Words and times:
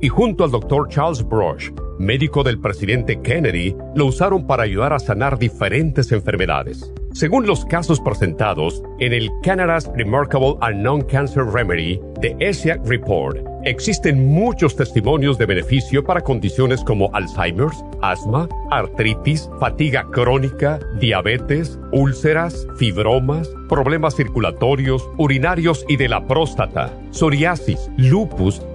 y 0.00 0.08
junto 0.08 0.44
al 0.44 0.50
Dr. 0.50 0.88
Charles 0.88 1.26
Brush, 1.26 1.70
médico 1.98 2.42
del 2.42 2.60
presidente 2.60 3.20
Kennedy, 3.20 3.74
lo 3.94 4.06
usaron 4.06 4.46
para 4.46 4.64
ayudar 4.64 4.92
a 4.92 4.98
sanar 4.98 5.38
diferentes 5.38 6.12
enfermedades. 6.12 6.92
Según 7.12 7.46
los 7.46 7.64
casos 7.64 7.98
presentados 7.98 8.82
en 8.98 9.14
el 9.14 9.30
Canada's 9.42 9.90
Remarkable 9.94 10.56
and 10.60 10.82
Non-Cancer 10.82 11.44
Remedy 11.46 11.98
de 12.20 12.36
ESIAC 12.40 12.86
Report, 12.86 13.38
existen 13.64 14.26
muchos 14.26 14.76
testimonios 14.76 15.38
de 15.38 15.46
beneficio 15.46 16.04
para 16.04 16.20
condiciones 16.20 16.84
como 16.84 17.08
Alzheimer's, 17.14 17.82
asma, 18.02 18.50
artritis, 18.70 19.48
fatiga 19.58 20.06
crónica, 20.12 20.78
diabetes, 21.00 21.78
úlceras, 21.90 22.68
fibromas, 22.76 23.48
problemas 23.68 24.14
circulatorios, 24.14 25.08
urinarios 25.16 25.86
y 25.88 25.96
de 25.96 26.10
la 26.10 26.26
próstata, 26.26 26.92
psoriasis, 27.12 27.90
lupus 27.96 28.60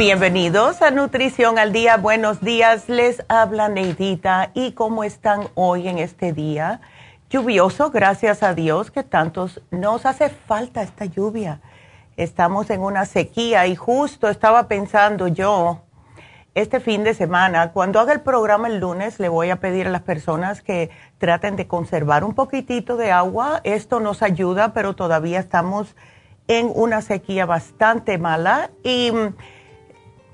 Bienvenidos 0.00 0.80
a 0.80 0.90
Nutrición 0.90 1.58
al 1.58 1.74
Día. 1.74 1.98
Buenos 1.98 2.40
días, 2.40 2.88
les 2.88 3.22
habla 3.28 3.68
Neidita. 3.68 4.50
¿Y 4.54 4.72
cómo 4.72 5.04
están 5.04 5.48
hoy 5.54 5.88
en 5.88 5.98
este 5.98 6.32
día? 6.32 6.80
Lluvioso, 7.28 7.90
gracias 7.90 8.42
a 8.42 8.54
Dios, 8.54 8.90
que 8.90 9.02
tantos 9.02 9.60
nos 9.70 10.06
hace 10.06 10.30
falta 10.30 10.80
esta 10.80 11.04
lluvia. 11.04 11.60
Estamos 12.16 12.70
en 12.70 12.80
una 12.80 13.04
sequía 13.04 13.66
y 13.66 13.76
justo 13.76 14.30
estaba 14.30 14.68
pensando 14.68 15.28
yo, 15.28 15.82
este 16.54 16.80
fin 16.80 17.04
de 17.04 17.12
semana, 17.12 17.72
cuando 17.72 18.00
haga 18.00 18.14
el 18.14 18.22
programa 18.22 18.68
el 18.68 18.78
lunes, 18.78 19.20
le 19.20 19.28
voy 19.28 19.50
a 19.50 19.60
pedir 19.60 19.86
a 19.86 19.90
las 19.90 20.00
personas 20.00 20.62
que 20.62 20.88
traten 21.18 21.56
de 21.56 21.66
conservar 21.66 22.24
un 22.24 22.32
poquitito 22.32 22.96
de 22.96 23.12
agua. 23.12 23.60
Esto 23.64 24.00
nos 24.00 24.22
ayuda, 24.22 24.72
pero 24.72 24.94
todavía 24.94 25.40
estamos 25.40 25.94
en 26.48 26.72
una 26.74 27.02
sequía 27.02 27.44
bastante 27.44 28.16
mala 28.16 28.70
y 28.82 29.12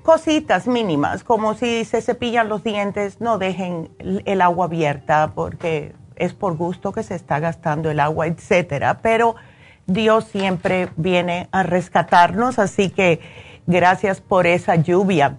cositas 0.06 0.69
mínimas, 0.69 1.25
como 1.25 1.55
si 1.55 1.85
se 1.85 2.00
cepillan 2.00 2.49
los 2.49 2.62
dientes, 2.62 3.20
no 3.20 3.38
dejen 3.38 3.91
el 3.99 4.41
agua 4.41 4.67
abierta 4.67 5.32
porque 5.35 5.97
es 6.14 6.32
por 6.32 6.56
gusto 6.56 6.93
que 6.93 7.03
se 7.03 7.17
está 7.17 7.41
gastando 7.41 7.91
el 7.91 7.99
agua, 7.99 8.29
etcétera. 8.29 9.00
Pero 9.03 9.35
Dios 9.87 10.26
siempre 10.26 10.91
viene 10.97 11.49
a 11.50 11.64
rescatarnos, 11.64 12.61
así 12.61 12.91
que 12.91 13.19
gracias 13.67 14.20
por 14.20 14.47
esa 14.47 14.76
lluvia. 14.76 15.38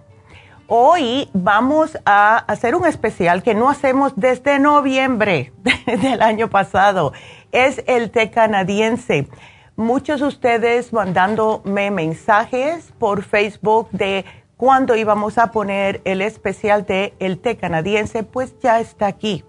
Hoy 0.66 1.30
vamos 1.32 1.96
a 2.04 2.36
hacer 2.36 2.74
un 2.74 2.84
especial 2.84 3.42
que 3.42 3.54
no 3.54 3.70
hacemos 3.70 4.12
desde 4.16 4.58
noviembre 4.58 5.54
del 5.86 6.20
año 6.20 6.50
pasado. 6.50 7.14
Es 7.52 7.82
el 7.86 8.10
té 8.10 8.30
canadiense. 8.30 9.28
Muchos 9.76 10.20
de 10.20 10.26
ustedes 10.26 10.92
mandándome 10.92 11.90
mensajes 11.90 12.92
por 12.98 13.22
Facebook 13.22 13.88
de 13.92 14.26
cuando 14.58 14.94
íbamos 14.96 15.38
a 15.38 15.52
poner 15.52 16.02
el 16.04 16.20
especial 16.20 16.84
de 16.84 17.14
el 17.20 17.38
té 17.38 17.56
canadiense, 17.56 18.24
pues 18.24 18.54
ya 18.60 18.80
está 18.80 19.06
aquí. 19.06 19.44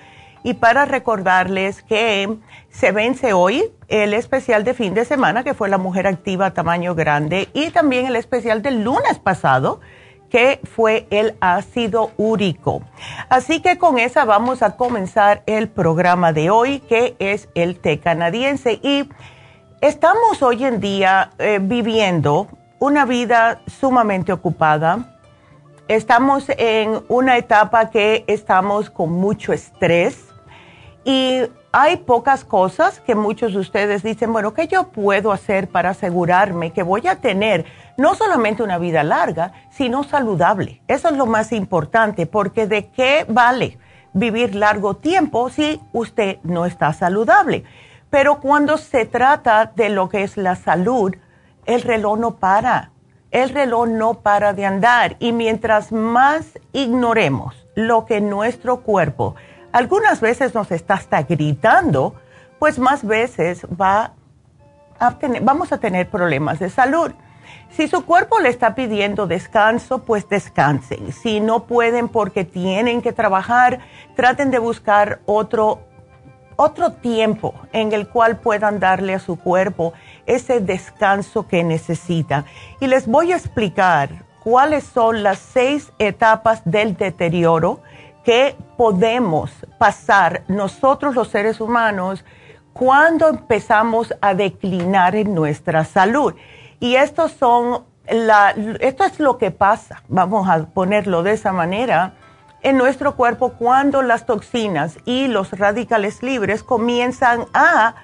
Y 0.45 0.53
para 0.53 0.85
recordarles 0.85 1.81
que 1.81 2.37
se 2.69 2.91
vence 2.91 3.33
hoy 3.33 3.63
el 3.87 4.13
especial 4.13 4.63
de 4.63 4.75
fin 4.75 4.93
de 4.93 5.03
semana, 5.03 5.43
que 5.43 5.55
fue 5.55 5.69
la 5.69 5.79
mujer 5.79 6.05
activa 6.05 6.53
tamaño 6.53 6.93
grande, 6.93 7.49
y 7.53 7.71
también 7.71 8.05
el 8.05 8.15
especial 8.15 8.61
del 8.61 8.83
lunes 8.83 9.17
pasado, 9.17 9.81
que 10.29 10.59
fue 10.63 11.07
el 11.09 11.35
ácido 11.39 12.11
úrico. 12.17 12.83
Así 13.27 13.59
que 13.59 13.79
con 13.79 13.97
esa 13.97 14.23
vamos 14.23 14.61
a 14.61 14.77
comenzar 14.77 15.41
el 15.47 15.67
programa 15.67 16.31
de 16.31 16.51
hoy, 16.51 16.79
que 16.81 17.15
es 17.17 17.49
el 17.55 17.79
té 17.79 17.99
canadiense. 17.99 18.79
Y 18.83 19.09
estamos 19.81 20.43
hoy 20.43 20.63
en 20.63 20.79
día 20.79 21.31
eh, 21.39 21.57
viviendo 21.59 22.49
una 22.77 23.05
vida 23.05 23.61
sumamente 23.65 24.31
ocupada. 24.31 25.17
Estamos 25.87 26.45
en 26.49 27.01
una 27.07 27.35
etapa 27.35 27.89
que 27.89 28.25
estamos 28.27 28.91
con 28.91 29.11
mucho 29.11 29.51
estrés 29.51 30.24
y 31.05 31.43
hay 31.71 31.97
pocas 31.97 32.43
cosas 32.43 32.99
que 32.99 33.13
muchos 33.13 33.53
de 33.53 33.59
ustedes 33.59 34.01
dicen, 34.01 34.33
bueno, 34.33 34.55
¿qué 34.55 34.67
yo 34.67 34.87
puedo 34.89 35.31
hacer 35.31 35.67
para 35.69 35.91
asegurarme 35.91 36.73
que 36.73 36.81
voy 36.81 37.07
a 37.07 37.17
tener 37.17 37.65
no 37.95 38.15
solamente 38.15 38.63
una 38.63 38.79
vida 38.79 39.03
larga, 39.03 39.53
sino 39.69 40.03
saludable? 40.03 40.81
Eso 40.87 41.09
es 41.09 41.15
lo 41.15 41.27
más 41.27 41.51
importante, 41.51 42.25
porque 42.25 42.65
¿de 42.65 42.87
qué 42.87 43.25
vale 43.29 43.77
vivir 44.13 44.55
largo 44.55 44.95
tiempo 44.95 45.49
si 45.51 45.79
usted 45.93 46.39
no 46.41 46.65
está 46.65 46.91
saludable? 46.91 47.65
Pero 48.09 48.39
cuando 48.39 48.77
se 48.77 49.05
trata 49.05 49.71
de 49.75 49.89
lo 49.89 50.09
que 50.09 50.23
es 50.23 50.37
la 50.37 50.55
salud, 50.55 51.13
el 51.67 51.83
reloj 51.83 52.17
no 52.17 52.37
para. 52.37 52.91
El 53.29 53.49
reloj 53.49 53.89
no 53.89 54.21
para 54.21 54.53
de 54.53 54.65
andar 54.65 55.17
y 55.19 55.33
mientras 55.33 55.91
más 55.91 56.57
ignoremos 56.73 57.67
lo 57.75 58.05
que 58.05 58.21
nuestro 58.21 58.77
cuerpo 58.81 59.35
algunas 59.75 60.21
veces 60.21 60.55
nos 60.55 60.71
está 60.71 60.93
hasta 60.93 61.23
gritando, 61.23 62.15
pues 62.59 62.79
más 62.79 63.05
veces 63.05 63.67
va 63.69 64.13
a 64.97 65.17
tener, 65.17 65.41
vamos 65.41 65.73
a 65.73 65.79
tener 65.79 66.09
problemas 66.09 66.59
de 66.59 66.69
salud. 66.69 67.11
Si 67.71 67.89
su 67.89 68.05
cuerpo 68.05 68.39
le 68.39 68.47
está 68.47 68.73
pidiendo 68.73 69.27
descanso, 69.27 70.05
pues 70.05 70.29
descansen. 70.29 71.11
Si 71.11 71.41
no 71.41 71.65
pueden 71.65 72.07
porque 72.07 72.45
tienen 72.45 73.01
que 73.01 73.11
trabajar, 73.11 73.79
traten 74.15 74.49
de 74.49 74.59
buscar 74.59 75.19
otro, 75.25 75.81
otro 76.55 76.93
tiempo 76.93 77.53
en 77.73 77.91
el 77.91 78.07
cual 78.07 78.37
puedan 78.37 78.79
darle 78.79 79.13
a 79.13 79.19
su 79.19 79.37
cuerpo 79.37 79.91
ese 80.25 80.61
descanso 80.61 81.49
que 81.49 81.65
necesita. 81.65 82.45
Y 82.79 82.87
les 82.87 83.07
voy 83.07 83.33
a 83.33 83.35
explicar 83.35 84.23
cuáles 84.41 84.85
son 84.85 85.21
las 85.21 85.39
seis 85.39 85.91
etapas 85.99 86.61
del 86.63 86.95
deterioro 86.95 87.81
que 88.25 88.57
podemos 88.75 89.51
pasar 89.77 90.43
nosotros 90.47 91.15
los 91.15 91.29
seres 91.29 91.61
humanos 91.61 92.25
cuando 92.73 93.29
empezamos 93.29 94.13
a 94.19 94.33
declinar 94.33 95.15
en 95.15 95.33
nuestra 95.33 95.85
salud. 95.85 96.33
Y 96.79 96.95
estos 96.95 97.31
son 97.31 97.85
la, 98.09 98.53
esto 98.79 99.03
es 99.05 99.19
lo 99.19 99.37
que 99.37 99.51
pasa, 99.51 100.03
vamos 100.07 100.49
a 100.49 100.65
ponerlo 100.65 101.23
de 101.23 101.33
esa 101.33 101.53
manera, 101.53 102.15
en 102.61 102.77
nuestro 102.77 103.15
cuerpo 103.15 103.53
cuando 103.53 104.01
las 104.01 104.25
toxinas 104.25 104.97
y 105.05 105.27
los 105.27 105.51
radicales 105.57 106.23
libres 106.23 106.63
comienzan 106.63 107.45
a 107.53 107.95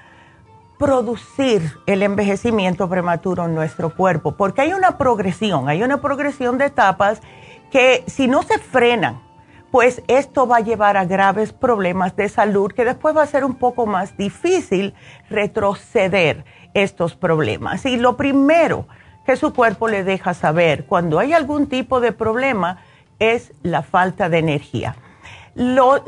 producir 0.78 1.78
el 1.86 2.02
envejecimiento 2.02 2.88
prematuro 2.88 3.44
en 3.44 3.54
nuestro 3.54 3.94
cuerpo, 3.94 4.36
porque 4.36 4.62
hay 4.62 4.72
una 4.72 4.98
progresión, 4.98 5.68
hay 5.68 5.82
una 5.82 6.00
progresión 6.00 6.58
de 6.58 6.66
etapas 6.66 7.20
que 7.70 8.04
si 8.06 8.28
no 8.28 8.42
se 8.42 8.58
frenan, 8.58 9.20
pues 9.72 10.02
esto 10.06 10.46
va 10.46 10.58
a 10.58 10.60
llevar 10.60 10.98
a 10.98 11.06
graves 11.06 11.54
problemas 11.54 12.14
de 12.14 12.28
salud 12.28 12.70
que 12.70 12.84
después 12.84 13.16
va 13.16 13.22
a 13.22 13.26
ser 13.26 13.42
un 13.42 13.54
poco 13.54 13.86
más 13.86 14.18
difícil 14.18 14.94
retroceder 15.30 16.44
estos 16.74 17.16
problemas. 17.16 17.86
Y 17.86 17.96
lo 17.96 18.18
primero 18.18 18.86
que 19.24 19.34
su 19.34 19.54
cuerpo 19.54 19.88
le 19.88 20.04
deja 20.04 20.34
saber 20.34 20.84
cuando 20.84 21.18
hay 21.18 21.32
algún 21.32 21.68
tipo 21.68 22.00
de 22.00 22.12
problema 22.12 22.82
es 23.18 23.54
la 23.62 23.82
falta 23.82 24.28
de 24.28 24.38
energía. 24.40 24.94
Lo, 25.54 26.02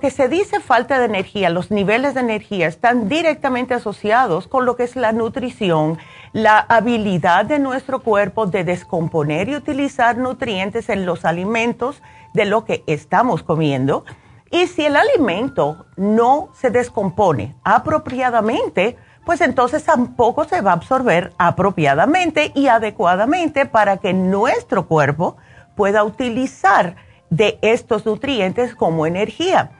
que 0.00 0.10
se 0.10 0.28
dice 0.28 0.60
falta 0.60 0.98
de 0.98 1.06
energía, 1.06 1.50
los 1.50 1.70
niveles 1.70 2.14
de 2.14 2.20
energía 2.20 2.66
están 2.66 3.08
directamente 3.08 3.74
asociados 3.74 4.48
con 4.48 4.64
lo 4.64 4.76
que 4.76 4.84
es 4.84 4.96
la 4.96 5.12
nutrición, 5.12 5.98
la 6.32 6.58
habilidad 6.58 7.44
de 7.44 7.58
nuestro 7.58 8.00
cuerpo 8.00 8.46
de 8.46 8.64
descomponer 8.64 9.48
y 9.48 9.56
utilizar 9.56 10.16
nutrientes 10.16 10.88
en 10.88 11.04
los 11.04 11.26
alimentos 11.26 12.02
de 12.38 12.44
lo 12.44 12.64
que 12.64 12.84
estamos 12.86 13.42
comiendo. 13.42 14.04
Y 14.50 14.68
si 14.68 14.86
el 14.86 14.94
alimento 14.94 15.86
no 15.96 16.50
se 16.54 16.70
descompone 16.70 17.56
apropiadamente, 17.64 18.96
pues 19.26 19.40
entonces 19.40 19.82
tampoco 19.84 20.44
se 20.44 20.60
va 20.60 20.70
a 20.70 20.74
absorber 20.74 21.32
apropiadamente 21.36 22.52
y 22.54 22.68
adecuadamente 22.68 23.66
para 23.66 23.96
que 23.96 24.14
nuestro 24.14 24.86
cuerpo 24.86 25.36
pueda 25.74 26.04
utilizar 26.04 26.94
de 27.28 27.58
estos 27.60 28.06
nutrientes 28.06 28.76
como 28.76 29.04
energía. 29.04 29.72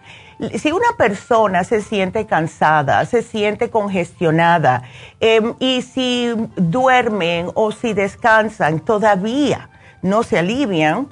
Si 0.56 0.72
una 0.72 0.96
persona 0.99 1.62
se 1.62 1.81
siente 1.81 2.26
cansada, 2.26 3.04
se 3.06 3.22
siente 3.22 3.70
congestionada 3.70 4.82
em, 5.20 5.54
y 5.61 5.82
si 5.82 6.34
duermen 6.56 7.50
o 7.54 7.70
si 7.70 7.93
descansan 7.93 8.81
todavía 8.81 9.70
no 10.02 10.22
se 10.22 10.38
alivian, 10.38 11.08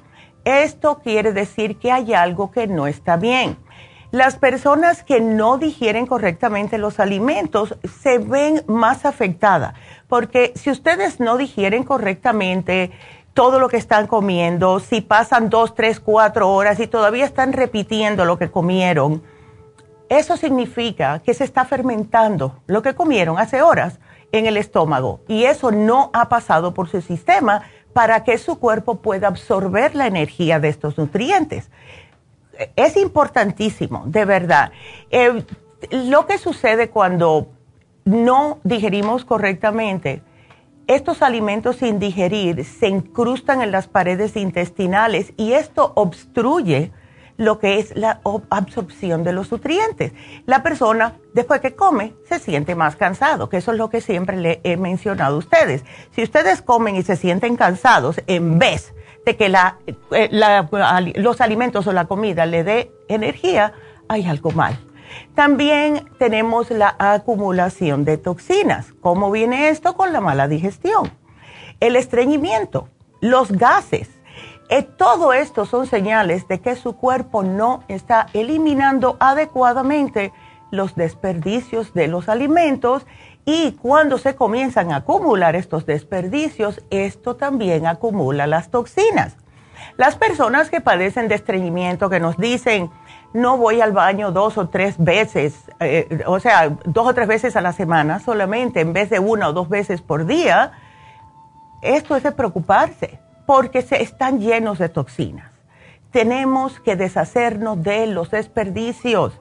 esto 0.47 1.01
quiere 1.03 1.33
decir 1.33 1.77
que 1.77 1.91
hay 1.91 2.15
algo 2.15 2.53
que 2.53 2.69
no 2.69 2.87
está 2.87 3.17
bien. 3.17 3.59
Las 4.13 4.37
personas 4.37 5.03
que 5.03 5.21
no 5.21 5.59
digieren 5.59 6.07
correctamente 6.07 6.79
los 6.79 7.01
alimentos 7.01 7.77
se 8.01 8.19
ven 8.19 8.63
más 8.69 9.05
afectadas, 9.05 9.75
porque 10.09 10.53
si 10.55 10.71
ustedes 10.71 11.19
no 11.19 11.37
digieren 11.37 11.83
correctamente 11.83 12.93
todo 13.35 13.59
lo 13.59 13.69
que 13.69 13.77
están 13.77 14.07
comiendo, 14.07 14.79
si 14.79 15.01
pasan 15.01 15.51
dos, 15.51 15.75
tres, 15.75 15.99
cuatro 15.99 16.51
horas 16.53 16.79
y 16.79 16.87
todavía 16.87 17.25
están 17.25 17.53
repitiendo 17.53 18.25
lo 18.25 18.39
que 18.39 18.49
comieron, 18.49 19.23
eso 20.09 20.37
significa 20.37 21.19
que 21.19 21.35
se 21.35 21.43
está 21.43 21.65
fermentando 21.65 22.61
lo 22.69 22.83
que 22.83 22.95
comieron 22.95 23.39
hace 23.41 23.61
horas 23.61 23.99
en 24.31 24.47
el 24.47 24.57
estómago 24.57 25.21
y 25.27 25.45
eso 25.45 25.73
no 25.73 26.11
ha 26.13 26.29
pasado 26.29 26.75
por 26.75 26.89
su 26.89 27.01
sistema 27.01 27.63
para 27.97 28.25
que 28.25 28.37
su 28.37 28.59
cuerpo 28.59 28.97
pueda 28.97 29.29
absorber 29.29 29.95
la 29.95 30.07
energía 30.07 30.61
de 30.61 30.69
estos 30.69 30.99
nutrientes. 30.99 31.71
Es 32.77 32.95
importantísimo, 32.99 34.03
de 34.05 34.27
verdad. 34.27 34.71
Eh, 35.11 35.43
lo 35.91 36.27
que 36.27 36.37
sucede 36.37 36.91
cuando 36.91 37.49
no 38.05 38.59
digerimos 38.65 39.25
correctamente, 39.25 40.21
estos 40.87 41.23
alimentos 41.23 41.77
sin 41.77 41.99
digerir 41.99 42.67
se 42.67 42.89
incrustan 42.89 43.63
en 43.63 43.73
las 43.73 43.89
paredes 43.89 44.37
intestinales 44.37 45.33
y 45.39 45.55
esto 45.55 45.93
obstruye 45.95 46.93
lo 47.37 47.59
que 47.59 47.79
es 47.79 47.97
la 47.97 48.21
absorción 48.51 49.25
de 49.25 49.33
los 49.33 49.51
nutrientes. 49.51 50.13
La 50.47 50.63
persona, 50.63 51.15
después 51.35 51.61
que 51.61 51.75
come, 51.75 52.15
se 52.29 52.39
siente 52.39 52.75
más 52.75 52.97
cansado, 52.97 53.49
que 53.49 53.59
eso 53.59 53.73
es 53.73 53.79
lo 53.79 53.91
que 53.91 54.01
siempre 54.01 54.37
le 54.37 54.61
he 54.65 54.77
mencionado 54.77 55.37
a 55.37 55.39
ustedes. 55.39 55.85
Si 56.13 56.23
ustedes 56.23 56.63
comen 56.63 56.97
y 56.97 57.03
se 57.03 57.17
sienten 57.17 57.57
cansados, 57.57 58.21
en 58.27 58.59
vez 58.59 58.95
de 59.25 59.37
que 59.37 59.49
la, 59.49 59.79
eh, 60.13 60.29
los 61.17 61.41
alimentos 61.41 61.87
o 61.87 61.93
la 61.93 62.07
comida 62.07 62.47
le 62.47 62.65
dé 62.65 62.93
energía, 63.09 63.73
hay 64.09 64.27
algo 64.27 64.53
mal. 64.53 64.79
También 65.35 66.09
tenemos 66.19 66.71
la 66.71 66.95
acumulación 66.99 68.05
de 68.05 68.19
toxinas. 68.19 68.93
¿Cómo 69.01 69.31
viene 69.31 69.69
esto? 69.69 69.97
Con 69.97 70.13
la 70.13 70.21
mala 70.21 70.49
digestión. 70.49 71.13
El 71.81 71.97
estreñimiento, 71.97 72.89
los 73.21 73.53
gases, 73.53 74.09
todo 74.97 75.33
esto 75.33 75.65
son 75.67 75.87
señales 75.87 76.49
de 76.49 76.61
que 76.61 76.77
su 76.77 76.97
cuerpo 76.97 77.43
no 77.43 77.85
está 77.89 78.27
eliminando 78.33 79.17
adecuadamente 79.21 80.33
los 80.71 80.95
desperdicios 80.97 81.95
de 81.95 82.09
los 82.09 82.29
alimentos 82.29 83.07
y 83.45 83.73
cuando 83.73 84.19
se 84.19 84.35
comienzan 84.35 84.93
a 84.93 84.97
acumular 84.97 85.55
estos 85.55 85.87
desperdicios, 85.87 86.83
esto 86.91 87.37
también 87.37 87.87
acumula 87.87 88.49
las 88.49 88.71
toxinas. 88.71 89.37
Las 89.97 90.17
personas 90.17 90.69
que 90.69 90.81
padecen 90.81 91.29
de 91.29 91.37
estreñimiento, 91.37 92.11
que 92.11 92.19
nos 92.19 92.37
dicen, 92.37 92.91
no 93.35 93.57
voy 93.57 93.81
al 93.81 93.93
baño 93.93 94.33
dos 94.33 94.59
o 94.59 94.69
tres 94.69 94.97
veces, 94.99 95.71
eh, 95.79 96.25
o 96.27 96.41
sea, 96.41 96.71
dos 96.85 97.07
o 97.07 97.15
tres 97.15 97.29
veces 97.29 97.55
a 97.55 97.61
la 97.61 97.73
semana 97.73 98.19
solamente, 98.19 98.81
en 98.81 98.93
vez 98.93 99.11
de 99.11 99.21
una 99.21 99.49
o 99.49 99.53
dos 99.53 99.69
veces 99.69 100.03
por 100.03 100.27
día, 100.27 100.73
esto 101.83 102.17
es 102.17 102.25
de 102.25 102.33
preocuparse 102.33 103.21
porque 103.47 103.79
están 103.79 104.41
llenos 104.41 104.79
de 104.79 104.89
toxinas. 104.89 105.53
Tenemos 106.11 106.81
que 106.81 106.97
deshacernos 106.97 107.83
de 107.83 108.07
los 108.07 108.31
desperdicios. 108.31 109.41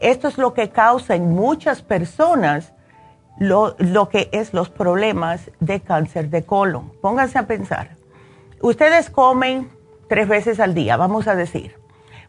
Esto 0.00 0.28
es 0.28 0.38
lo 0.38 0.54
que 0.54 0.70
causa 0.70 1.14
en 1.14 1.34
muchas 1.34 1.82
personas 1.82 2.72
lo, 3.38 3.74
lo 3.78 4.08
que 4.08 4.28
es 4.32 4.54
los 4.54 4.70
problemas 4.70 5.50
de 5.60 5.80
cáncer 5.80 6.30
de 6.30 6.44
colon. 6.44 6.92
Pónganse 7.00 7.38
a 7.38 7.46
pensar. 7.46 7.90
Ustedes 8.60 9.10
comen 9.10 9.70
tres 10.08 10.28
veces 10.28 10.60
al 10.60 10.74
día, 10.74 10.96
vamos 10.96 11.26
a 11.26 11.34
decir. 11.34 11.76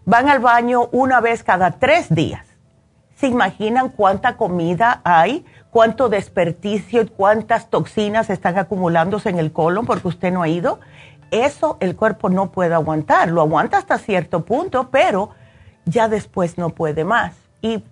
Van 0.06 0.30
al 0.30 0.40
baño 0.40 0.90
una 0.92 1.22
vez 1.22 1.44
cada 1.44 1.72
tres 1.72 2.14
días. 2.14 2.46
¿Se 3.16 3.28
imaginan 3.28 3.90
cuánta 3.90 4.36
comida 4.36 5.02
hay? 5.04 5.46
¿Cuánto 5.72 6.10
desperdicio 6.10 7.02
y 7.02 7.08
cuántas 7.08 7.70
toxinas 7.70 8.30
están 8.30 8.58
acumulándose 8.58 9.30
en 9.30 9.40
el 9.40 9.52
colon 9.52 9.86
porque 9.86 10.08
usted 10.08 10.32
no 10.32 10.42
ha 10.42 10.48
ido? 10.48 10.80
Eso 11.32 11.78
el 11.80 11.96
cuerpo 11.96 12.30
no 12.30 12.52
puede 12.52 12.74
aguantar. 12.74 13.30
Lo 13.30 13.42
aguanta 13.42 13.78
hasta 13.78 13.98
cierto 13.98 14.46
punto, 14.46 14.90
pero 14.90 15.32
ya 15.86 16.08
después 16.08 16.58
no 16.58 16.70
puede 16.70 17.04
más. 17.04 17.34
Y 17.62 17.84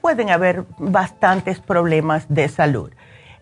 pueden 0.00 0.30
haber 0.30 0.64
bastantes 0.78 1.60
problemas 1.60 2.26
de 2.28 2.48
salud. 2.48 2.92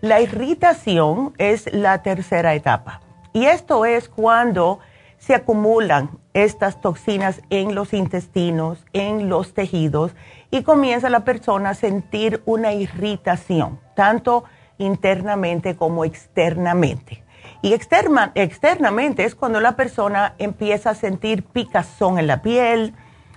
La 0.01 0.21
irritación 0.21 1.35
es 1.39 1.73
la 1.73 2.03
tercera 2.03 2.55
etapa. 2.55 3.01
Y 3.33 3.47
esto 3.47 3.85
es 3.85 4.09
cuando 4.09 4.81
se 5.19 5.35
acumulan 5.35 6.11
estas 6.33 6.81
toxinas 6.81 7.43
en 7.51 7.75
los 7.75 7.93
intestinos, 7.93 8.85
en 8.95 9.29
los 9.29 9.53
tejidos, 9.53 10.13
y 10.51 10.63
comienza 10.63 11.11
la 11.11 11.21
persona 11.21 11.71
a 11.71 11.75
sentir 11.75 12.43
una 12.47 12.73
irritación, 12.73 13.79
tanto 13.95 14.45
internamente 14.79 15.77
como 15.77 16.05
externamente. 16.05 17.23
Y 17.63 17.75
externamente 17.75 19.25
es 19.25 19.35
cuando 19.35 19.61
la 19.61 19.77
persona 19.77 20.35
empieza 20.39 20.91
a 20.91 20.95
sentir 20.95 21.45
picazón 21.45 22.19
en 22.19 22.27
la 22.27 22.43
piel, 22.43 22.95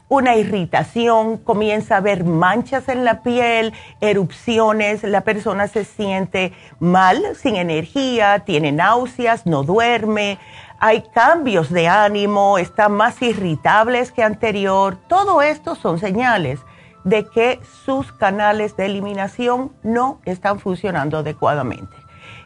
una 0.07 0.35
irritación, 0.35 1.37
comienza 1.37 1.97
a 1.97 2.01
ver 2.01 2.23
manchas 2.23 2.87
en 2.87 3.03
la 3.03 3.23
piel, 3.23 3.73
erupciones, 3.99 5.03
la 5.03 5.21
persona 5.21 5.67
se 5.67 5.85
siente 5.85 6.53
mal, 6.79 7.35
sin 7.35 7.55
energía, 7.55 8.43
tiene 8.45 8.71
náuseas, 8.71 9.45
no 9.45 9.63
duerme, 9.63 10.37
hay 10.79 11.03
cambios 11.13 11.71
de 11.71 11.87
ánimo, 11.87 12.57
está 12.57 12.89
más 12.89 13.21
irritables 13.21 14.11
que 14.11 14.21
anterior. 14.21 14.97
Todo 15.07 15.41
esto 15.41 15.75
son 15.75 15.97
señales 15.97 16.59
de 17.03 17.25
que 17.25 17.59
sus 17.85 18.11
canales 18.11 18.75
de 18.77 18.85
eliminación 18.85 19.71
no 19.81 20.19
están 20.25 20.59
funcionando 20.59 21.17
adecuadamente. 21.17 21.95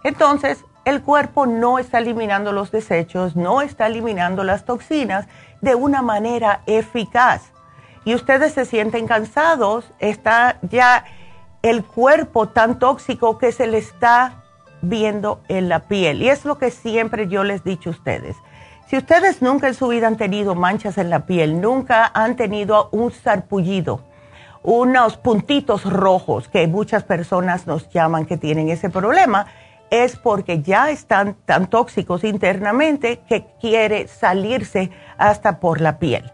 Entonces, 0.03 0.63
el 0.87 1.01
cuerpo 1.01 1.45
no 1.45 1.79
está 1.79 1.97
eliminando 1.97 2.53
los 2.53 2.71
desechos, 2.71 3.35
no 3.35 3.61
está 3.61 3.87
eliminando 3.87 4.45
las 4.45 4.63
toxinas 4.63 5.27
de 5.59 5.75
una 5.75 6.01
manera 6.01 6.61
eficaz. 6.65 7.51
Y 8.05 8.15
ustedes 8.15 8.53
se 8.53 8.63
sienten 8.63 9.05
cansados, 9.05 9.91
está 9.99 10.59
ya 10.61 11.03
el 11.61 11.83
cuerpo 11.83 12.47
tan 12.47 12.79
tóxico 12.79 13.37
que 13.37 13.51
se 13.51 13.67
le 13.67 13.79
está 13.79 14.45
viendo 14.81 15.41
en 15.49 15.67
la 15.67 15.79
piel. 15.89 16.21
Y 16.21 16.29
es 16.29 16.45
lo 16.45 16.57
que 16.57 16.71
siempre 16.71 17.27
yo 17.27 17.43
les 17.43 17.59
he 17.65 17.71
dicho 17.71 17.89
a 17.89 17.91
ustedes. 17.91 18.37
Si 18.87 18.95
ustedes 18.95 19.41
nunca 19.41 19.67
en 19.67 19.73
su 19.73 19.89
vida 19.89 20.07
han 20.07 20.15
tenido 20.15 20.55
manchas 20.55 20.97
en 20.97 21.09
la 21.09 21.25
piel, 21.25 21.59
nunca 21.59 22.09
han 22.13 22.37
tenido 22.37 22.87
un 22.93 23.11
sarpullido, 23.11 24.05
unos 24.63 25.17
puntitos 25.17 25.83
rojos 25.83 26.47
que 26.47 26.65
muchas 26.67 27.03
personas 27.03 27.67
nos 27.67 27.89
llaman 27.89 28.25
que 28.25 28.37
tienen 28.37 28.69
ese 28.69 28.89
problema, 28.89 29.47
es 29.89 30.15
porque 30.15 30.61
ya 30.61 30.89
están 30.89 31.35
tan 31.45 31.67
tóxicos 31.67 32.23
internamente 32.23 33.21
que 33.27 33.45
quiere 33.59 34.07
salirse 34.07 34.91
hasta 35.17 35.59
por 35.59 35.81
la 35.81 35.99
piel. 35.99 36.31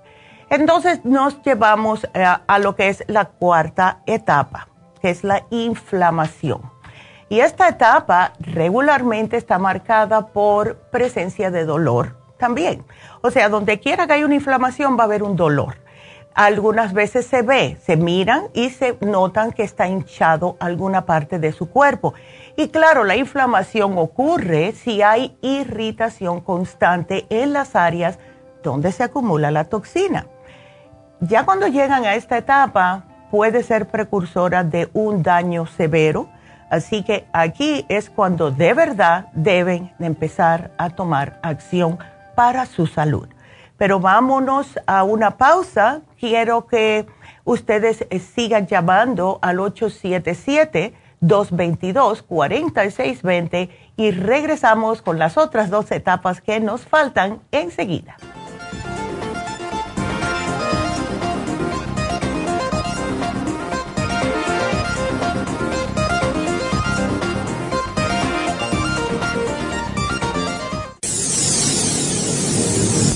Entonces 0.50 1.04
nos 1.04 1.42
llevamos 1.44 2.08
a, 2.14 2.42
a 2.46 2.60
lo 2.60 2.76
que 2.76 2.90
es 2.90 3.04
la 3.08 3.26
cuarta 3.26 4.00
etapa, 4.06 4.68
que 5.02 5.10
es 5.10 5.24
la 5.24 5.46
inflamación. 5.50 6.62
Y 7.30 7.40
esta 7.40 7.68
etapa 7.68 8.34
regularmente 8.40 9.38
está 9.38 9.58
marcada 9.58 10.28
por 10.28 10.78
presencia 10.92 11.50
de 11.50 11.66
dolor 11.66 12.24
también. 12.38 12.84
O 13.22 13.32
sea, 13.32 13.50
donde 13.50 13.80
quiera 13.80 14.06
que 14.06 14.14
haya 14.14 14.26
una 14.26 14.36
inflamación 14.36 14.98
va 14.98 15.04
a 15.04 15.06
haber 15.06 15.24
un 15.24 15.36
dolor. 15.36 15.78
Algunas 16.36 16.94
veces 16.94 17.26
se 17.26 17.42
ve, 17.42 17.78
se 17.86 17.96
miran 17.96 18.48
y 18.54 18.70
se 18.70 18.98
notan 19.02 19.52
que 19.52 19.64
está 19.64 19.88
hinchado 19.88 20.58
alguna 20.60 21.06
parte 21.06 21.40
de 21.40 21.52
su 21.52 21.70
cuerpo. 21.70 22.14
Y 22.56 22.70
claro, 22.70 23.04
la 23.04 23.16
inflamación 23.16 23.98
ocurre 23.98 24.74
si 24.74 25.02
hay 25.02 25.38
irritación 25.42 26.42
constante 26.42 27.26
en 27.30 27.54
las 27.54 27.76
áreas 27.76 28.20
donde 28.62 28.92
se 28.92 29.04
acumula 29.04 29.52
la 29.52 29.66
toxina. 29.66 30.28
Ya 31.20 31.46
cuando 31.46 31.68
llegan 31.68 32.06
a 32.06 32.16
esta 32.16 32.38
etapa, 32.38 33.04
puede 33.32 33.64
ser 33.64 33.88
precursora 33.88 34.64
de 34.64 34.90
un 34.94 35.24
daño 35.24 35.66
severo 35.66 36.30
Así 36.74 37.04
que 37.04 37.28
aquí 37.34 37.86
es 37.88 38.10
cuando 38.10 38.50
de 38.50 38.74
verdad 38.74 39.28
deben 39.34 39.94
empezar 40.00 40.72
a 40.80 40.90
tomar 40.90 41.40
acción 41.44 42.00
para 42.34 42.66
su 42.66 42.88
salud. 42.88 43.28
Pero 43.78 44.00
vámonos 44.00 44.80
a 44.88 45.04
una 45.04 45.38
pausa. 45.38 46.02
Quiero 46.20 46.66
que 46.66 47.06
ustedes 47.44 48.08
eh, 48.10 48.18
sigan 48.18 48.66
llamando 48.66 49.38
al 49.44 49.60
877-222-4620 51.24 53.70
y 53.98 54.12
regresamos 54.12 55.02
con 55.02 55.20
las 55.20 55.38
otras 55.38 55.70
dos 55.70 55.92
etapas 55.92 56.42
que 56.42 56.60
nos 56.60 56.82
faltan 56.82 57.40
enseguida. 57.52 58.18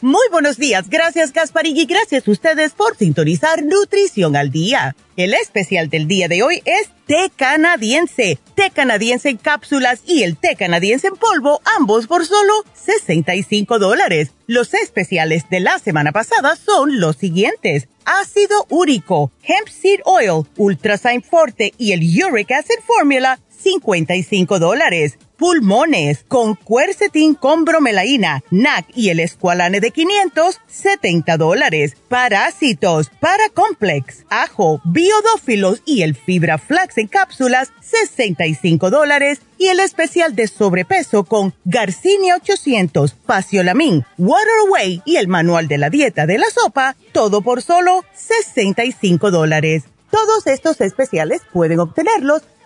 Muy 0.00 0.28
buenos 0.30 0.58
días, 0.58 0.88
gracias 0.88 1.32
Gasparín 1.32 1.76
y 1.76 1.84
gracias 1.84 2.28
a 2.28 2.30
ustedes 2.30 2.70
por 2.70 2.96
sintonizar 2.96 3.64
Nutrición 3.64 4.36
al 4.36 4.52
Día. 4.52 4.94
El 5.16 5.34
especial 5.34 5.90
del 5.90 6.06
día 6.06 6.28
de 6.28 6.44
hoy 6.44 6.62
es 6.66 6.88
té 7.06 7.32
canadiense, 7.34 8.38
té 8.54 8.70
canadiense 8.70 9.28
en 9.28 9.38
cápsulas 9.38 10.02
y 10.06 10.22
el 10.22 10.36
té 10.36 10.54
canadiense 10.54 11.08
en 11.08 11.16
polvo, 11.16 11.60
ambos 11.76 12.06
por 12.06 12.24
solo 12.26 12.52
65 12.74 13.80
dólares. 13.80 14.30
Los 14.46 14.72
especiales 14.72 15.50
de 15.50 15.58
la 15.58 15.80
semana 15.80 16.12
pasada 16.12 16.54
son 16.54 17.00
los 17.00 17.16
siguientes 17.16 17.88
ácido 18.04 18.66
úrico, 18.68 19.32
hemp 19.42 19.66
seed 19.66 19.98
oil, 20.04 20.44
ultrasign 20.56 21.24
forte 21.24 21.74
y 21.76 21.90
el 21.90 22.02
uric 22.24 22.52
acid 22.52 22.78
formula, 22.86 23.40
55 23.48 24.60
dólares 24.60 25.18
pulmones 25.38 26.24
con 26.26 26.56
cuercetín 26.56 27.34
con 27.34 27.64
bromelaína, 27.64 28.42
NAC 28.50 28.86
y 28.94 29.08
el 29.10 29.20
escualane 29.20 29.80
de 29.80 29.92
500, 29.92 30.60
70 30.66 31.36
dólares. 31.36 31.96
Parásitos, 32.08 33.10
Paracomplex, 33.20 34.24
ajo, 34.28 34.82
biodófilos 34.84 35.80
y 35.86 36.02
el 36.02 36.16
fibra 36.16 36.58
flax 36.58 36.98
en 36.98 37.06
cápsulas, 37.06 37.72
65 37.80 38.90
dólares. 38.90 39.40
Y 39.56 39.68
el 39.68 39.80
especial 39.80 40.34
de 40.34 40.46
sobrepeso 40.48 41.24
con 41.24 41.54
Garcinia 41.64 42.36
800, 42.36 43.16
Faciolamin, 43.26 44.04
Waterway 44.18 45.02
y 45.04 45.16
el 45.16 45.28
manual 45.28 45.68
de 45.68 45.78
la 45.78 45.90
dieta 45.90 46.26
de 46.26 46.38
la 46.38 46.46
sopa, 46.50 46.96
todo 47.12 47.42
por 47.42 47.62
solo 47.62 48.04
65 48.14 49.30
dólares. 49.30 49.84
Todos 50.10 50.46
estos 50.46 50.80
especiales 50.80 51.42
pueden 51.52 51.80
obtenerlos 51.80 52.42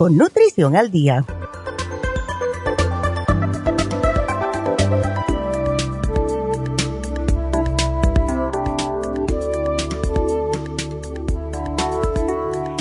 con 0.00 0.16
Nutrición 0.16 0.76
al 0.76 0.90
Día. 0.90 1.26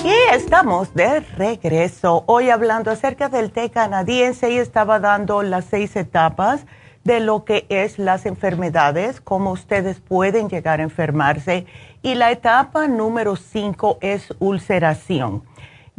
Y 0.01 0.33
estamos 0.33 0.93
de 0.93 1.19
regreso 1.19 2.23
hoy 2.25 2.49
hablando 2.51 2.89
acerca 2.89 3.27
del 3.27 3.51
té 3.51 3.69
canadiense 3.69 4.51
y 4.51 4.57
estaba 4.57 5.01
dando 5.01 5.43
las 5.43 5.65
seis 5.65 5.97
etapas 5.97 6.65
de 7.03 7.19
lo 7.19 7.43
que 7.43 7.65
es 7.67 7.99
las 7.99 8.25
enfermedades, 8.25 9.19
cómo 9.19 9.51
ustedes 9.51 9.99
pueden 9.99 10.47
llegar 10.47 10.79
a 10.79 10.83
enfermarse. 10.83 11.65
Y 12.01 12.15
la 12.15 12.31
etapa 12.31 12.87
número 12.87 13.35
cinco 13.35 13.97
es 13.99 14.33
ulceración. 14.39 15.48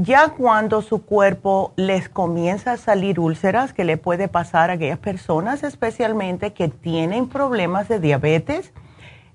Ya 0.03 0.31
cuando 0.31 0.81
su 0.81 1.05
cuerpo 1.05 1.75
les 1.77 2.09
comienza 2.09 2.73
a 2.73 2.77
salir 2.79 3.21
úlceras, 3.21 3.75
que 3.75 3.85
le 3.85 3.99
puede 3.99 4.29
pasar 4.29 4.71
a 4.71 4.75
aquellas 4.75 4.99
personas 4.99 5.63
especialmente 5.63 6.55
que 6.55 6.69
tienen 6.69 7.29
problemas 7.29 7.87
de 7.87 8.01
diabetes, 8.01 8.73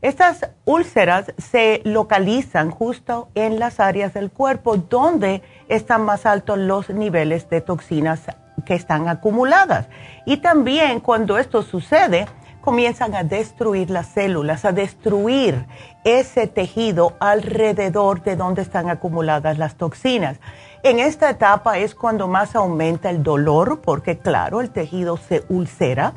estas 0.01 0.49
úlceras 0.65 1.35
se 1.37 1.81
localizan 1.85 2.71
justo 2.71 3.29
en 3.35 3.59
las 3.59 3.79
áreas 3.79 4.15
del 4.15 4.31
cuerpo 4.31 4.77
donde 4.77 5.43
están 5.67 6.03
más 6.03 6.25
altos 6.25 6.57
los 6.57 6.89
niveles 6.89 7.47
de 7.47 7.61
toxinas 7.61 8.23
que 8.65 8.73
están 8.73 9.07
acumuladas. 9.07 9.87
Y 10.25 10.37
también 10.37 10.99
cuando 10.99 11.37
esto 11.37 11.61
sucede, 11.61 12.25
comienzan 12.65 13.13
a 13.13 13.23
destruir 13.23 13.91
las 13.91 14.07
células, 14.07 14.65
a 14.65 14.71
destruir 14.71 15.67
ese 16.03 16.47
tejido 16.47 17.15
alrededor 17.19 18.23
de 18.23 18.35
donde 18.35 18.63
están 18.63 18.89
acumuladas 18.89 19.59
las 19.59 19.75
toxinas. 19.75 20.39
En 20.81 20.99
esta 20.99 21.29
etapa 21.29 21.77
es 21.77 21.93
cuando 21.93 22.27
más 22.27 22.55
aumenta 22.55 23.11
el 23.11 23.21
dolor 23.21 23.81
porque 23.81 24.17
claro, 24.17 24.61
el 24.61 24.71
tejido 24.71 25.15
se 25.15 25.43
ulcera 25.47 26.13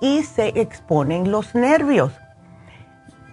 y 0.00 0.24
se 0.24 0.48
exponen 0.60 1.30
los 1.30 1.54
nervios. 1.54 2.12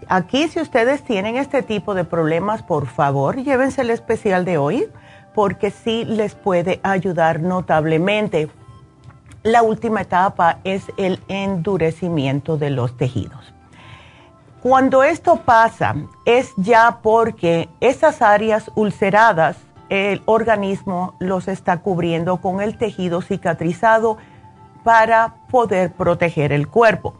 Aquí 0.07 0.47
si 0.47 0.59
ustedes 0.59 1.03
tienen 1.03 1.37
este 1.37 1.63
tipo 1.63 1.95
de 1.95 2.03
problemas, 2.03 2.61
por 2.61 2.85
favor, 2.85 3.35
llévense 3.37 3.81
el 3.81 3.89
especial 3.89 4.45
de 4.45 4.59
hoy 4.59 4.87
porque 5.33 5.71
sí 5.71 6.05
les 6.05 6.35
puede 6.35 6.79
ayudar 6.83 7.39
notablemente 7.39 8.47
la 9.43 9.61
última 9.63 10.01
etapa 10.01 10.59
es 10.63 10.83
el 10.97 11.21
endurecimiento 11.27 12.57
de 12.57 12.69
los 12.69 12.97
tejidos. 12.97 13.53
Cuando 14.61 15.03
esto 15.03 15.37
pasa 15.37 15.95
es 16.25 16.53
ya 16.57 16.99
porque 17.01 17.69
esas 17.79 18.21
áreas 18.21 18.69
ulceradas, 18.75 19.57
el 19.87 20.21
organismo 20.25 21.15
los 21.19 21.47
está 21.47 21.77
cubriendo 21.77 22.37
con 22.37 22.61
el 22.61 22.77
tejido 22.77 23.21
cicatrizado 23.21 24.17
para 24.83 25.35
poder 25.49 25.93
proteger 25.93 26.51
el 26.51 26.67
cuerpo. 26.67 27.13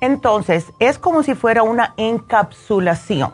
Entonces, 0.00 0.72
es 0.78 0.98
como 0.98 1.24
si 1.24 1.34
fuera 1.34 1.64
una 1.64 1.94
encapsulación 1.96 3.32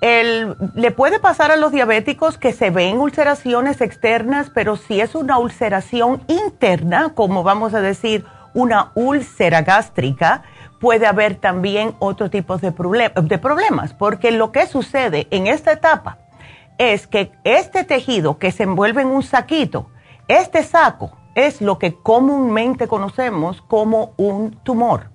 le 0.00 0.90
puede 0.92 1.18
pasar 1.18 1.50
a 1.50 1.56
los 1.56 1.72
diabéticos 1.72 2.38
que 2.38 2.52
se 2.52 2.70
ven 2.70 2.98
ulceraciones 2.98 3.80
externas, 3.80 4.50
pero 4.54 4.76
si 4.76 5.00
es 5.00 5.14
una 5.14 5.38
ulceración 5.38 6.22
interna, 6.28 7.12
como 7.14 7.42
vamos 7.42 7.74
a 7.74 7.80
decir 7.80 8.24
una 8.54 8.92
úlcera 8.94 9.62
gástrica, 9.62 10.42
puede 10.80 11.06
haber 11.06 11.34
también 11.34 11.94
otro 11.98 12.30
tipo 12.30 12.58
de, 12.58 12.72
de 13.22 13.38
problemas, 13.38 13.92
porque 13.94 14.30
lo 14.30 14.52
que 14.52 14.66
sucede 14.66 15.26
en 15.30 15.48
esta 15.48 15.72
etapa 15.72 16.18
es 16.78 17.08
que 17.08 17.32
este 17.42 17.82
tejido 17.82 18.38
que 18.38 18.52
se 18.52 18.62
envuelve 18.62 19.02
en 19.02 19.08
un 19.08 19.24
saquito, 19.24 19.90
este 20.28 20.62
saco 20.62 21.10
es 21.34 21.60
lo 21.60 21.78
que 21.78 21.94
comúnmente 21.94 22.86
conocemos 22.86 23.62
como 23.62 24.12
un 24.16 24.52
tumor. 24.62 25.10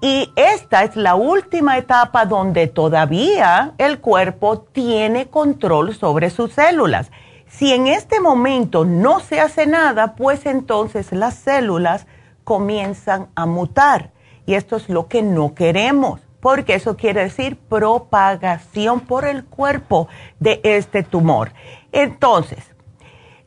Y 0.00 0.30
esta 0.36 0.84
es 0.84 0.94
la 0.94 1.14
última 1.14 1.78
etapa 1.78 2.26
donde 2.26 2.66
todavía 2.66 3.72
el 3.78 3.98
cuerpo 4.00 4.58
tiene 4.60 5.28
control 5.28 5.94
sobre 5.94 6.28
sus 6.28 6.52
células. 6.52 7.10
Si 7.48 7.72
en 7.72 7.86
este 7.86 8.20
momento 8.20 8.84
no 8.84 9.20
se 9.20 9.40
hace 9.40 9.66
nada, 9.66 10.14
pues 10.14 10.44
entonces 10.44 11.12
las 11.12 11.34
células 11.34 12.06
comienzan 12.44 13.28
a 13.34 13.46
mutar. 13.46 14.10
Y 14.44 14.54
esto 14.54 14.76
es 14.76 14.88
lo 14.90 15.08
que 15.08 15.22
no 15.22 15.54
queremos, 15.54 16.20
porque 16.40 16.74
eso 16.74 16.96
quiere 16.96 17.22
decir 17.22 17.56
propagación 17.56 19.00
por 19.00 19.24
el 19.24 19.44
cuerpo 19.44 20.08
de 20.38 20.60
este 20.62 21.02
tumor. 21.02 21.52
Entonces, 21.90 22.75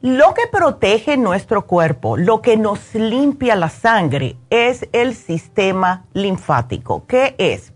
lo 0.02 0.34
que 0.34 0.48
protege 0.48 1.18
nuestro 1.18 1.66
cuerpo, 1.68 2.16
lo 2.16 2.42
que 2.42 2.56
nos 2.56 2.96
limpia 2.96 3.56
la 3.56 3.70
sangre, 3.70 4.38
es 4.50 4.88
el 4.94 5.14
sistema 5.14 6.06
linfático. 6.14 7.06
¿Qué 7.06 7.36
es? 7.38 7.74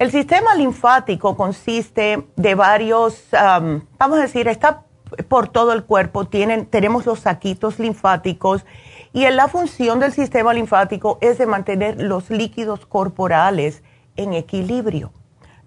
El 0.00 0.10
sistema 0.10 0.56
linfático 0.56 1.36
consiste 1.36 2.26
de 2.34 2.54
varios, 2.56 3.28
vamos 3.30 4.18
a 4.18 4.22
decir, 4.22 4.48
está 4.48 4.82
por 5.28 5.46
todo 5.46 5.72
el 5.72 5.84
cuerpo, 5.84 6.24
Tienen, 6.24 6.66
tenemos 6.66 7.06
los 7.06 7.20
saquitos 7.20 7.78
linfáticos 7.78 8.64
y 9.12 9.28
la 9.30 9.46
función 9.46 10.00
del 10.00 10.12
sistema 10.12 10.52
linfático 10.52 11.18
es 11.20 11.38
de 11.38 11.46
mantener 11.46 12.02
los 12.02 12.30
líquidos 12.30 12.84
corporales 12.84 13.84
en 14.16 14.32
equilibrio. 14.32 15.12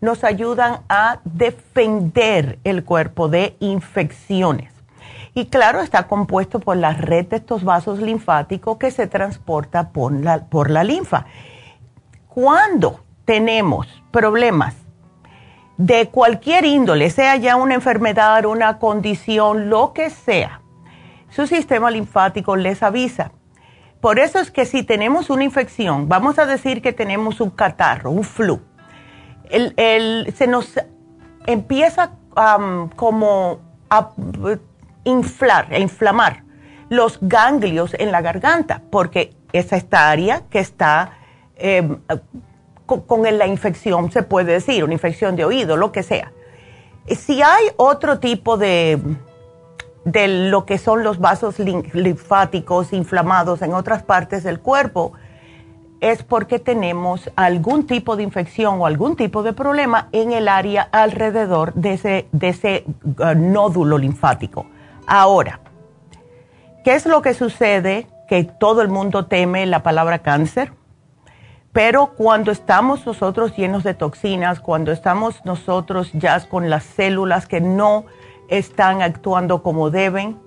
Nos 0.02 0.26
ayudan 0.26 0.82
a 0.90 1.22
defender 1.24 2.60
el 2.66 2.84
cuerpo 2.84 3.30
de 3.30 3.56
infecciones. 3.62 4.77
Y 5.38 5.46
claro, 5.46 5.82
está 5.82 6.08
compuesto 6.08 6.60
por 6.60 6.78
la 6.78 6.94
red 6.94 7.28
de 7.28 7.36
estos 7.36 7.64
vasos 7.64 8.00
linfáticos 8.00 8.78
que 8.80 8.90
se 8.90 9.06
transporta 9.06 9.90
por 9.90 10.12
la, 10.12 10.46
por 10.46 10.72
la 10.72 10.84
linfa. 10.84 11.28
Cuando 12.28 13.02
tenemos 13.24 13.86
problemas 14.10 14.74
de 15.78 16.10
cualquier 16.10 16.66
índole, 16.66 17.12
sea 17.12 17.36
ya 17.36 17.56
una 17.56 17.76
enfermedad, 17.76 18.46
una 18.46 18.80
condición, 18.80 19.70
lo 19.70 19.94
que 19.94 20.10
sea, 20.10 20.62
su 21.30 21.46
sistema 21.46 21.92
linfático 21.92 22.56
les 22.56 22.82
avisa. 22.82 23.32
Por 24.02 24.18
eso 24.18 24.40
es 24.40 24.50
que 24.50 24.66
si 24.66 24.82
tenemos 24.82 25.30
una 25.30 25.44
infección, 25.44 26.10
vamos 26.10 26.40
a 26.40 26.48
decir 26.48 26.82
que 26.82 26.94
tenemos 26.94 27.42
un 27.42 27.52
catarro, 27.52 28.10
un 28.10 28.24
flu, 28.24 28.60
se 29.52 30.48
nos 30.48 30.74
empieza 31.46 32.14
como 32.96 33.60
a 33.92 34.10
inflar 35.08 35.68
e 35.72 35.80
inflamar 35.80 36.44
los 36.90 37.20
ganglios 37.22 37.96
en 37.98 38.12
la 38.12 38.22
garganta, 38.22 38.82
porque 38.92 39.34
es 39.52 39.74
esta 39.74 40.10
área 40.10 40.44
que 40.50 40.60
está 40.60 41.18
em, 41.56 41.98
con, 42.86 43.24
la 43.24 43.48
infección, 43.48 44.12
se 44.12 44.24
puede 44.24 44.54
decir, 44.54 44.84
una 44.84 44.94
infección 44.94 45.36
de 45.36 45.46
oído, 45.46 45.76
lo 45.76 45.92
que 45.92 46.04
sea. 46.04 46.32
Si 47.08 47.42
hay 47.42 47.66
otro 47.78 48.20
tipo 48.20 48.58
de, 48.58 49.00
de 50.06 50.50
lo 50.50 50.66
que 50.66 50.78
son 50.78 51.04
los 51.04 51.20
vasos 51.20 51.60
linfáticos 51.60 52.94
inflamados 52.94 53.62
en 53.62 53.74
otras 53.74 54.04
partes 54.04 54.44
del 54.44 54.60
cuerpo, 54.60 55.14
es 56.00 56.24
porque 56.24 56.60
tenemos 56.60 57.30
algún 57.36 57.88
tipo 57.88 58.16
de 58.16 58.24
infección 58.24 58.80
o 58.80 58.86
algún 58.86 59.16
tipo 59.16 59.42
de 59.42 59.54
problema 59.54 60.10
en 60.12 60.32
el 60.32 60.48
área 60.48 60.84
alrededor 60.92 61.74
de 61.74 61.94
ese, 61.94 62.28
de 62.32 62.50
ese 62.50 62.86
uh, 63.04 63.34
nódulo 63.36 63.98
linfático. 63.98 64.68
Ahora, 65.08 65.62
¿qué 66.84 66.94
es 66.94 67.06
lo 67.06 67.22
que 67.22 67.34
sucede? 67.34 68.08
Que 68.28 68.44
todo 68.44 68.82
el 68.82 68.90
mundo 68.90 69.26
teme 69.26 69.66
la 69.66 69.82
palabra 69.82 70.20
cáncer, 70.20 70.74
pero 71.72 72.14
cuando 72.16 72.52
estamos 72.52 73.06
nosotros 73.06 73.56
llenos 73.56 73.84
de 73.84 73.94
toxinas, 73.94 74.60
cuando 74.60 74.92
estamos 74.92 75.44
nosotros 75.46 76.12
ya 76.14 76.40
con 76.48 76.70
las 76.70 76.84
células 76.84 77.48
que 77.48 77.62
no 77.62 78.06
están 78.50 79.02
actuando 79.02 79.64
como 79.64 79.90
deben, 79.90 80.38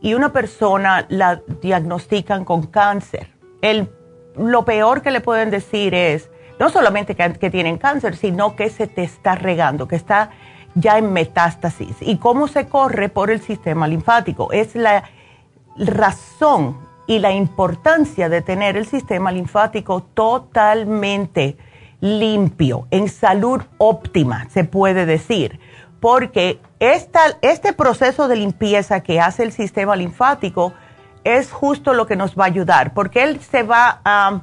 y 0.00 0.14
una 0.14 0.32
persona 0.32 1.06
la 1.08 1.40
diagnostican 1.62 2.44
con 2.44 2.66
cáncer, 2.66 3.30
el 3.62 3.88
lo 4.36 4.64
peor 4.64 5.02
que 5.02 5.10
le 5.10 5.20
pueden 5.20 5.50
decir 5.50 5.94
es, 5.94 6.30
no 6.58 6.68
solamente 6.70 7.14
que, 7.14 7.50
tienen 7.50 7.78
cáncer, 7.78 8.16
sino 8.16 8.56
que 8.56 8.68
se 8.70 8.86
te 8.86 9.02
está 9.02 9.34
regando, 9.34 9.88
que 9.88 9.96
está 9.96 10.30
ya 10.74 10.98
en 10.98 11.12
metástasis. 11.12 11.96
¿Y 12.00 12.18
cómo 12.18 12.48
se 12.48 12.66
corre 12.66 13.08
por 13.08 13.30
el 13.30 13.40
sistema 13.40 13.86
linfático? 13.86 14.52
Es 14.52 14.74
la 14.74 15.04
razón 15.76 16.78
y 17.06 17.18
la 17.18 17.32
importancia 17.32 18.28
de 18.28 18.42
tener 18.42 18.76
el 18.76 18.86
sistema 18.86 19.30
linfático 19.30 20.02
totalmente 20.14 21.56
limpio, 22.00 22.86
en 22.90 23.08
salud 23.08 23.62
óptima, 23.78 24.48
se 24.50 24.64
puede 24.64 25.06
decir, 25.06 25.58
porque 26.00 26.60
este 26.80 27.72
proceso 27.72 28.28
de 28.28 28.36
limpieza 28.36 29.00
que 29.00 29.20
hace 29.20 29.42
el 29.42 29.52
sistema 29.52 29.96
linfático 29.96 30.74
es 31.24 31.50
justo 31.50 31.94
lo 31.94 32.06
que 32.06 32.16
nos 32.16 32.38
va 32.38 32.44
a 32.44 32.48
ayudar, 32.48 32.92
porque 32.92 33.22
él 33.22 33.40
se 33.40 33.62
va 33.62 34.02
a 34.04 34.42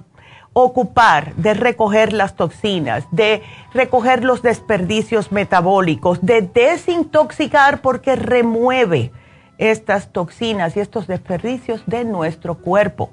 ocupar 0.53 1.33
de 1.35 1.53
recoger 1.53 2.13
las 2.13 2.35
toxinas, 2.35 3.05
de 3.11 3.41
recoger 3.73 4.23
los 4.23 4.41
desperdicios 4.41 5.31
metabólicos, 5.31 6.25
de 6.25 6.41
desintoxicar 6.41 7.81
porque 7.81 8.15
remueve 8.15 9.11
estas 9.57 10.11
toxinas 10.11 10.75
y 10.75 10.79
estos 10.79 11.07
desperdicios 11.07 11.83
de 11.85 12.03
nuestro 12.03 12.55
cuerpo. 12.55 13.11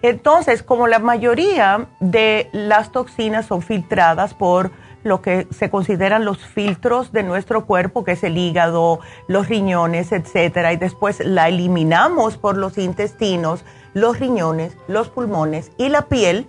Entonces, 0.00 0.62
como 0.62 0.86
la 0.86 1.00
mayoría 1.00 1.88
de 1.98 2.48
las 2.52 2.92
toxinas 2.92 3.46
son 3.46 3.62
filtradas 3.62 4.32
por 4.32 4.70
lo 5.02 5.22
que 5.22 5.46
se 5.50 5.70
consideran 5.70 6.24
los 6.24 6.38
filtros 6.38 7.12
de 7.12 7.22
nuestro 7.22 7.66
cuerpo, 7.66 8.04
que 8.04 8.12
es 8.12 8.22
el 8.24 8.36
hígado, 8.36 9.00
los 9.26 9.48
riñones, 9.48 10.12
etcétera, 10.12 10.72
y 10.72 10.76
después 10.76 11.20
la 11.24 11.48
eliminamos 11.48 12.36
por 12.36 12.56
los 12.56 12.78
intestinos, 12.78 13.64
los 13.94 14.20
riñones, 14.20 14.76
los 14.86 15.08
pulmones 15.08 15.72
y 15.78 15.88
la 15.88 16.02
piel. 16.02 16.46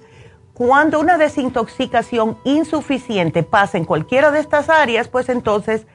Cuando 0.60 1.00
una 1.00 1.18
desintoxicación 1.18 2.38
insuficiente 2.44 3.44
pasa 3.44 3.78
en 3.78 3.86
cualquiera 3.86 4.30
de 4.30 4.42
estas 4.42 4.68
áreas, 4.68 5.08
pues 5.08 5.30
entonces 5.30 5.88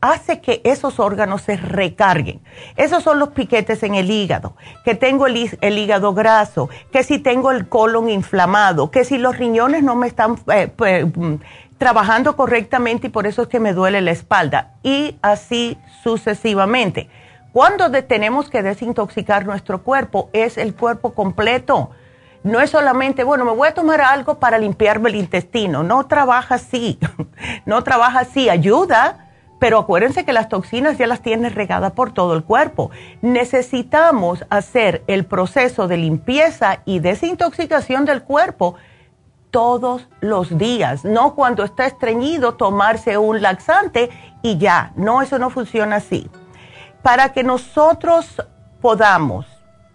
hace 0.00 0.40
que 0.40 0.62
esos 0.64 0.98
órganos 0.98 1.42
se 1.42 1.58
recarguen. 1.58 2.40
Esos 2.76 3.02
son 3.02 3.18
los 3.18 3.28
piquetes 3.28 3.82
en 3.82 3.94
el 3.94 4.10
hígado, 4.10 4.56
que 4.86 4.94
tengo 4.94 5.26
el, 5.26 5.36
hígado 5.60 6.14
graso, 6.14 6.70
que 6.92 7.02
si 7.02 7.18
tengo 7.18 7.50
el 7.50 7.68
colon 7.68 8.08
inflamado, 8.08 8.90
que 8.90 9.04
si 9.04 9.18
los 9.18 9.36
riñones 9.36 9.82
no 9.82 9.96
me 9.96 10.06
están 10.06 10.36
eh, 10.50 11.04
mm, 11.14 11.34
trabajando 11.76 12.36
correctamente 12.36 13.08
y 13.08 13.10
por 13.10 13.26
eso 13.26 13.42
es 13.42 13.48
que 13.48 13.60
me 13.60 13.74
duele 13.74 14.00
la 14.00 14.12
espalda 14.12 14.72
y 14.82 15.18
así 15.20 15.76
sucesivamente. 16.02 17.10
Cuando 17.52 17.90
tenemos 17.90 18.48
que 18.48 18.62
desintoxicar 18.62 19.44
nuestro 19.44 19.82
cuerpo 19.82 20.30
es 20.32 20.56
el 20.56 20.74
cuerpo 20.74 21.12
completo. 21.12 21.90
No 22.44 22.60
es 22.60 22.70
solamente, 22.70 23.24
bueno, 23.24 23.46
me 23.46 23.52
voy 23.52 23.68
a 23.68 23.74
tomar 23.74 24.02
algo 24.02 24.38
para 24.38 24.58
limpiarme 24.58 25.08
el 25.08 25.16
intestino. 25.16 25.82
No 25.82 26.06
trabaja 26.06 26.56
así. 26.56 26.98
No 27.66 27.82
trabaja 27.82 28.20
así. 28.20 28.48
Ayuda, 28.48 29.30
pero 29.58 29.78
acuérdense 29.78 30.26
que 30.26 30.32
las 30.34 30.50
toxinas 30.50 30.98
ya 30.98 31.06
las 31.06 31.20
tienes 31.20 31.54
regadas 31.54 31.92
por 31.92 32.12
todo 32.12 32.34
el 32.34 32.44
cuerpo. 32.44 32.90
Necesitamos 33.22 34.44
hacer 34.50 35.02
el 35.06 35.24
proceso 35.24 35.88
de 35.88 35.96
limpieza 35.96 36.80
y 36.84 36.98
desintoxicación 36.98 38.04
del 38.04 38.22
cuerpo 38.22 38.76
todos 39.50 40.08
los 40.20 40.58
días, 40.58 41.04
no 41.04 41.36
cuando 41.36 41.62
está 41.62 41.86
estreñido 41.86 42.54
tomarse 42.54 43.16
un 43.18 43.40
laxante 43.40 44.10
y 44.42 44.58
ya, 44.58 44.92
no, 44.96 45.22
eso 45.22 45.38
no 45.38 45.48
funciona 45.48 45.96
así. 45.96 46.28
Para 47.02 47.32
que 47.32 47.44
nosotros 47.44 48.42
podamos 48.80 49.46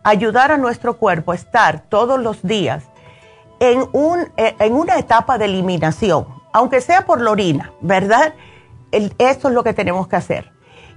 ayudar 0.03 0.51
a 0.51 0.57
nuestro 0.57 0.97
cuerpo 0.97 1.31
a 1.31 1.35
estar 1.35 1.81
todos 1.89 2.19
los 2.19 2.41
días 2.43 2.83
en, 3.59 3.83
un, 3.91 4.31
eh, 4.37 4.55
en 4.59 4.73
una 4.73 4.97
etapa 4.97 5.37
de 5.37 5.45
eliminación, 5.45 6.27
aunque 6.53 6.81
sea 6.81 7.05
por 7.05 7.21
la 7.21 7.31
orina, 7.31 7.73
¿verdad? 7.81 8.33
esto 8.91 9.49
es 9.49 9.53
lo 9.53 9.63
que 9.63 9.73
tenemos 9.73 10.07
que 10.07 10.15
hacer. 10.15 10.51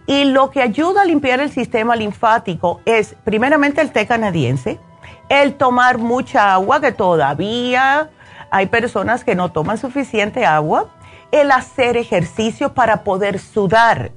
Y 0.06 0.24
lo 0.24 0.50
que 0.50 0.62
ayuda 0.62 1.02
a 1.02 1.04
limpiar 1.04 1.40
el 1.40 1.50
sistema 1.50 1.94
linfático 1.94 2.80
es 2.84 3.14
primeramente 3.24 3.80
el 3.80 3.92
té 3.92 4.06
canadiense, 4.06 4.80
el 5.28 5.54
tomar 5.54 5.98
mucha 5.98 6.54
agua, 6.54 6.80
que 6.80 6.92
todavía 6.92 8.10
hay 8.50 8.66
personas 8.66 9.24
que 9.24 9.34
no 9.34 9.52
toman 9.52 9.78
suficiente 9.78 10.44
agua. 10.44 10.90
El 11.30 11.50
hacer 11.50 11.96
ejercicio 11.96 12.74
para 12.74 13.04
poder 13.04 13.38
sudar. 13.38 14.12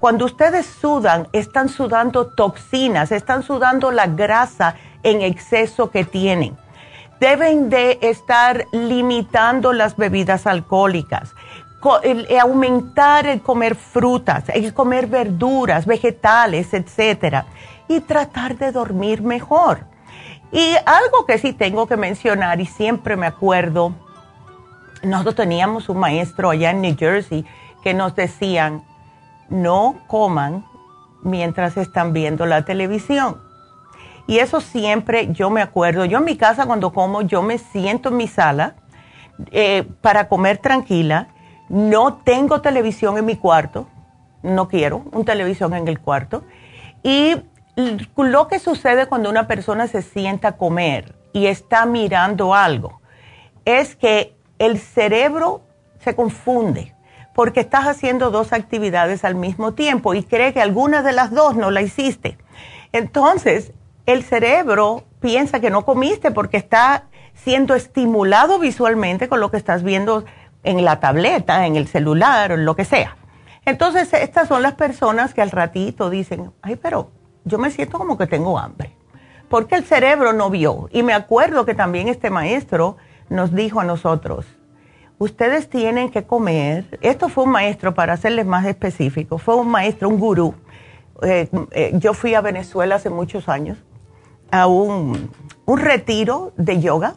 Cuando 0.00 0.24
ustedes 0.24 0.64
sudan, 0.64 1.28
están 1.32 1.68
sudando 1.68 2.26
toxinas, 2.26 3.12
están 3.12 3.42
sudando 3.42 3.90
la 3.90 4.06
grasa 4.06 4.74
en 5.02 5.20
exceso 5.20 5.90
que 5.90 6.04
tienen. 6.04 6.56
Deben 7.20 7.68
de 7.68 7.98
estar 8.00 8.64
limitando 8.72 9.74
las 9.74 9.98
bebidas 9.98 10.46
alcohólicas, 10.46 11.34
aumentar 12.40 13.26
el 13.26 13.42
comer 13.42 13.74
frutas, 13.74 14.44
el 14.48 14.72
comer 14.72 15.06
verduras, 15.06 15.84
vegetales, 15.84 16.72
etc. 16.72 17.44
Y 17.86 18.00
tratar 18.00 18.56
de 18.56 18.72
dormir 18.72 19.20
mejor. 19.20 19.80
Y 20.50 20.76
algo 20.86 21.26
que 21.26 21.36
sí 21.36 21.52
tengo 21.52 21.86
que 21.86 21.98
mencionar 21.98 22.58
y 22.62 22.64
siempre 22.64 23.16
me 23.16 23.26
acuerdo, 23.26 23.92
nosotros 25.02 25.34
teníamos 25.34 25.90
un 25.90 25.98
maestro 25.98 26.48
allá 26.48 26.70
en 26.70 26.80
New 26.80 26.96
Jersey 26.98 27.44
que 27.82 27.92
nos 27.92 28.16
decían, 28.16 28.82
no 29.50 30.00
coman 30.06 30.64
mientras 31.22 31.76
están 31.76 32.12
viendo 32.12 32.46
la 32.46 32.64
televisión. 32.64 33.42
Y 34.26 34.38
eso 34.38 34.60
siempre 34.60 35.32
yo 35.32 35.50
me 35.50 35.60
acuerdo. 35.60 36.04
Yo 36.04 36.18
en 36.18 36.24
mi 36.24 36.36
casa 36.36 36.66
cuando 36.66 36.92
como, 36.92 37.22
yo 37.22 37.42
me 37.42 37.58
siento 37.58 38.10
en 38.10 38.16
mi 38.16 38.28
sala 38.28 38.76
eh, 39.50 39.84
para 40.00 40.28
comer 40.28 40.58
tranquila. 40.58 41.28
No 41.68 42.14
tengo 42.14 42.60
televisión 42.60 43.18
en 43.18 43.26
mi 43.26 43.36
cuarto. 43.36 43.86
No 44.42 44.68
quiero 44.68 45.04
un 45.12 45.24
televisión 45.24 45.74
en 45.74 45.88
el 45.88 46.00
cuarto. 46.00 46.44
Y 47.02 47.36
lo 48.16 48.48
que 48.48 48.58
sucede 48.58 49.06
cuando 49.06 49.30
una 49.30 49.46
persona 49.46 49.86
se 49.86 50.02
sienta 50.02 50.48
a 50.48 50.52
comer 50.56 51.14
y 51.32 51.46
está 51.46 51.86
mirando 51.86 52.54
algo 52.54 53.00
es 53.64 53.96
que 53.96 54.36
el 54.58 54.78
cerebro 54.78 55.62
se 55.98 56.14
confunde 56.14 56.94
porque 57.40 57.60
estás 57.60 57.86
haciendo 57.86 58.30
dos 58.30 58.52
actividades 58.52 59.24
al 59.24 59.34
mismo 59.34 59.72
tiempo 59.72 60.12
y 60.12 60.22
cree 60.22 60.52
que 60.52 60.60
alguna 60.60 61.02
de 61.02 61.12
las 61.12 61.30
dos 61.30 61.56
no 61.56 61.70
la 61.70 61.80
hiciste. 61.80 62.36
Entonces, 62.92 63.72
el 64.04 64.24
cerebro 64.24 65.04
piensa 65.20 65.58
que 65.58 65.70
no 65.70 65.86
comiste 65.86 66.32
porque 66.32 66.58
está 66.58 67.04
siendo 67.32 67.74
estimulado 67.74 68.58
visualmente 68.58 69.30
con 69.30 69.40
lo 69.40 69.50
que 69.50 69.56
estás 69.56 69.82
viendo 69.82 70.26
en 70.64 70.84
la 70.84 71.00
tableta, 71.00 71.64
en 71.64 71.76
el 71.76 71.88
celular 71.88 72.52
en 72.52 72.66
lo 72.66 72.76
que 72.76 72.84
sea. 72.84 73.16
Entonces, 73.64 74.12
estas 74.12 74.46
son 74.46 74.60
las 74.60 74.74
personas 74.74 75.32
que 75.32 75.40
al 75.40 75.50
ratito 75.50 76.10
dicen, 76.10 76.52
ay, 76.60 76.76
pero 76.76 77.10
yo 77.46 77.56
me 77.56 77.70
siento 77.70 77.96
como 77.96 78.18
que 78.18 78.26
tengo 78.26 78.58
hambre, 78.58 78.94
porque 79.48 79.76
el 79.76 79.84
cerebro 79.86 80.34
no 80.34 80.50
vio. 80.50 80.90
Y 80.92 81.02
me 81.02 81.14
acuerdo 81.14 81.64
que 81.64 81.74
también 81.74 82.08
este 82.08 82.28
maestro 82.28 82.98
nos 83.30 83.54
dijo 83.54 83.80
a 83.80 83.84
nosotros, 83.84 84.44
ustedes 85.20 85.68
tienen 85.68 86.10
que 86.10 86.24
comer, 86.24 86.98
esto 87.02 87.28
fue 87.28 87.44
un 87.44 87.50
maestro, 87.50 87.94
para 87.94 88.14
hacerles 88.14 88.46
más 88.46 88.64
específico, 88.64 89.36
fue 89.36 89.54
un 89.54 89.68
maestro, 89.68 90.08
un 90.08 90.18
gurú. 90.18 90.54
Eh, 91.22 91.48
eh, 91.72 91.92
yo 91.94 92.14
fui 92.14 92.34
a 92.34 92.40
Venezuela 92.40 92.94
hace 92.94 93.10
muchos 93.10 93.48
años 93.48 93.76
a 94.50 94.66
un, 94.66 95.30
un 95.66 95.78
retiro 95.78 96.52
de 96.56 96.80
yoga. 96.80 97.16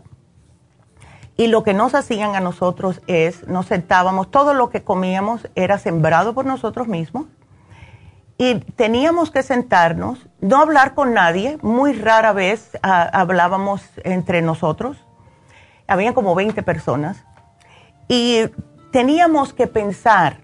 Y 1.38 1.48
lo 1.48 1.64
que 1.64 1.74
nos 1.74 1.96
hacían 1.96 2.36
a 2.36 2.42
nosotros 2.42 3.02
es, 3.08 3.48
nos 3.48 3.68
sentábamos, 3.68 4.30
todo 4.30 4.54
lo 4.54 4.70
que 4.70 4.84
comíamos 4.84 5.48
era 5.56 5.80
sembrado 5.80 6.34
por 6.34 6.46
nosotros 6.46 6.90
mismos. 6.90 7.26
Y 8.38 8.56
teníamos 8.56 9.32
que 9.32 9.44
sentarnos, 9.44 10.28
no 10.42 10.58
hablar 10.58 10.94
con 10.94 11.14
nadie, 11.14 11.58
muy 11.62 11.94
rara 11.94 12.34
vez 12.34 12.78
ah, 12.84 13.10
hablábamos 13.14 13.82
entre 14.04 14.42
nosotros, 14.42 14.98
había 15.88 16.14
como 16.14 16.36
20 16.36 16.62
personas, 16.64 17.24
y 18.08 18.46
teníamos 18.92 19.54
que 19.54 19.68
pensar, 19.68 20.42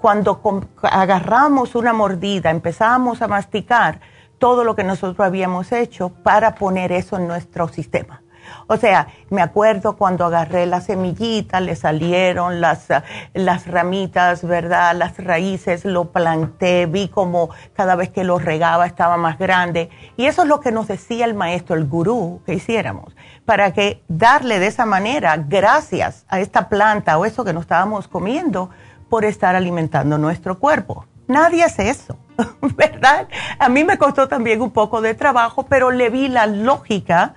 cuando 0.00 0.40
agarramos 0.82 1.74
una 1.76 1.92
mordida, 1.92 2.50
empezábamos 2.50 3.22
a 3.22 3.28
masticar 3.28 4.00
todo 4.38 4.64
lo 4.64 4.74
que 4.74 4.82
nosotros 4.82 5.24
habíamos 5.24 5.70
hecho 5.70 6.08
para 6.08 6.56
poner 6.56 6.90
eso 6.90 7.16
en 7.16 7.28
nuestro 7.28 7.68
sistema, 7.68 8.24
O 8.66 8.76
sea, 8.76 9.06
me 9.30 9.40
acuerdo 9.40 9.96
cuando 9.96 10.24
agarré 10.24 10.66
la 10.66 10.80
semillita, 10.80 11.60
le 11.60 11.76
salieron 11.76 12.60
las, 12.60 12.88
las 13.34 13.68
ramitas, 13.68 14.44
¿verdad? 14.44 14.96
Las 14.96 15.16
raíces, 15.18 15.84
lo 15.84 16.10
planté, 16.10 16.86
vi 16.86 17.06
como 17.06 17.50
cada 17.72 17.94
vez 17.94 18.10
que 18.10 18.24
lo 18.24 18.40
regaba 18.40 18.86
estaba 18.86 19.16
más 19.16 19.38
grande. 19.38 19.90
Y 20.16 20.26
eso 20.26 20.42
es 20.42 20.48
lo 20.48 20.58
que 20.58 20.72
nos 20.72 20.88
decía 20.88 21.24
el 21.24 21.34
maestro, 21.34 21.76
el 21.76 21.86
gurú, 21.86 22.42
que 22.44 22.54
hiciéramos, 22.54 23.14
para 23.52 23.74
que 23.74 24.02
darle 24.08 24.58
de 24.60 24.68
esa 24.68 24.86
manera 24.86 25.36
gracias 25.36 26.24
a 26.30 26.40
esta 26.40 26.70
planta 26.70 27.18
o 27.18 27.26
eso 27.26 27.44
que 27.44 27.52
nos 27.52 27.64
estábamos 27.64 28.08
comiendo 28.08 28.70
por 29.10 29.26
estar 29.26 29.54
alimentando 29.54 30.16
nuestro 30.16 30.58
cuerpo. 30.58 31.04
Nadie 31.28 31.62
hace 31.62 31.90
eso, 31.90 32.16
¿verdad? 32.76 33.28
A 33.58 33.68
mí 33.68 33.84
me 33.84 33.98
costó 33.98 34.26
también 34.26 34.62
un 34.62 34.70
poco 34.70 35.02
de 35.02 35.12
trabajo, 35.12 35.66
pero 35.66 35.90
le 35.90 36.08
vi 36.08 36.28
la 36.28 36.46
lógica 36.46 37.34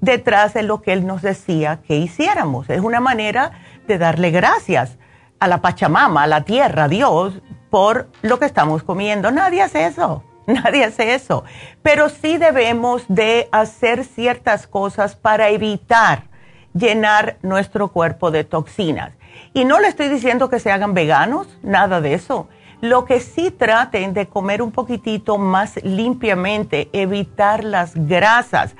detrás 0.00 0.54
de 0.54 0.62
lo 0.62 0.80
que 0.80 0.94
él 0.94 1.06
nos 1.06 1.20
decía 1.20 1.80
que 1.86 1.96
hiciéramos. 1.96 2.70
Es 2.70 2.80
una 2.80 3.00
manera 3.00 3.52
de 3.86 3.98
darle 3.98 4.30
gracias 4.30 4.96
a 5.38 5.48
la 5.48 5.60
Pachamama, 5.60 6.22
a 6.22 6.28
la 6.28 6.44
tierra, 6.44 6.84
a 6.84 6.88
Dios, 6.88 7.42
por 7.68 8.08
lo 8.22 8.38
que 8.38 8.46
estamos 8.46 8.84
comiendo. 8.84 9.30
Nadie 9.30 9.60
hace 9.60 9.84
eso, 9.84 10.24
nadie 10.62 10.84
hace 10.84 11.14
eso. 11.14 11.44
Pero 11.82 12.08
sí 12.08 12.38
debemos 12.38 13.04
de 13.08 13.48
hacer 13.52 14.04
ciertas 14.04 14.66
cosas 14.66 15.14
para 15.14 15.50
evitar 15.50 16.24
llenar 16.72 17.36
nuestro 17.42 17.88
cuerpo 17.88 18.30
de 18.30 18.44
toxinas. 18.44 19.12
Y 19.52 19.64
no 19.64 19.78
le 19.78 19.88
estoy 19.88 20.08
diciendo 20.08 20.48
que 20.48 20.58
se 20.58 20.72
hagan 20.72 20.94
veganos, 20.94 21.58
nada 21.62 22.00
de 22.00 22.14
eso. 22.14 22.48
Lo 22.80 23.04
que 23.04 23.20
sí 23.20 23.50
traten 23.50 24.14
de 24.14 24.26
comer 24.26 24.62
un 24.62 24.72
poquitito 24.72 25.36
más 25.36 25.82
limpiamente, 25.84 26.88
evitar 26.92 27.62
las 27.62 27.92
grasas. 27.94 28.74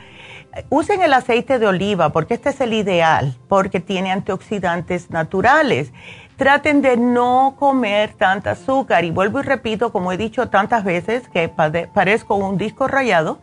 Usen 0.71 1.03
el 1.03 1.13
aceite 1.13 1.59
de 1.59 1.67
oliva 1.67 2.11
porque 2.11 2.35
este 2.35 2.51
es 2.51 2.61
el 2.61 2.73
ideal, 2.73 3.37
porque 3.49 3.81
tiene 3.81 4.11
antioxidantes 4.11 5.11
naturales. 5.11 5.93
Traten 6.39 6.83
de 6.83 6.97
no 6.97 7.57
comer 7.59 8.13
tanta 8.13 8.53
azúcar 8.53 9.05
y 9.05 9.11
vuelvo 9.11 9.41
y 9.41 9.43
repito, 9.43 9.91
como 9.91 10.13
he 10.13 10.17
dicho 10.17 10.49
tantas 10.49 10.85
veces 10.85 11.29
que 11.29 11.49
parezco 11.49 12.37
un 12.37 12.57
disco 12.57 12.87
rayado, 12.87 13.41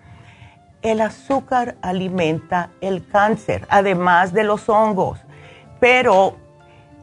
el 0.81 1.01
azúcar 1.01 1.75
alimenta 1.81 2.69
el 2.79 3.05
cáncer, 3.05 3.67
además 3.69 4.31
de 4.31 4.45
los 4.45 4.69
hongos. 4.69 5.19
Pero 5.81 6.37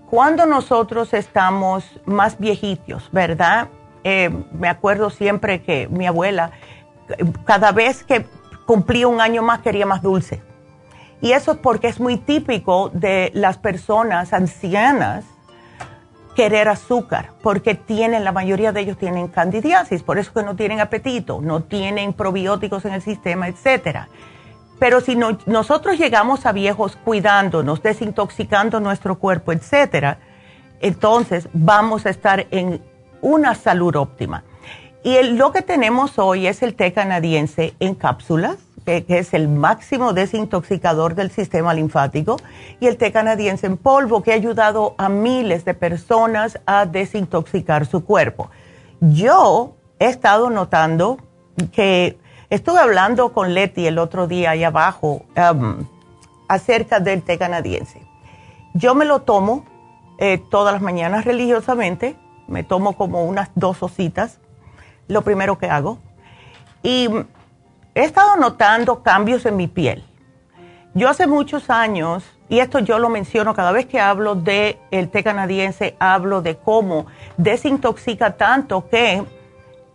cuando 0.09 0.47
nosotros 0.47 1.13
estamos 1.13 1.85
más 2.07 2.39
viejitos, 2.39 3.11
¿verdad? 3.13 3.69
Eh, 4.03 4.31
me 4.51 4.69
acuerdo 4.71 5.11
siempre 5.11 5.61
que 5.61 5.89
mi 5.89 6.07
abuela, 6.07 6.53
cada 7.45 7.71
vez 7.71 8.03
que 8.03 8.25
cumplía 8.65 9.09
un 9.09 9.21
año 9.21 9.43
más, 9.43 9.61
quería 9.61 9.85
más 9.85 10.01
dulce. 10.01 10.43
Y 11.21 11.33
eso 11.33 11.53
es 11.53 11.59
porque 11.59 11.89
es 11.89 12.01
muy 12.01 12.17
típico 12.17 12.89
de 12.95 13.31
las 13.35 13.59
personas 13.59 14.33
ancianas 14.33 15.27
querer 16.35 16.69
azúcar, 16.69 17.31
porque 17.43 17.75
tienen, 17.75 18.25
la 18.25 18.33
mayoría 18.33 18.73
de 18.73 18.81
ellos 18.81 18.97
tienen 18.97 19.29
candidiasis, 19.29 20.03
por 20.03 20.19
eso 20.19 20.33
que 20.33 20.43
no 20.43 20.57
tienen 20.57 20.81
apetito, 20.81 21.41
no 21.41 21.63
tienen 21.63 22.13
probióticos 22.13 22.85
en 22.85 22.95
el 22.95 23.03
sistema, 23.03 23.49
etcétera. 23.49 24.09
Pero 24.79 25.01
si 25.01 25.17
nosotros 25.17 25.99
llegamos 25.99 26.45
a 26.47 26.53
viejos 26.53 26.97
cuidándonos, 26.97 27.83
desintoxicando 27.83 28.81
nuestro 28.81 29.19
cuerpo, 29.19 29.53
etcétera, 29.53 30.19
entonces 30.81 31.49
vamos 31.53 32.07
a 32.07 32.11
estar 32.11 32.47
en 32.51 32.83
una 33.21 33.55
salud 33.55 33.95
óptima. 33.95 34.43
Y 35.05 35.23
lo 35.23 35.53
que 35.53 35.63
tenemos 35.63 36.19
hoy 36.19 36.47
es 36.47 36.63
el 36.63 36.75
té 36.75 36.93
canadiense 36.93 37.75
en 37.79 37.95
cápsulas, 37.95 38.57
que, 38.85 39.05
es 39.09 39.35
el 39.35 39.49
máximo 39.49 40.13
desintoxicador 40.13 41.15
del 41.15 41.31
sistema 41.31 41.75
linfático, 41.75 42.37
y 42.81 42.87
el 42.87 42.97
té 42.97 43.13
canadiense 43.13 43.67
en 43.67 43.77
polvo, 43.77 44.23
que 44.23 44.33
ha 44.33 44.35
ayudado 44.35 44.95
a 44.99 45.09
miles 45.09 45.65
de 45.65 45.75
personas 45.75 46.59
a 46.67 46.87
desintoxicar 46.87 47.87
su 47.87 48.05
cuerpo. 48.05 48.51
Yo 49.01 49.77
he 49.99 50.07
estado 50.07 50.51
notando 50.51 51.19
que 51.73 52.19
Estuve 52.53 52.81
hablando 52.81 53.33
con 53.33 53.55
Leti 53.55 53.87
el 53.87 53.97
otro 53.97 54.27
día 54.27 54.51
ahí 54.51 54.63
abajo 54.63 55.25
um, 55.55 55.87
acerca 56.49 57.01
del 57.01 57.23
té 57.23 57.39
canadiense. 57.39 58.03
Yo 58.75 58.95
me 58.95 59.07
lo 59.07 59.23
tomo 59.23 59.65
eh, 60.19 60.37
todas 60.51 60.75
las 60.75 60.83
mañanas 60.83 61.25
religiosamente, 61.25 62.15
me 62.49 62.63
tomo 62.63 62.93
como 62.93 63.25
unas 63.25 63.49
dos 63.55 63.83
ositas, 63.83 64.39
lo 65.09 65.23
primero 65.23 65.57
que 65.57 65.71
hago. 65.71 65.97
Y 66.83 67.09
he 67.95 68.05
estado 68.05 68.37
notando 68.37 69.03
cambios 69.03 69.45
en 69.47 69.57
mi 69.57 69.69
piel. 69.69 70.05
Yo 70.95 71.09
hace 71.09 71.27
muchos 71.27 71.71
años, 71.71 72.25
y 72.49 72.59
esto 72.59 72.79
yo 72.79 72.99
lo 72.99 73.09
menciono 73.09 73.55
cada 73.55 73.73
vez 73.73 73.87
que 73.87 74.01
hablo 74.01 74.35
del 74.35 74.79
el 74.91 75.09
té 75.09 75.25
canadiense, 75.25 75.97
hablo 75.99 76.43
de 76.43 76.57
cómo 76.57 77.07
desintoxica 77.39 78.37
tanto 78.37 78.89
que 78.89 79.25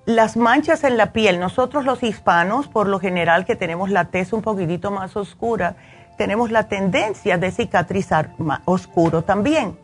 las 0.05 0.37
manchas 0.37 0.83
en 0.83 0.97
la 0.97 1.11
piel, 1.11 1.39
nosotros 1.39 1.85
los 1.85 2.01
hispanos, 2.01 2.67
por 2.67 2.87
lo 2.87 2.99
general 2.99 3.45
que 3.45 3.55
tenemos 3.55 3.89
la 3.89 4.05
tez 4.05 4.33
un 4.33 4.41
poquitito 4.41 4.89
más 4.89 5.15
oscura, 5.15 5.75
tenemos 6.17 6.49
la 6.49 6.67
tendencia 6.67 7.37
de 7.37 7.51
cicatrizar 7.51 8.31
más 8.39 8.61
oscuro 8.65 9.23
también. 9.23 9.77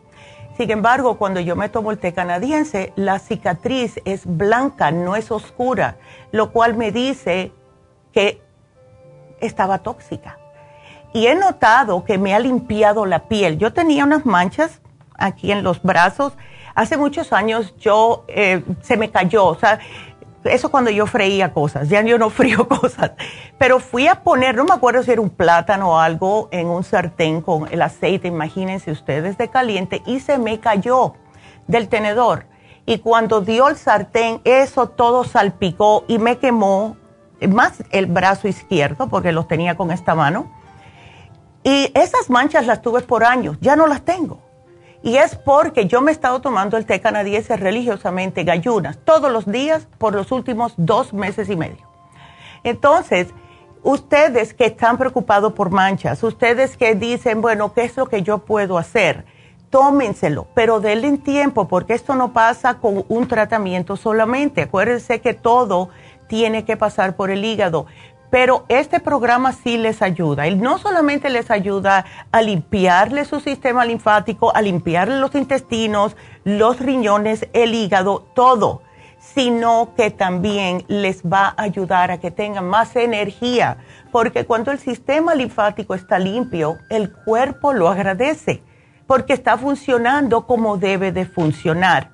Sin 0.56 0.70
embargo, 0.70 1.16
cuando 1.18 1.40
yo 1.40 1.56
me 1.56 1.68
tomo 1.68 1.90
el 1.90 1.98
té 1.98 2.12
canadiense, 2.12 2.92
la 2.96 3.18
cicatriz 3.18 4.00
es 4.04 4.22
blanca, 4.24 4.90
no 4.90 5.14
es 5.14 5.30
oscura, 5.30 5.96
lo 6.32 6.52
cual 6.52 6.74
me 6.74 6.90
dice 6.90 7.52
que 8.14 8.40
estaba 9.40 9.78
tóxica. 9.78 10.38
Y 11.12 11.26
he 11.26 11.34
notado 11.34 12.04
que 12.04 12.18
me 12.18 12.34
ha 12.34 12.38
limpiado 12.38 13.06
la 13.06 13.28
piel. 13.28 13.58
Yo 13.58 13.72
tenía 13.72 14.04
unas 14.04 14.24
manchas 14.24 14.80
aquí 15.16 15.52
en 15.52 15.62
los 15.62 15.82
brazos. 15.82 16.32
Hace 16.74 16.96
muchos 16.96 17.32
años 17.32 17.74
yo 17.78 18.24
eh, 18.28 18.64
se 18.80 18.96
me 18.96 19.10
cayó, 19.10 19.46
o 19.46 19.54
sea, 19.54 19.78
eso 20.44 20.70
cuando 20.70 20.90
yo 20.90 21.06
freía 21.06 21.52
cosas, 21.52 21.88
ya 21.88 22.02
yo 22.02 22.18
no 22.18 22.30
frío 22.30 22.68
cosas, 22.68 23.12
pero 23.58 23.78
fui 23.78 24.08
a 24.08 24.22
poner, 24.22 24.56
no 24.56 24.64
me 24.64 24.74
acuerdo 24.74 25.02
si 25.02 25.12
era 25.12 25.20
un 25.20 25.30
plátano 25.30 25.92
o 25.92 25.98
algo 25.98 26.48
en 26.50 26.66
un 26.66 26.82
sartén 26.82 27.40
con 27.40 27.72
el 27.72 27.80
aceite, 27.80 28.28
imagínense 28.28 28.90
ustedes, 28.90 29.38
de 29.38 29.48
caliente, 29.48 30.02
y 30.04 30.20
se 30.20 30.38
me 30.38 30.58
cayó 30.58 31.14
del 31.68 31.88
tenedor. 31.88 32.46
Y 32.86 32.98
cuando 32.98 33.40
dio 33.40 33.68
el 33.68 33.76
sartén, 33.76 34.42
eso 34.44 34.88
todo 34.88 35.24
salpicó 35.24 36.04
y 36.06 36.18
me 36.18 36.38
quemó 36.38 36.96
más 37.48 37.82
el 37.90 38.06
brazo 38.06 38.48
izquierdo, 38.48 39.08
porque 39.08 39.32
los 39.32 39.48
tenía 39.48 39.76
con 39.76 39.90
esta 39.90 40.14
mano. 40.14 40.50
Y 41.62 41.90
esas 41.94 42.28
manchas 42.28 42.66
las 42.66 42.82
tuve 42.82 43.00
por 43.02 43.24
años, 43.24 43.56
ya 43.60 43.74
no 43.74 43.86
las 43.86 44.02
tengo. 44.02 44.40
Y 45.02 45.16
es 45.16 45.36
porque 45.36 45.86
yo 45.86 46.00
me 46.00 46.10
he 46.10 46.14
estado 46.14 46.40
tomando 46.40 46.76
el 46.76 46.86
té 46.86 47.00
canadiense 47.00 47.56
religiosamente, 47.56 48.42
gallunas, 48.42 48.98
todos 49.04 49.30
los 49.30 49.44
días 49.44 49.86
por 49.98 50.14
los 50.14 50.32
últimos 50.32 50.72
dos 50.78 51.12
meses 51.12 51.50
y 51.50 51.56
medio. 51.56 51.86
Entonces, 52.64 53.28
ustedes 53.82 54.54
que 54.54 54.64
están 54.64 54.96
preocupados 54.96 55.52
por 55.52 55.70
manchas, 55.70 56.22
ustedes 56.22 56.78
que 56.78 56.94
dicen, 56.94 57.42
bueno, 57.42 57.74
¿qué 57.74 57.84
es 57.84 57.96
lo 57.98 58.06
que 58.06 58.22
yo 58.22 58.38
puedo 58.38 58.78
hacer? 58.78 59.26
Tómenselo, 59.68 60.46
pero 60.54 60.80
denle 60.80 61.18
tiempo 61.18 61.68
porque 61.68 61.92
esto 61.92 62.14
no 62.14 62.32
pasa 62.32 62.78
con 62.78 63.04
un 63.08 63.28
tratamiento 63.28 63.96
solamente. 63.96 64.62
Acuérdense 64.62 65.20
que 65.20 65.34
todo 65.34 65.90
tiene 66.28 66.64
que 66.64 66.76
pasar 66.76 67.16
por 67.16 67.30
el 67.30 67.44
hígado. 67.44 67.86
Pero 68.30 68.64
este 68.68 68.98
programa 68.98 69.52
sí 69.52 69.76
les 69.76 70.02
ayuda. 70.02 70.46
Él 70.46 70.60
no 70.60 70.78
solamente 70.78 71.30
les 71.30 71.52
ayuda 71.52 72.04
a 72.32 72.42
limpiarle 72.42 73.24
su 73.24 73.38
sistema 73.38 73.84
linfático, 73.84 74.54
a 74.56 74.60
limpiarle 74.60 75.18
los 75.20 75.34
intestinos, 75.36 76.16
los 76.42 76.80
riñones, 76.80 77.46
el 77.52 77.74
hígado, 77.74 78.26
todo, 78.34 78.82
sino 79.20 79.94
que 79.96 80.10
también 80.10 80.84
les 80.88 81.22
va 81.22 81.54
a 81.56 81.62
ayudar 81.62 82.10
a 82.10 82.18
que 82.18 82.32
tengan 82.32 82.68
más 82.68 82.96
energía. 82.96 83.76
Porque 84.10 84.44
cuando 84.46 84.72
el 84.72 84.80
sistema 84.80 85.34
linfático 85.34 85.94
está 85.94 86.18
limpio, 86.18 86.78
el 86.90 87.12
cuerpo 87.12 87.72
lo 87.72 87.88
agradece, 87.88 88.64
porque 89.06 89.32
está 89.32 89.56
funcionando 89.56 90.46
como 90.46 90.76
debe 90.76 91.12
de 91.12 91.24
funcionar. 91.24 92.10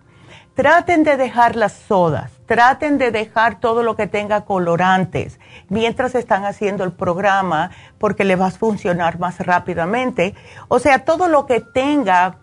Traten 0.55 1.05
de 1.05 1.17
dejar 1.17 1.57
las 1.57 1.73
sodas, 1.73 2.40
traten 2.51 2.99
de 2.99 3.13
dejar 3.13 3.61
todo 3.61 3.85
lo 3.85 3.95
que 3.95 4.09
tenga 4.09 4.45
colorantes 4.45 5.39
mientras 5.69 6.17
están 6.17 6.45
haciendo 6.45 6.83
el 6.83 6.91
programa 6.91 7.71
porque 7.97 8.25
le 8.25 8.35
va 8.35 8.47
a 8.47 8.51
funcionar 8.51 9.21
más 9.21 9.39
rápidamente. 9.39 10.35
O 10.67 10.81
sea, 10.81 11.05
todo 11.05 11.29
lo 11.29 11.47
que 11.47 11.61
tenga 11.61 12.39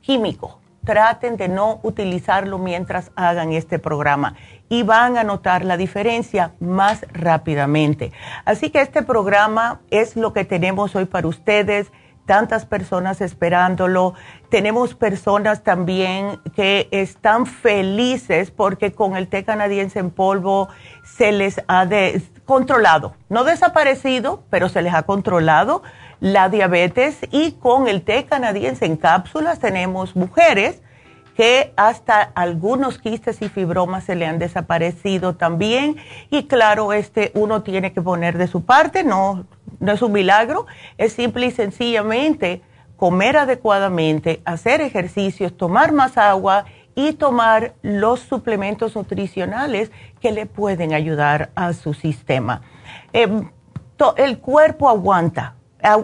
químico, 0.00 0.58
traten 0.84 1.36
de 1.36 1.46
no 1.46 1.78
utilizarlo 1.84 2.58
mientras 2.58 3.12
hagan 3.14 3.52
este 3.52 3.78
programa 3.78 4.34
y 4.68 4.82
van 4.82 5.16
a 5.16 5.22
notar 5.22 5.64
la 5.64 5.76
diferencia 5.76 6.54
más 6.58 7.06
rápidamente. 7.12 8.10
Así 8.44 8.70
que 8.70 8.80
este 8.80 9.04
programa 9.04 9.80
es 9.90 10.16
lo 10.16 10.32
que 10.32 10.44
tenemos 10.44 10.96
hoy 10.96 11.04
para 11.04 11.28
ustedes 11.28 11.92
tantas 12.26 12.66
personas 12.66 13.20
esperándolo. 13.20 14.14
Tenemos 14.48 14.94
personas 14.94 15.62
también 15.62 16.40
que 16.54 16.88
están 16.90 17.46
felices 17.46 18.50
porque 18.50 18.92
con 18.92 19.16
el 19.16 19.28
té 19.28 19.44
canadiense 19.44 19.98
en 19.98 20.10
polvo 20.10 20.68
se 21.02 21.32
les 21.32 21.60
ha 21.68 21.86
controlado, 22.44 23.14
no 23.28 23.44
desaparecido, 23.44 24.44
pero 24.50 24.68
se 24.68 24.82
les 24.82 24.94
ha 24.94 25.02
controlado 25.02 25.82
la 26.20 26.48
diabetes 26.48 27.18
y 27.30 27.52
con 27.52 27.88
el 27.88 28.02
té 28.02 28.24
canadiense 28.24 28.86
en 28.86 28.96
cápsulas 28.96 29.58
tenemos 29.58 30.16
mujeres 30.16 30.80
que 31.36 31.72
hasta 31.76 32.22
algunos 32.22 32.98
quistes 32.98 33.42
y 33.42 33.48
fibromas 33.48 34.04
se 34.04 34.14
le 34.14 34.26
han 34.26 34.38
desaparecido 34.38 35.34
también 35.34 35.96
y 36.30 36.44
claro, 36.46 36.92
este 36.92 37.32
uno 37.34 37.62
tiene 37.62 37.92
que 37.92 38.02
poner 38.02 38.38
de 38.38 38.46
su 38.46 38.64
parte, 38.64 39.04
no, 39.04 39.44
no 39.84 39.92
es 39.92 40.02
un 40.02 40.12
milagro, 40.12 40.66
es 40.98 41.12
simple 41.12 41.46
y 41.46 41.50
sencillamente 41.50 42.62
comer 42.96 43.36
adecuadamente, 43.36 44.40
hacer 44.44 44.80
ejercicios, 44.80 45.56
tomar 45.56 45.92
más 45.92 46.16
agua 46.16 46.64
y 46.94 47.12
tomar 47.12 47.74
los 47.82 48.20
suplementos 48.20 48.94
nutricionales 48.94 49.90
que 50.20 50.32
le 50.32 50.46
pueden 50.46 50.94
ayudar 50.94 51.50
a 51.54 51.72
su 51.72 51.92
sistema. 51.92 52.62
Em, 53.12 53.50
el 54.16 54.38
cuerpo 54.38 54.88
aguanta, 54.88 55.54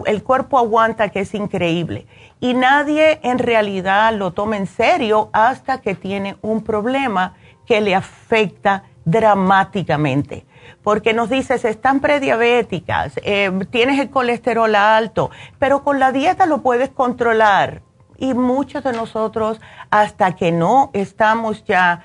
el 0.05 0.23
cuerpo 0.23 0.57
aguanta 0.57 1.09
que 1.09 1.21
es 1.21 1.33
increíble 1.33 2.05
y 2.39 2.53
nadie 2.53 3.19
en 3.23 3.39
realidad 3.39 4.13
lo 4.13 4.31
toma 4.31 4.57
en 4.57 4.67
serio 4.67 5.29
hasta 5.33 5.81
que 5.81 5.95
tiene 5.95 6.37
un 6.41 6.63
problema 6.63 7.35
que 7.65 7.81
le 7.81 7.95
afecta 7.95 8.83
dramáticamente. 9.05 10.45
Porque 10.83 11.13
nos 11.13 11.29
dices, 11.29 11.63
están 11.63 11.99
prediabéticas, 11.99 13.19
em, 13.23 13.59
tienes 13.65 13.99
el 13.99 14.09
colesterol 14.09 14.73
alto, 14.75 15.29
pero 15.59 15.83
con 15.83 15.99
la 15.99 16.11
dieta 16.11 16.45
lo 16.45 16.61
puedes 16.61 16.89
controlar 16.89 17.83
y 18.17 18.33
muchos 18.33 18.83
de 18.83 18.93
nosotros 18.93 19.59
hasta 19.89 20.35
que 20.35 20.51
no 20.51 20.89
estamos 20.93 21.63
ya 21.65 22.03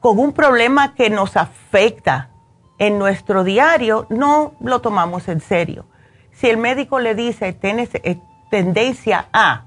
con 0.00 0.18
un 0.18 0.32
problema 0.32 0.94
que 0.94 1.10
nos 1.10 1.36
afecta 1.36 2.30
en 2.78 2.98
nuestro 2.98 3.44
diario, 3.44 4.06
no 4.10 4.54
lo 4.60 4.80
tomamos 4.80 5.28
en 5.28 5.40
serio. 5.40 5.86
Si 6.32 6.48
el 6.48 6.58
médico 6.58 7.00
le 7.00 7.14
dice, 7.14 7.52
tienes 7.52 7.90
eh, 7.94 8.20
tendencia 8.50 9.28
a 9.32 9.64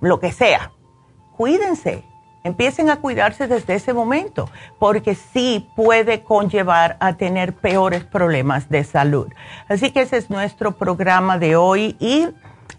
lo 0.00 0.20
que 0.20 0.32
sea, 0.32 0.72
cuídense, 1.36 2.04
empiecen 2.46 2.90
a 2.90 2.96
cuidarse 2.96 3.48
desde 3.48 3.74
ese 3.74 3.92
momento, 3.92 4.48
porque 4.78 5.14
sí 5.14 5.68
puede 5.74 6.22
conllevar 6.22 6.96
a 7.00 7.14
tener 7.14 7.52
peores 7.52 8.04
problemas 8.04 8.68
de 8.68 8.84
salud. 8.84 9.32
Así 9.68 9.90
que 9.90 10.02
ese 10.02 10.16
es 10.16 10.30
nuestro 10.30 10.72
programa 10.72 11.38
de 11.38 11.56
hoy 11.56 11.96
y 11.98 12.28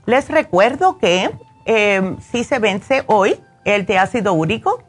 les 0.06 0.30
recuerdo 0.30 0.98
que 0.98 1.30
eh, 1.66 2.16
si 2.32 2.46
se 2.46 2.60
vence 2.60 3.04
hoy 3.08 3.36
el 3.66 3.86
de 3.86 3.98
ácido 3.98 4.34
úrico. 4.34 4.84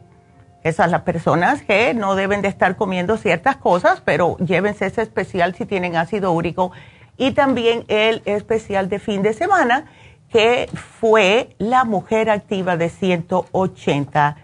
Esas 0.63 0.91
las 0.91 1.03
personas 1.03 1.63
que 1.63 1.95
no 1.95 2.15
deben 2.15 2.43
de 2.43 2.49
estar 2.49 2.77
comiendo 2.77 3.17
ciertas 3.17 3.57
cosas, 3.57 4.03
pero 4.05 4.37
llévense 4.39 4.87
ese 4.87 5.03
especial 5.03 5.55
si 5.55 5.67
tienen 5.67 5.97
ácido 5.97 6.33
úrico. 6.33 6.73
Y 7.17 7.33
también 7.33 7.85
el 7.89 8.23
especial 8.27 8.89
de 8.89 9.01
fin 9.01 9.23
de 9.23 9.33
semana, 9.35 9.87
que 10.31 10.69
fue 11.01 11.57
la 11.59 11.85
mujer 11.85 12.31
activa 12.31 12.77
de 12.77 12.91
180 12.91 14.37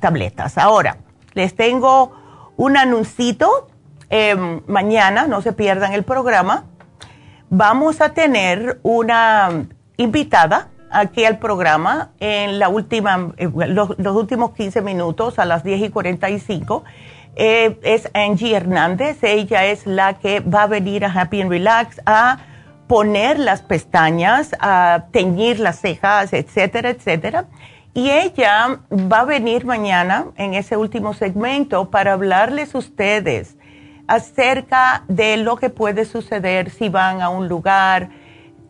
tabletas. 0.00 0.58
Ahora, 0.58 0.98
les 1.34 1.54
tengo 1.54 2.12
un 2.56 2.76
anuncito. 2.76 3.68
Em, 4.10 4.60
mañana, 4.66 5.26
no 5.26 5.40
se 5.42 5.52
pierdan 5.52 5.92
el 5.92 6.04
programa, 6.04 6.64
vamos 7.50 8.00
a 8.00 8.10
tener 8.10 8.78
una 8.82 9.66
invitada 9.96 10.68
aquí 10.90 11.24
al 11.24 11.38
programa 11.38 12.10
en 12.20 12.58
la 12.58 12.68
última, 12.68 13.32
eh, 13.36 13.48
los, 13.48 14.16
últimos 14.16 14.52
15 14.52 14.82
minutos 14.82 15.38
a 15.38 15.44
las 15.44 15.64
10 15.64 15.82
y 15.82 15.90
45. 15.90 16.84
Eh, 17.36 17.78
es 17.82 18.08
Angie 18.14 18.54
Hernández. 18.54 19.22
Ella 19.22 19.64
es 19.64 19.86
la 19.86 20.14
que 20.14 20.40
va 20.40 20.62
a 20.62 20.66
venir 20.66 21.04
a 21.04 21.12
Happy 21.12 21.42
and 21.42 21.50
Relax 21.50 22.00
a 22.06 22.38
poner 22.86 23.38
las 23.38 23.62
pestañas, 23.62 24.54
a 24.60 25.06
teñir 25.10 25.58
las 25.58 25.80
cejas, 25.80 26.32
etcétera, 26.32 26.90
etcétera. 26.90 27.46
Y 27.94 28.10
ella 28.10 28.80
va 28.90 29.20
a 29.20 29.24
venir 29.24 29.64
mañana 29.64 30.26
en 30.36 30.54
ese 30.54 30.76
último 30.76 31.14
segmento 31.14 31.90
para 31.90 32.12
hablarles 32.12 32.74
a 32.74 32.78
ustedes 32.78 33.56
acerca 34.08 35.04
de 35.08 35.36
lo 35.36 35.56
que 35.56 35.70
puede 35.70 36.04
suceder 36.04 36.70
si 36.70 36.88
van 36.88 37.22
a 37.22 37.28
un 37.28 37.48
lugar 37.48 38.10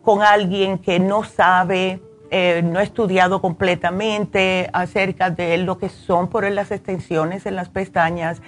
con 0.03 0.21
alguien 0.21 0.77
que 0.77 0.99
no 0.99 1.23
sabe 1.23 1.99
eh, 2.31 2.61
no 2.63 2.79
he 2.79 2.83
estudiado 2.83 3.39
completamente 3.39 4.69
acerca 4.73 5.29
de 5.29 5.57
lo 5.57 5.77
que 5.77 5.89
son 5.89 6.27
por 6.27 6.49
las 6.49 6.71
extensiones 6.71 7.45
en 7.45 7.55
las 7.55 7.69
pestañas, 7.69 8.41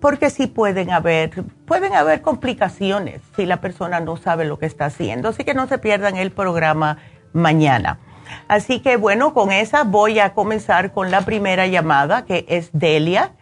porque 0.00 0.30
sí 0.30 0.46
pueden 0.46 0.90
haber, 0.90 1.44
pueden 1.66 1.94
haber 1.94 2.22
complicaciones 2.22 3.20
si 3.34 3.44
la 3.44 3.60
persona 3.60 4.00
no 4.00 4.16
sabe 4.16 4.44
lo 4.44 4.58
que 4.58 4.66
está 4.66 4.86
haciendo. 4.86 5.28
Así 5.28 5.44
que 5.44 5.54
no 5.54 5.66
se 5.66 5.78
pierdan 5.78 6.16
el 6.16 6.30
programa 6.30 6.98
mañana. 7.32 7.98
Así 8.48 8.80
que 8.80 8.96
bueno, 8.96 9.34
con 9.34 9.52
esa 9.52 9.84
voy 9.84 10.18
a 10.18 10.32
comenzar 10.34 10.92
con 10.92 11.10
la 11.10 11.20
primera 11.22 11.66
llamada, 11.66 12.24
que 12.24 12.46
es 12.48 12.70
Delia. 12.72 13.32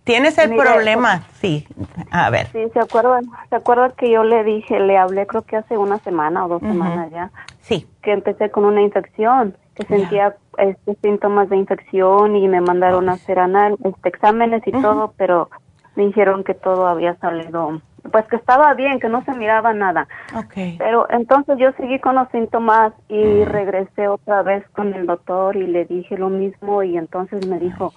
¿Tienes 0.03 0.37
el 0.37 0.55
problema? 0.55 1.23
Sí. 1.33 1.67
A 2.11 2.29
ver. 2.29 2.47
Sí, 2.47 2.59
¿se 2.73 2.79
acuerda, 2.79 3.19
¿se 3.49 3.55
acuerda 3.55 3.91
que 3.97 4.11
yo 4.11 4.23
le 4.23 4.43
dije, 4.43 4.79
le 4.79 4.97
hablé 4.97 5.25
creo 5.25 5.41
que 5.41 5.57
hace 5.57 5.77
una 5.77 5.97
semana 5.99 6.45
o 6.45 6.49
dos 6.49 6.61
semanas 6.61 7.09
ya? 7.11 7.31
Sí. 7.61 7.87
Que 8.03 8.13
empecé 8.13 8.51
con 8.51 8.65
una 8.65 8.81
infección, 8.81 9.57
que 9.73 9.85
sentía 9.85 10.35
este, 10.57 10.95
síntomas 11.01 11.49
de 11.49 11.57
infección 11.57 12.35
y 12.35 12.47
me 12.47 12.61
mandaron 12.61 13.09
a 13.09 13.13
hacer 13.13 13.39
anal, 13.39 13.77
este, 13.83 14.09
exámenes 14.09 14.61
y 14.67 14.71
todo, 14.71 15.13
pero 15.17 15.49
me 15.95 16.05
dijeron 16.05 16.43
que 16.43 16.53
todo 16.53 16.87
había 16.87 17.15
salido 17.15 17.81
pues 18.11 18.25
que 18.27 18.35
estaba 18.35 18.73
bien, 18.73 18.99
que 18.99 19.09
no 19.09 19.23
se 19.23 19.33
miraba 19.33 19.73
nada. 19.73 20.07
Okay. 20.45 20.75
Pero 20.77 21.07
entonces 21.09 21.57
yo 21.57 21.71
seguí 21.73 21.99
con 21.99 22.15
los 22.15 22.29
síntomas 22.29 22.93
y 23.09 23.43
regresé 23.45 24.07
otra 24.07 24.43
vez 24.43 24.67
con 24.69 24.93
el 24.93 25.05
doctor 25.05 25.55
y 25.55 25.67
le 25.67 25.85
dije 25.85 26.17
lo 26.17 26.29
mismo 26.29 26.83
y 26.83 26.97
entonces 26.97 27.45
me 27.47 27.59
dijo, 27.59 27.93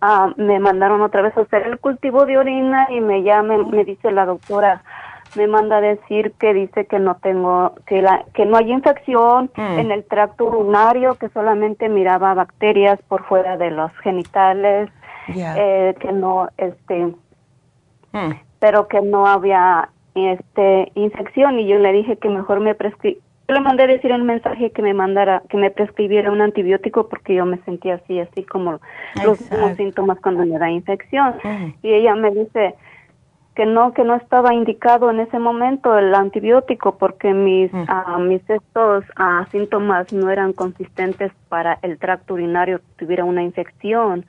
ah, 0.00 0.32
me 0.36 0.58
mandaron 0.58 1.00
otra 1.02 1.22
vez 1.22 1.36
a 1.36 1.42
hacer 1.42 1.66
el 1.66 1.78
cultivo 1.78 2.26
de 2.26 2.38
orina 2.38 2.88
y 2.90 3.00
me 3.00 3.22
llama, 3.22 3.58
me 3.58 3.84
dice 3.84 4.10
la 4.10 4.26
doctora, 4.26 4.82
me 5.36 5.46
manda 5.46 5.78
a 5.78 5.80
decir 5.80 6.32
que 6.38 6.54
dice 6.54 6.86
que 6.86 6.98
no 6.98 7.16
tengo, 7.16 7.74
que 7.86 8.00
la, 8.00 8.24
que 8.34 8.46
no 8.46 8.56
hay 8.56 8.72
infección 8.72 9.50
mm. 9.56 9.78
en 9.78 9.90
el 9.90 10.04
tracto 10.04 10.46
urinario, 10.46 11.16
que 11.16 11.28
solamente 11.30 11.88
miraba 11.88 12.34
bacterias 12.34 13.00
por 13.08 13.24
fuera 13.24 13.56
de 13.56 13.70
los 13.70 13.92
genitales, 13.98 14.90
eh, 15.28 15.94
que 16.00 16.12
no, 16.12 16.48
este, 16.56 17.14
mm 18.12 18.46
pero 18.66 18.88
que 18.88 19.00
no 19.00 19.28
había 19.28 19.90
este 20.16 20.90
infección. 20.96 21.60
Y 21.60 21.68
yo 21.68 21.78
le 21.78 21.92
dije 21.92 22.16
que 22.16 22.28
mejor 22.28 22.58
me 22.58 22.74
prescri 22.74 23.16
yo 23.48 23.54
le 23.54 23.60
mandé 23.60 23.86
decir 23.86 24.10
el 24.10 24.24
mensaje 24.24 24.72
que 24.72 24.82
me 24.82 24.92
mandara 24.92 25.40
que 25.48 25.56
me 25.56 25.70
prescribiera 25.70 26.32
un 26.32 26.40
antibiótico 26.40 27.08
porque 27.08 27.36
yo 27.36 27.46
me 27.46 27.58
sentía 27.58 27.94
así 27.94 28.18
así 28.18 28.42
como 28.42 28.80
los 29.24 29.40
mismos 29.40 29.76
síntomas 29.76 30.18
cuando 30.18 30.44
me 30.44 30.58
da 30.58 30.68
infección. 30.68 31.36
Y 31.80 31.92
ella 31.92 32.16
me 32.16 32.32
dice 32.32 32.74
que 33.56 33.64
no 33.64 33.94
que 33.94 34.04
no 34.04 34.14
estaba 34.14 34.52
indicado 34.52 35.10
en 35.10 35.18
ese 35.18 35.38
momento 35.38 35.98
el 35.98 36.14
antibiótico 36.14 36.98
porque 36.98 37.32
mis 37.32 37.72
mm. 37.72 37.84
ah, 37.88 38.18
mis 38.18 38.48
estos 38.50 39.04
ah, 39.16 39.46
síntomas 39.50 40.12
no 40.12 40.30
eran 40.30 40.52
consistentes 40.52 41.32
para 41.48 41.78
el 41.80 41.98
tracto 41.98 42.34
urinario 42.34 42.78
que 42.78 43.04
tuviera 43.04 43.24
una 43.24 43.42
infección. 43.42 44.26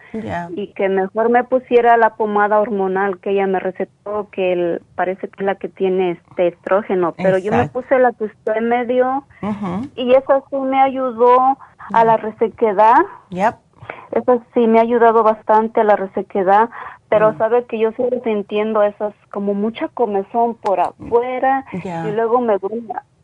Y 0.56 0.68
que 0.68 0.88
mejor 0.88 1.30
me 1.30 1.44
pusiera 1.44 1.98
la 1.98 2.12
pomada 2.12 2.60
hormonal 2.60 3.20
que 3.20 3.32
ella 3.32 3.48
me 3.48 3.60
recetó 3.60 4.30
que 4.32 4.80
parece 4.96 5.28
que 5.28 5.44
es 5.44 5.46
la 5.46 5.56
que 5.56 5.68
tiene 5.68 6.12
este 6.12 6.48
estrógeno. 6.48 7.14
Pero 7.18 7.38
yo 7.38 7.52
me 7.52 7.68
puse 7.68 8.00
la 8.00 8.14
que 8.14 8.26
usted 8.26 8.62
me 8.62 8.86
dio 8.86 9.26
y 9.96 10.14
eso 10.14 10.46
sí 10.50 10.56
me 10.56 10.82
ayudó 10.82 11.58
a 11.94 12.06
la 12.06 12.16
resequedad. 12.18 12.96
Eso 14.12 14.42
sí 14.54 14.68
me 14.68 14.80
ha 14.80 14.84
ayudado 14.84 15.22
bastante 15.24 15.82
a 15.82 15.84
la 15.84 15.98
resequedad 15.98 16.70
pero 17.10 17.32
mm. 17.32 17.38
sabe 17.38 17.66
que 17.66 17.80
yo 17.80 17.92
sigo 17.94 18.10
sintiendo 18.24 18.84
esas 18.84 19.14
como 19.32 19.54
mucha 19.54 19.88
comezón 19.90 20.56
por 20.56 20.80
afuera 20.80 21.66
y 21.74 22.12
luego 22.12 22.42
me 22.42 22.58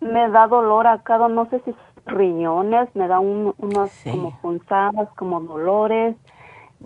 me 0.01 0.29
da 0.29 0.47
dolor 0.47 0.87
a 0.87 1.01
cada 1.01 1.29
no 1.29 1.49
sé 1.49 1.61
si 1.65 1.73
riñones 2.05 2.93
me 2.95 3.07
da 3.07 3.19
un, 3.19 3.53
unas 3.57 4.03
como 4.03 4.37
punzadas 4.41 5.09
como 5.15 5.39
dolores 5.41 6.15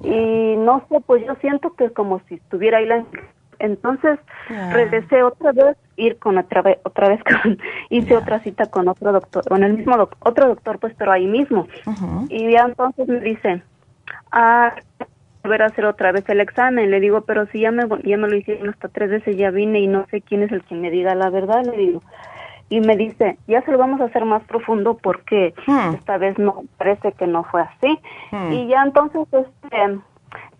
y 0.04 0.56
no 0.58 0.84
sé 0.90 1.00
pues 1.02 1.26
yo 1.26 1.36
siento 1.36 1.74
que 1.74 1.92
como 1.92 2.20
si 2.28 2.36
estuviera 2.36 2.78
ahí 2.78 2.86
la 2.86 3.04
entonces 3.60 4.20
regresé 4.48 5.24
otra 5.24 5.52
vez 5.52 5.78
ir 5.96 6.20
con 6.20 6.38
otra 6.38 6.62
vez 6.62 6.78
otra 6.84 7.10
vez 7.10 7.22
con 7.44 7.58
hice 7.90 8.16
otra 8.16 8.40
cita 8.42 8.68
con 8.68 8.88
otro 8.88 9.12
doctor 9.12 9.44
con 9.48 9.64
el 9.64 9.74
mismo 9.74 9.96
otro 10.20 10.48
doctor 10.48 10.80
pues 10.80 10.94
pero 10.98 11.12
ahí 11.12 11.28
mismo. 11.28 11.68
Y 12.30 12.52
ya 12.52 12.66
entonces 12.66 13.08
me 13.08 13.20
dice 13.20 13.64
ah 14.32 14.76
volver 15.48 15.62
a 15.62 15.68
hacer 15.68 15.86
otra 15.86 16.12
vez 16.12 16.28
el 16.28 16.42
examen. 16.42 16.92
Le 16.92 17.00
digo, 17.00 17.22
pero 17.22 17.46
si 17.48 17.62
ya 17.62 17.72
me, 17.72 17.84
ya 18.04 18.18
me 18.18 18.28
lo 18.28 18.36
hicieron 18.36 18.70
hasta 18.70 18.90
tres 18.90 19.10
veces, 19.10 19.38
ya 19.38 19.50
vine 19.50 19.80
y 19.80 19.88
no 19.88 20.06
sé 20.12 20.22
quién 20.22 20.44
es 20.44 20.52
el 20.52 20.62
que 20.64 20.76
me 20.76 20.92
diga 20.92 21.16
la 21.16 21.30
verdad, 21.30 21.64
le 21.66 21.78
digo. 21.78 22.04
Y 22.70 22.82
me 22.82 22.98
dice, 22.98 23.38
ya 23.48 23.62
se 23.62 23.72
lo 23.72 23.78
vamos 23.78 24.02
a 24.02 24.06
hacer 24.06 24.26
más 24.26 24.44
profundo 24.44 24.98
porque 25.02 25.54
Hmm. 25.66 25.96
esta 25.96 26.18
vez 26.18 26.38
no, 26.38 26.64
parece 26.78 27.14
que 27.14 27.26
no 27.26 27.46
fue 27.46 27.62
así. 27.62 27.98
Hmm. 28.32 28.52
Y 28.52 28.68
ya 28.68 28.84
entonces, 28.84 29.26
este, 29.32 30.00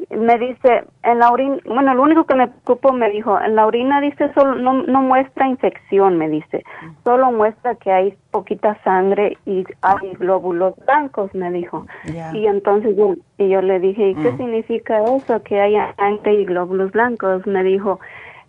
me 0.10 0.38
dice, 0.38 0.84
en 1.04 1.20
la 1.20 1.32
orina, 1.32 1.58
bueno, 1.66 1.94
lo 1.94 2.04
único 2.04 2.26
que 2.26 2.36
me 2.36 2.48
preocupó, 2.48 2.94
me 2.94 3.10
dijo, 3.10 3.40
en 3.40 3.56
la 3.56 3.66
orina 3.66 4.00
dice, 4.02 4.32
solo, 4.34 4.56
no, 4.56 4.74
no 4.84 5.02
muestra 5.02 5.48
infección, 5.48 6.18
me 6.18 6.30
dice, 6.30 6.64
solo 7.04 7.32
muestra 7.32 7.76
que 7.76 7.92
hay 7.92 8.14
poquita 8.32 8.78
sangre 8.84 9.38
y 9.46 9.64
hay 9.82 10.14
glóbulos 10.20 10.76
blancos, 10.86 11.34
me 11.34 11.52
dijo. 11.52 11.86
Y 12.34 12.46
entonces 12.48 12.96
yo, 12.96 13.16
y 13.38 13.50
yo 13.50 13.62
le 13.62 13.80
dije, 13.80 14.10
¿y 14.10 14.16
qué 14.16 14.32
Mm. 14.32 14.38
significa 14.38 15.04
eso, 15.04 15.42
que 15.44 15.60
haya 15.60 15.94
sangre 15.96 16.34
y 16.36 16.46
glóbulos 16.46 16.92
blancos? 16.92 17.46
Me 17.48 17.64
dijo, 17.64 18.00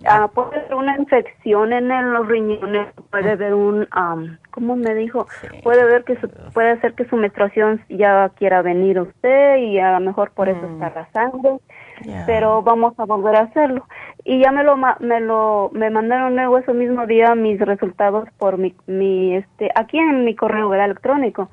ah, 0.07 0.28
puede 0.28 0.57
haber 0.61 0.74
una 0.74 0.96
infección 0.96 1.72
en 1.72 1.90
el- 1.90 2.12
los 2.12 2.28
riñones, 2.28 2.86
puede 3.11 3.32
haber 3.32 3.55
un, 3.55 3.86
am, 3.90 4.38
¿cómo 4.51 4.76
me 4.76 4.94
dijo? 4.94 5.26
Puede 5.62 5.84
ver 5.84 6.05
que 6.05 6.16
su- 6.20 6.30
puede 6.53 6.80
ser 6.80 6.94
que 6.94 7.05
su 7.07 7.16
menstruación 7.16 7.82
ya 7.88 8.28
quiera 8.36 8.62
venir 8.62 8.99
a 8.99 9.03
usted 9.03 9.57
y 9.57 9.78
a 9.78 9.92
lo 9.92 10.01
mejor 10.01 10.30
por 10.30 10.49
eso 10.49 10.61
está 10.66 10.90
la 10.90 11.09
sangre, 11.12 11.59
Ya. 12.05 12.24
pero 12.26 12.62
vamos 12.62 12.99
a 12.99 13.05
volver 13.05 13.36
a 13.36 13.40
hacerlo. 13.40 13.84
Y 14.31 14.41
ya 14.41 14.53
me 14.53 14.62
lo 14.62 14.76
me 14.76 15.20
lo 15.20 15.70
me 15.72 15.89
mandaron 15.89 16.37
luego 16.37 16.59
ese 16.59 16.74
mismo 16.74 17.07
día 17.07 17.35
mis 17.35 17.59
resultados 17.61 18.29
por 18.39 18.59
mi 18.59 18.74
mi 18.87 19.37
este 19.37 19.70
aquí 19.74 19.99
en 19.99 20.26
mi 20.26 20.35
correo 20.37 20.68
¿verdad? 20.68 20.85
electrónico. 20.85 21.49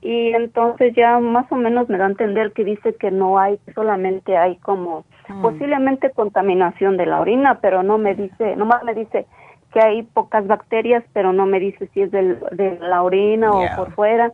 Y 0.00 0.32
entonces 0.34 0.94
ya 0.94 1.18
más 1.18 1.50
o 1.50 1.56
menos 1.56 1.88
me 1.88 1.98
da 1.98 2.04
a 2.06 2.10
entender 2.10 2.52
que 2.52 2.62
dice 2.62 2.94
que 2.94 3.10
no 3.10 3.38
hay, 3.40 3.58
solamente 3.74 4.36
hay 4.36 4.56
como 4.56 5.04
Mm. 5.28 5.42
posiblemente 5.42 6.10
contaminación 6.10 6.96
de 6.96 7.06
la 7.06 7.20
orina, 7.20 7.58
pero 7.60 7.84
no 7.84 7.98
me 7.98 8.14
dice, 8.16 8.56
nomás 8.56 8.82
me 8.82 8.94
dice 8.94 9.26
que 9.72 9.80
hay 9.80 10.02
pocas 10.02 10.44
bacterias, 10.48 11.04
pero 11.12 11.32
no 11.32 11.46
me 11.46 11.60
dice 11.60 11.88
si 11.94 12.02
es 12.02 12.10
del, 12.10 12.38
de 12.52 12.78
la 12.80 13.02
orina 13.02 13.48
Yeah. 13.52 13.72
o 13.74 13.76
por 13.76 13.92
fuera. 13.94 14.32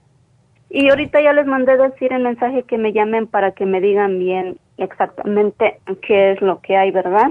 Y 0.70 0.88
ahorita 0.88 1.20
ya 1.20 1.32
les 1.34 1.46
mandé 1.46 1.76
decir 1.76 2.12
el 2.14 2.22
mensaje 2.22 2.62
que 2.62 2.78
me 2.78 2.92
llamen 2.94 3.26
para 3.26 3.52
que 3.52 3.66
me 3.66 3.80
digan 3.82 4.18
bien 4.18 4.56
exactamente 4.78 5.80
qué 6.06 6.32
es 6.32 6.40
lo 6.40 6.60
que 6.60 6.76
hay, 6.78 6.90
¿verdad? 6.92 7.28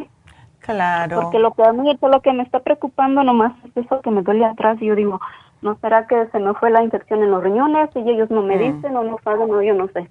Claro. 0.66 1.22
Porque 1.22 1.40
lo 1.40 1.52
que 1.54 1.64
a 1.64 1.72
mí 1.74 1.98
lo 2.02 2.22
que 2.22 2.34
me 2.34 2.44
está 2.44 2.60
preocupando 2.60 3.24
nomás 3.24 3.54
es 3.66 3.86
eso 3.86 4.02
que 4.02 4.10
me 4.10 4.22
duele 4.24 4.46
atrás 4.46 4.78
y 4.82 4.88
yo 4.88 4.96
digo, 4.96 5.20
¿no 5.62 5.78
será 5.80 6.08
que 6.08 6.28
se 6.32 6.40
me 6.40 6.54
fue 6.56 6.72
la 6.72 6.84
infección 6.84 7.22
en 7.24 7.32
los 7.32 7.44
riñones 7.44 7.90
y 7.96 8.00
ellos 8.10 8.30
no 8.32 8.42
me 8.42 8.56
Mm. 8.58 8.60
dicen 8.60 8.98
o 8.98 9.04
no 9.04 9.18
saben 9.24 9.50
o 9.54 9.62
yo 9.62 9.74
no 9.76 9.88
sé? 9.90 10.10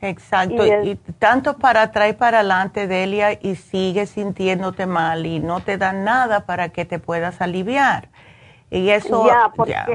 Exacto, 0.00 0.66
Y 0.66 0.70
es- 0.70 0.86
y, 0.86 0.94
tanto 1.20 1.56
para 1.58 1.82
atrás 1.82 2.10
y 2.10 2.12
para 2.14 2.40
adelante, 2.40 2.88
Delia, 2.88 3.34
y 3.40 3.54
sigues 3.54 4.10
sintiéndote 4.10 4.86
mal 4.86 5.24
y 5.26 5.38
no 5.38 5.60
te 5.60 5.78
dan 5.78 6.02
nada 6.02 6.44
para 6.44 6.70
que 6.70 6.84
te 6.84 6.98
puedas 6.98 7.40
aliviar. 7.40 8.08
Y 8.70 8.88
eso, 8.90 9.28
ya, 9.28 9.52
porque 9.54 9.70
ya. 9.72 9.86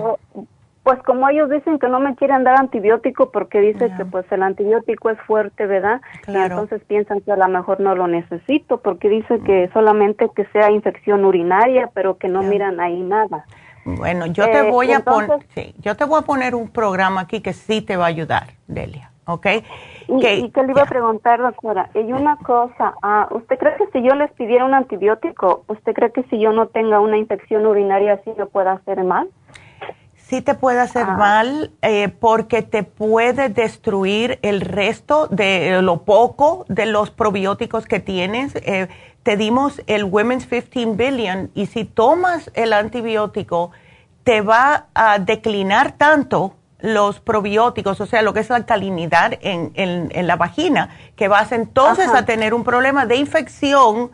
Pues 0.87 1.03
como 1.03 1.27
ellos 1.27 1.49
dicen 1.49 1.79
que 1.79 1.89
no 1.89 1.99
me 1.99 2.15
quieren 2.15 2.45
dar 2.45 2.57
antibiótico 2.57 3.29
porque 3.29 3.59
dice 3.59 3.91
que 3.97 4.05
pues 4.05 4.25
el 4.31 4.41
antibiótico 4.41 5.09
es 5.09 5.19
fuerte, 5.27 5.65
¿verdad? 5.67 5.99
Y 6.21 6.23
Claro. 6.23 6.43
entonces 6.45 6.81
piensan 6.87 7.19
que 7.19 7.31
a 7.33 7.35
lo 7.35 7.47
mejor 7.49 7.81
no 7.81 7.93
lo 7.93 8.07
necesito 8.07 8.77
porque 8.77 9.09
dice 9.09 9.37
que 9.43 9.69
solamente 9.73 10.29
que 10.33 10.45
sea 10.53 10.71
infección 10.71 11.25
urinaria, 11.25 11.89
pero 11.93 12.17
que 12.17 12.29
no 12.29 12.41
miran 12.41 12.79
ahí 12.79 13.01
nada. 13.01 13.45
Bueno, 13.83 14.27
yo 14.27 14.45
te 14.45 14.61
Eh, 14.61 14.71
voy 14.71 14.93
a 14.93 15.01
poner, 15.01 15.39
sí, 15.49 15.73
yo 15.79 15.95
te 15.97 16.05
voy 16.05 16.19
a 16.21 16.25
poner 16.25 16.55
un 16.55 16.69
programa 16.69 17.19
aquí 17.21 17.41
que 17.41 17.51
sí 17.51 17.81
te 17.81 17.97
va 17.97 18.05
a 18.05 18.07
ayudar, 18.07 18.43
Delia, 18.67 19.11
¿ok? 19.25 19.45
Y 20.07 20.19
Que- 20.21 20.35
y 20.39 20.51
que 20.51 20.63
le 20.63 20.71
iba 20.71 20.83
a 20.83 20.85
preguntar, 20.85 21.41
doctora, 21.41 21.89
y 21.95 22.13
una 22.13 22.37
cosa, 22.37 22.93
ah, 23.01 23.27
¿usted 23.31 23.57
cree 23.59 23.75
que 23.75 23.87
si 23.87 24.01
yo 24.07 24.15
les 24.15 24.31
pidiera 24.33 24.63
un 24.63 24.73
antibiótico, 24.73 25.65
usted 25.67 25.93
cree 25.93 26.11
que 26.13 26.23
si 26.29 26.39
yo 26.39 26.53
no 26.53 26.67
tenga 26.67 27.01
una 27.01 27.17
infección 27.17 27.65
urinaria 27.65 28.21
sí 28.23 28.31
me 28.37 28.45
pueda 28.45 28.71
hacer 28.71 29.03
mal? 29.03 29.27
Sí 30.29 30.41
te 30.41 30.55
puede 30.55 30.79
hacer 30.79 31.05
Ah. 31.07 31.17
mal 31.17 31.71
eh, 31.81 32.09
porque 32.09 32.61
te 32.61 32.83
puede 32.83 33.49
destruir 33.49 34.39
el 34.41 34.61
resto 34.61 35.27
de 35.27 35.81
lo 35.81 36.03
poco 36.03 36.65
de 36.67 36.85
los 36.85 37.11
probióticos 37.11 37.85
que 37.85 37.99
tienes. 37.99 38.53
Eh, 38.55 38.87
te 39.23 39.37
dimos 39.37 39.81
el 39.87 40.03
Women's 40.05 40.45
15 40.45 40.85
Billion 40.95 41.51
y 41.53 41.65
si 41.67 41.85
tomas 41.85 42.51
el 42.53 42.73
antibiótico 42.73 43.71
te 44.23 44.41
va 44.41 44.87
a 44.93 45.19
declinar 45.19 45.93
tanto 45.93 46.53
los 46.79 47.19
probióticos, 47.19 47.99
o 48.01 48.05
sea, 48.05 48.21
lo 48.21 48.33
que 48.33 48.41
es 48.41 48.49
la 48.49 48.65
calinidad 48.65 49.33
en, 49.41 49.71
en- 49.75 50.09
en 50.13 50.27
la 50.27 50.35
vagina, 50.35 50.89
que 51.15 51.27
vas 51.27 51.51
entonces 51.51 52.07
Ajá. 52.09 52.19
a 52.19 52.25
tener 52.25 52.53
un 52.53 52.63
problema 52.63 53.05
de 53.05 53.15
infección 53.15 54.11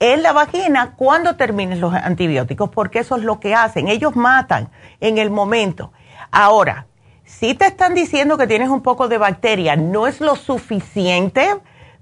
en 0.00 0.22
la 0.22 0.32
vagina 0.32 0.94
cuando 0.96 1.36
termines 1.36 1.78
los 1.78 1.94
antibióticos, 1.94 2.70
porque 2.70 3.00
eso 3.00 3.16
es 3.16 3.22
lo 3.22 3.40
que 3.40 3.54
hacen. 3.54 3.88
Ellos 3.88 4.16
matan 4.16 4.68
en 5.00 5.18
el 5.18 5.30
momento. 5.30 5.92
Ahora, 6.30 6.86
si 7.24 7.54
te 7.54 7.66
están 7.66 7.94
diciendo 7.94 8.38
que 8.38 8.46
tienes 8.46 8.68
un 8.68 8.82
poco 8.82 9.08
de 9.08 9.18
bacteria, 9.18 9.76
no 9.76 10.06
es 10.06 10.20
lo 10.20 10.36
suficiente 10.36 11.56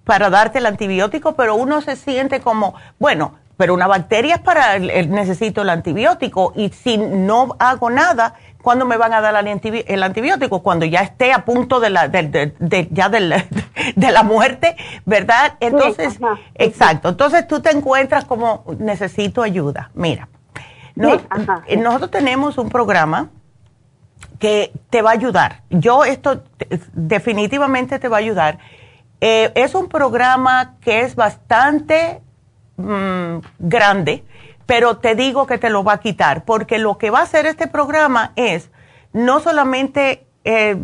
para 0.05 0.29
darte 0.29 0.59
el 0.59 0.67
antibiótico, 0.67 1.35
pero 1.35 1.55
uno 1.55 1.81
se 1.81 1.97
siente 1.97 2.41
como, 2.41 2.75
bueno, 2.99 3.35
pero 3.57 3.73
una 3.73 3.87
bacteria 3.87 4.37
es 4.37 4.41
para, 4.41 4.77
el, 4.77 5.11
necesito 5.11 5.63
el 5.63 5.71
antibiótico 5.71 6.53
y 6.57 6.71
si 6.71 6.99
no 6.99 7.57
hago 7.59 7.89
nada, 7.89 8.35
¿cuándo 8.65 8.85
me 8.87 8.97
van 8.97 9.13
a 9.13 9.21
dar 9.21 9.37
el, 9.47 9.47
antibi- 9.61 9.85
el 9.87 10.03
antibiótico? 10.03 10.63
Cuando 10.65 10.85
ya 10.87 11.01
esté 11.03 11.33
a 11.33 11.45
punto 11.45 11.79
de 11.79 11.91
la, 11.91 12.09
de, 12.09 12.53
de- 12.59 12.89
ya 12.91 13.09
del- 13.09 13.33
de 13.95 14.11
la 14.11 14.25
muerte, 14.25 14.75
¿verdad? 15.05 15.55
Entonces, 15.61 16.19
exacto. 16.57 17.11
Entonces 17.11 17.47
tú 17.47 17.61
te 17.61 17.71
encuentras 17.71 18.25
como, 18.25 18.65
necesito 18.79 19.43
ayuda. 19.43 19.91
Mira, 19.95 20.29
eh, 21.69 21.77
nosotros 21.77 22.11
tenemos 22.11 22.59
un 22.59 22.69
programa 22.71 23.29
que 24.39 24.73
te 24.91 25.03
va 25.03 25.11
a 25.11 25.15
ayudar. 25.15 25.63
Yo 25.71 26.05
esto 26.05 26.41
te- 26.41 26.81
definitivamente 26.93 27.99
te 27.99 28.09
va 28.09 28.17
a 28.17 28.21
ayudar. 28.21 28.59
Eh, 29.21 29.53
es 29.55 29.75
un 29.75 29.89
programa 29.89 30.75
que 30.81 31.01
es 31.01 31.15
bastante 31.15 32.21
mm, 32.77 33.37
grande, 33.59 34.25
pero 34.67 34.99
te 34.99 35.15
digo 35.15 35.47
que 35.47 35.59
te 35.59 35.71
lo 35.71 35.85
va 35.85 35.95
a 35.95 36.01
quitar, 36.01 36.45
porque 36.45 36.79
lo 36.79 36.99
que 36.99 37.11
va 37.11 37.21
a 37.21 37.25
hacer 37.25 37.47
este 37.47 37.67
programa 37.67 38.33
es 38.37 38.71
no 39.13 39.41
solamente 39.41 40.27
eh, 40.45 40.77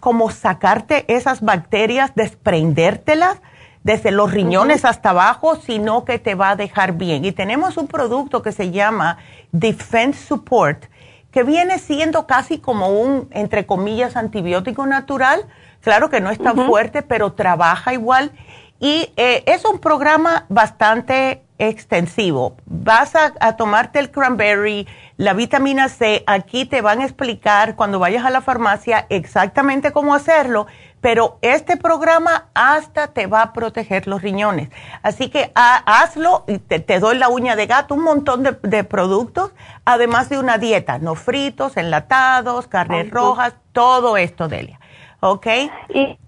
como 0.00 0.30
sacarte 0.30 1.04
esas 1.12 1.40
bacterias, 1.40 2.12
desprendértelas 2.14 3.38
desde 3.82 4.10
los 4.10 4.32
riñones 4.32 4.84
hasta 4.84 5.10
abajo, 5.10 5.56
sino 5.56 6.04
que 6.04 6.18
te 6.18 6.34
va 6.34 6.50
a 6.50 6.56
dejar 6.56 6.92
bien. 6.92 7.24
Y 7.24 7.32
tenemos 7.32 7.76
un 7.76 7.86
producto 7.86 8.42
que 8.42 8.52
se 8.52 8.70
llama 8.70 9.18
Defense 9.52 10.26
Support, 10.26 10.84
que 11.30 11.42
viene 11.42 11.78
siendo 11.78 12.26
casi 12.26 12.58
como 12.58 12.88
un, 12.88 13.28
entre 13.30 13.66
comillas, 13.66 14.16
antibiótico 14.16 14.86
natural. 14.86 15.46
Claro 15.80 16.10
que 16.10 16.20
no 16.20 16.30
es 16.30 16.38
tan 16.38 16.66
fuerte, 16.66 17.02
pero 17.02 17.32
trabaja 17.32 17.92
igual. 17.92 18.32
Y 18.80 19.12
eh, 19.16 19.42
es 19.46 19.64
un 19.64 19.78
programa 19.80 20.46
bastante 20.48 21.42
extensivo. 21.58 22.56
Vas 22.66 23.16
a, 23.16 23.32
a 23.40 23.56
tomarte 23.56 23.98
el 23.98 24.10
cranberry, 24.12 24.86
la 25.16 25.32
vitamina 25.32 25.88
C. 25.88 26.22
Aquí 26.28 26.64
te 26.64 26.80
van 26.80 27.00
a 27.00 27.04
explicar 27.04 27.74
cuando 27.74 27.98
vayas 27.98 28.24
a 28.24 28.30
la 28.30 28.40
farmacia 28.40 29.06
exactamente 29.08 29.90
cómo 29.92 30.14
hacerlo. 30.14 30.66
Pero 31.00 31.38
este 31.42 31.76
programa 31.76 32.46
hasta 32.54 33.08
te 33.08 33.26
va 33.28 33.42
a 33.42 33.52
proteger 33.52 34.06
los 34.08 34.20
riñones. 34.22 34.68
Así 35.02 35.28
que 35.28 35.50
ha- 35.54 35.82
hazlo 36.02 36.44
y 36.48 36.58
te, 36.58 36.80
te 36.80 36.98
doy 37.00 37.16
la 37.18 37.28
uña 37.28 37.54
de 37.56 37.66
gato, 37.66 37.94
un 37.94 38.02
montón 38.02 38.42
de, 38.42 38.56
de 38.62 38.82
productos, 38.84 39.52
además 39.84 40.28
de 40.28 40.38
una 40.38 40.58
dieta, 40.58 40.98
no 40.98 41.14
fritos, 41.14 41.76
enlatados, 41.76 42.66
carnes 42.66 43.10
rojas, 43.10 43.54
todo 43.72 44.16
esto, 44.16 44.48
Delia. 44.48 44.80
¿Ok? 45.20 45.46
Y 45.94 46.18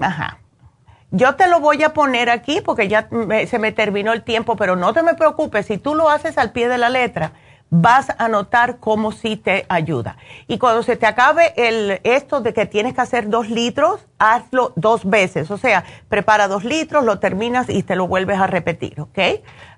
Ajá. 0.00 0.38
Yo 1.14 1.34
te 1.34 1.46
lo 1.46 1.60
voy 1.60 1.82
a 1.82 1.92
poner 1.92 2.30
aquí 2.30 2.62
porque 2.62 2.88
ya 2.88 3.06
se 3.46 3.58
me 3.58 3.70
terminó 3.70 4.14
el 4.14 4.22
tiempo, 4.22 4.56
pero 4.56 4.76
no 4.76 4.94
te 4.94 5.02
me 5.02 5.12
preocupes, 5.12 5.66
si 5.66 5.76
tú 5.76 5.94
lo 5.94 6.08
haces 6.08 6.38
al 6.38 6.52
pie 6.52 6.70
de 6.70 6.78
la 6.78 6.88
letra, 6.88 7.32
vas 7.68 8.08
a 8.16 8.28
notar 8.28 8.78
cómo 8.78 9.12
sí 9.12 9.36
te 9.36 9.66
ayuda. 9.68 10.16
Y 10.48 10.56
cuando 10.56 10.82
se 10.82 10.96
te 10.96 11.04
acabe 11.04 11.52
el, 11.56 12.00
esto 12.04 12.40
de 12.40 12.54
que 12.54 12.64
tienes 12.64 12.94
que 12.94 13.02
hacer 13.02 13.28
dos 13.28 13.50
litros, 13.50 14.06
hazlo 14.18 14.72
dos 14.74 15.04
veces. 15.04 15.50
O 15.50 15.58
sea, 15.58 15.84
prepara 16.08 16.48
dos 16.48 16.64
litros, 16.64 17.04
lo 17.04 17.18
terminas 17.18 17.68
y 17.68 17.82
te 17.82 17.94
lo 17.94 18.08
vuelves 18.08 18.38
a 18.38 18.46
repetir, 18.46 18.98
¿ok? 18.98 19.18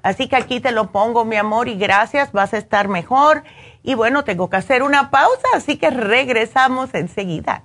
Así 0.04 0.28
que 0.28 0.36
aquí 0.36 0.60
te 0.60 0.70
lo 0.70 0.92
pongo, 0.92 1.24
mi 1.24 1.34
amor, 1.34 1.66
y 1.66 1.74
gracias, 1.74 2.30
vas 2.30 2.54
a 2.54 2.58
estar 2.58 2.86
mejor. 2.86 3.42
Y 3.82 3.94
bueno, 3.94 4.22
tengo 4.22 4.48
que 4.48 4.56
hacer 4.56 4.84
una 4.84 5.10
pausa, 5.10 5.48
así 5.54 5.78
que 5.78 5.90
regresamos 5.90 6.94
enseguida. 6.94 7.64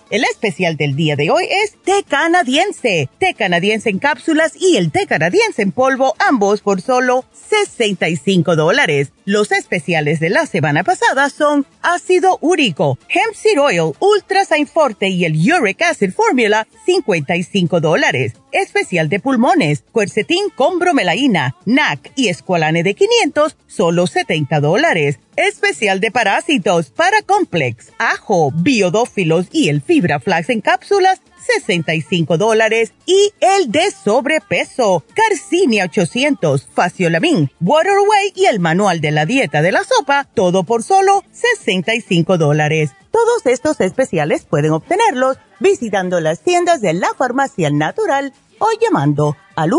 El 0.11 0.25
especial 0.25 0.75
del 0.75 0.97
día 0.97 1.15
de 1.15 1.31
hoy 1.31 1.45
es 1.63 1.77
té 1.85 2.03
canadiense, 2.05 3.09
té 3.17 3.33
canadiense 3.33 3.89
en 3.89 3.97
cápsulas 3.97 4.51
y 4.59 4.75
el 4.75 4.91
té 4.91 5.07
canadiense 5.07 5.61
en 5.61 5.71
polvo, 5.71 6.15
ambos 6.19 6.59
por 6.59 6.81
solo 6.81 7.23
65 7.31 8.57
dólares. 8.57 9.13
Los 9.25 9.51
especiales 9.51 10.19
de 10.19 10.31
la 10.31 10.47
semana 10.47 10.83
pasada 10.83 11.29
son 11.29 11.67
ácido 11.83 12.39
úrico, 12.41 12.97
hemp 13.07 13.35
seed 13.35 13.61
oil, 13.61 13.93
ultra 13.99 14.41
forte 14.65 15.09
y 15.09 15.25
el 15.25 15.33
uric 15.33 15.83
acid 15.83 16.11
formula, 16.11 16.67
55 16.87 17.79
dólares. 17.81 18.33
Especial 18.51 19.09
de 19.09 19.19
pulmones, 19.19 19.83
cuercetín 19.91 20.49
con 20.55 20.79
bromelaína, 20.79 21.55
NAC 21.65 22.11
y 22.15 22.29
escualane 22.29 22.81
de 22.81 22.95
500, 22.95 23.55
solo 23.67 24.07
70 24.07 24.59
dólares. 24.59 25.19
Especial 25.35 25.99
de 25.99 26.11
parásitos, 26.11 26.89
para 26.89 27.21
complex, 27.21 27.93
ajo, 27.99 28.51
biodófilos 28.51 29.47
y 29.51 29.69
el 29.69 29.81
fibra 29.81 30.19
flax 30.19 30.49
en 30.49 30.61
cápsulas, 30.61 31.20
65 31.41 32.37
dólares 32.37 32.93
y 33.05 33.33
el 33.39 33.71
de 33.71 33.91
sobrepeso, 33.91 35.03
Carcinia 35.13 35.85
800, 35.85 36.67
Faciolamin, 36.73 37.51
Waterway 37.59 38.33
y 38.35 38.45
el 38.45 38.59
manual 38.59 39.01
de 39.01 39.11
la 39.11 39.25
dieta 39.25 39.61
de 39.61 39.71
la 39.71 39.83
sopa, 39.83 40.27
todo 40.33 40.63
por 40.63 40.83
solo 40.83 41.23
65 41.31 42.37
dólares. 42.37 42.91
Todos 43.11 43.45
estos 43.45 43.81
especiales 43.81 44.45
pueden 44.45 44.71
obtenerlos 44.71 45.37
visitando 45.59 46.19
las 46.19 46.41
tiendas 46.41 46.81
de 46.81 46.93
la 46.93 47.09
farmacia 47.17 47.69
natural 47.69 48.33
o 48.59 48.67
llamando 48.81 49.35
al 49.55 49.71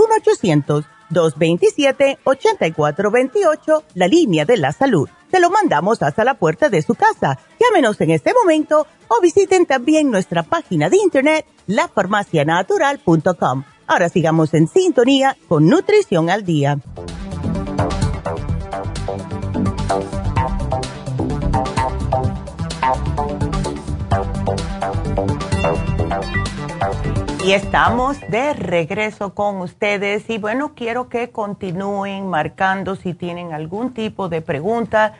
1-800-227-8428, 1.10 3.82
la 3.94 4.08
línea 4.08 4.44
de 4.44 4.56
la 4.58 4.72
salud 4.72 5.08
se 5.32 5.40
lo 5.40 5.50
mandamos 5.50 6.02
hasta 6.02 6.24
la 6.24 6.34
puerta 6.34 6.68
de 6.68 6.82
su 6.82 6.94
casa. 6.94 7.38
Llámenos 7.62 8.00
en 8.00 8.10
este 8.10 8.34
momento 8.34 8.86
o 9.06 9.20
visiten 9.20 9.66
también 9.66 10.10
nuestra 10.10 10.42
página 10.42 10.90
de 10.90 10.96
internet 10.96 11.46
lafarmacianatural.com. 11.68 13.62
Ahora 13.86 14.08
sigamos 14.08 14.52
en 14.54 14.66
sintonía 14.66 15.36
con 15.46 15.68
Nutrición 15.68 16.28
al 16.28 16.44
Día. 16.44 16.78
Y 27.44 27.52
estamos 27.52 28.18
de 28.28 28.54
regreso 28.54 29.34
con 29.34 29.60
ustedes 29.60 30.28
y 30.30 30.38
bueno, 30.38 30.72
quiero 30.74 31.08
que 31.08 31.30
continúen 31.30 32.26
marcando 32.28 32.96
si 32.96 33.14
tienen 33.14 33.52
algún 33.52 33.94
tipo 33.94 34.28
de 34.28 34.40
pregunta. 34.40 35.14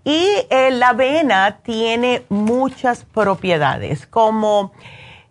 Y 0.04 0.28
eh, 0.50 0.72
la 0.72 0.90
avena 0.90 1.60
tiene 1.64 2.24
muchas 2.30 3.04
propiedades, 3.04 4.08
como 4.08 4.72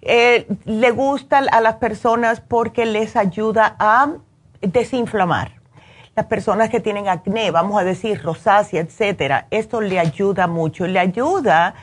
eh, 0.03 0.46
le 0.64 0.90
gusta 0.90 1.38
a 1.38 1.61
las 1.61 1.76
personas 1.76 2.40
porque 2.40 2.84
les 2.84 3.16
ayuda 3.16 3.74
a 3.78 4.12
desinflamar. 4.61 5.53
Las 6.14 6.26
personas 6.26 6.68
que 6.68 6.80
tienen 6.80 7.09
acné, 7.09 7.51
vamos 7.51 7.80
a 7.80 7.84
decir 7.84 8.22
rosácea, 8.22 8.80
etcétera, 8.80 9.46
esto 9.51 9.80
le 9.80 9.99
ayuda 9.99 10.46
mucho. 10.46 10.86
Le 10.86 10.99
ayuda 10.99 11.74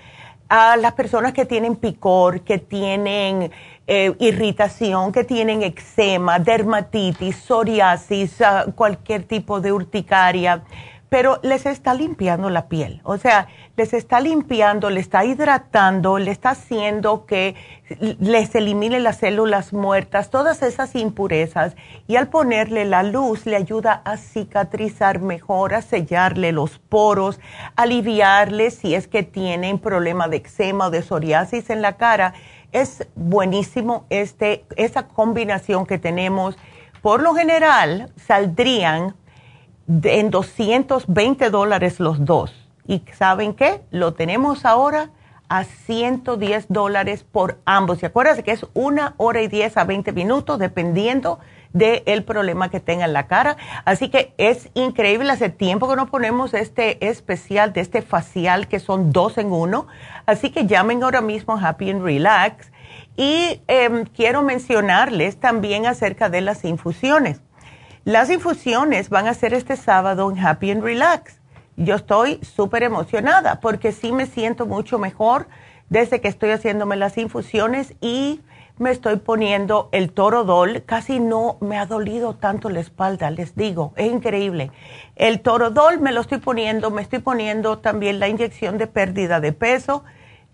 a 0.47 0.77
las 0.77 0.93
personas 0.93 1.33
que 1.33 1.45
tienen 1.45 1.75
picor, 1.75 2.41
que 2.41 2.59
tienen 2.59 3.51
eh, 3.87 4.13
irritación, 4.19 5.11
que 5.11 5.23
tienen 5.23 5.63
eczema, 5.63 6.39
dermatitis, 6.39 7.35
psoriasis, 7.35 8.41
ah, 8.41 8.65
cualquier 8.75 9.23
tipo 9.23 9.59
de 9.59 9.71
urticaria 9.71 10.63
pero 11.15 11.39
les 11.43 11.65
está 11.65 11.93
limpiando 11.93 12.49
la 12.49 12.67
piel. 12.67 12.99
O 13.05 13.17
sea, 13.17 13.47
les 13.77 13.93
está 13.93 14.19
limpiando, 14.19 14.89
le 14.89 14.99
está 14.99 15.23
hidratando, 15.23 16.19
le 16.19 16.29
está 16.29 16.49
haciendo 16.49 17.25
que 17.25 17.55
les 18.19 18.53
elimine 18.53 18.99
las 18.99 19.19
células 19.19 19.71
muertas, 19.71 20.29
todas 20.29 20.61
esas 20.61 20.93
impurezas. 20.93 21.77
Y 22.05 22.17
al 22.17 22.27
ponerle 22.27 22.83
la 22.83 23.01
luz 23.01 23.45
le 23.45 23.55
ayuda 23.55 24.01
a 24.03 24.17
cicatrizar 24.17 25.21
mejor, 25.21 25.73
a 25.73 25.81
sellarle 25.81 26.51
los 26.51 26.79
poros, 26.79 27.39
aliviarle 27.77 28.69
si 28.69 28.93
es 28.93 29.07
que 29.07 29.23
tienen 29.23 29.79
problema 29.79 30.27
de 30.27 30.35
eczema 30.35 30.87
o 30.87 30.89
de 30.89 31.01
psoriasis 31.01 31.69
en 31.69 31.81
la 31.81 31.95
cara. 31.95 32.33
Es 32.73 33.07
buenísimo 33.15 34.05
este, 34.09 34.65
esa 34.75 35.07
combinación 35.07 35.85
que 35.85 35.97
tenemos. 35.97 36.57
Por 37.01 37.23
lo 37.23 37.33
general 37.33 38.11
saldrían 38.17 39.15
en 39.87 40.31
220 40.31 41.49
dólares 41.49 41.99
los 41.99 42.23
dos 42.25 42.53
y 42.87 43.03
¿saben 43.17 43.53
qué? 43.53 43.81
Lo 43.91 44.13
tenemos 44.13 44.65
ahora 44.65 45.09
a 45.49 45.63
110 45.63 46.67
dólares 46.69 47.23
por 47.23 47.59
ambos. 47.65 48.01
Y 48.01 48.05
acuérdense 48.05 48.43
que 48.43 48.51
es 48.51 48.65
una 48.73 49.13
hora 49.17 49.41
y 49.41 49.47
10 49.47 49.77
a 49.77 49.83
20 49.83 50.11
minutos, 50.11 50.59
dependiendo 50.59 51.39
del 51.73 52.23
problema 52.23 52.69
que 52.69 52.79
tenga 52.79 53.05
en 53.05 53.13
la 53.13 53.27
cara. 53.27 53.57
Así 53.83 54.09
que 54.09 54.33
es 54.37 54.69
increíble, 54.75 55.31
hace 55.31 55.49
tiempo 55.49 55.89
que 55.89 55.95
no 55.95 56.07
ponemos 56.07 56.53
este 56.53 57.05
especial 57.07 57.73
de 57.73 57.81
este 57.81 58.01
facial 58.01 58.67
que 58.67 58.79
son 58.79 59.11
dos 59.11 59.37
en 59.37 59.51
uno. 59.51 59.87
Así 60.25 60.51
que 60.51 60.65
llamen 60.65 61.03
ahora 61.03 61.21
mismo 61.21 61.57
Happy 61.57 61.89
and 61.89 62.03
Relax. 62.03 62.71
Y 63.17 63.61
em, 63.67 64.05
quiero 64.05 64.41
mencionarles 64.41 65.39
también 65.39 65.85
acerca 65.85 66.29
de 66.29 66.41
las 66.41 66.63
infusiones. 66.65 67.41
Las 68.05 68.29
infusiones 68.29 69.09
van 69.09 69.27
a 69.27 69.33
ser 69.33 69.53
este 69.53 69.75
sábado 69.75 70.31
en 70.31 70.39
Happy 70.39 70.71
and 70.71 70.83
Relax 70.83 71.41
yo 71.77 71.95
estoy 71.95 72.39
súper 72.41 72.83
emocionada 72.83 73.59
porque 73.59 73.91
sí 73.91 74.13
me 74.13 74.27
siento 74.27 74.65
mucho 74.65 74.97
mejor 74.97 75.47
desde 75.89 76.21
que 76.21 76.29
estoy 76.29 76.51
haciéndome 76.51 76.95
las 76.95 77.17
infusiones 77.17 77.95
y 77.99 78.41
me 78.77 78.91
estoy 78.91 79.17
poniendo 79.17 79.89
el 79.91 80.11
torodol. 80.11 80.83
Casi 80.85 81.19
no 81.19 81.57
me 81.59 81.77
ha 81.77 81.85
dolido 81.85 82.35
tanto 82.35 82.69
la 82.69 82.79
espalda, 82.79 83.29
les 83.29 83.55
digo, 83.55 83.93
es 83.97 84.09
increíble. 84.09 84.71
El 85.17 85.41
torodol 85.41 85.99
me 85.99 86.13
lo 86.13 86.21
estoy 86.21 86.37
poniendo, 86.37 86.91
me 86.91 87.01
estoy 87.01 87.19
poniendo 87.19 87.79
también 87.79 88.19
la 88.19 88.29
inyección 88.29 88.77
de 88.77 88.87
pérdida 88.87 89.41
de 89.41 89.51
peso. 89.51 90.05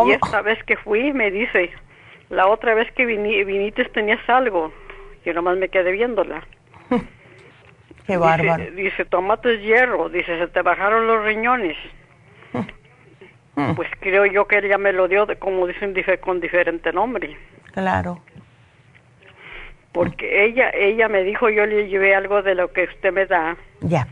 Y 0.07 0.13
esta 0.13 0.43
vez 0.43 0.63
que 0.65 0.77
fui, 0.77 1.13
me 1.13 1.31
dice, 1.31 1.71
la 2.31 2.49
otra 2.49 2.75
vez 2.75 2.91
que 2.93 3.05
viniste 3.05 3.85
tenías 3.87 4.27
algo. 4.29 4.73
Yo 5.25 5.35
nomás 5.35 5.57
me 5.57 5.69
quedé 5.69 5.93
viéndola. 5.93 6.47
Qué 8.07 8.17
bárbaro. 8.17 8.65
Dice, 8.65 8.75
dice, 8.75 9.05
tomate 9.05 9.59
hierro, 9.61 10.09
dice, 10.09 10.39
se 10.39 10.49
te 10.49 10.63
bajaron 10.63 11.07
los 11.07 11.25
riñones. 11.25 11.77
Mm. 13.55 13.75
Pues 13.75 13.91
creo 14.01 14.25
yo 14.25 14.47
que 14.47 14.57
ella 14.57 14.79
me 14.79 14.95
lo 14.95 15.09
dio, 15.09 15.27
de, 15.27 15.37
como 15.37 15.67
dicen, 15.67 15.95
con 16.23 16.41
diferente 16.41 16.91
nombre. 16.91 17.37
Claro. 17.73 18.23
Porque 19.93 20.47
ella 20.47 20.71
ella 20.71 21.07
me 21.09 21.23
dijo, 21.23 21.51
yo 21.51 21.67
le 21.67 21.87
llevé 21.87 22.15
algo 22.15 22.43
de 22.43 22.55
lo 22.55 22.73
que 22.73 22.85
usted 22.85 23.13
me 23.13 23.27
da. 23.27 23.59
Ya. 23.83 24.09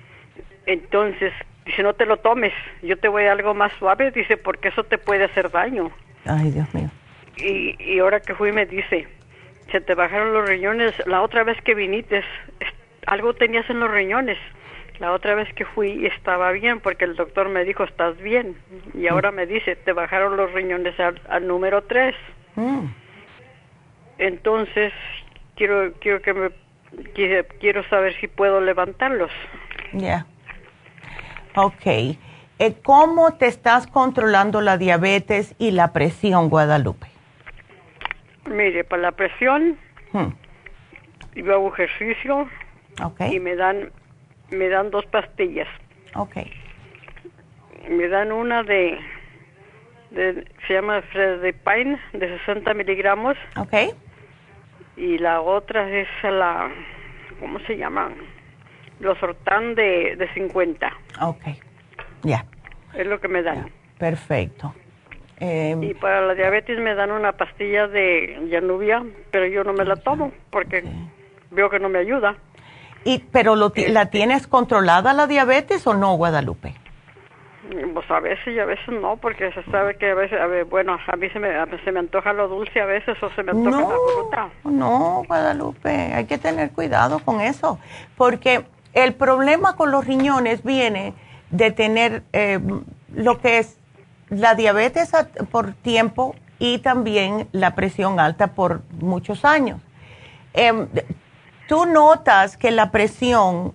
Entonces, 0.66 1.32
dice, 1.66 1.82
no 1.82 1.94
te 1.94 2.06
lo 2.06 2.18
tomes, 2.18 2.52
yo 2.82 2.96
te 2.98 3.08
voy 3.08 3.24
a 3.24 3.32
algo 3.32 3.54
más 3.54 3.72
suave, 3.78 4.10
dice, 4.10 4.36
porque 4.36 4.68
eso 4.68 4.84
te 4.84 4.98
puede 4.98 5.24
hacer 5.24 5.50
daño. 5.50 5.90
Ay, 6.26 6.50
Dios 6.50 6.72
mío. 6.74 6.90
Y, 7.36 7.76
y 7.82 7.98
ahora 7.98 8.20
que 8.20 8.34
fui 8.34 8.52
me 8.52 8.66
dice, 8.66 9.08
se 9.70 9.80
te 9.80 9.94
bajaron 9.94 10.32
los 10.32 10.48
riñones, 10.48 10.94
la 11.06 11.22
otra 11.22 11.44
vez 11.44 11.60
que 11.62 11.74
viniste, 11.74 12.22
algo 13.06 13.34
tenías 13.34 13.68
en 13.70 13.80
los 13.80 13.90
riñones. 13.90 14.38
La 15.00 15.12
otra 15.12 15.34
vez 15.34 15.50
que 15.54 15.64
fui 15.64 16.04
estaba 16.06 16.52
bien 16.52 16.78
porque 16.80 17.06
el 17.06 17.16
doctor 17.16 17.48
me 17.48 17.64
dijo, 17.64 17.84
estás 17.84 18.18
bien. 18.18 18.54
Y 18.92 19.08
ahora 19.08 19.32
me 19.32 19.46
dice, 19.46 19.74
te 19.74 19.94
bajaron 19.94 20.36
los 20.36 20.52
riñones 20.52 20.94
al, 21.00 21.46
número 21.46 21.82
3. 21.84 22.14
Mm. 22.56 22.84
Entonces, 24.18 24.92
quiero, 25.56 25.94
quiero 26.00 26.20
que 26.20 26.34
me, 26.34 26.50
quiero, 27.14 27.82
saber 27.84 28.14
si 28.20 28.28
puedo 28.28 28.60
levantarlos. 28.60 29.30
Ya. 29.94 30.26
Ok. 31.56 31.86
Eh, 31.86 32.74
¿Cómo 32.82 33.34
te 33.34 33.46
estás 33.46 33.86
controlando 33.86 34.60
la 34.60 34.76
diabetes 34.76 35.54
y 35.58 35.70
la 35.70 35.92
presión, 35.92 36.50
Guadalupe? 36.50 37.06
Mire, 38.46 38.84
para 38.84 39.02
la 39.02 39.12
presión, 39.12 39.78
hmm. 40.12 40.26
yo 41.36 41.52
hago 41.54 41.72
ejercicio 41.72 42.48
okay. 43.02 43.34
y 43.34 43.40
me 43.40 43.56
dan 43.56 43.90
me 44.50 44.68
dan 44.68 44.90
dos 44.90 45.06
pastillas. 45.06 45.68
Ok. 46.14 46.36
Me 47.88 48.08
dan 48.08 48.32
una 48.32 48.62
de, 48.62 48.98
de 50.10 50.44
se 50.66 50.74
llama 50.74 51.02
Pine 51.12 51.98
de 52.12 52.38
60 52.38 52.74
miligramos. 52.74 53.36
Ok. 53.56 53.94
Y 54.96 55.18
la 55.18 55.40
otra 55.40 55.88
es 55.88 56.08
la, 56.22 56.68
¿cómo 57.38 57.58
se 57.60 57.76
llama? 57.76 58.10
Los 59.00 59.20
Hortán 59.22 59.74
de, 59.74 60.16
de 60.16 60.32
50. 60.34 60.92
Ok. 61.22 61.42
Ya. 62.22 62.44
Es 62.94 63.06
lo 63.06 63.20
que 63.20 63.28
me 63.28 63.42
dan. 63.42 63.70
Perfecto. 63.98 64.74
Em, 65.38 65.82
y 65.82 65.94
para 65.94 66.20
la 66.20 66.34
diabetes 66.34 66.78
me 66.78 66.94
dan 66.94 67.10
una 67.10 67.32
pastilla 67.32 67.88
de 67.88 68.46
Yanubia, 68.50 69.02
pero 69.30 69.46
yo 69.46 69.64
no 69.64 69.72
me 69.72 69.86
la 69.86 69.96
tomo 69.96 70.32
porque 70.50 70.84
veo 71.50 71.70
que 71.70 71.78
no 71.78 71.88
me 71.88 71.98
ayuda. 71.98 72.36
Y, 73.04 73.20
¿Pero 73.32 73.56
lo, 73.56 73.72
la 73.88 74.10
tienes 74.10 74.46
controlada 74.46 75.14
la 75.14 75.26
diabetes 75.26 75.86
o 75.86 75.94
no, 75.94 76.14
Guadalupe? 76.16 76.74
Pues 77.94 78.10
a 78.10 78.20
veces 78.20 78.54
y 78.54 78.58
a 78.58 78.66
veces 78.66 78.88
no, 78.88 79.16
porque 79.16 79.50
se 79.52 79.62
sabe 79.70 79.96
que 79.96 80.10
a 80.10 80.14
veces, 80.14 80.38
bueno, 80.68 80.98
a 81.06 81.16
mí 81.16 81.30
se 81.30 81.38
me, 81.38 81.48
se 81.84 81.92
me 81.92 82.00
antoja 82.00 82.32
lo 82.32 82.48
dulce 82.48 82.80
a 82.80 82.86
veces 82.86 83.16
o 83.22 83.30
se 83.30 83.42
me 83.42 83.52
antoja 83.52 83.80
la 83.80 83.86
fruta. 83.86 84.50
No, 84.64 85.22
Guadalupe, 85.26 85.88
hay 85.88 86.26
que 86.26 86.36
tener 86.36 86.72
cuidado 86.72 87.20
con 87.20 87.40
eso, 87.40 87.78
porque 88.16 88.64
el 88.92 89.14
problema 89.14 89.76
con 89.76 89.90
los 89.90 90.06
riñones 90.06 90.62
viene 90.62 91.14
de 91.50 91.70
tener 91.70 92.22
eh, 92.32 92.60
lo 93.14 93.40
que 93.40 93.58
es 93.58 93.78
la 94.28 94.54
diabetes 94.54 95.12
por 95.50 95.72
tiempo 95.74 96.34
y 96.58 96.78
también 96.78 97.48
la 97.52 97.74
presión 97.74 98.20
alta 98.20 98.48
por 98.48 98.82
muchos 99.00 99.44
años. 99.44 99.80
Eh, 100.54 100.86
¿Tú 101.68 101.86
notas 101.86 102.56
que 102.56 102.70
la 102.70 102.90
presión 102.90 103.74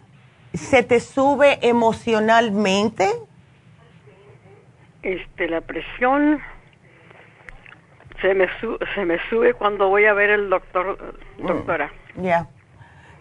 se 0.53 0.84
te 0.84 0.99
sube 0.99 1.59
emocionalmente? 1.61 3.09
Este, 5.01 5.47
la 5.47 5.61
presión 5.61 6.41
se 8.22 8.34
me, 8.34 8.47
se 8.95 9.05
me 9.05 9.20
sube 9.30 9.53
cuando 9.53 9.89
voy 9.89 10.05
a 10.05 10.13
ver 10.13 10.30
el 10.30 10.49
doctor, 10.49 11.16
doctora. 11.38 11.91
Ya. 12.16 12.47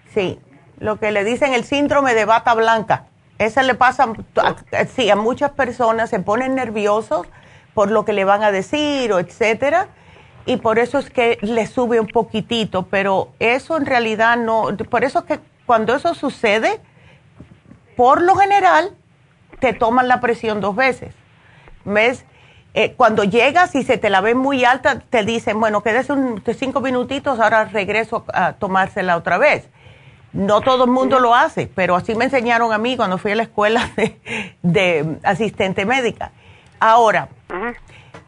Sí, 0.07 0.39
lo 0.79 0.99
que 0.99 1.13
le 1.13 1.25
dicen 1.25 1.55
el 1.55 1.65
síndrome 1.65 2.15
de 2.15 2.25
bata 2.25 2.55
blanca. 2.55 3.05
Ese 3.39 3.63
le 3.63 3.75
pasa, 3.75 4.13
a, 4.37 4.85
sí, 4.87 5.11
a 5.11 5.17
muchas 5.17 5.51
personas 5.53 6.11
se 6.11 6.21
ponen 6.21 6.55
nerviosos 6.55 7.27
por 7.75 7.91
lo 7.91 8.05
que 8.05 8.13
le 8.13 8.25
van 8.25 8.43
a 8.43 8.53
decir 8.53 9.13
o 9.13 9.19
etcétera, 9.19 9.89
y 10.47 10.59
por 10.59 10.79
eso 10.79 10.99
es 10.99 11.11
que 11.11 11.39
le 11.41 11.67
sube 11.67 11.99
un 11.99 12.07
poquitito, 12.07 12.87
pero 12.87 13.31
eso 13.41 13.77
en 13.77 13.87
realidad 13.87 14.37
no, 14.37 14.69
por 14.89 15.03
eso 15.03 15.21
es 15.21 15.25
que 15.25 15.41
cuando 15.67 15.97
eso 15.97 16.15
sucede, 16.15 16.81
por 17.97 18.23
lo 18.23 18.37
general, 18.37 18.93
te 19.59 19.73
toman 19.73 20.07
la 20.07 20.21
presión 20.21 20.61
dos 20.61 20.77
veces. 20.77 21.15
¿Ves? 21.85 22.25
Eh, 22.75 22.93
cuando 22.97 23.25
llegas 23.25 23.75
y 23.75 23.83
se 23.83 23.99
te 23.99 24.11
la 24.11 24.21
ve 24.21 24.35
muy 24.35 24.65
alta, 24.65 25.01
te 25.01 25.25
dicen, 25.25 25.59
bueno, 25.59 25.83
quédese 25.83 26.13
un, 26.13 26.43
cinco 26.57 26.81
minutitos, 26.81 27.41
ahora 27.41 27.65
regreso 27.65 28.25
a 28.33 28.55
tomársela 28.55 29.17
otra 29.17 29.39
vez 29.39 29.69
no 30.35 30.61
todo 30.61 30.85
el 30.85 30.91
mundo 30.91 31.21
lo 31.21 31.35
hace, 31.35 31.71
pero 31.73 31.95
así 31.95 32.15
me 32.15 32.25
enseñaron 32.25 32.73
a 32.73 32.79
mí 32.79 32.97
cuando 32.97 33.19
fui 33.19 33.31
a 33.31 33.37
la 33.37 33.45
escuela 33.45 33.91
de, 34.63 35.19
asistente 35.23 35.87
médica. 35.87 36.33
Ahora, 36.81 37.29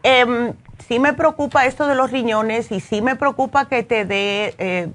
em, 0.03 0.53
sí 0.87 0.99
me 0.99 1.13
preocupa 1.13 1.65
esto 1.65 1.85
de 1.85 1.95
los 1.95 2.11
riñones 2.11 2.71
y 2.71 2.79
sí 2.79 3.01
me 3.01 3.15
preocupa 3.15 3.67
que 3.67 3.83
te 3.83 4.05
dé 4.05 4.55
eh, 4.57 4.87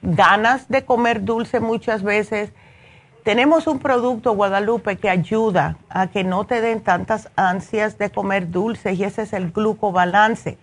ganas 0.00 0.68
de 0.68 0.84
comer 0.84 1.22
dulce 1.22 1.60
muchas 1.60 2.02
veces. 2.02 2.50
Tenemos 3.24 3.66
un 3.66 3.78
producto, 3.78 4.32
Guadalupe, 4.32 4.96
que 4.96 5.10
ayuda 5.10 5.76
a 5.90 6.08
que 6.08 6.24
no 6.24 6.44
te 6.44 6.60
den 6.60 6.80
tantas 6.80 7.30
ansias 7.36 7.98
de 7.98 8.10
comer 8.10 8.50
dulce 8.50 8.94
y 8.94 9.04
ese 9.04 9.22
es 9.22 9.32
el 9.34 9.52
glucobalance. 9.52 10.58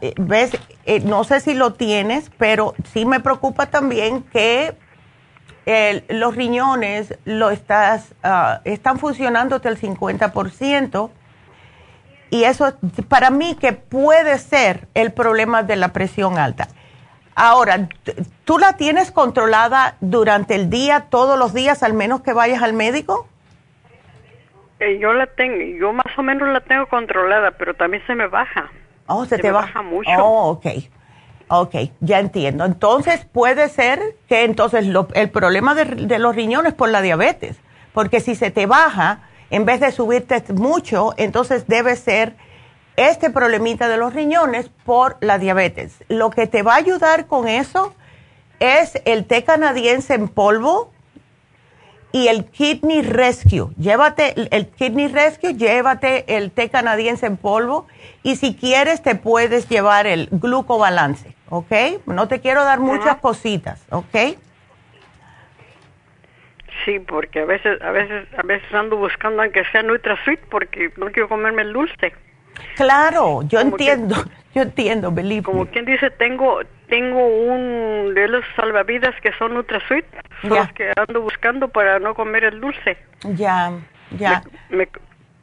Eh, 0.00 0.14
ves, 0.18 0.52
eh, 0.84 1.00
no 1.00 1.24
sé 1.24 1.40
si 1.40 1.54
lo 1.54 1.74
tienes, 1.74 2.30
pero 2.38 2.74
sí 2.92 3.06
me 3.06 3.20
preocupa 3.20 3.66
también 3.66 4.22
que 4.22 4.74
los 6.08 6.34
riñones 6.34 7.16
lo 7.24 7.50
estás, 7.50 8.16
uh, 8.24 8.60
están 8.64 8.98
funcionándote 8.98 9.68
el 9.68 9.78
50%. 9.78 11.10
Y 12.30 12.44
eso 12.44 12.74
para 13.08 13.30
mí 13.30 13.56
que 13.60 13.72
puede 13.72 14.38
ser 14.38 14.88
el 14.94 15.12
problema 15.12 15.62
de 15.62 15.76
la 15.76 15.92
presión 15.92 16.38
alta. 16.38 16.66
Ahora, 17.34 17.88
¿tú 18.44 18.58
la 18.58 18.76
tienes 18.76 19.10
controlada 19.10 19.96
durante 20.00 20.54
el 20.54 20.68
día, 20.68 21.06
todos 21.10 21.38
los 21.38 21.54
días, 21.54 21.82
al 21.82 21.94
menos 21.94 22.22
que 22.22 22.32
vayas 22.32 22.62
al 22.62 22.72
médico? 22.72 23.28
Eh, 24.80 24.98
yo 24.98 25.12
la 25.12 25.26
tengo, 25.26 25.60
yo 25.78 25.92
más 25.92 26.18
o 26.18 26.22
menos 26.22 26.48
la 26.48 26.60
tengo 26.60 26.86
controlada, 26.86 27.52
pero 27.52 27.74
también 27.74 28.02
se 28.06 28.14
me 28.14 28.26
baja. 28.26 28.70
Oh, 29.06 29.24
se, 29.24 29.38
te 29.38 29.50
baja. 29.50 29.82
mucho. 29.82 30.10
Oh, 30.18 30.50
ok. 30.50 30.66
Ok, 31.54 31.74
ya 32.00 32.18
entiendo. 32.18 32.64
Entonces 32.64 33.26
puede 33.30 33.68
ser 33.68 34.16
que 34.26 34.44
entonces 34.44 34.86
el 35.14 35.30
problema 35.30 35.74
de, 35.74 36.18
los 36.18 36.34
riñones 36.34 36.72
por 36.72 36.88
la 36.88 37.02
diabetes, 37.02 37.58
porque 37.92 38.20
si 38.20 38.34
se 38.34 38.50
te 38.50 38.64
baja, 38.64 39.28
en 39.50 39.66
vez 39.66 39.80
de 39.80 39.92
subirte 39.92 40.42
mucho, 40.54 41.12
entonces 41.18 41.66
debe 41.66 41.96
ser 41.96 42.36
este 42.96 43.28
problemita 43.28 43.88
de 43.88 43.98
los 43.98 44.14
riñones 44.14 44.70
por 44.86 45.18
la 45.20 45.38
diabetes. 45.38 46.02
Lo 46.08 46.30
que 46.30 46.46
te 46.46 46.62
va 46.62 46.72
a 46.72 46.76
ayudar 46.76 47.26
con 47.26 47.46
eso 47.48 47.94
es 48.58 49.00
el 49.04 49.26
té 49.26 49.44
canadiense 49.44 50.14
en 50.14 50.28
polvo 50.28 50.90
y 52.12 52.28
el 52.28 52.44
Kidney 52.44 53.02
Rescue. 53.02 53.70
Llévate 53.78 54.34
el 54.54 54.68
Kidney 54.68 55.08
Rescue, 55.08 55.54
llévate 55.54 56.36
el 56.36 56.50
té 56.50 56.68
canadiense 56.68 57.26
en 57.26 57.36
polvo 57.36 57.86
y 58.22 58.36
si 58.36 58.54
quieres 58.54 59.02
te 59.02 59.14
puedes 59.14 59.68
llevar 59.68 60.06
el 60.06 60.28
glucobalance, 60.30 61.34
¿ok? 61.48 61.72
No 62.06 62.28
te 62.28 62.40
quiero 62.40 62.64
dar 62.64 62.80
muchas 62.80 63.16
cositas, 63.16 63.84
¿ok? 63.90 64.36
Sí, 66.84 66.98
porque 66.98 67.40
a 67.40 67.44
veces, 67.44 67.80
a 67.80 67.90
veces, 67.90 68.26
a 68.36 68.42
veces 68.42 68.72
ando 68.74 68.96
buscando 68.96 69.42
aunque 69.42 69.64
sea 69.66 69.82
NutraSweet 69.82 70.40
porque 70.50 70.92
no 70.96 71.06
quiero 71.12 71.28
comerme 71.28 71.62
el 71.62 71.72
dulce. 71.72 72.12
Claro, 72.76 73.42
yo 73.42 73.60
entiendo, 73.60 74.16
yo 74.54 74.62
entiendo, 74.62 75.10
believe 75.10 75.42
Como 75.44 75.66
quien 75.66 75.84
dice, 75.84 76.10
tengo, 76.10 76.60
tengo 76.88 77.26
un 77.26 78.12
de 78.14 78.28
los 78.28 78.44
salvavidas 78.54 79.14
que 79.22 79.32
son 79.38 79.54
NutraSweet, 79.54 80.04
son 80.42 80.50
los 80.50 80.72
que 80.72 80.92
ando 80.96 81.22
buscando 81.22 81.68
para 81.68 81.98
no 81.98 82.14
comer 82.14 82.44
el 82.44 82.60
dulce. 82.60 82.98
Ya, 83.34 83.72
ya. 84.18 84.42
Me, 84.68 84.88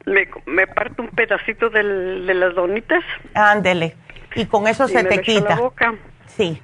me, 0.06 0.28
me 0.46 0.66
parto 0.68 1.02
un 1.02 1.08
pedacito 1.08 1.70
del, 1.70 2.26
de 2.26 2.34
las 2.34 2.54
donitas. 2.54 3.02
Ándele. 3.34 3.96
Y 4.36 4.46
con 4.46 4.68
eso 4.68 4.86
se 4.86 5.02
te 5.02 5.20
quita. 5.20 5.50
La 5.50 5.56
boca. 5.56 5.94
Sí. 6.26 6.62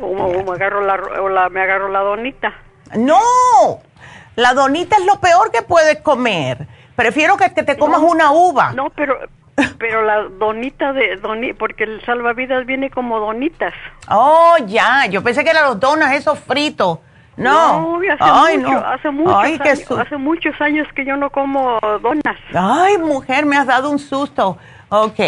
O, 0.00 0.44
me 0.44 0.52
agarro 0.52 0.82
la, 0.82 0.94
o 0.94 1.28
la, 1.28 1.48
me 1.48 1.62
agarro 1.62 1.88
la 1.88 2.00
donita. 2.00 2.52
No, 2.94 3.20
la 4.36 4.52
donita 4.52 4.96
es 4.96 5.06
lo 5.06 5.18
peor 5.20 5.50
que 5.50 5.62
puedes 5.62 6.00
comer. 6.00 6.66
Prefiero 6.94 7.38
que 7.38 7.48
te 7.48 7.78
comas 7.78 8.00
una 8.00 8.32
uva. 8.32 8.72
No, 8.74 8.90
pero 8.90 9.18
pero 9.78 10.02
la 10.02 10.22
donita 10.22 10.92
de 10.92 11.16
doni, 11.16 11.52
porque 11.52 11.84
el 11.84 12.04
salvavidas 12.04 12.66
viene 12.66 12.90
como 12.90 13.18
donitas. 13.18 13.74
Oh, 14.08 14.56
ya, 14.66 15.06
yo 15.06 15.22
pensé 15.22 15.44
que 15.44 15.50
eran 15.50 15.64
los 15.64 15.80
donas 15.80 16.12
esos 16.14 16.38
fritos. 16.38 16.98
No, 17.34 17.98
hace, 18.20 18.58
mucho, 18.58 18.86
hace, 18.86 19.10
muchos 19.10 19.34
años, 19.36 19.90
hace 19.90 20.16
muchos 20.18 20.60
años 20.60 20.86
que 20.94 21.04
yo 21.04 21.16
no 21.16 21.30
como 21.30 21.78
donas. 22.02 22.36
Ay, 22.54 22.98
mujer, 22.98 23.46
me 23.46 23.56
has 23.56 23.66
dado 23.66 23.90
un 23.90 23.98
susto. 23.98 24.58
Ok, 24.90 25.18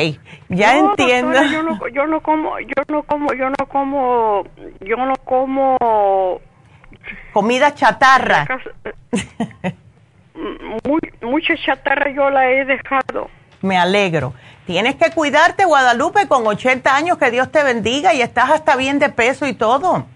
ya 0.50 0.76
entiendo. 0.76 1.42
yo, 1.44 1.62
no, 1.62 1.88
yo 1.88 2.06
no 2.06 2.20
como, 2.20 2.60
yo 2.60 2.82
no 2.88 3.02
como, 3.04 3.32
yo 3.32 3.48
no 3.48 3.66
como, 3.66 4.44
yo 4.80 4.96
no 4.98 5.14
como 5.24 6.40
comida 7.32 7.74
chatarra. 7.74 8.46
mucha 11.22 11.56
chatarra 11.56 12.10
yo 12.10 12.28
la 12.28 12.50
he 12.50 12.66
dejado. 12.66 13.30
Me 13.64 13.78
alegro. 13.78 14.34
Tienes 14.66 14.96
que 14.96 15.10
cuidarte, 15.10 15.64
Guadalupe, 15.64 16.28
con 16.28 16.46
80 16.46 16.94
años, 16.94 17.16
que 17.16 17.30
Dios 17.30 17.50
te 17.50 17.62
bendiga 17.62 18.12
y 18.12 18.20
estás 18.20 18.50
hasta 18.50 18.76
bien 18.76 18.98
de 18.98 19.08
peso 19.08 19.46
y 19.46 19.54
todo. 19.54 20.06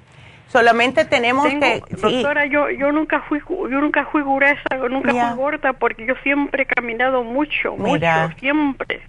Solamente 0.49 1.07
tenemos 1.07 1.47
que... 1.47 1.83
Doctora, 1.89 2.45
yo, 2.45 2.69
yo 2.69 2.93
nunca 2.93 3.23
fui 3.23 3.41
yo 3.49 3.81
nunca 3.81 4.05
fui 4.13 4.21
gruesa, 4.23 4.77
nunca 4.91 5.13
fui 5.13 5.37
gorda 5.37 5.73
porque 5.73 6.05
yo 6.05 6.15
siempre 6.23 6.65
he 6.65 6.67
caminado 6.67 7.25
mucho, 7.25 7.75
mucho, 7.75 8.07
siempre. 8.39 9.01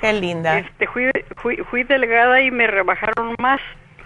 Qué 0.00 0.12
linda. 0.12 0.58
Este, 0.58 0.88
fui, 0.88 1.10
fui, 1.36 1.58
fui 1.70 1.84
delgada 1.84 2.40
y 2.40 2.50
me 2.50 2.66
rebajaron 2.66 3.36
más. 3.38 3.60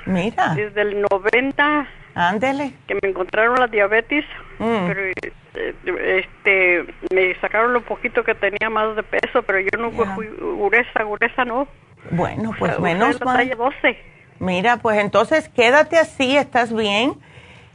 Mira. 0.04 0.54
Desde 0.54 0.82
el 0.82 1.00
90. 1.00 1.86
Ándele. 2.14 2.74
Que 2.86 2.94
me 3.00 3.08
encontraron 3.08 3.58
la 3.58 3.68
diabetes. 3.68 4.26
Mm. 4.58 4.86
Pero 4.86 5.32
este, 5.54 6.86
me 7.12 7.34
sacaron 7.40 7.72
lo 7.72 7.82
poquito 7.82 8.24
que 8.24 8.34
tenía 8.34 8.70
más 8.70 8.96
de 8.96 9.02
peso, 9.02 9.42
pero 9.42 9.60
yo 9.60 9.78
nunca 9.78 10.14
fui 10.14 10.28
gruesa, 10.28 11.04
gruesa 11.04 11.44
no. 11.44 11.68
Bueno, 12.10 12.52
pues 12.58 12.78
menos 12.80 13.20
mal. 13.20 13.48
12. 13.48 13.98
Mira, 14.38 14.78
pues 14.78 14.98
entonces 14.98 15.48
quédate 15.50 15.98
así, 15.98 16.36
estás 16.36 16.74
bien 16.74 17.14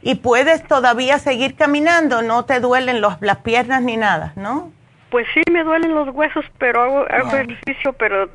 y 0.02 0.16
puedes 0.16 0.66
todavía 0.66 1.18
seguir 1.18 1.56
caminando, 1.56 2.22
no 2.22 2.44
te 2.44 2.60
duelen 2.60 3.00
los, 3.00 3.20
las 3.20 3.38
piernas 3.38 3.82
ni 3.82 3.96
nada, 3.96 4.32
¿no? 4.36 4.70
Pues 5.10 5.26
sí, 5.32 5.40
me 5.50 5.64
duelen 5.64 5.94
los 5.94 6.14
huesos, 6.14 6.44
pero 6.58 6.82
hago, 6.82 7.06
ejercicio, 7.08 7.94
pero 7.94 8.28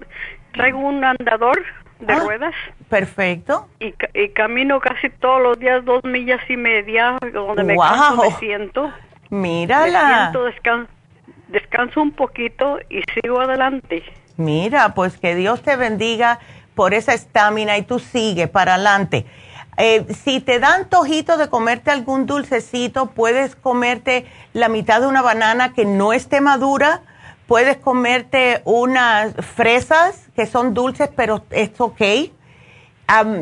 traigo 0.53 0.79
un 0.79 1.03
andador 1.03 1.63
de 1.99 2.13
ah, 2.13 2.19
ruedas. 2.19 2.55
Perfecto. 2.89 3.67
Y, 3.79 3.93
y, 4.13 4.29
camino 4.29 4.79
casi 4.79 5.09
todos 5.09 5.41
los 5.41 5.59
días 5.59 5.85
dos 5.85 6.03
millas 6.03 6.41
y 6.49 6.57
media, 6.57 7.17
donde 7.31 7.63
me, 7.63 7.77
canso, 7.77 8.23
me 8.23 8.31
siento. 8.31 8.91
Mírala. 9.33 10.31
Me 10.31 10.49
siento, 10.51 10.87
descanso 11.47 12.01
un 12.03 12.11
poquito 12.11 12.77
y 12.87 13.01
sigo 13.13 13.41
adelante. 13.41 14.03
Mira, 14.37 14.93
pues 14.93 15.17
que 15.17 15.33
Dios 15.33 15.63
te 15.63 15.75
bendiga 15.75 16.37
por 16.75 16.93
esa 16.93 17.15
estamina 17.15 17.77
y 17.79 17.81
tú 17.81 17.97
sigue 17.97 18.47
para 18.47 18.75
adelante. 18.75 19.25
Eh, 19.77 20.05
si 20.23 20.39
te 20.39 20.59
dan 20.59 20.87
tojito 20.87 21.37
de 21.37 21.49
comerte 21.49 21.89
algún 21.89 22.27
dulcecito, 22.27 23.07
puedes 23.07 23.55
comerte 23.55 24.27
la 24.53 24.69
mitad 24.69 25.01
de 25.01 25.07
una 25.07 25.23
banana 25.23 25.73
que 25.73 25.85
no 25.85 26.13
esté 26.13 26.39
madura, 26.39 27.01
puedes 27.47 27.77
comerte 27.77 28.61
unas 28.65 29.33
fresas 29.33 30.27
que 30.35 30.45
son 30.45 30.75
dulces, 30.75 31.09
pero 31.15 31.43
es 31.49 31.71
ok. 31.79 32.01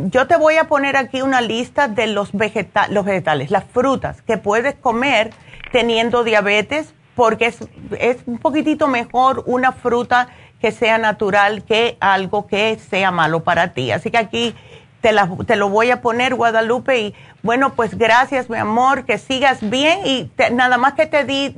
yo 0.05 0.25
te 0.27 0.37
voy 0.37 0.55
a 0.55 0.69
poner 0.69 0.95
aquí 0.95 1.21
una 1.21 1.41
lista 1.41 1.89
de 1.89 2.07
los, 2.07 2.31
los 2.33 3.05
vegetales, 3.05 3.51
las 3.51 3.65
frutas 3.65 4.21
que 4.21 4.37
puedes 4.37 4.75
comer 4.75 5.31
teniendo 5.71 6.23
diabetes, 6.23 6.93
porque 7.15 7.47
es, 7.47 7.59
es 7.99 8.17
un 8.25 8.37
poquitito 8.37 8.87
mejor 8.87 9.43
una 9.45 9.71
fruta 9.71 10.29
que 10.61 10.71
sea 10.71 10.97
natural 10.97 11.63
que 11.63 11.97
algo 11.99 12.47
que 12.47 12.77
sea 12.77 13.11
malo 13.11 13.43
para 13.43 13.73
ti. 13.73 13.91
Así 13.91 14.11
que 14.11 14.17
aquí 14.17 14.55
te, 15.01 15.11
la, 15.11 15.29
te 15.45 15.55
lo 15.55 15.69
voy 15.69 15.91
a 15.91 16.01
poner, 16.01 16.35
Guadalupe. 16.35 16.99
Y 16.99 17.15
bueno, 17.43 17.73
pues 17.73 17.97
gracias, 17.97 18.49
mi 18.49 18.57
amor, 18.57 19.03
que 19.05 19.17
sigas 19.17 19.67
bien 19.67 20.05
y 20.05 20.31
nada 20.51 20.77
más 20.77 20.93
que 20.93 21.07
te 21.07 21.25
di 21.25 21.55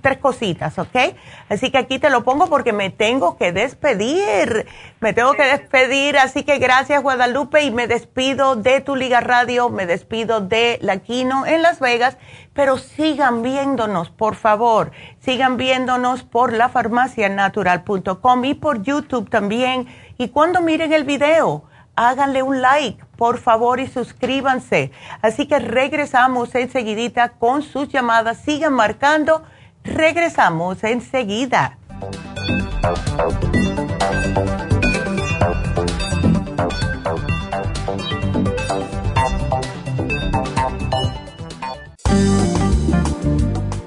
tres 0.00 0.18
cositas, 0.18 0.78
¿ok? 0.78 0.96
Así 1.48 1.70
que 1.70 1.78
aquí 1.78 1.98
te 1.98 2.10
lo 2.10 2.22
pongo 2.22 2.46
porque 2.46 2.72
me 2.72 2.90
tengo 2.90 3.36
que 3.36 3.50
despedir. 3.52 4.66
Me 5.00 5.12
tengo 5.12 5.32
que 5.32 5.42
despedir, 5.42 6.16
así 6.16 6.44
que 6.44 6.58
gracias, 6.58 7.02
Guadalupe, 7.02 7.62
y 7.62 7.72
me 7.72 7.88
despido 7.88 8.54
de 8.54 8.80
tu 8.80 8.94
Liga 8.94 9.20
Radio, 9.20 9.68
me 9.68 9.86
despido 9.86 10.40
de 10.40 10.78
La 10.80 10.98
Quino 10.98 11.46
en 11.46 11.62
Las 11.62 11.80
Vegas, 11.80 12.18
pero 12.52 12.78
sigan 12.78 13.42
viéndonos, 13.42 14.10
por 14.10 14.36
favor. 14.36 14.92
Sigan 15.18 15.56
viéndonos 15.56 16.22
por 16.22 16.52
lafarmacianatural.com 16.52 18.44
y 18.44 18.54
por 18.54 18.82
YouTube 18.82 19.28
también. 19.28 19.88
Y 20.18 20.28
cuando 20.28 20.60
miren 20.60 20.92
el 20.92 21.04
video, 21.04 21.64
háganle 21.96 22.42
un 22.42 22.62
like, 22.62 23.04
por 23.16 23.38
favor, 23.38 23.80
y 23.80 23.86
suscríbanse. 23.86 24.90
Así 25.22 25.46
que 25.46 25.58
regresamos 25.58 26.54
enseguidita 26.54 27.30
con 27.30 27.62
sus 27.62 27.88
llamadas. 27.88 28.38
Sigan 28.38 28.72
marcando. 28.72 29.42
Regresamos 29.84 30.84
enseguida. 30.84 31.78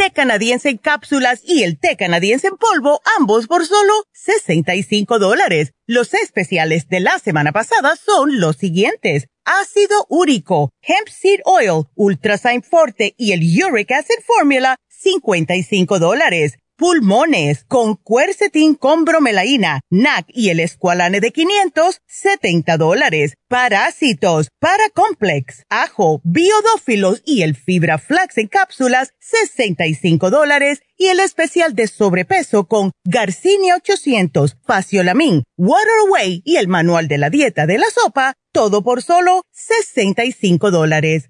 té 0.00 0.10
canadiense 0.10 0.70
en 0.70 0.78
cápsulas 0.78 1.42
y 1.44 1.62
el 1.62 1.78
té 1.78 1.94
canadiense 1.94 2.46
en 2.46 2.56
polvo, 2.56 3.02
ambos 3.18 3.46
por 3.46 3.66
solo 3.66 3.92
65 4.12 5.18
dólares. 5.18 5.72
Los 5.86 6.14
especiales 6.14 6.88
de 6.88 7.00
la 7.00 7.18
semana 7.18 7.52
pasada 7.52 7.96
son 7.96 8.40
los 8.40 8.56
siguientes. 8.56 9.26
Ácido 9.44 10.06
úrico, 10.08 10.70
hemp 10.80 11.08
seed 11.08 11.40
oil, 11.44 11.84
ultrasign 11.96 12.62
forte 12.62 13.14
y 13.18 13.32
el 13.32 13.42
uric 13.62 13.92
acid 13.92 14.20
formula, 14.26 14.76
55 14.88 15.98
dólares 15.98 16.56
pulmones, 16.80 17.64
con 17.68 17.94
cuercetín 17.94 18.74
con 18.74 19.04
bromelaína, 19.04 19.82
NAC 19.90 20.24
y 20.28 20.48
el 20.48 20.60
escualane 20.60 21.20
de 21.20 21.30
500, 21.30 22.00
70 22.06 22.78
dólares. 22.78 23.34
Parásitos, 23.48 24.48
paracomplex, 24.58 25.64
ajo, 25.68 26.22
biodófilos 26.24 27.20
y 27.26 27.42
el 27.42 27.54
fibra 27.54 27.98
flax 27.98 28.38
en 28.38 28.48
cápsulas, 28.48 29.12
65 29.18 30.30
dólares. 30.30 30.80
Y 30.96 31.08
el 31.08 31.20
especial 31.20 31.74
de 31.74 31.86
sobrepeso 31.86 32.66
con 32.66 32.92
Garcinia 33.04 33.76
800, 33.76 34.56
Faciolamin, 34.66 35.44
Water 35.58 35.92
Away 36.08 36.40
y 36.46 36.56
el 36.56 36.68
manual 36.68 37.08
de 37.08 37.18
la 37.18 37.28
dieta 37.28 37.66
de 37.66 37.76
la 37.76 37.90
sopa, 37.90 38.34
todo 38.52 38.82
por 38.82 39.02
solo 39.02 39.42
65 39.52 40.70
dólares. 40.70 41.29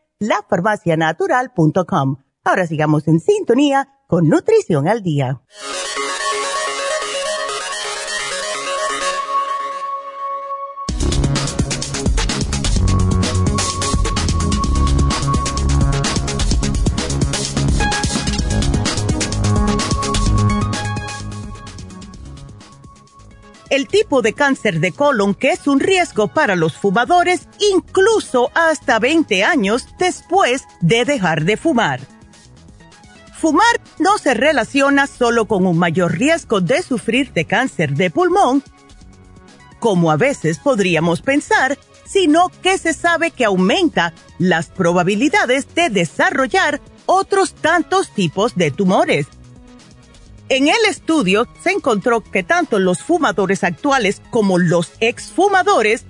lafarmacianatural.com. 0.21 2.17
Ahora 2.43 2.65
sigamos 2.65 3.07
en 3.07 3.19
sintonía 3.19 3.89
con 4.07 4.29
Nutrición 4.29 4.87
al 4.87 5.03
Día. 5.03 5.41
El 23.71 23.87
tipo 23.87 24.21
de 24.21 24.33
cáncer 24.33 24.81
de 24.81 24.91
colon 24.91 25.33
que 25.33 25.51
es 25.51 25.65
un 25.65 25.79
riesgo 25.79 26.27
para 26.27 26.55
los 26.55 26.77
fumadores 26.77 27.47
incluso 27.73 28.51
hasta 28.53 28.99
20 28.99 29.43
años 29.43 29.87
después 29.97 30.65
de 30.81 31.05
dejar 31.05 31.45
de 31.45 31.57
fumar. 31.57 32.01
Fumar 33.39 33.81
no 33.97 34.19
se 34.19 34.35
relaciona 34.35 35.07
solo 35.07 35.45
con 35.45 35.65
un 35.65 35.79
mayor 35.79 36.11
riesgo 36.11 36.61
de 36.61 36.83
sufrir 36.83 37.31
de 37.31 37.45
cáncer 37.45 37.95
de 37.95 38.11
pulmón, 38.11 38.61
como 39.79 40.11
a 40.11 40.17
veces 40.17 40.59
podríamos 40.59 41.21
pensar, 41.21 41.79
sino 42.05 42.49
que 42.61 42.77
se 42.77 42.93
sabe 42.93 43.31
que 43.31 43.45
aumenta 43.45 44.13
las 44.37 44.67
probabilidades 44.67 45.73
de 45.73 45.89
desarrollar 45.89 46.81
otros 47.05 47.53
tantos 47.53 48.09
tipos 48.13 48.55
de 48.55 48.69
tumores. 48.69 49.27
En 50.51 50.67
el 50.67 50.85
estudio 50.89 51.47
se 51.63 51.71
encontró 51.71 52.19
que 52.19 52.43
tanto 52.43 52.77
los 52.77 53.01
fumadores 53.01 53.63
actuales 53.63 54.21
como 54.31 54.57
los 54.57 54.91
exfumadores 54.99 56.03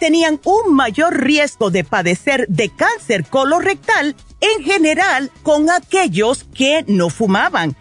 tenían 0.00 0.40
un 0.42 0.74
mayor 0.74 1.16
riesgo 1.16 1.70
de 1.70 1.84
padecer 1.84 2.48
de 2.48 2.70
cáncer 2.70 3.24
colorectal 3.24 4.16
en 4.40 4.64
general 4.64 5.30
con 5.44 5.70
aquellos 5.70 6.42
que 6.42 6.84
no 6.88 7.08
fumaban. 7.08 7.76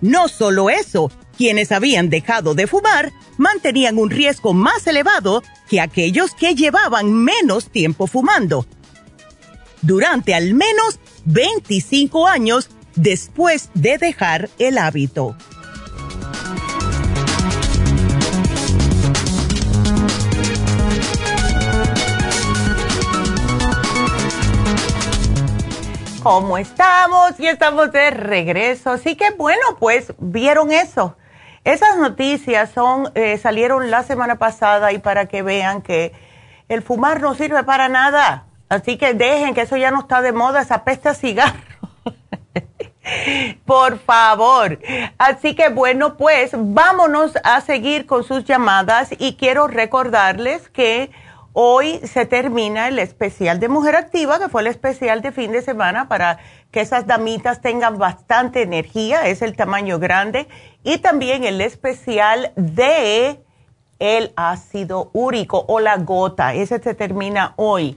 No 0.00 0.28
solo 0.28 0.70
eso, 0.70 1.12
quienes 1.36 1.70
habían 1.70 2.08
dejado 2.08 2.54
de 2.54 2.66
fumar 2.66 3.12
mantenían 3.36 3.98
un 3.98 4.08
riesgo 4.08 4.54
más 4.54 4.86
elevado 4.86 5.42
que 5.68 5.82
aquellos 5.82 6.34
que 6.34 6.54
llevaban 6.54 7.12
menos 7.12 7.68
tiempo 7.68 8.06
fumando. 8.06 8.64
Durante 9.82 10.34
al 10.34 10.54
menos 10.54 10.98
25 11.26 12.26
años 12.26 12.70
después 12.96 13.70
de 13.74 13.98
dejar 13.98 14.48
el 14.58 14.78
hábito. 14.78 15.36
¿Cómo 26.22 26.56
estamos? 26.56 27.38
Y 27.38 27.46
estamos 27.48 27.92
de 27.92 28.10
regreso. 28.10 28.92
Así 28.92 29.14
que 29.14 29.32
bueno, 29.32 29.60
pues 29.78 30.14
vieron 30.18 30.72
eso. 30.72 31.18
Esas 31.64 31.98
noticias 31.98 32.70
son, 32.70 33.10
eh, 33.14 33.36
salieron 33.36 33.90
la 33.90 34.02
semana 34.04 34.36
pasada 34.38 34.92
y 34.92 34.98
para 34.98 35.26
que 35.26 35.42
vean 35.42 35.82
que 35.82 36.12
el 36.68 36.82
fumar 36.82 37.20
no 37.20 37.34
sirve 37.34 37.62
para 37.64 37.90
nada. 37.90 38.46
Así 38.70 38.96
que 38.96 39.12
dejen 39.12 39.54
que 39.54 39.62
eso 39.62 39.76
ya 39.76 39.90
no 39.90 40.00
está 40.00 40.22
de 40.22 40.32
moda, 40.32 40.62
esa 40.62 40.82
peste 40.84 41.10
a 41.10 41.14
cigarro. 41.14 41.60
Por 43.66 43.98
favor. 43.98 44.78
Así 45.18 45.54
que 45.54 45.68
bueno, 45.68 46.16
pues 46.16 46.52
vámonos 46.54 47.32
a 47.44 47.60
seguir 47.60 48.06
con 48.06 48.24
sus 48.24 48.44
llamadas 48.44 49.10
y 49.18 49.36
quiero 49.36 49.66
recordarles 49.66 50.68
que 50.68 51.10
hoy 51.52 52.00
se 52.04 52.26
termina 52.26 52.88
el 52.88 52.98
especial 52.98 53.60
de 53.60 53.68
Mujer 53.68 53.96
Activa, 53.96 54.38
que 54.38 54.48
fue 54.48 54.62
el 54.62 54.66
especial 54.66 55.22
de 55.22 55.32
fin 55.32 55.52
de 55.52 55.62
semana 55.62 56.08
para 56.08 56.38
que 56.70 56.80
esas 56.80 57.06
damitas 57.06 57.60
tengan 57.60 57.98
bastante 57.98 58.62
energía, 58.62 59.28
es 59.28 59.42
el 59.42 59.54
tamaño 59.54 59.98
grande, 59.98 60.48
y 60.82 60.98
también 60.98 61.44
el 61.44 61.60
especial 61.60 62.52
de 62.56 63.40
el 64.00 64.32
ácido 64.34 65.10
úrico 65.12 65.64
o 65.68 65.78
la 65.78 65.96
gota, 65.98 66.54
ese 66.54 66.82
se 66.82 66.94
termina 66.94 67.54
hoy. 67.56 67.96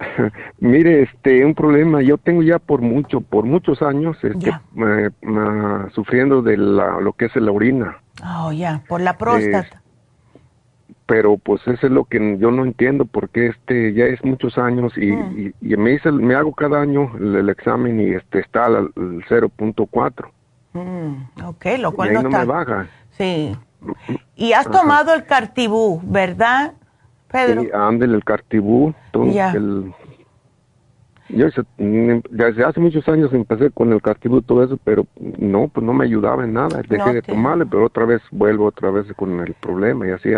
Mire, 0.59 1.03
este, 1.03 1.43
un 1.43 1.53
problema, 1.53 2.01
yo 2.01 2.17
tengo 2.17 2.43
ya 2.43 2.59
por 2.59 2.81
mucho, 2.81 3.19
por 3.21 3.43
muchos 3.45 3.81
años, 3.81 4.17
este, 4.23 4.53
sufriendo 5.93 6.41
de 6.41 6.55
la, 6.57 7.01
lo 7.01 7.13
que 7.13 7.25
es 7.25 7.35
la 7.35 7.51
orina. 7.51 7.97
Oh, 8.23 8.51
ya, 8.51 8.81
por 8.87 9.01
la 9.01 9.17
próstata 9.17 9.80
pero 11.11 11.37
pues 11.37 11.61
eso 11.67 11.87
es 11.87 11.91
lo 11.91 12.05
que 12.05 12.37
yo 12.37 12.51
no 12.51 12.63
entiendo 12.63 13.03
porque 13.03 13.47
este 13.47 13.93
ya 13.93 14.05
es 14.05 14.23
muchos 14.23 14.57
años 14.57 14.93
y, 14.95 15.11
mm. 15.11 15.53
y, 15.59 15.75
me 15.75 15.91
hice 15.91 16.09
me 16.09 16.35
hago 16.35 16.53
cada 16.53 16.81
año 16.81 17.11
el, 17.19 17.49
examen 17.49 17.99
y 17.99 18.11
este 18.11 18.39
está 18.39 18.67
al, 18.67 18.93
0.4 18.93 20.25
mm, 20.71 21.43
ok 21.43 21.65
lo 21.79 21.91
cual 21.91 22.11
y 22.11 22.13
no, 22.13 22.23
no 22.23 22.29
me 22.29 22.45
baja. 22.45 22.87
Sí. 23.17 23.53
Y 24.37 24.53
has 24.53 24.71
tomado 24.71 25.13
el 25.13 25.25
cartibú 25.25 25.99
verdad 26.01 26.75
Pedro 27.29 27.63
sí, 27.63 27.69
ándale 27.73 28.15
el 28.15 28.23
cartibú 28.23 28.93
ya. 29.33 29.51
el 29.51 29.93
yo 31.33 31.47
desde 32.29 32.63
hace 32.63 32.79
muchos 32.79 33.07
años 33.07 33.33
empecé 33.33 33.71
con 33.71 33.91
el 33.93 34.01
cartibú 34.01 34.37
y 34.37 34.41
todo 34.41 34.63
eso, 34.63 34.77
pero 34.83 35.05
no, 35.37 35.67
pues 35.67 35.85
no 35.85 35.93
me 35.93 36.05
ayudaba 36.05 36.43
en 36.43 36.53
nada. 36.53 36.81
Dejé 36.87 37.13
de 37.13 37.21
tomarle, 37.21 37.65
pero 37.65 37.85
otra 37.85 38.05
vez 38.05 38.21
vuelvo 38.31 38.65
otra 38.65 38.91
vez 38.91 39.07
con 39.15 39.39
el 39.39 39.53
problema 39.55 40.07
y 40.07 40.11
así. 40.11 40.29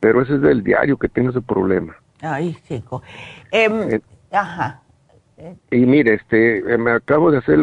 Pero 0.00 0.22
ese 0.22 0.36
es 0.36 0.40
del 0.40 0.62
diario 0.62 0.96
que 0.96 1.08
tengo 1.08 1.30
ese 1.30 1.40
problema. 1.40 1.96
Ay, 2.20 2.56
chico. 2.66 3.02
Em, 3.50 3.90
eh, 3.90 4.00
ajá. 4.32 4.82
Y 5.70 5.86
mire, 5.86 6.14
este, 6.14 6.58
eh, 6.58 6.78
me 6.78 6.90
acabo 6.90 7.30
de 7.30 7.38
hacer 7.38 7.60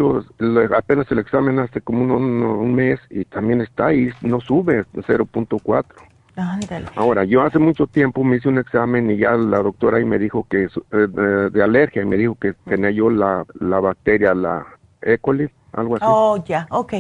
apenas 0.74 1.12
el 1.12 1.20
examen 1.20 1.60
hace 1.60 1.82
como 1.82 2.16
un, 2.16 2.42
un 2.42 2.74
mes 2.74 3.00
y 3.10 3.26
también 3.26 3.60
está 3.60 3.88
ahí, 3.88 4.10
no 4.22 4.40
sube 4.40 4.86
0.4. 4.94 5.84
Ahora, 6.96 7.24
yo 7.24 7.42
hace 7.44 7.60
mucho 7.60 7.88
tiempo 7.88 8.24
me 8.24 8.38
hice 8.38 8.50
un 8.50 8.58
examen 8.58 9.10
y 9.10 9.18
ya 9.18 9.32
la 9.32 9.60
doctora 9.60 9.98
ahí 9.98 10.06
me 10.06 10.20
dijo 10.20 10.46
que 10.50 10.64
eh, 10.66 11.50
de, 11.52 11.64
alergia 11.64 12.02
y 12.02 12.06
me 12.06 12.18
dijo 12.18 12.36
que 12.36 12.54
tenía 12.66 12.92
yo 12.92 13.10
la, 13.10 13.46
la 13.60 13.80
bacteria, 13.80 14.34
la 14.34 14.66
E. 15.02 15.18
coli, 15.18 15.50
algo 15.72 15.96
así. 15.96 16.06
Oh, 16.08 16.44
ya, 16.44 16.68
ok, 16.72 16.94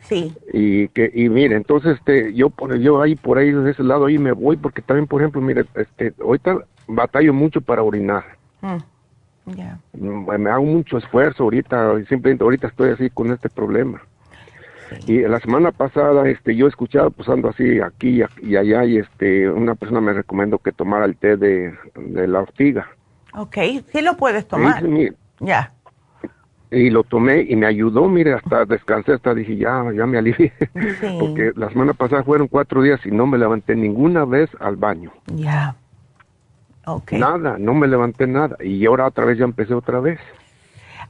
sí. 0.00 0.32
Y 0.52 0.88
que 0.88 1.10
y 1.12 1.28
mire, 1.28 1.56
entonces 1.56 1.96
este 1.98 2.32
yo 2.34 2.50
por 2.50 2.76
yo 2.78 3.02
ahí 3.02 3.16
por 3.16 3.38
ahí 3.38 3.50
de 3.50 3.70
ese 3.70 3.82
lado 3.82 4.06
ahí 4.06 4.18
me 4.18 4.32
voy 4.32 4.56
porque 4.56 4.80
también 4.82 5.06
por 5.06 5.20
ejemplo, 5.20 5.40
mire, 5.40 5.64
este 5.74 6.14
ahorita 6.20 6.58
batallo 6.86 7.34
mucho 7.34 7.60
para 7.60 7.82
orinar. 7.82 8.24
Mm, 8.60 9.56
ya. 9.56 9.78
Me 9.92 10.50
hago 10.50 10.64
mucho 10.64 10.98
esfuerzo 10.98 11.44
ahorita, 11.44 11.96
simplemente 12.08 12.44
ahorita 12.44 12.68
estoy 12.68 12.90
así 12.90 13.10
con 13.10 13.32
este 13.32 13.48
problema. 13.48 14.00
Y 15.06 15.20
la 15.20 15.40
semana 15.40 15.72
pasada, 15.72 16.28
este, 16.28 16.54
yo 16.54 16.66
he 16.66 16.68
escuchado, 16.68 17.10
pues 17.10 17.28
ando 17.28 17.48
así 17.48 17.80
aquí 17.80 18.22
y 18.42 18.56
allá, 18.56 18.84
y 18.84 18.98
este, 18.98 19.48
una 19.48 19.74
persona 19.74 20.00
me 20.00 20.12
recomendó 20.12 20.58
que 20.58 20.72
tomara 20.72 21.04
el 21.04 21.16
té 21.16 21.36
de, 21.36 21.74
la 21.94 22.40
ortiga. 22.40 22.88
Ok, 23.34 23.56
sí 23.92 24.00
lo 24.02 24.16
puedes 24.16 24.46
tomar. 24.46 24.82
ya. 25.40 25.72
Y 26.70 26.90
lo 26.90 27.02
tomé 27.02 27.46
y 27.48 27.56
me 27.56 27.66
ayudó, 27.66 28.08
mire, 28.08 28.34
hasta 28.34 28.64
descansé, 28.66 29.14
hasta 29.14 29.34
dije, 29.34 29.56
ya, 29.56 29.84
ya 29.94 30.06
me 30.06 30.18
alivié. 30.18 30.52
Porque 31.18 31.52
la 31.56 31.68
semana 31.70 31.94
pasada 31.94 32.22
fueron 32.24 32.48
cuatro 32.48 32.82
días 32.82 33.00
y 33.06 33.10
no 33.10 33.26
me 33.26 33.38
levanté 33.38 33.74
ninguna 33.74 34.24
vez 34.24 34.50
al 34.60 34.76
baño. 34.76 35.12
Ya. 35.26 35.76
Nada, 37.12 37.56
no 37.58 37.74
me 37.74 37.86
levanté 37.86 38.26
nada. 38.26 38.56
Y 38.60 38.86
ahora 38.86 39.06
otra 39.06 39.24
vez 39.24 39.38
ya 39.38 39.44
empecé 39.44 39.74
otra 39.74 40.00
vez. 40.00 40.18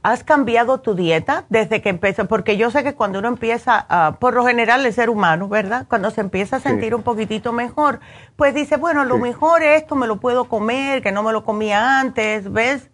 ¿Has 0.01 0.23
cambiado 0.23 0.79
tu 0.79 0.95
dieta 0.95 1.45
desde 1.49 1.81
que 1.81 1.89
empezó? 1.89 2.25
Porque 2.25 2.55
yo 2.55 2.71
sé 2.71 2.83
que 2.83 2.93
cuando 2.93 3.19
uno 3.19 3.27
empieza, 3.27 4.15
por 4.19 4.33
lo 4.33 4.45
general 4.45 4.85
el 4.85 4.93
ser 4.93 5.09
humano, 5.09 5.49
¿verdad? 5.49 5.85
Cuando 5.89 6.09
se 6.09 6.21
empieza 6.21 6.55
a 6.55 6.59
sentir 6.59 6.95
un 6.95 7.03
poquitito 7.03 7.51
mejor, 7.51 7.99
pues 8.37 8.53
dice, 8.55 8.77
bueno, 8.77 9.03
lo 9.03 9.17
mejor 9.17 9.61
esto 9.61 9.95
me 9.95 10.07
lo 10.07 10.17
puedo 10.17 10.45
comer, 10.45 11.01
que 11.01 11.11
no 11.11 11.21
me 11.21 11.33
lo 11.33 11.43
comía 11.43 11.99
antes, 11.99 12.51
¿ves? 12.51 12.89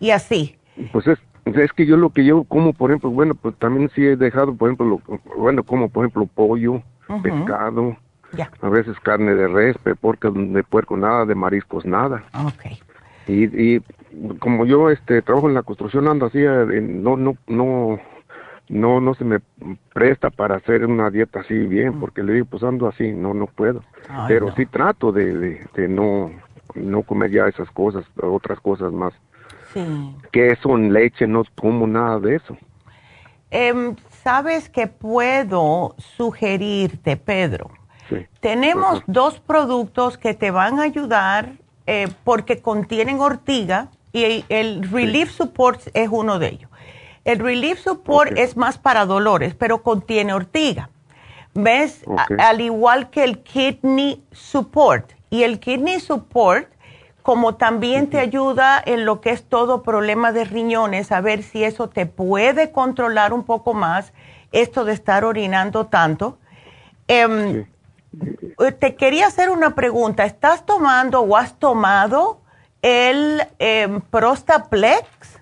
Y 0.00 0.10
así. 0.10 0.56
Pues 0.92 1.06
es, 1.06 1.18
es 1.44 1.72
que 1.72 1.84
yo 1.84 1.96
lo 1.96 2.10
que 2.10 2.24
yo 2.24 2.44
como, 2.44 2.72
por 2.72 2.90
ejemplo, 2.90 3.10
bueno, 3.10 3.34
pues 3.34 3.54
también 3.56 3.90
sí 3.94 4.04
he 4.04 4.16
dejado, 4.16 4.54
por 4.54 4.70
ejemplo, 4.70 5.00
bueno, 5.36 5.62
como 5.62 5.90
por 5.90 6.04
ejemplo 6.04 6.26
pollo, 6.26 6.82
pescado, 7.22 7.96
a 8.62 8.68
veces 8.68 8.98
carne 9.00 9.34
de 9.34 9.48
res, 9.48 9.76
porque 10.00 10.30
de 10.30 10.62
puerco 10.64 10.96
nada, 10.96 11.26
de 11.26 11.34
mariscos 11.34 11.84
nada. 11.84 12.24
Ok. 12.44 12.64
Y, 13.28 13.44
y 13.44 13.82
como 14.38 14.64
yo 14.64 14.90
este 14.90 15.22
trabajo 15.22 15.48
en 15.48 15.54
la 15.54 15.62
construcción 15.62 16.08
ando 16.08 16.26
así 16.26 16.38
eh, 16.38 16.80
no 16.80 17.16
no 17.16 17.36
no 17.46 17.98
no 18.68 19.00
no 19.00 19.14
se 19.14 19.24
me 19.24 19.40
presta 19.92 20.30
para 20.30 20.56
hacer 20.56 20.84
una 20.86 21.10
dieta 21.10 21.40
así 21.40 21.54
bien 21.54 21.96
mm. 21.96 22.00
porque 22.00 22.22
le 22.22 22.34
digo 22.34 22.46
pues 22.46 22.62
ando 22.62 22.88
así 22.88 23.12
no 23.12 23.34
no 23.34 23.46
puedo 23.46 23.82
pero 24.28 24.54
sí 24.54 24.66
trato 24.66 25.12
de, 25.12 25.66
de, 25.74 25.88
no 25.88 26.30
no 26.74 27.02
comer 27.02 27.30
ya 27.30 27.46
esas 27.46 27.70
cosas 27.70 28.04
otras 28.20 28.60
cosas 28.60 28.92
más 28.92 29.12
sí. 29.72 30.14
queso 30.32 30.76
en 30.76 30.92
leche 30.92 31.26
no 31.26 31.42
como 31.54 31.86
nada 31.86 32.18
de 32.18 32.36
eso 32.36 32.56
em, 33.50 33.94
sabes 34.22 34.68
que 34.68 34.86
puedo 34.86 35.94
sugerirte 35.98 37.16
Pedro 37.16 37.70
sí. 38.08 38.26
tenemos 38.40 39.02
dos 39.06 39.40
productos 39.40 40.18
que 40.18 40.34
te 40.34 40.50
van 40.50 40.80
a 40.80 40.84
ayudar 40.84 41.52
eh, 41.86 42.08
porque 42.24 42.60
contienen 42.60 43.20
ortiga 43.20 43.90
y 44.16 44.44
el 44.48 44.90
Relief 44.90 45.30
Support 45.30 45.88
es 45.92 46.08
uno 46.10 46.38
de 46.38 46.48
ellos. 46.48 46.70
El 47.26 47.38
Relief 47.38 47.80
Support 47.80 48.38
es 48.38 48.56
más 48.56 48.78
para 48.78 49.04
dolores, 49.04 49.54
pero 49.54 49.82
contiene 49.82 50.32
ortiga. 50.32 50.88
¿Ves? 51.52 52.04
al 52.38 52.60
igual 52.60 53.10
que 53.10 53.24
el 53.24 53.42
Kidney 53.42 54.22
Support. 54.32 55.12
Y 55.30 55.42
el 55.42 55.58
Kidney 55.58 56.00
Support, 56.00 56.68
como 57.22 57.56
también 57.56 58.08
te 58.08 58.18
ayuda 58.20 58.82
en 58.84 59.04
lo 59.04 59.20
que 59.20 59.30
es 59.30 59.42
todo 59.42 59.82
problema 59.82 60.32
de 60.32 60.44
riñones, 60.44 61.12
a 61.12 61.20
ver 61.20 61.42
si 61.42 61.64
eso 61.64 61.88
te 61.88 62.06
puede 62.06 62.72
controlar 62.72 63.32
un 63.32 63.44
poco 63.44 63.74
más, 63.74 64.12
esto 64.52 64.84
de 64.84 64.92
estar 64.92 65.24
orinando 65.24 65.86
tanto. 65.86 66.38
Em, 67.08 67.66
te 68.78 68.96
quería 68.96 69.26
hacer 69.26 69.50
una 69.50 69.74
pregunta. 69.74 70.24
¿Estás 70.24 70.64
tomando 70.64 71.20
o 71.20 71.36
has 71.36 71.58
tomado 71.58 72.40
el 72.86 73.42
eh, 73.58 74.00
Prostaplex? 74.10 75.38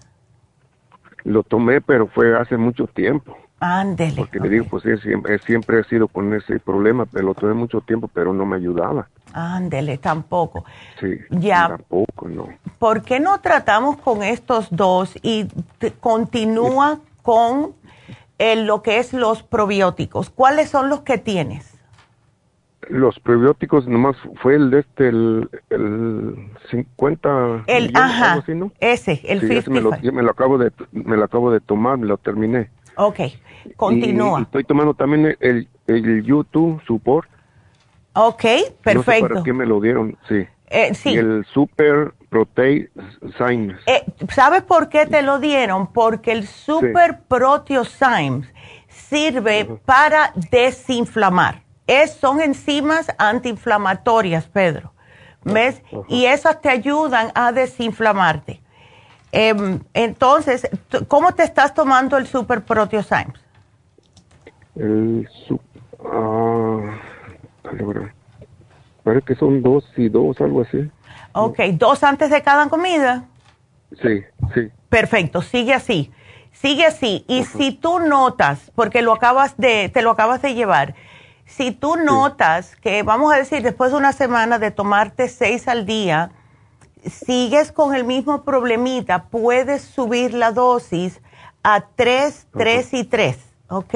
Lo 1.24 1.42
tomé, 1.42 1.82
pero 1.82 2.07
fue 2.07 2.38
hace 2.38 2.57
mucho 2.57 2.86
tiempo. 2.86 3.36
Ándele. 3.61 4.16
Porque 4.16 4.40
le 4.40 4.49
digo, 4.49 4.66
pues 4.70 4.82
siempre, 5.03 5.38
siempre 5.40 5.80
he 5.80 5.84
sido 5.84 6.09
con 6.09 6.32
ese 6.34 6.59
problema, 6.59 7.07
pero 7.07 7.26
lo 7.26 7.34
tomé 7.34 7.53
mucho 7.53 7.80
tiempo, 7.82 8.09
pero 8.09 8.32
no 8.32 8.47
me 8.47 8.57
ayudaba. 8.57 9.09
Ándele, 9.32 9.99
tampoco. 9.99 10.64
Sí, 11.01 11.18
ya. 11.30 11.68
tampoco, 11.68 12.28
no. 12.28 12.49
¿Por 12.78 13.03
qué 13.03 13.20
no 13.20 13.40
tratamos 13.40 13.99
con 13.99 14.22
estos 14.22 14.68
dos 14.70 15.14
y 15.22 15.47
continúa 16.01 17.01
con 17.22 17.74
en 18.38 18.66
lo 18.66 18.82
que 18.82 18.99
es 18.99 19.12
los 19.12 19.42
probióticos. 19.42 20.30
¿Cuáles 20.30 20.70
son 20.70 20.88
los 20.88 21.03
que 21.03 21.18
tienes? 21.18 21.74
Los 22.89 23.18
probióticos 23.20 23.87
nomás 23.87 24.16
fue 24.43 24.55
el 24.57 24.70
de 24.70 24.80
este, 24.80 25.09
el, 25.09 25.49
el 25.70 26.51
50. 26.70 27.64
El, 27.66 27.87
millones, 27.89 27.93
ajá, 27.95 28.32
algo 28.32 28.43
así, 28.43 28.55
¿no? 28.55 28.72
ese, 28.80 29.20
el 29.24 29.41
Sí, 29.41 29.57
ese 29.57 29.70
me, 29.70 29.80
lo, 29.80 29.91
55. 29.91 30.14
me 30.16 30.22
lo 30.22 30.30
acabo 30.30 30.59
de 30.59 30.72
me 30.93 31.16
lo 31.16 31.24
acabo 31.24 31.51
de 31.51 31.61
tomar, 31.61 31.99
me 31.99 32.07
lo 32.07 32.16
terminé. 32.18 32.70
Ok, 32.97 33.20
continúa. 33.76 34.39
Y, 34.39 34.43
y 34.43 34.45
estoy 34.45 34.64
tomando 34.64 34.95
también 34.95 35.37
el, 35.41 35.68
el, 35.87 36.22
YouTube 36.22 36.80
Support. 36.87 37.28
ok, 38.14 38.45
No 38.45 38.49
sé 38.51 38.72
perfecto. 38.82 39.28
para 39.28 39.43
qué 39.43 39.53
me 39.53 39.66
lo 39.66 39.80
dieron, 39.80 40.16
sí. 40.28 40.47
Eh, 40.68 40.95
sí. 40.95 41.11
Y 41.11 41.18
el 41.18 41.45
Super 41.53 42.14
Protein 42.30 42.89
Science. 43.37 43.78
Eh, 43.87 44.05
¿Sabes 44.30 44.62
por 44.62 44.89
qué 44.89 45.07
te 45.07 45.22
lo 45.22 45.39
dieron? 45.39 45.93
Porque 45.93 46.32
el 46.32 46.47
Super 46.47 47.20
Proteosymes 47.28 48.49
sirve 48.89 49.66
para 49.85 50.32
desinflamar. 50.51 51.64
Es, 51.87 52.12
son 52.12 52.41
enzimas 52.41 53.07
antiinflamatorias, 53.18 54.47
Pedro. 54.47 54.93
¿Ves? 55.45 55.82
Y 56.09 56.24
esas 56.24 56.61
te 56.62 56.70
ayudan 56.70 57.30
a 57.35 57.53
desinflamarte. 57.53 58.62
Em, 59.30 59.80
entonces, 59.93 60.68
¿cómo 61.09 61.32
te 61.32 61.43
estás 61.43 61.74
tomando 61.74 62.16
el 62.16 62.26
Super 62.26 62.62
Proteosymes? 62.62 63.41
El 64.76 65.28
bro. 67.80 68.09
parece 69.03 69.26
que 69.26 69.35
son 69.35 69.62
dos 69.62 69.85
y 69.97 70.09
dos, 70.09 70.41
algo 70.41 70.62
así. 70.62 70.91
Ok, 71.32 71.59
dos 71.72 72.03
antes 72.05 72.30
de 72.30 72.43
cada 72.43 72.68
comida. 72.68 73.24
Sí, 74.01 74.22
sí. 74.55 74.70
Perfecto, 74.89 75.43
sigue 75.43 75.74
así. 75.74 76.12
Sigue 76.53 76.87
así. 76.87 77.24
Y 77.26 77.45
si 77.45 77.72
tú 77.72 77.99
notas, 77.99 78.70
porque 78.76 79.03
lo 79.03 79.12
acabas 79.12 79.57
de, 79.57 79.89
te 79.89 80.03
lo 80.03 80.11
acabas 80.11 80.41
de 80.43 80.55
llevar, 80.55 80.95
si 81.47 81.72
tú 81.72 81.97
notas 81.97 82.76
que, 82.76 83.03
vamos 83.03 83.32
a 83.32 83.36
decir, 83.36 83.62
después 83.62 83.92
de 83.92 83.99
una 83.99 84.12
semana 84.12 84.59
de 84.59 84.70
tomarte 84.70 85.28
seis 85.28 85.68
al 85.68 85.86
día, 85.86 86.30
sigues 87.05 87.72
con 87.72 87.95
el 87.95 88.05
mismo 88.05 88.42
problemita, 88.45 89.24
puedes 89.24 89.82
subir 89.82 90.34
la 90.34 90.53
dosis 90.53 91.20
a 91.62 91.84
tres, 91.95 92.47
tres 92.53 92.92
y 92.95 93.05
tres, 93.05 93.38
¿ok? 93.68 93.95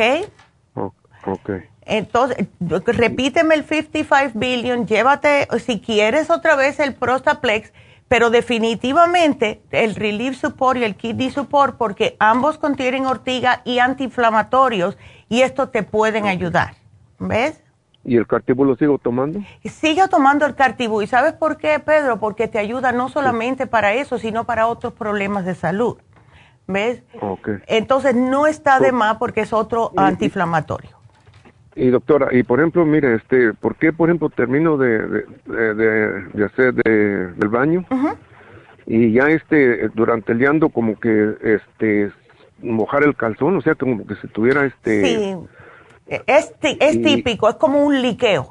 Ok. 0.75 1.51
Entonces, 1.83 2.47
repíteme 2.61 3.55
el 3.55 3.65
55 3.65 4.33
billion, 4.35 4.87
llévate, 4.87 5.49
si 5.59 5.81
quieres 5.81 6.29
otra 6.29 6.55
vez 6.55 6.81
el 6.81 6.95
Prostaplex, 6.95 7.73
pero 8.09 8.29
definitivamente 8.31 9.63
el 9.71 9.95
Relief 9.95 10.39
Support 10.39 10.81
y 10.81 10.85
el 10.85 10.97
Kidney 10.97 11.31
Support, 11.31 11.79
porque 11.79 12.17
ambos 12.19 12.59
contienen 12.59 13.07
ortiga 13.07 13.63
y 13.65 13.79
antiinflamatorios, 13.79 14.99
y 15.31 15.41
esto 15.43 15.71
te 15.71 15.83
pueden 15.83 16.27
ayudar. 16.27 16.78
¿Ves? 17.19 17.63
¿Y 18.05 18.17
el 18.17 18.27
cartibú 18.27 18.65
lo 18.65 18.77
sigo 18.77 18.99
tomando? 18.99 19.41
Sigue 19.65 20.07
tomando 20.09 20.47
el 20.47 20.55
Cartibú. 20.55 21.03
¿Y 21.03 21.07
sabes 21.07 21.33
por 21.35 21.57
qué, 21.59 21.79
Pedro? 21.81 22.19
Porque 22.21 22.49
te 22.49 22.59
ayuda 22.59 22.93
no 22.93 23.09
solamente 23.09 23.67
para 23.67 23.93
eso, 23.93 24.19
sino 24.19 24.45
para 24.45 24.67
otros 24.67 24.93
problemas 24.95 25.45
de 25.45 25.55
salud. 25.55 25.99
¿Ves? 26.67 27.03
Ok. 27.21 27.49
Entonces, 27.67 28.15
no 28.15 28.47
está 28.47 28.79
de 28.79 28.93
más 28.93 29.17
porque 29.17 29.41
es 29.43 29.53
otro 29.53 29.93
antiinflamatorio. 29.97 30.91
Y 31.75 31.89
doctora, 31.91 32.29
y 32.33 32.43
por 32.45 32.61
ejemplo, 32.61 32.85
mire, 32.85 33.15
este, 33.17 33.53
¿por 33.55 33.77
qué, 33.77 33.93
por 33.93 34.09
ejemplo, 34.09 34.31
termino 34.31 34.77
de, 34.77 34.99
de, 35.47 35.75
de- 35.75 36.45
hacer 36.45 36.75
de- 36.75 37.29
del 37.35 37.49
baño 37.49 37.85
y 38.87 39.13
ya 39.13 39.29
este, 39.29 39.89
durante 39.95 40.33
el 40.33 40.39
día 40.39 40.51
ando 40.51 40.71
como 40.71 40.99
que, 40.99 41.37
este, 41.43 42.11
mojar 42.63 43.05
el 43.05 43.15
calzón, 43.15 43.57
o 43.57 43.61
sea, 43.61 43.75
como 43.77 44.05
que 44.07 44.17
si 44.17 44.27
tuviera 44.29 44.65
este... 44.65 45.05
Sí, 45.05 45.37
es, 46.09 46.55
ti- 46.61 46.77
es 46.81 46.97
Y- 46.97 47.03
típico, 47.03 47.49
es 47.49 47.57
como 47.57 47.85
un 47.85 48.01
liqueo, 48.03 48.49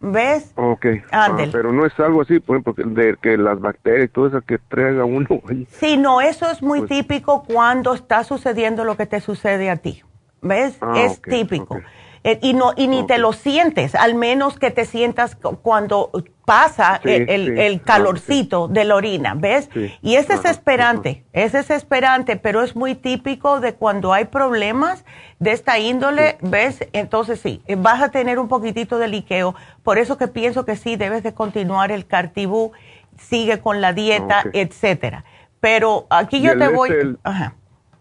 ¿ves? 0.00 0.52
Ok, 0.56 0.86
ah, 1.10 1.36
pero 1.50 1.72
no 1.72 1.86
es 1.86 1.98
algo 1.98 2.22
así, 2.22 2.38
por 2.40 2.56
ejemplo, 2.56 2.74
que- 2.74 2.84
de 2.84 3.16
que 3.20 3.36
las 3.36 3.58
bacterias 3.60 4.06
y 4.06 4.08
todo 4.12 4.28
eso 4.28 4.40
que 4.42 4.58
traiga 4.58 5.04
uno. 5.04 5.26
Sí, 5.70 5.96
no, 5.96 6.20
eso 6.20 6.50
es 6.50 6.62
muy 6.62 6.80
Pues- 6.80 6.90
típico 6.90 7.44
cuando 7.44 7.94
está 7.94 8.24
sucediendo 8.24 8.84
lo 8.84 8.96
que 8.96 9.06
te 9.06 9.20
sucede 9.20 9.70
a 9.70 9.76
ti, 9.76 10.02
¿ves? 10.42 10.76
Ah, 10.80 10.92
es 10.96 11.20
típico. 11.22 11.80
Eh, 12.24 12.38
y 12.42 12.52
no 12.52 12.72
y 12.76 12.88
ni 12.88 13.06
te 13.06 13.18
lo 13.18 13.32
sientes, 13.32 13.94
al 13.94 14.14
menos 14.16 14.58
que 14.58 14.70
te 14.70 14.84
sientas 14.84 15.36
cu- 15.36 15.56
cuando 15.62 16.10
pasa 16.44 17.00
Sí, 17.04 17.10
el, 17.10 17.28
el- 17.30 17.46
sí. 17.56 17.60
el 17.62 17.82
calorcito 17.82 18.66
de 18.68 18.84
la 18.84 18.96
orina, 18.96 19.34
¿ves? 19.34 19.70
Y 20.02 20.16
es 20.16 20.28
Ajá, 20.28 20.40
desesperante, 20.40 21.24
es 21.32 21.52
desesperante, 21.52 22.36
pero 22.36 22.62
es 22.62 22.74
muy 22.74 22.94
típico 22.96 23.60
de 23.60 23.74
cuando 23.74 24.12
hay 24.12 24.24
problemas 24.24 25.04
de 25.38 25.52
esta 25.52 25.78
índole, 25.78 26.38
¿ves? 26.40 26.80
Entonces 26.92 27.40
sí, 27.40 27.62
eh, 27.66 27.76
vas 27.76 28.02
a 28.02 28.10
tener 28.10 28.38
un 28.38 28.48
poquitito 28.48 28.98
de 28.98 29.08
liqueo. 29.08 29.54
Por 29.84 29.98
eso 29.98 30.18
que 30.18 30.26
pienso 30.26 30.64
que 30.64 30.74
sí, 30.76 30.96
debes 30.96 31.22
de 31.22 31.34
continuar 31.34 31.92
el 31.92 32.06
cartibú, 32.06 32.72
sigue 33.16 33.60
con 33.60 33.80
la 33.80 33.92
dieta, 33.92 34.42
Ok. 34.46 34.50
etcétera. 34.54 35.24
Pero 35.60 36.06
aquí 36.10 36.40
yo 36.40 36.56
te 36.56 36.64
este, 36.64 36.74
voy... 36.76 36.90
el- 36.90 37.18
Ajá. 37.22 37.54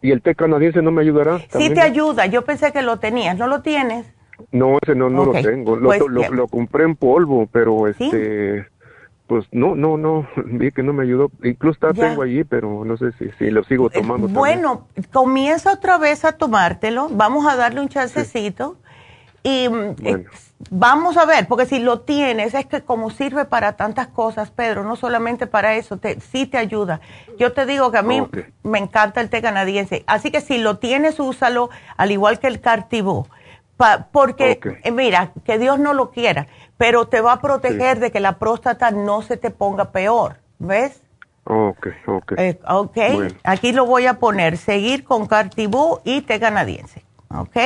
¿Y 0.07 0.11
el 0.13 0.21
té 0.21 0.35
canadiense 0.35 0.81
no 0.81 0.91
me 0.91 1.01
ayudará? 1.01 1.39
Sí 1.49 1.69
te 1.69 1.81
ayuda, 1.81 2.27
yo 2.27 2.45
pensé 2.45 2.71
que 2.71 2.81
lo 2.81 2.97
tenías, 2.97 3.37
¿no 3.37 3.45
lo 3.45 3.61
tienes? 3.61 4.05
No, 4.53 4.77
ese 4.81 4.95
no, 4.95 5.09
no 5.09 5.25
lo 5.25 5.33
tengo. 5.33 5.75
Lo, 5.75 5.89
pues, 5.89 6.01
lo, 6.31 6.47
compré 6.47 6.85
en 6.85 6.95
polvo, 6.95 7.49
pero 7.51 7.89
este, 7.89 8.65
pues 9.27 9.45
no, 9.51 9.75
no, 9.75 9.97
no, 9.97 10.25
vi 10.45 10.71
que 10.71 10.81
no 10.81 10.93
me 10.93 11.03
ayudó. 11.03 11.29
Incluso 11.43 11.73
está, 11.73 11.91
Ya. 11.91 12.07
tengo 12.07 12.21
allí, 12.21 12.45
pero 12.45 12.85
no 12.85 12.95
sé 12.95 13.11
si, 13.19 13.29
si 13.37 13.51
lo 13.51 13.65
sigo 13.65 13.89
tomando. 13.89 14.27
también. 14.27 14.33
Bueno, 14.35 14.87
comienza 15.11 15.73
otra 15.73 15.97
vez 15.97 16.23
a 16.23 16.31
tomártelo, 16.31 17.09
vamos 17.11 17.45
a 17.45 17.57
darle 17.57 17.81
un 17.81 17.89
chancecito 17.89 18.77
y 19.43 19.67
mm, 19.67 19.95
eh, 20.05 20.25
vamos 20.69 21.17
a 21.17 21.25
ver, 21.25 21.47
porque 21.47 21.65
si 21.65 21.79
lo 21.79 22.01
tienes, 22.01 22.53
es 22.53 22.65
que 22.65 22.81
como 22.81 23.09
sirve 23.09 23.45
para 23.45 23.73
tantas 23.73 24.07
cosas, 24.07 24.51
Pedro, 24.51 24.83
no 24.83 24.95
solamente 24.95 25.47
para 25.47 25.75
eso, 25.75 25.97
te, 25.97 26.19
sí 26.19 26.45
te 26.47 26.57
ayuda. 26.57 26.99
Yo 27.37 27.53
te 27.53 27.65
digo 27.65 27.91
que 27.91 27.97
a 27.99 28.01
mí 28.01 28.21
me 28.63 28.79
encanta 28.79 29.21
el 29.21 29.29
té 29.29 29.41
canadiense, 29.41 30.03
así 30.07 30.31
que 30.31 30.41
si 30.41 30.57
lo 30.57 30.77
tienes, 30.77 31.19
úsalo, 31.19 31.69
al 31.95 32.11
igual 32.11 32.39
que 32.39 32.47
el 32.47 32.59
Cartibú. 32.59 33.27
Pa- 33.77 34.07
porque, 34.11 34.59
eh, 34.83 34.91
mira, 34.91 35.31
que 35.45 35.59
Dios 35.59 35.77
no 35.77 35.93
lo 35.93 36.09
quiera, 36.09 36.47
pero 36.77 37.07
te 37.07 37.21
va 37.21 37.33
a 37.33 37.39
proteger 37.41 37.99
de 37.99 38.11
que 38.11 38.19
la 38.19 38.39
próstata 38.39 38.89
no 38.89 39.21
se 39.21 39.37
te 39.37 39.51
ponga 39.51 39.91
peor, 39.91 40.37
¿ves? 40.57 41.01
Ok, 41.43 41.87
ok. 42.07 42.33
Eh, 42.37 42.59
ok, 42.67 42.95
Bueno. 43.13 43.35
aquí 43.43 43.71
lo 43.71 43.85
voy 43.85 44.07
a 44.07 44.15
poner, 44.15 44.57
seguir 44.57 45.03
con 45.03 45.27
Cartibú 45.27 45.99
y 46.03 46.21
té 46.21 46.39
canadiense, 46.39 47.05
¿ok? 47.29 47.57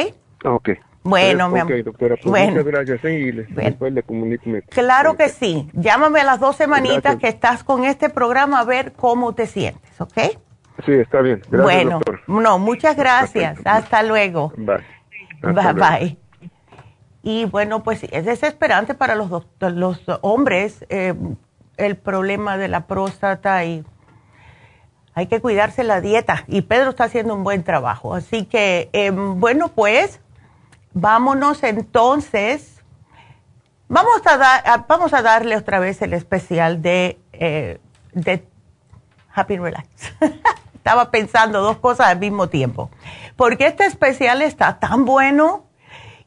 Ok. 0.43 0.69
Bueno, 1.03 1.49
mi 1.49 1.59
amor. 1.59 1.83
doctora, 1.83 2.15
pues 2.15 2.25
Bueno. 2.29 2.51
muchas 2.51 2.65
gracias. 2.65 3.05
¿eh? 3.05 3.19
Y 3.19 3.31
después 3.31 3.91
le 3.93 4.03
comunico. 4.03 4.43
Claro 4.69 5.17
que 5.17 5.29
sí, 5.29 5.67
llámame 5.73 6.21
a 6.21 6.23
las 6.23 6.39
dos 6.39 6.55
semanitas 6.55 7.01
Gracias. 7.01 7.21
que 7.21 7.27
estás 7.27 7.63
con 7.63 7.83
este 7.85 8.09
programa 8.09 8.59
a 8.59 8.65
ver 8.65 8.93
cómo 8.93 9.33
te 9.33 9.47
sientes, 9.47 9.99
¿ok? 9.99 10.13
Sí, 10.85 10.93
está 10.93 11.21
bien. 11.21 11.41
Gracias, 11.49 11.61
bueno, 11.63 11.91
doctor. 11.93 12.21
no, 12.27 12.59
muchas 12.59 12.95
gracias, 12.95 13.59
hasta 13.65 14.03
luego. 14.03 14.53
Bye. 14.57 14.77
Bye 15.41 15.53
luego. 15.53 15.73
bye. 15.73 16.17
Y 17.23 17.45
bueno, 17.45 17.83
pues 17.83 17.99
sí, 17.99 18.09
es 18.11 18.25
desesperante 18.25 18.93
para 18.93 19.15
los, 19.15 19.29
los 19.59 20.01
hombres 20.21 20.85
eh, 20.89 21.13
el 21.77 21.95
problema 21.97 22.57
de 22.57 22.67
la 22.67 22.87
próstata 22.87 23.63
y 23.65 23.83
hay 25.13 25.27
que 25.27 25.39
cuidarse 25.41 25.83
la 25.83 26.01
dieta. 26.01 26.45
Y 26.47 26.61
Pedro 26.61 26.91
está 26.91 27.03
haciendo 27.05 27.35
un 27.35 27.43
buen 27.43 27.63
trabajo. 27.63 28.15
Así 28.15 28.45
que, 28.45 28.89
eh, 28.93 29.11
bueno, 29.11 29.67
pues 29.69 30.19
vámonos 30.93 31.63
entonces. 31.63 32.81
Vamos 33.87 34.21
a, 34.25 34.85
vamos 34.87 35.13
a 35.13 35.21
darle 35.21 35.57
otra 35.57 35.79
vez 35.79 36.01
el 36.01 36.13
especial 36.13 36.81
de, 36.81 37.19
eh, 37.33 37.79
de 38.13 38.45
Happy 39.33 39.57
Relax. 39.57 39.87
Estaba 40.75 41.11
pensando 41.11 41.61
dos 41.61 41.77
cosas 41.77 42.07
al 42.07 42.19
mismo 42.19 42.47
tiempo. 42.47 42.89
Porque 43.35 43.67
este 43.67 43.85
especial 43.85 44.41
está 44.41 44.79
tan 44.79 45.05
bueno 45.05 45.65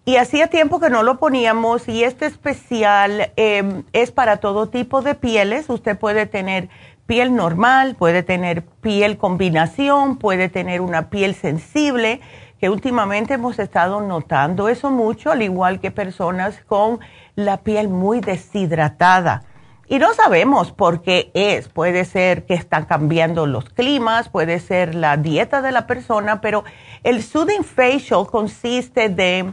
y 0.05 0.17
hacía 0.17 0.49
tiempo 0.49 0.79
que 0.79 0.91
no 0.91 1.03
lo 1.03 1.19
poníamos 1.19 1.89
y 1.89 2.05
este 2.05 2.27
especial 2.27 3.33
eh, 3.37 3.83
es 3.93 4.13
para 4.13 4.37
todo 4.37 4.69
tipo 4.69 5.01
de 5.01 5.15
pieles. 5.15 5.69
Usted 5.71 5.99
puede 5.99 6.27
tener 6.27 6.69
piel 7.07 7.35
normal, 7.35 7.97
puede 7.97 8.23
tener 8.23 8.65
piel 8.65 9.17
combinación, 9.17 10.19
puede 10.19 10.49
tener 10.49 10.81
una 10.81 11.09
piel 11.09 11.35
sensible, 11.35 12.21
que 12.61 12.71
últimamente 12.71 13.35
hemos 13.35 13.59
estado 13.59 14.01
notando 14.01 14.69
eso 14.69 14.91
mucho, 14.91 15.31
al 15.31 15.43
igual 15.43 15.81
que 15.81 15.91
personas 15.91 16.61
con 16.67 17.01
la 17.35 17.59
piel 17.59 17.89
muy 17.89 18.21
deshidratada. 18.21 19.43
Y 19.87 19.99
no 19.99 20.15
sabemos 20.15 20.73
por 20.73 21.03
qué 21.03 21.31
es. 21.35 21.69
Puede 21.69 22.07
ser 22.07 22.47
que 22.47 22.55
están 22.55 22.87
cambiando 22.87 23.47
los 23.47 23.67
climas, 23.69 24.31
puede 24.31 24.59
ser 24.61 24.95
la 24.95 25.19
dieta 25.19 25.61
de 25.61 25.73
la 25.73 25.87
persona, 25.87 26.41
pero 26.41 26.65
el 27.03 27.23
Soothing 27.23 27.65
Facial 27.65 28.27
consiste 28.27 29.11
de 29.11 29.53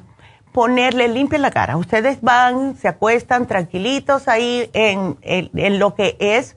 ponerle 0.53 1.09
limpia 1.09 1.37
la 1.37 1.51
cara. 1.51 1.75
Ustedes 1.75 2.21
van, 2.21 2.75
se 2.77 2.87
acuestan 2.87 3.45
tranquilitos 3.45 4.27
ahí 4.29 4.69
en, 4.73 5.17
en- 5.21 5.49
en 5.53 5.79
lo 5.79 5.95
que 5.95 6.15
es 6.19 6.55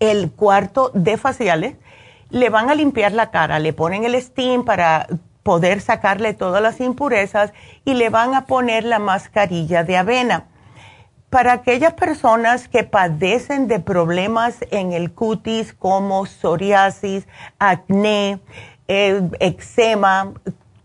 el 0.00 0.30
cuarto 0.32 0.90
de 0.94 1.16
faciales, 1.16 1.76
le 2.30 2.48
van 2.48 2.70
a 2.70 2.74
limpiar 2.74 3.12
la 3.12 3.30
cara, 3.30 3.58
le 3.58 3.72
ponen 3.72 4.04
el 4.04 4.20
steam 4.20 4.64
para 4.64 5.06
poder 5.42 5.80
sacarle 5.80 6.34
todas 6.34 6.62
las 6.62 6.80
impurezas 6.80 7.52
y 7.84 7.94
le 7.94 8.10
van 8.10 8.34
a 8.34 8.46
poner 8.46 8.84
la 8.84 8.98
mascarilla 8.98 9.84
de 9.84 9.96
avena. 9.96 10.46
Para 11.30 11.52
aquellas 11.52 11.94
personas 11.94 12.68
que 12.68 12.84
padecen 12.84 13.66
de 13.66 13.80
problemas 13.80 14.58
en 14.70 14.92
el 14.92 15.12
cutis 15.12 15.72
como 15.72 16.26
psoriasis, 16.26 17.26
acné, 17.58 18.38
eh, 18.86 19.22
eczema, 19.40 20.34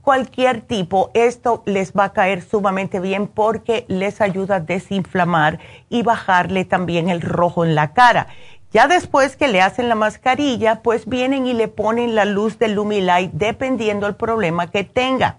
cualquier 0.02 0.62
tipo, 0.62 1.12
esto 1.14 1.64
les 1.66 1.92
va 1.92 2.06
a 2.06 2.14
caer 2.14 2.42
sumamente 2.42 3.02
bien 3.02 3.28
porque 3.28 3.84
les 3.90 4.22
ayuda 4.22 4.56
a 4.56 4.60
desinflamar 4.62 5.60
y 5.90 6.02
bajarle 6.02 6.64
también 6.64 7.10
el 7.10 7.20
rojo 7.20 7.66
en 7.66 7.76
la 7.76 7.92
cara. 7.92 8.28
Ya 8.74 8.88
después 8.88 9.38
que 9.38 9.48
le 9.48 9.62
hacen 9.62 9.88
la 9.88 9.96
mascarilla, 9.96 10.82
pues 10.82 11.08
vienen 11.08 11.48
y 11.48 11.54
le 11.54 11.70
ponen 11.70 12.16
la 12.16 12.26
luz 12.26 12.60
del 12.60 12.74
Lumilight 12.74 13.32
dependiendo 13.32 14.06
del 14.06 14.16
problema 14.16 14.70
que 14.70 14.84
tenga. 14.84 15.38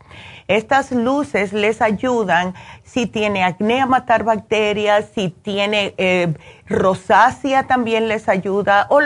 Estas 0.49 0.93
luces 0.93 1.53
les 1.53 1.83
ayudan 1.83 2.55
si 2.83 3.07
tiene 3.07 3.45
acné 3.45 3.83
a 3.83 3.87
matar 3.87 4.25
bacterias, 4.25 5.11
si 5.15 5.29
tiene 5.29 5.95
eh, 5.99 6.33
rosácea 6.67 7.67
también 7.67 8.09
les 8.09 8.31
ayuda 8.31 8.87
o 8.89 9.01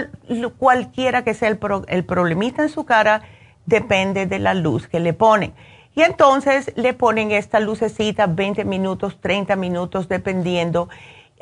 cualquiera 0.57 1.25
que 1.25 1.35
sea 1.35 1.49
el, 1.49 1.59
el 1.89 2.05
problemita 2.05 2.63
en 2.63 2.69
su 2.69 2.85
cara 2.85 3.23
depende 3.67 4.27
de 4.27 4.39
la 4.39 4.55
luz 4.55 4.87
que 4.87 5.01
le 5.01 5.15
ponen. 5.15 5.53
Y 5.95 6.03
entonces 6.03 6.73
le 6.77 6.95
ponen 6.95 7.33
esta 7.33 7.59
lucecita 7.59 8.27
20 8.27 8.65
minutos, 8.65 9.19
30 9.21 9.57
minutos, 9.57 10.09
dependiendo. 10.09 10.89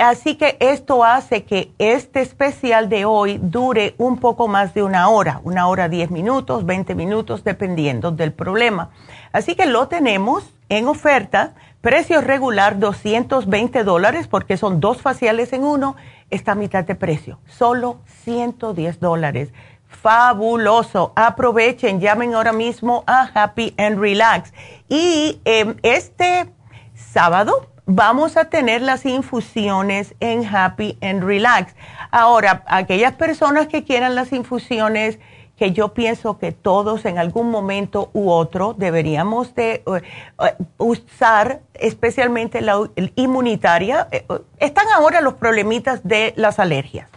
Así 0.01 0.36
que 0.36 0.56
esto 0.60 1.05
hace 1.05 1.44
que 1.44 1.72
este 1.78 2.22
especial 2.22 2.89
de 2.89 3.05
hoy 3.05 3.39
dure 3.43 3.94
un 3.98 4.16
poco 4.16 4.48
más 4.48 4.72
de 4.72 4.82
una 4.82 5.10
hora, 5.10 5.43
una 5.44 5.68
hora 5.68 5.90
10 5.90 6.10
minutos, 6.10 6.64
20 6.64 6.94
minutos, 6.94 7.44
dependiendo 7.44 8.10
del 8.10 8.32
problema. 8.32 8.90
Así 9.32 9.55
que 9.55 9.66
lo 9.66 9.89
tenemos 9.89 10.55
en 10.70 10.89
oferta, 10.89 11.55
precio 11.82 12.22
regular 12.22 12.78
220 12.78 13.85
dólares 13.85 14.27
porque 14.27 14.56
son 14.56 14.81
dos 14.81 15.02
faciales 15.02 15.52
en 15.52 15.64
uno, 15.64 15.97
está 16.31 16.52
a 16.52 16.55
mitad 16.55 16.85
de 16.85 16.94
precio, 16.94 17.39
solo 17.47 18.01
110 18.24 19.01
dólares 19.01 19.52
fabuloso. 19.86 21.12
Aprovechen, 21.14 22.01
llamen 22.01 22.35
ahora 22.35 22.52
mismo 22.52 23.05
a 23.06 23.28
Happy 23.35 23.74
and 23.77 23.98
Relax. 23.98 24.55
Y 24.89 25.40
em, 25.44 25.77
este 25.82 26.51
sábado 26.94 27.66
vamos 27.95 28.37
a 28.37 28.45
tener 28.45 28.83
las 28.83 29.05
infusiones 29.05 30.15
en 30.21 30.47
Happy 30.47 30.97
and 31.03 31.25
Relax. 31.25 31.75
Ahora, 32.12 32.62
aquellas 32.67 33.15
personas 33.15 33.67
que 33.67 33.83
quieran 33.83 34.15
las 34.15 34.33
infusiones, 34.33 35.19
que 35.57 35.73
yo 35.73 35.93
pienso 35.93 36.39
que 36.39 36.53
todos 36.53 37.05
en 37.05 37.19
algún 37.19 37.51
momento 37.51 38.11
u 38.12 38.31
otro 38.31 38.75
deberíamos 38.75 39.55
de 39.57 39.73
eh, 39.73 39.83
eh, 39.87 40.55
usar, 40.79 41.61
especialmente 41.75 42.61
la 42.61 42.89
inmunitaria, 43.17 44.07
eh, 44.12 44.25
están 44.59 44.87
ahora 44.95 45.21
los 45.21 45.35
problemitas 45.35 46.01
de 46.05 46.33
las 46.37 46.61
alergias, 46.61 47.11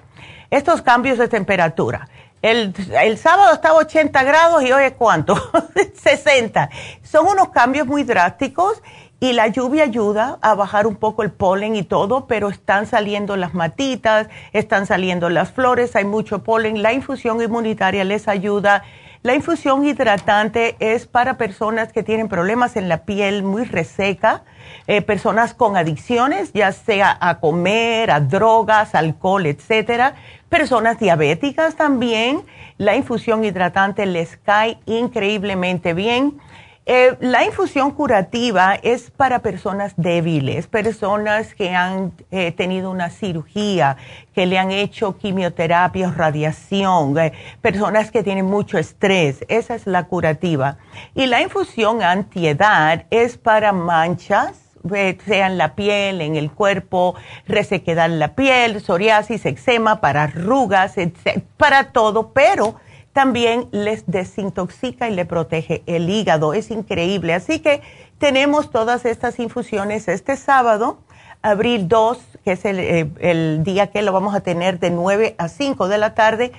estos 0.50 0.82
cambios 0.82 1.20
de 1.20 1.28
temperatura 1.28 2.10
el, 2.44 3.18
sábado 3.18 3.54
estaba 3.54 3.78
80 3.80 4.22
grados 4.24 4.64
y 4.64 4.72
hoy 4.72 4.84
es 4.84 4.94
cuánto? 4.94 5.36
60. 6.04 6.70
Son 7.02 7.26
unos 7.26 7.50
cambios 7.50 7.88
muy 7.88 8.04
drásticos 8.04 8.82
y 9.20 9.34
la 9.34 9.48
lluvia 9.48 9.84
ayuda 9.84 10.38
a 10.42 10.54
bajar 10.54 10.86
un 10.86 10.96
poco 10.96 11.24
el 11.24 11.32
polen 11.32 11.76
y 11.76 11.84
todo, 11.84 12.28
pero 12.28 12.50
están 12.50 12.86
saliendo 12.88 13.38
las 13.38 13.54
matitas, 13.54 14.28
están 14.52 14.86
saliendo 14.86 15.30
las 15.30 15.52
flores, 15.52 15.96
hay 15.96 16.06
mucho 16.06 16.44
polen. 16.44 16.82
La 16.82 16.92
infusión 16.94 17.42
inmunitaria 17.42 18.04
les 18.04 18.28
ayuda. 18.28 18.84
La 19.22 19.34
infusión 19.34 19.86
hidratante 19.86 20.76
es 20.80 21.08
para 21.08 21.38
personas 21.38 21.94
que 21.94 22.04
tienen 22.04 22.28
problemas 22.28 22.76
en 22.76 22.90
la 22.90 23.06
piel 23.06 23.44
muy 23.44 23.64
reseca, 23.64 24.44
eh, 24.88 25.02
personas 25.02 25.54
con 25.54 25.78
adicciones, 25.78 26.52
ya 26.52 26.74
sea 26.74 27.18
a 27.22 27.40
comer, 27.40 28.12
a 28.12 28.20
drogas, 28.20 28.96
alcohol, 28.96 29.46
etcétera 29.46 30.16
Personas 30.54 31.00
diabéticas 31.00 31.76
también, 31.76 32.44
la 32.78 32.96
infusión 32.96 33.44
hidratante 33.44 34.06
les 34.06 34.38
cae 34.38 34.78
increíblemente 34.86 35.96
bien. 35.96 36.40
Eh, 36.86 37.16
la 37.22 37.46
infusión 37.46 37.92
curativa 37.92 38.76
es 38.76 39.10
para 39.10 39.40
personas 39.40 39.94
débiles, 39.96 40.68
personas 40.68 41.56
que 41.56 41.70
han 41.70 42.12
eh, 42.30 42.52
tenido 42.52 42.92
una 42.92 43.10
cirugía, 43.10 43.96
que 44.36 44.46
le 44.46 44.60
han 44.60 44.70
hecho 44.72 45.18
quimioterapia 45.18 46.12
radiación, 46.12 47.18
eh, 47.18 47.32
personas 47.62 48.12
que 48.12 48.22
tienen 48.22 48.48
mucho 48.48 48.78
estrés. 48.78 49.46
Esa 49.48 49.76
es 49.76 49.88
la 49.88 50.04
curativa. 50.08 50.78
Y 51.16 51.28
la 51.28 51.42
infusión 51.42 52.04
antiedad 52.04 53.06
es 53.12 53.38
para 53.38 53.72
manchas 53.72 54.64
sea 55.26 55.48
en 55.48 55.58
la 55.58 55.76
piel, 55.76 56.20
en 56.20 56.36
el 56.36 56.52
cuerpo, 56.52 57.16
resequedad 57.48 58.10
la 58.10 58.36
piel, 58.36 58.82
psoriasis, 58.82 59.46
eczema, 59.46 60.02
para 60.02 60.24
arrugas, 60.24 60.96
para 61.58 61.92
todo, 61.92 62.34
pero 62.34 62.76
también 63.14 63.68
les 63.72 64.06
desintoxica 64.08 65.08
y 65.08 65.16
le 65.16 65.26
protege 65.26 65.84
el 65.86 66.10
hígado. 66.10 66.54
Es 66.54 66.72
increíble. 66.72 67.34
Así 67.34 67.60
que 67.60 67.82
tenemos 68.18 68.72
todas 68.72 69.06
estas 69.06 69.40
infusiones 69.40 70.08
este 70.08 70.36
sábado, 70.36 70.98
abril 71.42 71.88
2, 71.88 72.18
que 72.44 72.52
es 72.54 72.66
el, 72.66 72.80
eh, 72.80 73.10
el 73.20 73.64
día 73.64 73.88
que 73.88 74.02
lo 74.02 74.12
vamos 74.12 74.36
a 74.36 74.42
tener 74.42 74.80
de 74.80 74.90
9 74.90 75.36
a 75.38 75.48
5 75.48 75.88
de 75.88 75.98
la 75.98 76.16
tarde. 76.16 76.52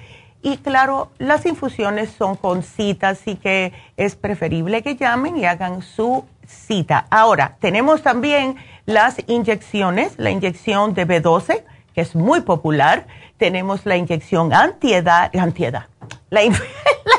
Y 0.42 0.58
claro, 0.58 1.10
las 1.18 1.46
infusiones 1.46 2.10
son 2.10 2.36
con 2.36 2.62
citas, 2.62 3.20
así 3.20 3.36
que 3.36 3.72
es 3.96 4.14
preferible 4.14 4.82
que 4.82 4.94
llamen 4.94 5.38
y 5.38 5.46
hagan 5.46 5.82
su 5.82 6.24
cita. 6.46 7.06
Ahora, 7.10 7.56
tenemos 7.60 8.02
también 8.02 8.56
las 8.86 9.16
inyecciones, 9.26 10.12
la 10.18 10.30
inyección 10.30 10.92
de 10.92 11.06
B12, 11.06 11.64
que 11.94 12.00
es 12.00 12.14
muy 12.14 12.42
popular. 12.42 13.06
Tenemos 13.44 13.84
la 13.84 13.98
inyección 13.98 14.54
antiedad, 14.54 15.30
antiedad, 15.36 15.84
la, 16.30 16.40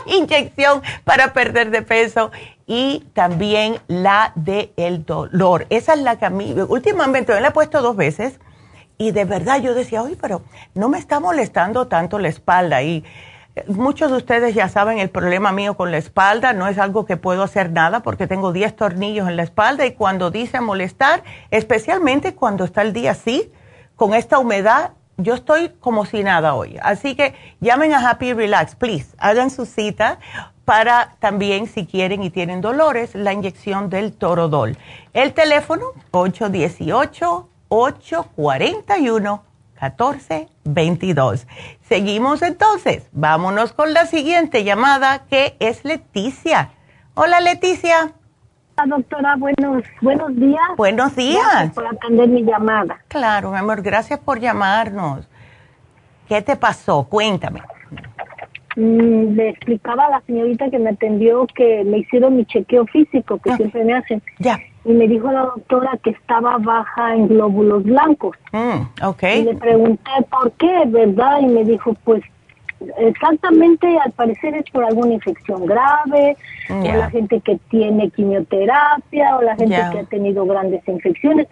inyección 0.08 0.82
para 1.04 1.34
perder 1.34 1.70
de 1.70 1.84
peso 1.84 2.32
y 2.66 3.06
también 3.14 3.78
la 3.88 4.32
de 4.34 4.74
el 4.76 5.06
dolor. 5.06 5.68
Esa 5.70 5.94
es 5.94 6.00
la 6.00 6.18
que 6.18 6.26
a 6.26 6.32
mí, 6.32 6.56
últimamente 6.68 7.32
me 7.32 7.42
la 7.42 7.50
he 7.50 7.52
puesto 7.52 7.84
dos 7.84 7.96
veces 7.96 8.40
y 8.98 9.12
de 9.12 9.24
verdad 9.26 9.62
yo 9.62 9.76
decía, 9.76 10.02
oye, 10.02 10.18
pero 10.20 10.42
no 10.74 10.90
me 10.90 10.98
está 10.98 11.20
molestando 11.20 11.86
tanto 11.86 12.18
la 12.18 12.30
espalda 12.30 12.82
y 12.82 13.04
Muchos 13.68 14.12
de 14.12 14.18
ustedes 14.18 14.54
ya 14.54 14.68
saben 14.68 14.98
el 14.98 15.10
problema 15.10 15.54
mío 15.54 15.78
con 15.78 15.90
la 15.90 15.98
espalda, 15.98 16.52
no 16.52 16.68
es 16.68 16.78
algo 16.78 17.06
que 17.06 17.16
puedo 17.16 17.42
hacer 17.42 17.72
nada 17.72 18.02
porque 18.02 18.28
tengo 18.28 18.52
10 18.52 18.76
tornillos 18.76 19.30
en 19.30 19.38
la 19.38 19.44
espalda 19.44 19.86
y 19.86 19.94
cuando 19.94 20.30
dice 20.30 20.60
molestar, 20.60 21.24
especialmente 21.52 22.34
cuando 22.34 22.66
está 22.66 22.82
el 22.82 22.92
día 22.92 23.12
así, 23.12 23.54
con 23.96 24.14
esta 24.14 24.40
humedad, 24.40 24.92
yo 25.18 25.34
estoy 25.34 25.70
como 25.80 26.06
si 26.06 26.24
nada 26.24 26.56
hoy. 26.56 26.78
Así 26.82 27.16
que 27.16 27.36
llamen 27.62 27.94
a 27.94 28.10
Happy 28.10 28.34
Relax, 28.34 28.76
please, 28.76 29.16
hagan 29.18 29.50
su 29.50 29.66
cita 29.66 30.20
para 30.66 31.16
también 31.20 31.68
si 31.68 31.86
quieren 31.86 32.24
y 32.24 32.30
tienen 32.32 32.62
dolores, 32.62 33.14
la 33.16 33.34
inyección 33.34 33.90
del 33.90 34.14
Torodol. 34.14 34.78
El 35.14 35.34
teléfono 35.34 35.86
818 36.12 37.50
841 37.70 39.44
1422. 39.82 41.48
Seguimos 41.88 42.42
entonces. 42.42 43.08
Vámonos 43.12 43.74
con 43.74 43.94
la 43.94 44.06
siguiente 44.06 44.64
llamada 44.64 45.26
que 45.30 45.56
es 45.60 45.84
Leticia. 45.86 46.72
Hola 47.14 47.40
Leticia. 47.42 48.14
Hola 48.78 48.98
doctora, 48.98 49.36
buenos, 49.38 49.84
buenos 50.02 50.36
días. 50.36 50.62
Buenos 50.76 51.16
días. 51.16 51.42
Gracias 51.44 51.74
por 51.76 51.88
atender 51.88 52.28
mi 52.28 52.44
llamada. 52.44 53.00
Claro, 53.08 53.52
mi 53.52 53.58
amor, 53.58 53.82
gracias 53.82 54.20
por 54.20 54.40
llamarnos. 54.40 55.28
¿Qué 56.28 56.42
te 56.42 56.56
pasó? 56.58 57.06
Cuéntame. 57.06 57.62
Mm, 58.76 59.36
le 59.36 59.50
explicaba 59.50 60.08
a 60.08 60.10
la 60.10 60.22
señorita 60.22 60.70
que 60.70 60.80
me 60.80 60.90
atendió 60.90 61.48
que 61.56 61.86
me 61.86 62.00
hicieron 62.00 62.36
mi 62.36 62.46
chequeo 62.46 62.86
físico, 62.88 63.38
que 63.38 63.56
siempre 63.56 63.86
me 63.86 63.94
hacen. 63.94 64.22
Ya 64.40 64.60
y 64.86 64.94
me 64.94 65.08
dijo 65.08 65.32
la 65.32 65.42
doctora 65.42 65.98
que 66.04 66.12
estaba 66.12 66.58
baja 66.60 67.16
en 67.16 67.28
glóbulos 67.28 67.84
blancos. 67.84 68.38
Mm, 68.52 68.82
Y 69.40 69.44
le 69.44 69.56
pregunté 69.56 70.12
por 70.30 70.52
qué, 70.54 70.84
¿verdad? 70.86 71.40
Y 71.42 71.48
me 71.48 71.64
dijo, 71.64 71.96
pues 72.04 72.24
exactamente, 72.98 73.98
al 74.00 74.12
parecer 74.12 74.56
es 74.56 74.70
por 74.72 74.84
alguna 74.84 75.14
infección 75.14 75.66
grave, 75.66 76.38
o 76.70 76.84
la 76.84 77.10
gente 77.10 77.40
que 77.42 77.60
tiene 77.70 78.10
quimioterapia, 78.12 79.38
o 79.38 79.42
la 79.42 79.56
gente 79.56 79.82
que 79.92 80.00
ha 80.00 80.04
tenido 80.04 80.46
grandes 80.46 80.88
infecciones, 80.88 81.48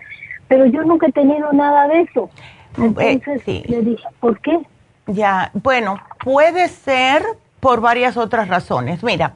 pero 0.47 0.65
yo 0.65 0.83
nunca 0.83 1.07
he 1.07 1.11
tenido 1.11 1.51
nada 1.53 1.87
de 1.87 2.01
eso. 2.01 2.29
Eh, 2.77 2.93
Entonces 2.97 3.69
le 3.69 3.81
dije, 3.81 4.03
¿por 4.19 4.39
qué? 4.39 4.59
Ya, 5.07 5.51
bueno, 5.53 5.99
puede 6.23 6.67
ser 6.69 7.23
por 7.59 7.81
varias 7.81 8.17
otras 8.17 8.47
razones. 8.47 9.03
Mira, 9.03 9.33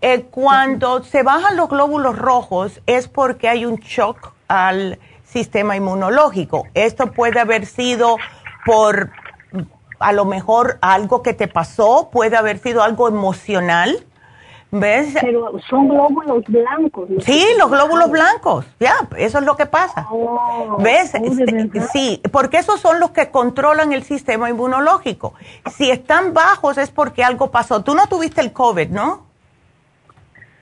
eh, 0.00 0.22
cuando 0.30 1.02
se 1.02 1.22
bajan 1.22 1.56
los 1.56 1.68
glóbulos 1.68 2.18
rojos 2.18 2.80
es 2.86 3.08
porque 3.08 3.48
hay 3.48 3.66
un 3.66 3.76
shock 3.76 4.32
al 4.48 4.98
sistema 5.24 5.76
inmunológico. 5.76 6.66
Esto 6.74 7.12
puede 7.12 7.38
haber 7.38 7.66
sido 7.66 8.16
por 8.64 9.10
a 10.00 10.12
lo 10.12 10.24
mejor 10.24 10.78
algo 10.80 11.22
que 11.22 11.32
te 11.34 11.46
pasó, 11.46 12.10
puede 12.10 12.36
haber 12.36 12.58
sido 12.58 12.82
algo 12.82 13.06
emocional, 13.08 14.04
¿Ves? 14.72 15.14
Pero 15.20 15.50
son 15.68 15.88
glóbulos 15.88 16.44
blancos. 16.46 17.08
Sí, 17.24 17.44
los 17.58 17.68
glóbulos 17.72 18.08
blancos, 18.08 18.64
ya, 18.78 18.94
eso 19.16 19.38
es 19.40 19.44
lo 19.44 19.56
que 19.56 19.66
pasa. 19.66 20.06
Oh, 20.12 20.76
¿Ves? 20.78 21.12
oh, 21.20 21.34
¿de 21.34 21.44
verdad? 21.44 21.88
Sí, 21.92 22.22
porque 22.30 22.58
esos 22.58 22.78
son 22.80 23.00
los 23.00 23.10
que 23.10 23.32
controlan 23.32 23.92
el 23.92 24.04
sistema 24.04 24.48
inmunológico. 24.48 25.34
Si 25.72 25.90
están 25.90 26.34
bajos 26.34 26.78
es 26.78 26.92
porque 26.92 27.24
algo 27.24 27.50
pasó. 27.50 27.82
Tú 27.82 27.96
no 27.96 28.06
tuviste 28.06 28.40
el 28.42 28.52
COVID, 28.52 28.90
¿no? 28.90 29.26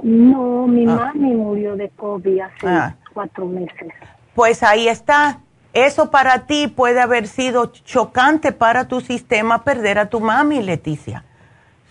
No, 0.03 0.67
mi 0.67 0.87
Ah. 0.91 1.13
mami 1.13 1.35
murió 1.35 1.77
de 1.77 1.91
COVID 1.91 2.41
hace 2.41 2.67
Ah. 2.67 2.95
cuatro 3.13 3.45
meses. 3.45 3.93
Pues 4.35 4.63
ahí 4.63 4.89
está. 4.89 5.41
Eso 5.73 6.11
para 6.11 6.47
ti 6.47 6.67
puede 6.67 7.01
haber 7.01 7.27
sido 7.27 7.67
chocante 7.67 8.53
para 8.53 8.89
tu 8.89 9.01
sistema 9.01 9.65
perder 9.65 9.99
a 9.99 10.09
tu 10.09 10.21
mami, 10.21 10.63
Leticia. 10.63 11.25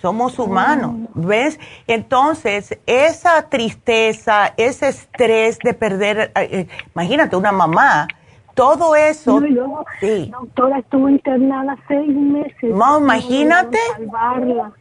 Somos 0.01 0.37
humanos, 0.37 0.95
¿ves? 1.15 1.59
Entonces, 1.87 2.77
esa 2.85 3.49
tristeza, 3.49 4.53
ese 4.55 4.89
estrés 4.89 5.57
de 5.59 5.73
perder, 5.73 6.31
eh, 6.35 6.49
eh, 6.51 6.67
imagínate, 6.93 7.35
una 7.35 7.51
mamá, 7.51 8.07
todo 8.53 8.95
eso. 8.95 9.39
No, 9.39 9.47
y 9.47 9.51
luego, 9.51 9.85
sí. 9.99 10.31
doctora, 10.31 10.79
estuvo 10.79 11.09
internada 11.09 11.75
seis 11.87 12.15
meses. 12.15 12.75
No, 12.75 12.99
imagínate. 12.99 13.79
Salvarla. 13.95 14.71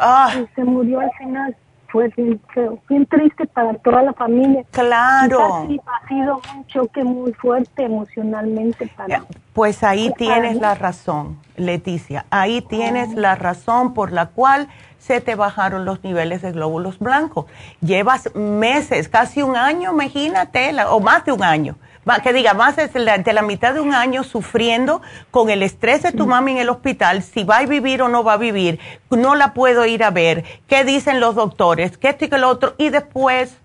Ah. 0.00 0.32
Y 0.40 0.46
se 0.54 0.64
murió 0.64 1.00
al 1.00 1.10
final. 1.18 1.56
Fue 1.90 2.12
bien 2.16 3.06
triste 3.06 3.46
para 3.46 3.72
toda 3.74 4.02
la 4.02 4.12
familia. 4.12 4.62
Claro. 4.70 5.66
Ha 5.86 6.08
sido 6.08 6.40
un 6.54 6.66
choque 6.66 7.02
muy 7.02 7.32
fuerte 7.32 7.84
emocionalmente 7.84 8.86
para 8.96 9.24
Pues 9.54 9.82
ahí 9.82 10.12
tienes 10.16 10.54
mí. 10.56 10.60
la 10.60 10.74
razón, 10.74 11.38
Leticia. 11.56 12.26
Ahí 12.30 12.60
tienes 12.60 13.14
la 13.14 13.34
razón 13.36 13.94
por 13.94 14.12
la 14.12 14.26
cual 14.26 14.68
se 14.98 15.20
te 15.22 15.34
bajaron 15.34 15.84
los 15.86 16.04
niveles 16.04 16.42
de 16.42 16.52
glóbulos 16.52 16.98
blancos. 16.98 17.46
Llevas 17.80 18.34
meses, 18.34 19.08
casi 19.08 19.42
un 19.42 19.56
año, 19.56 19.92
imagínate, 19.92 20.72
la- 20.72 20.90
o 20.92 21.00
más 21.00 21.24
de 21.24 21.32
un 21.32 21.42
año. 21.42 21.76
Va- 22.08 22.20
Que 22.20 22.32
diga, 22.32 22.52
más 22.54 22.76
de 22.76 22.88
la, 23.32 23.42
mitad 23.42 23.72
de 23.74 23.80
un 23.80 23.94
año 23.94 24.24
sufriendo 24.24 25.00
con 25.30 25.48
el 25.48 25.62
estrés 25.62 26.02
de 26.02 26.12
tu 26.12 26.26
mami 26.26 26.52
en 26.52 26.58
el 26.58 26.68
hospital, 26.68 27.22
si 27.22 27.44
va 27.44 27.58
a 27.58 27.64
vivir 27.66 28.02
o 28.02 28.08
no 28.08 28.24
va 28.24 28.34
a 28.34 28.36
vivir, 28.38 28.78
no 29.10 29.34
la 29.34 29.54
puedo 29.54 29.86
ir 29.86 30.04
a 30.04 30.10
ver, 30.10 30.44
qué 30.66 30.84
dicen 30.84 31.20
los 31.20 31.34
doctores, 31.34 31.96
qué 31.96 32.08
esto 32.10 32.24
y 32.26 32.28
qué 32.28 32.38
lo 32.38 32.48
otro, 32.48 32.74
y 32.78 32.90
después 32.90 33.56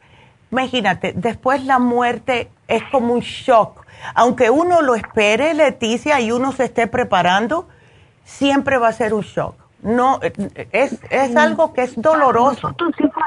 Imagínate, 0.51 1.13
después 1.15 1.63
la 1.65 1.79
muerte 1.79 2.51
es 2.67 2.83
como 2.91 3.15
un 3.15 3.21
shock. 3.21 3.83
Aunque 4.13 4.51
uno 4.51 4.83
lo 4.83 4.93
espere, 4.93 5.55
Leticia, 5.55 6.19
y 6.19 6.31
uno 6.31 6.51
se 6.51 6.65
esté 6.65 6.85
preparando, 6.85 7.67
siempre 8.23 8.77
va 8.77 8.89
a 8.89 8.93
ser 8.93 9.15
un 9.15 9.23
shock. 9.23 9.55
No, 9.83 10.19
eh, 10.21 10.33
es, 10.71 10.99
es 11.09 11.35
algo 11.35 11.73
que 11.73 11.83
es 11.83 12.01
doloroso. 12.01 12.67
Nosotros 12.67 12.93
sí 12.97 13.03
fue, 13.13 13.23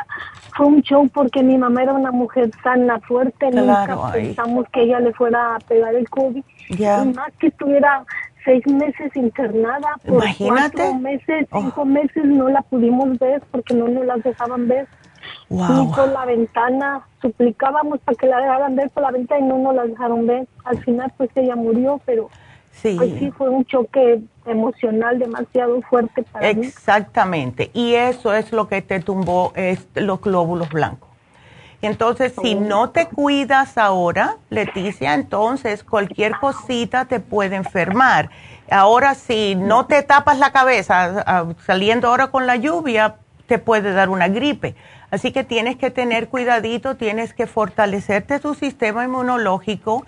fue 0.57 0.67
un 0.67 0.83
show 0.83 1.09
porque 1.13 1.43
mi 1.43 1.59
mamá 1.59 1.83
era 1.83 1.93
una 1.93 2.11
mujer 2.13 2.51
sana, 2.63 2.99
fuerte, 3.01 3.51
Claro, 3.51 3.95
nunca 3.97 4.11
ay. 4.13 4.27
pensamos 4.29 4.67
que 4.73 4.83
ella 4.83 5.01
le 5.01 5.13
fuera 5.13 5.57
a 5.57 5.59
pegar 5.61 5.95
el 5.95 6.09
COVID. 6.09 6.43
Ya. 6.71 7.05
Y 7.05 7.13
más 7.13 7.33
que 7.39 7.49
estuviera 7.49 8.05
seis 8.45 8.67
meses 8.67 9.15
internada, 9.17 9.89
por 10.07 10.15
Imagínate. 10.23 10.77
cuatro 10.79 10.95
meses, 10.95 11.47
Oh. 11.51 11.61
cinco 11.63 11.85
meses 11.85 12.25
no 12.25 12.49
la 12.49 12.63
pudimos 12.63 13.19
ver 13.19 13.43
porque 13.51 13.75
no 13.75 13.89
nos 13.89 14.07
las 14.07 14.23
dejaban 14.23 14.67
ver. 14.69 14.87
Wow. 15.49 15.69
Ni 15.73 15.87
por 15.93 16.09
la 16.09 16.25
ventana, 16.25 17.01
suplicábamos 17.21 17.99
para 18.01 18.17
que 18.17 18.27
la 18.27 18.39
dejaran 18.39 18.77
ver 18.77 18.89
por 18.91 19.03
la 19.03 19.11
ventana 19.11 19.41
y 19.41 19.49
no 19.49 19.59
nos 19.59 19.75
la 19.75 19.85
dejaron 19.87 20.27
ver. 20.27 20.47
Al 20.65 20.79
final 20.79 21.13
pues 21.17 21.29
ella 21.35 21.57
murió, 21.57 22.01
pero 22.07 22.31
Sí. 22.73 22.95
pues 22.97 23.13
sí 23.19 23.31
fue 23.33 23.49
un 23.49 23.65
choque 23.65 24.21
emocional 24.47 25.19
demasiado 25.19 25.81
fuerte 25.83 26.23
para 26.23 26.53
mí. 26.53 26.67
Exactamente. 26.67 27.71
Y 27.75 27.95
eso 27.95 28.33
es 28.35 28.53
lo 28.53 28.69
que 28.69 28.83
te 28.83 29.01
tumbó 29.01 29.53
es 29.55 29.87
los 29.95 30.21
glóbulos 30.21 30.69
blancos. 30.71 31.09
Entonces, 31.83 32.33
si 32.41 32.55
no 32.55 32.91
te 32.91 33.07
cuidas 33.07 33.77
ahora, 33.77 34.37
Leticia, 34.49 35.15
entonces 35.15 35.85
cualquier 35.85 36.33
cosita 36.39 37.05
te 37.05 37.21
puede 37.21 37.57
enfermar. 37.57 38.31
Ahora, 38.71 39.15
si 39.15 39.55
no 39.55 39.87
te 39.87 40.03
tapas 40.03 40.39
la 40.39 40.53
cabeza 40.53 41.47
saliendo 41.65 42.09
ahora 42.09 42.29
con 42.29 42.47
la 42.47 42.57
lluvia, 42.57 43.17
te 43.47 43.59
puede 43.59 43.93
dar 43.93 44.09
una 44.09 44.29
gripe. 44.29 44.75
Así 45.11 45.33
que 45.33 45.45
tienes 45.45 45.77
que 45.77 45.91
tener 45.91 46.29
cuidadito, 46.29 46.97
tienes 46.97 47.33
que 47.33 47.47
fortalecerte 47.47 48.41
tu 48.41 48.55
sistema 48.55 49.05
inmunológico. 49.05 50.05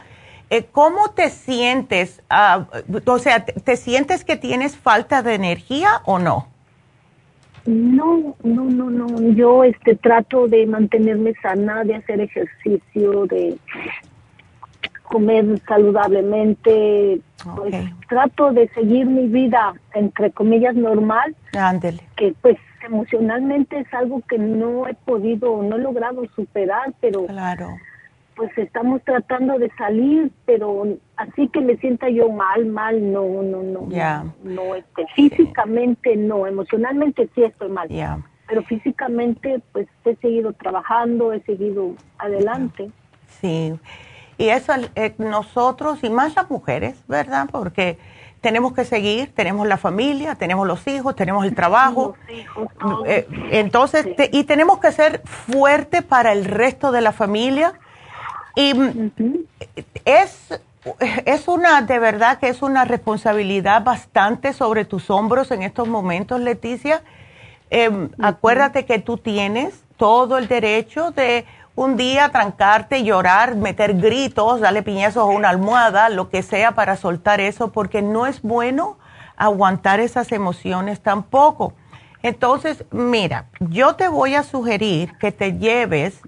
Eh, 0.51 0.65
¿Cómo 0.73 1.11
te 1.11 1.31
sientes? 1.31 2.23
Ah, 2.31 2.67
o 3.07 3.19
sea, 3.19 3.45
¿te, 3.45 3.53
te 3.53 3.77
sientes 3.77 4.25
que 4.25 4.37
tienes 4.37 4.77
falta 4.77 5.23
de 5.23 5.35
energía 5.35 6.01
o 6.07 6.19
no? 6.19 6.49
No, 7.67 8.35
no, 8.43 8.65
no, 8.65 8.89
no. 8.91 9.31
Yo 9.35 9.63
este 9.63 9.95
trato 9.95 10.47
de 10.49 10.67
mantenerme 10.67 11.35
sana, 11.43 11.85
de 11.85 11.97
hacer 11.97 12.21
ejercicio, 12.21 13.27
de 13.27 13.59
comer 15.03 15.61
saludablemente. 15.67 17.21
Pues 17.57 17.75
trato 18.09 18.53
de 18.53 18.69
seguir 18.69 19.07
mi 19.07 19.29
vida 19.29 19.75
entre 19.95 20.31
comillas 20.33 20.75
normal, 20.75 21.37
Ándele. 21.57 22.03
que 22.17 22.35
pues 22.43 22.57
emocionalmente 22.85 23.79
es 23.79 23.95
algo 23.95 24.23
que 24.29 24.39
no 24.39 24.89
he 24.89 24.95
podido, 24.95 25.63
no 25.63 25.77
he 25.77 25.81
logrado 25.81 26.23
superar, 26.35 26.93
pero 27.01 27.27
Claro. 27.27 27.69
Pues 28.39 28.57
estamos 28.57 29.03
tratando 29.03 29.59
de 29.59 29.69
salir, 29.77 30.31
pero 30.47 30.85
así 31.17 31.49
que 31.49 31.61
me 31.61 31.77
sienta 31.79 32.09
yo 32.09 32.31
mal, 32.31 32.67
mal, 32.67 33.13
no, 33.13 33.43
no, 33.43 33.63
no. 33.65 33.89
Ya. 33.91 34.25
No, 34.45 34.77
este, 34.77 35.05
físicamente 35.17 36.15
no, 36.17 36.47
emocionalmente 36.47 37.29
sí 37.35 37.43
estoy 37.43 37.69
mal. 37.69 37.89
Ya. 37.89 38.21
Pero 38.47 38.63
físicamente 38.63 39.61
pues 39.73 39.89
he 40.05 40.15
seguido 40.17 40.53
trabajando, 40.53 41.33
he 41.33 41.41
seguido 41.41 41.95
adelante. 42.17 42.91
Sí, 43.41 43.75
y 44.39 44.49
eso 44.51 44.73
eh, 44.95 45.15
nosotros 45.19 46.05
y 46.05 46.09
más 46.11 46.37
las 46.37 46.49
mujeres, 46.49 47.03
¿verdad? 47.09 47.49
Porque 47.51 47.99
tenemos 48.41 48.73
que 48.73 48.85
seguir, 48.85 49.35
tenemos 49.35 49.67
la 49.67 49.79
familia, 49.79 50.37
tenemos 50.37 50.65
los 50.65 50.87
hijos, 50.87 51.17
tenemos 51.17 51.45
el 51.45 51.57
trabajo. 51.57 52.15
Eh, 53.05 53.27
entonces, 53.51 54.15
te- 54.15 54.31
y 54.33 54.45
tenemos 54.45 54.79
que 54.79 54.93
ser 54.93 55.23
fuertes 55.25 56.05
para 56.05 56.33
el 56.33 56.45
resto 56.45 56.93
de 56.93 57.01
la 57.01 57.11
familia. 57.11 57.73
Y 58.59 58.75
mm, 58.75 59.13
es, 60.05 60.61
es 61.25 61.47
una, 61.47 61.81
de 61.83 62.01
verdad 62.01 62.41
que 62.41 62.49
es 62.49 62.61
una 62.61 62.85
responsabilidad 62.85 63.85
bastante 63.85 64.53
sobre 64.53 64.85
tus 64.85 65.11
hombros 65.11 65.53
en 65.53 65.63
estos 65.63 65.87
momentos, 65.87 66.41
Leticia. 66.41 67.03
Em, 67.71 68.09
Acuérdate 68.21 68.85
que 68.85 68.99
tú 68.99 69.17
tienes 69.17 69.85
todo 69.97 70.39
el 70.39 70.49
derecho 70.49 71.13
de 71.13 71.45
un 71.77 71.97
día 71.97 72.31
trancarte, 72.31 73.05
llorar, 73.05 73.55
meter 73.55 73.95
gritos, 73.95 74.59
darle 74.59 74.83
piñazos 74.83 75.23
a 75.23 75.27
una 75.27 75.51
almohada, 75.51 76.09
lo 76.09 76.29
que 76.29 76.43
sea 76.43 76.73
para 76.73 76.97
soltar 76.97 77.41
eso, 77.41 77.71
porque 77.71 78.03
no 78.03 78.27
es 78.27 78.43
bueno 78.43 78.99
aguantar 79.37 80.01
esas 80.01 80.33
emociones 80.33 81.01
tampoco. 81.01 81.75
Entonces, 82.25 82.85
mira, 82.91 83.45
yo 83.61 83.95
te 83.95 84.09
voy 84.09 84.35
a 84.35 84.43
sugerir 84.43 85.17
que 85.19 85.31
te 85.31 85.53
lleves 85.59 86.21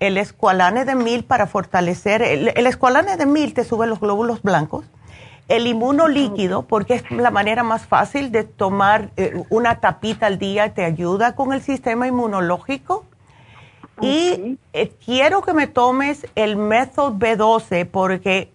el 0.00 0.18
escualane 0.18 0.84
de 0.84 0.94
mil 0.94 1.24
para 1.24 1.46
fortalecer. 1.46 2.22
El, 2.22 2.48
el 2.54 2.66
escualane 2.66 3.16
de 3.16 3.26
mil 3.26 3.54
te 3.54 3.64
sube 3.64 3.86
los 3.86 4.00
glóbulos 4.00 4.42
blancos. 4.42 4.84
El 5.48 5.66
inmunolíquido, 5.68 6.62
porque 6.62 6.94
es 6.94 7.10
la 7.10 7.30
manera 7.30 7.62
más 7.62 7.86
fácil 7.86 8.32
de 8.32 8.42
tomar 8.44 9.10
eh, 9.16 9.44
una 9.48 9.80
tapita 9.80 10.26
al 10.26 10.38
día, 10.38 10.74
te 10.74 10.84
ayuda 10.84 11.36
con 11.36 11.52
el 11.52 11.62
sistema 11.62 12.06
inmunológico. 12.08 13.04
Y 14.00 14.58
eh, 14.72 14.92
quiero 15.04 15.40
que 15.42 15.54
me 15.54 15.66
tomes 15.68 16.26
el 16.34 16.56
Method 16.56 17.14
B12 17.14 17.88
porque 17.88 18.52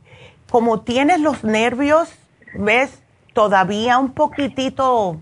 como 0.51 0.81
tienes 0.81 1.19
los 1.22 1.43
nervios, 1.43 2.09
ves, 2.53 3.01
todavía 3.34 3.97
un 3.97 4.11
poquitito 4.11 5.18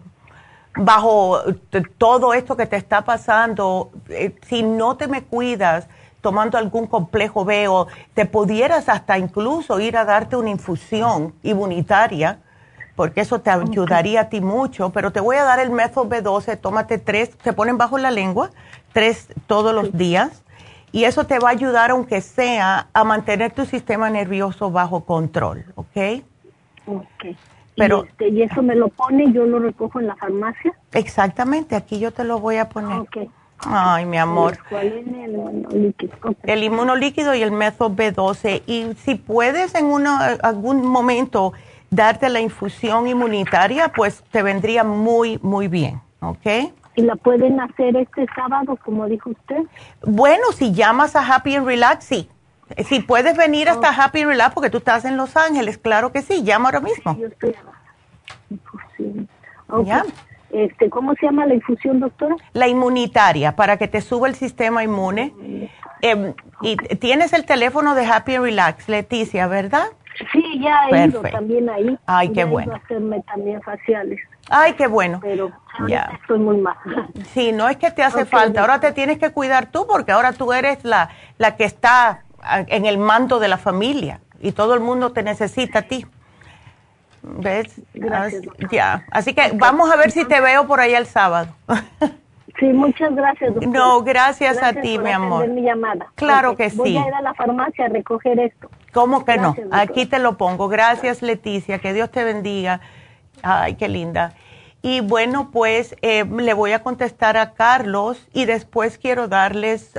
bajo 0.76 1.42
t- 1.70 1.84
todo 1.98 2.34
esto 2.34 2.58
que 2.58 2.66
te 2.66 2.76
está 2.76 3.06
pasando, 3.06 3.92
eh, 4.10 4.36
si 4.48 4.64
no 4.64 4.98
te 4.98 5.08
me 5.08 5.24
cuidas 5.24 5.88
tomando 6.22 6.58
algún 6.58 6.88
complejo 6.88 7.46
B 7.46 7.68
o 7.68 7.88
te 8.14 8.26
pudieras 8.26 8.90
hasta 8.90 9.18
incluso 9.18 9.80
ir 9.80 9.98
a 9.98 10.06
darte 10.06 10.36
una 10.36 10.50
infusión 10.50 11.34
inmunitaria, 11.44 12.40
porque 12.96 13.22
eso 13.22 13.40
te 13.40 13.50
ayudaría 13.50 14.22
a 14.22 14.30
ti 14.30 14.42
mucho, 14.42 14.90
pero 14.90 15.12
te 15.12 15.22
voy 15.22 15.38
a 15.38 15.44
dar 15.44 15.60
el 15.60 15.72
método 15.72 16.10
B12, 16.10 16.60
tómate 16.60 16.98
tres, 16.98 17.32
se 17.44 17.54
ponen 17.54 17.78
bajo 17.78 17.98
la 17.98 18.12
lengua, 18.12 18.50
tres 18.92 19.30
todos 19.48 19.74
los 19.74 19.98
días, 19.98 20.44
y 20.92 21.06
eso 21.06 21.26
te 21.26 21.40
va 21.40 21.50
a 21.50 21.52
ayudar, 21.52 21.92
aunque 21.92 22.20
sea, 22.20 22.88
a 22.92 23.04
mantener 23.04 23.52
tu 23.52 23.66
sistema 23.66 24.10
nervioso 24.10 24.72
bajo 24.72 25.06
control, 25.06 25.64
¿ok? 25.76 26.24
Ok. 26.88 27.38
Pero- 27.76 28.04
y, 28.04 28.08
este, 28.08 28.28
y 28.30 28.42
eso 28.42 28.62
me 28.62 28.76
lo 28.76 28.90
pone, 28.90 29.32
yo 29.32 29.46
lo 29.46 29.60
recojo 29.60 30.02
en 30.02 30.08
la 30.08 30.16
farmacia. 30.18 30.74
Exactamente, 30.92 31.78
aquí 31.78 32.00
yo 32.00 32.12
te 32.12 32.26
lo 32.26 32.40
voy 32.40 32.58
a 32.58 32.68
poner. 32.68 33.00
Ok. 33.00 33.18
Ay, 33.66 34.06
mi 34.06 34.18
amor. 34.18 34.58
¿Cuál 34.70 34.88
es 34.88 35.08
el 35.08 35.38
monolíquido? 35.38 36.14
Ok. 36.24 36.38
El 36.44 36.64
inmunolíquido 36.64 37.36
y 37.36 37.42
el 37.42 37.52
método 37.52 37.90
B12. 37.92 38.64
Y 38.66 38.94
si 39.04 39.16
puedes 39.16 39.76
en 39.76 39.86
uno, 39.86 40.18
algún 40.42 40.86
momento 40.86 41.54
darte 41.90 42.30
la 42.30 42.40
infusión 42.40 43.08
inmunitaria, 43.08 43.90
pues 43.90 44.24
te 44.32 44.44
vendría 44.44 44.84
muy, 44.84 45.40
muy 45.42 45.68
bien, 45.68 46.02
¿ok? 46.22 46.72
¿Y 46.96 47.02
la 47.02 47.16
pueden 47.16 47.60
hacer 47.60 47.96
este 47.96 48.26
sábado, 48.36 48.78
como 48.84 49.08
dijo 49.08 49.30
usted? 49.30 49.64
Bueno, 50.04 50.52
si 50.54 50.74
llamas 50.74 51.16
a 51.16 51.22
Happy 51.22 51.56
and 51.56 51.66
Relax, 51.66 52.06
sí. 52.06 52.30
Si 52.88 53.00
puedes 53.00 53.36
venir 53.36 53.68
hasta. 53.70 53.90
Happy 53.90 54.22
and 54.22 54.30
Relax 54.30 54.54
porque 54.54 54.70
tú 54.70 54.78
estás 54.78 55.06
en 55.06 55.18
Los 55.18 55.36
Ángeles, 55.36 55.78
claro 55.78 56.12
que 56.12 56.22
sí, 56.22 56.44
llama 56.44 56.70
ahora 56.70 56.82
mismo. 56.82 57.18
Yo 57.18 57.28
estoy... 57.28 57.56
¿Ya? 59.86 60.04
Este, 60.52 60.90
¿Cómo 60.90 61.14
se 61.16 61.26
llama 61.26 61.46
la 61.46 61.54
infusión, 61.54 62.00
doctora? 62.00 62.36
La 62.54 62.68
inmunitaria, 62.68 63.56
para 63.56 63.78
que 63.78 63.88
te 63.88 64.02
suba 64.02 64.28
el 64.28 64.36
sistema 64.36 64.84
inmune. 64.84 65.34
Em, 66.02 66.34
y 66.62 66.76
tienes 66.76 67.34
el 67.34 67.46
teléfono 67.46 67.96
de 67.96 68.06
Happy 68.06 68.36
and 68.36 68.46
Relax, 68.46 68.90
Leticia, 68.90 69.48
¿verdad? 69.48 69.88
Sí, 70.32 70.60
ya 70.60 70.90
he 70.92 71.08
ido 71.08 71.22
también 71.22 71.70
ahí. 71.70 71.98
Ay, 72.06 72.32
qué 72.32 72.44
bueno. 72.44 72.76
hacerme 72.76 73.22
también 73.24 73.62
faciales. 73.62 74.20
Ay, 74.50 74.74
qué 74.74 74.88
bueno. 74.88 75.20
Pero 75.22 75.52
ya. 75.88 76.12
estoy 76.20 76.40
muy 76.40 76.58
mal. 76.58 76.76
Sí, 77.28 77.52
no 77.52 77.70
es 77.70 77.78
que 77.78 77.92
te 77.92 78.04
hace 78.04 78.26
falta. 78.26 78.62
Ahora 78.62 78.80
te 78.80 78.92
tienes 78.92 79.20
que 79.20 79.32
cuidar 79.32 79.72
tú 79.72 79.86
porque 79.88 80.12
ahora 80.12 80.34
tú 80.34 80.52
eres 80.52 80.84
la, 80.84 81.10
la 81.38 81.56
que 81.56 81.64
está 81.64 82.24
en 82.68 82.86
el 82.86 82.98
mando 82.98 83.40
de 83.40 83.48
la 83.48 83.58
familia 83.58 84.22
y 84.42 84.52
todo 84.52 84.74
el 84.74 84.80
mundo 84.80 85.12
te 85.12 85.24
necesita 85.24 85.80
a 85.80 85.82
ti. 85.84 86.06
¿Ves? 87.22 87.82
Gracias. 87.94 88.44
Ya. 88.72 89.06
Así 89.12 89.34
que 89.34 89.52
vamos 89.56 89.92
a 89.92 89.96
ver 89.96 90.12
si 90.12 90.26
te 90.26 90.40
veo 90.42 90.68
por 90.68 90.80
ahí 90.80 90.94
el 90.94 91.06
sábado. 91.06 91.54
Sí, 92.60 92.66
muchas 92.66 93.16
gracias. 93.16 93.54
Doctor. 93.54 93.72
No, 93.72 94.04
gracias, 94.04 94.62
a 94.62 94.74
ti, 94.74 95.00
mi 95.00 95.12
amor. 95.12 95.48
mi 95.48 95.62
llamada. 95.62 96.08
Claro 96.16 96.58
que 96.58 96.70
sí. 96.70 96.76
Voy 96.76 96.98
a 96.98 97.08
ir 97.08 97.14
a 97.14 97.22
la 97.22 97.34
farmacia 97.34 97.86
a 97.86 97.88
recoger 97.88 98.38
esto. 98.38 98.70
¿Cómo 98.92 99.24
que 99.24 99.38
no? 99.38 99.56
Aquí 99.72 100.06
te 100.06 100.20
lo 100.20 100.38
pongo. 100.38 100.68
Gracias, 100.68 101.22
Leticia. 101.22 101.80
Que 101.80 101.94
Dios 101.94 102.12
te 102.12 102.26
bendiga. 102.26 102.82
Ay, 103.44 103.76
qué 103.76 103.88
linda. 103.88 104.34
Y 104.82 105.02
bueno, 105.02 105.52
pues 105.52 105.96
eh, 106.02 106.26
le 106.26 106.54
voy 106.54 106.72
a 106.72 106.84
contestar 106.84 107.38
a 107.38 107.54
Carlos 107.54 108.28
y 108.34 108.46
después 108.46 108.98
quiero 108.98 109.28
darles 109.28 109.94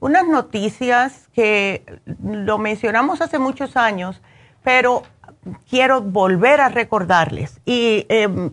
unas 0.00 0.26
noticias 0.26 1.28
que 1.34 1.84
lo 2.22 2.58
mencionamos 2.58 3.20
hace 3.20 3.38
muchos 3.38 3.76
años, 3.76 4.22
pero 4.62 5.02
quiero 5.68 6.02
volver 6.02 6.60
a 6.60 6.68
recordarles. 6.68 7.60
Y 7.64 8.06
em, 8.08 8.52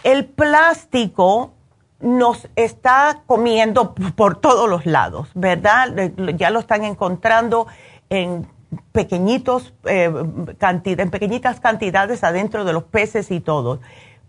El 0.02 0.24
plástico 0.24 1.52
nos 2.01 2.48
está 2.56 3.20
comiendo 3.27 3.94
por 4.16 4.40
todos 4.40 4.66
los 4.66 4.86
lados, 4.86 5.28
¿verdad? 5.35 5.94
Ya 6.36 6.48
lo 6.48 6.59
están 6.59 6.85
encontrando 6.85 7.66
en 8.09 8.48
pequeñitos 8.93 9.74
eh, 9.85 10.10
en 10.10 11.10
pequeñitas 11.10 11.60
cantidades 11.60 12.24
adentro 12.24 12.65
de 12.65 12.73
los 12.73 12.85
peces 12.85 13.31
y 13.31 13.40
todo. 13.40 13.78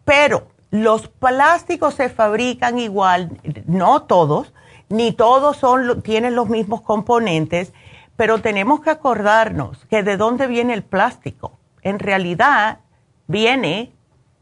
Pero 0.03 0.59
los 0.71 1.07
plásticos 1.07 1.95
se 1.95 2.09
fabrican 2.09 2.79
igual, 2.79 3.39
no 3.65 4.03
todos, 4.03 4.53
ni 4.89 5.11
todos 5.11 5.57
son, 5.57 6.01
tienen 6.01 6.35
los 6.35 6.49
mismos 6.49 6.81
componentes 6.81 7.73
pero 8.19 8.41
tenemos 8.41 8.81
que 8.81 8.89
acordarnos 8.89 9.85
que 9.85 10.03
de 10.03 10.17
dónde 10.17 10.47
viene 10.47 10.73
el 10.73 10.83
plástico. 10.83 11.57
En 11.83 11.99
realidad 11.99 12.79
viene 13.27 13.93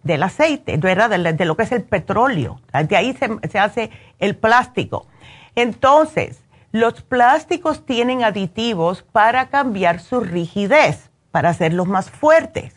del 0.01 0.23
aceite, 0.23 0.77
¿verdad? 0.77 1.11
De, 1.11 1.45
lo 1.45 1.55
que 1.55 1.61
es 1.61 1.71
el 1.71 1.83
petróleo. 1.83 2.59
De 2.73 2.97
ahí 2.97 3.15
se 3.15 3.59
hace 3.59 3.91
el 4.17 4.35
plástico. 4.35 5.05
Entonces, 5.53 6.41
los 6.71 7.03
plásticos 7.03 7.85
tienen 7.85 8.23
aditivos 8.23 9.03
para 9.03 9.49
cambiar 9.49 9.99
su 9.99 10.21
rigidez, 10.21 11.11
para 11.29 11.49
hacerlos 11.49 11.87
más 11.87 12.09
fuertes. 12.09 12.76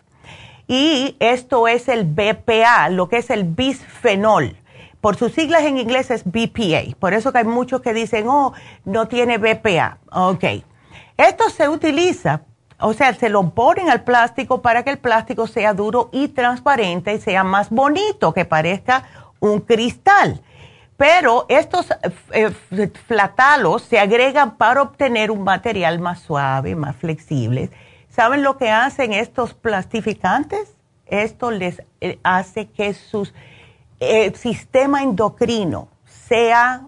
Y 0.70 1.16
esto 1.18 1.66
es 1.66 1.88
el 1.88 2.04
BPA, 2.04 2.90
lo 2.90 3.08
que 3.08 3.16
es 3.16 3.30
el 3.30 3.42
bisfenol. 3.42 4.56
Por 5.00 5.16
sus 5.16 5.32
siglas 5.32 5.64
en 5.64 5.78
inglés 5.78 6.12
es 6.12 6.22
BPA. 6.24 6.96
Por 6.96 7.12
eso 7.12 7.32
que 7.32 7.38
hay 7.38 7.44
muchos 7.44 7.80
que 7.80 7.92
dicen, 7.92 8.28
oh, 8.28 8.52
no 8.84 9.08
tiene 9.08 9.38
BPA. 9.38 9.98
Ok. 10.12 10.44
Esto 11.16 11.50
se 11.50 11.68
utiliza, 11.68 12.42
o 12.78 12.92
sea, 12.92 13.12
se 13.14 13.30
lo 13.30 13.50
ponen 13.50 13.90
al 13.90 14.04
plástico 14.04 14.62
para 14.62 14.84
que 14.84 14.90
el 14.90 14.98
plástico 14.98 15.48
sea 15.48 15.74
duro 15.74 16.08
y 16.12 16.28
transparente 16.28 17.14
y 17.14 17.20
sea 17.20 17.42
más 17.42 17.68
bonito, 17.70 18.32
que 18.32 18.44
parezca 18.44 19.08
un 19.40 19.58
cristal. 19.58 20.40
Pero 20.96 21.46
estos 21.48 21.88
eh, 22.30 22.52
flatalos 23.08 23.82
se 23.82 23.98
agregan 23.98 24.56
para 24.56 24.82
obtener 24.82 25.32
un 25.32 25.42
material 25.42 25.98
más 25.98 26.20
suave, 26.20 26.76
más 26.76 26.94
flexible. 26.94 27.70
¿Saben 28.10 28.42
lo 28.42 28.58
que 28.58 28.70
hacen 28.70 29.12
estos 29.12 29.54
plastificantes? 29.54 30.74
Esto 31.06 31.50
les 31.50 31.82
eh, 32.00 32.18
hace 32.22 32.68
que 32.68 32.92
su 32.94 33.28
eh, 33.98 34.32
sistema 34.34 35.02
endocrino 35.02 35.88
sea 36.06 36.86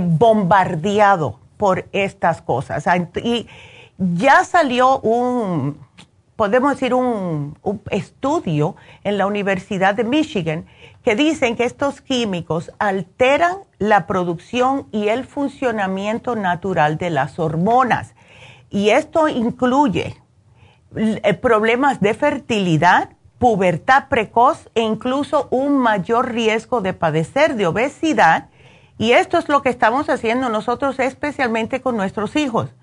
bombardeado 0.00 1.38
por 1.56 1.88
estas 1.92 2.42
cosas. 2.42 2.84
Y 3.22 3.48
ya 3.98 4.44
salió 4.44 5.00
un, 5.00 5.78
podemos 6.36 6.72
decir, 6.72 6.94
un, 6.94 7.58
estudio 7.90 8.76
en 9.04 9.18
la 9.18 9.26
Universidad 9.26 9.94
de 9.94 10.04
Michigan 10.04 10.66
que 11.02 11.16
dicen 11.16 11.56
que 11.56 11.64
estos 11.64 12.00
químicos 12.00 12.70
alteran 12.78 13.58
la 13.78 14.06
producción 14.06 14.86
y 14.92 15.08
el 15.08 15.24
funcionamiento 15.24 16.36
natural 16.36 16.96
de 16.96 17.10
las 17.10 17.38
hormonas. 17.38 18.14
Y 18.70 18.90
esto 18.90 19.28
incluye 19.28 20.16
problemas 21.40 22.00
de 22.00 22.14
fertilidad, 22.14 23.10
pubertad 23.38 24.08
precoz 24.08 24.68
e 24.74 24.82
incluso 24.82 25.48
un 25.50 25.78
mayor 25.78 26.32
riesgo 26.32 26.80
de 26.80 26.92
padecer 26.92 27.54
de 27.56 27.66
obesidad 27.66 28.48
y 28.98 29.12
esto 29.12 29.38
es 29.38 29.48
lo 29.48 29.62
que 29.62 29.68
estamos 29.68 30.10
haciendo 30.10 30.48
nosotros 30.48 30.98
especialmente 30.98 31.80
con 31.80 31.96
nuestros 31.96 32.34
hijos. 32.34 32.74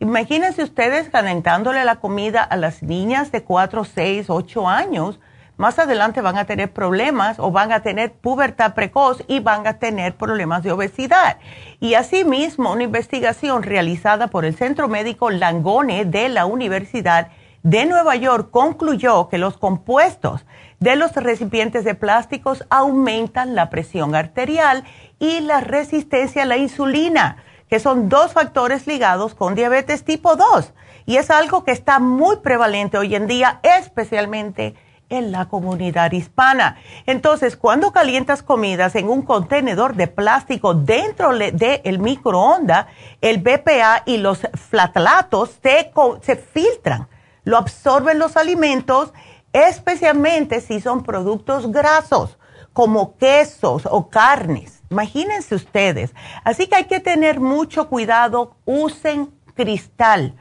Imagínense 0.00 0.64
ustedes 0.64 1.08
calentándole 1.10 1.84
la 1.84 1.96
comida 1.96 2.42
a 2.42 2.56
las 2.56 2.82
niñas 2.82 3.30
de 3.30 3.44
4, 3.44 3.84
6, 3.84 4.30
8 4.30 4.68
años. 4.68 5.20
Más 5.60 5.78
adelante 5.78 6.22
van 6.22 6.38
a 6.38 6.46
tener 6.46 6.72
problemas 6.72 7.38
o 7.38 7.50
van 7.50 7.70
a 7.70 7.82
tener 7.82 8.12
pubertad 8.12 8.72
precoz 8.72 9.22
y 9.28 9.40
van 9.40 9.66
a 9.66 9.78
tener 9.78 10.14
problemas 10.14 10.62
de 10.62 10.72
obesidad. 10.72 11.36
Y 11.80 11.92
asimismo, 11.92 12.72
una 12.72 12.84
investigación 12.84 13.62
realizada 13.62 14.28
por 14.28 14.46
el 14.46 14.56
Centro 14.56 14.88
Médico 14.88 15.28
Langone 15.28 16.06
de 16.06 16.30
la 16.30 16.46
Universidad 16.46 17.28
de 17.62 17.84
Nueva 17.84 18.16
York 18.16 18.48
concluyó 18.50 19.28
que 19.28 19.36
los 19.36 19.58
compuestos 19.58 20.46
de 20.78 20.96
los 20.96 21.12
recipientes 21.14 21.84
de 21.84 21.94
plásticos 21.94 22.64
aumentan 22.70 23.54
la 23.54 23.68
presión 23.68 24.14
arterial 24.14 24.84
y 25.18 25.40
la 25.40 25.60
resistencia 25.60 26.44
a 26.44 26.46
la 26.46 26.56
insulina, 26.56 27.36
que 27.68 27.80
son 27.80 28.08
dos 28.08 28.32
factores 28.32 28.86
ligados 28.86 29.34
con 29.34 29.54
diabetes 29.54 30.06
tipo 30.06 30.36
2. 30.36 30.72
Y 31.04 31.18
es 31.18 31.30
algo 31.30 31.64
que 31.64 31.72
está 31.72 31.98
muy 31.98 32.36
prevalente 32.36 32.96
hoy 32.96 33.14
en 33.14 33.26
día, 33.26 33.60
especialmente 33.62 34.68
en 34.68 34.89
la 35.10 35.48
comunidad 35.48 36.12
hispana. 36.12 36.76
Entonces, 37.06 37.56
cuando 37.56 37.92
calientas 37.92 38.42
comidas 38.42 38.94
en 38.94 39.08
un 39.08 39.22
contenedor 39.22 39.96
de 39.96 40.06
plástico 40.06 40.74
dentro 40.74 41.36
del 41.36 41.98
microondas, 41.98 42.86
el 43.20 43.38
BPA 43.38 44.04
y 44.06 44.16
los 44.16 44.40
flatlatos 44.54 45.58
se, 45.62 45.92
se 46.22 46.36
filtran, 46.36 47.08
lo 47.44 47.58
absorben 47.58 48.18
los 48.18 48.36
alimentos, 48.36 49.12
especialmente 49.52 50.60
si 50.60 50.80
son 50.80 51.02
productos 51.02 51.70
grasos 51.70 52.38
como 52.72 53.16
quesos 53.16 53.82
o 53.90 54.08
carnes. 54.08 54.82
Imagínense 54.90 55.54
ustedes. 55.54 56.14
Así 56.44 56.66
que 56.66 56.76
hay 56.76 56.84
que 56.84 57.00
tener 57.00 57.40
mucho 57.40 57.88
cuidado. 57.88 58.56
Usen 58.64 59.30
cristal. 59.54 60.34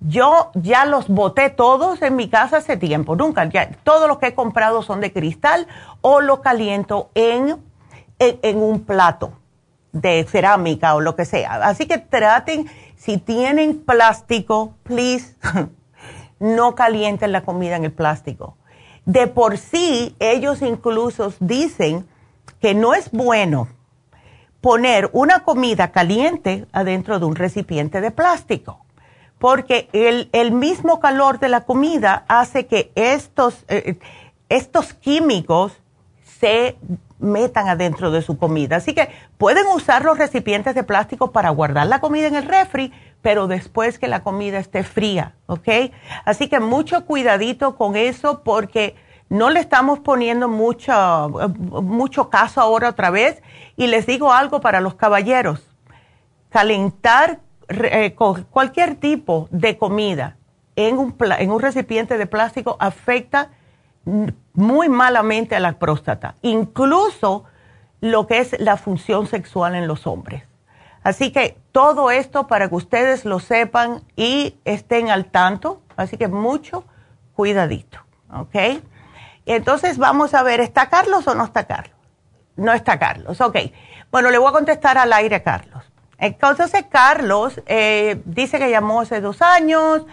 Yo 0.00 0.50
ya 0.54 0.84
los 0.84 1.08
boté 1.08 1.48
todos 1.48 2.02
en 2.02 2.16
mi 2.16 2.28
casa 2.28 2.58
hace 2.58 2.76
tiempo, 2.76 3.16
nunca, 3.16 3.48
ya, 3.48 3.70
todos 3.82 4.08
los 4.08 4.18
que 4.18 4.28
he 4.28 4.34
comprado 4.34 4.82
son 4.82 5.00
de 5.00 5.12
cristal 5.12 5.66
o 6.02 6.20
lo 6.20 6.42
caliento 6.42 7.10
en, 7.14 7.56
en, 8.18 8.58
un 8.58 8.84
plato 8.84 9.32
de 9.92 10.24
cerámica 10.28 10.94
o 10.94 11.00
lo 11.00 11.16
que 11.16 11.24
sea. 11.24 11.54
Así 11.66 11.86
que 11.86 11.96
traten, 11.96 12.66
si 12.96 13.16
tienen 13.16 13.78
plástico, 13.78 14.74
please, 14.82 15.34
no 16.38 16.74
calienten 16.74 17.32
la 17.32 17.42
comida 17.42 17.76
en 17.76 17.84
el 17.84 17.92
plástico. 17.92 18.58
De 19.06 19.28
por 19.28 19.56
sí, 19.56 20.14
ellos 20.18 20.60
incluso 20.60 21.32
dicen 21.40 22.06
que 22.60 22.74
no 22.74 22.92
es 22.92 23.10
bueno 23.12 23.68
poner 24.60 25.08
una 25.14 25.40
comida 25.40 25.90
caliente 25.90 26.66
adentro 26.72 27.18
de 27.18 27.24
un 27.24 27.34
recipiente 27.34 28.02
de 28.02 28.10
plástico 28.10 28.85
porque 29.38 29.88
el, 29.92 30.52
mismo 30.52 31.00
calor 31.00 31.38
de 31.38 31.48
la 31.48 31.62
comida 31.62 32.24
hace 32.28 32.66
que 32.66 32.90
estos, 32.94 33.64
eh, 33.68 33.98
estos 34.48 34.94
químicos 34.94 35.72
se 36.40 36.76
metan 37.18 37.68
adentro 37.68 38.10
de 38.10 38.22
su 38.22 38.38
comida. 38.38 38.76
Así 38.76 38.94
que 38.94 39.10
pueden 39.38 39.66
usar 39.68 40.04
los 40.04 40.18
recipientes 40.18 40.74
de 40.74 40.82
plástico 40.84 41.32
para 41.32 41.50
guardar 41.50 41.86
la 41.86 42.00
comida 42.00 42.26
en 42.26 42.34
el 42.34 42.44
refri, 42.44 42.92
pero 43.22 43.46
después 43.46 43.98
que 43.98 44.08
la 44.08 44.22
comida 44.22 44.58
esté 44.58 44.84
fría, 44.84 45.34
¿ok? 45.46 45.68
Así 46.24 46.48
que 46.48 46.60
mucho 46.60 47.04
cuidadito 47.06 47.76
con 47.76 47.96
eso 47.96 48.42
porque 48.42 48.96
no 49.28 49.50
le 49.50 49.60
estamos 49.60 49.98
poniendo 50.00 50.48
mucho, 50.48 51.28
mucho 51.58 52.30
caso 52.30 52.60
ahora 52.60 52.90
otra 52.90 53.10
vez. 53.10 53.42
Y 53.76 53.88
les 53.88 54.06
digo 54.06 54.32
algo 54.32 54.60
para 54.60 54.80
los 54.80 54.94
caballeros, 54.94 55.62
calentar 56.50 57.40
cualquier 58.50 58.96
tipo 58.96 59.48
de 59.50 59.76
comida 59.76 60.36
en 60.76 60.98
un, 60.98 61.16
en 61.38 61.50
un 61.50 61.60
recipiente 61.60 62.18
de 62.18 62.26
plástico 62.26 62.76
afecta 62.78 63.50
muy 64.52 64.88
malamente 64.88 65.56
a 65.56 65.60
la 65.60 65.72
próstata, 65.72 66.36
incluso 66.42 67.44
lo 68.00 68.26
que 68.26 68.38
es 68.38 68.60
la 68.60 68.76
función 68.76 69.26
sexual 69.26 69.74
en 69.74 69.88
los 69.88 70.06
hombres. 70.06 70.44
Así 71.02 71.32
que 71.32 71.56
todo 71.72 72.10
esto 72.10 72.46
para 72.46 72.68
que 72.68 72.74
ustedes 72.74 73.24
lo 73.24 73.40
sepan 73.40 74.02
y 74.16 74.56
estén 74.64 75.08
al 75.08 75.26
tanto, 75.26 75.80
así 75.96 76.16
que 76.16 76.28
mucho 76.28 76.84
cuidadito, 77.34 77.98
¿ok? 78.32 78.82
Entonces 79.44 79.98
vamos 79.98 80.34
a 80.34 80.42
ver, 80.42 80.60
¿está 80.60 80.88
Carlos 80.88 81.26
o 81.28 81.34
no 81.34 81.44
está 81.44 81.66
Carlos? 81.66 81.96
No 82.56 82.72
está 82.72 82.98
Carlos, 82.98 83.40
ok. 83.40 83.56
Bueno, 84.10 84.30
le 84.30 84.38
voy 84.38 84.48
a 84.48 84.52
contestar 84.52 84.98
al 84.98 85.12
aire 85.12 85.36
a 85.36 85.42
Carlos. 85.42 85.84
Entonces, 86.18 86.72
Carlos 86.88 87.60
eh, 87.66 88.20
dice 88.24 88.58
que 88.58 88.70
llamó 88.70 89.02
hace 89.02 89.20
dos 89.20 89.42
años 89.42 90.06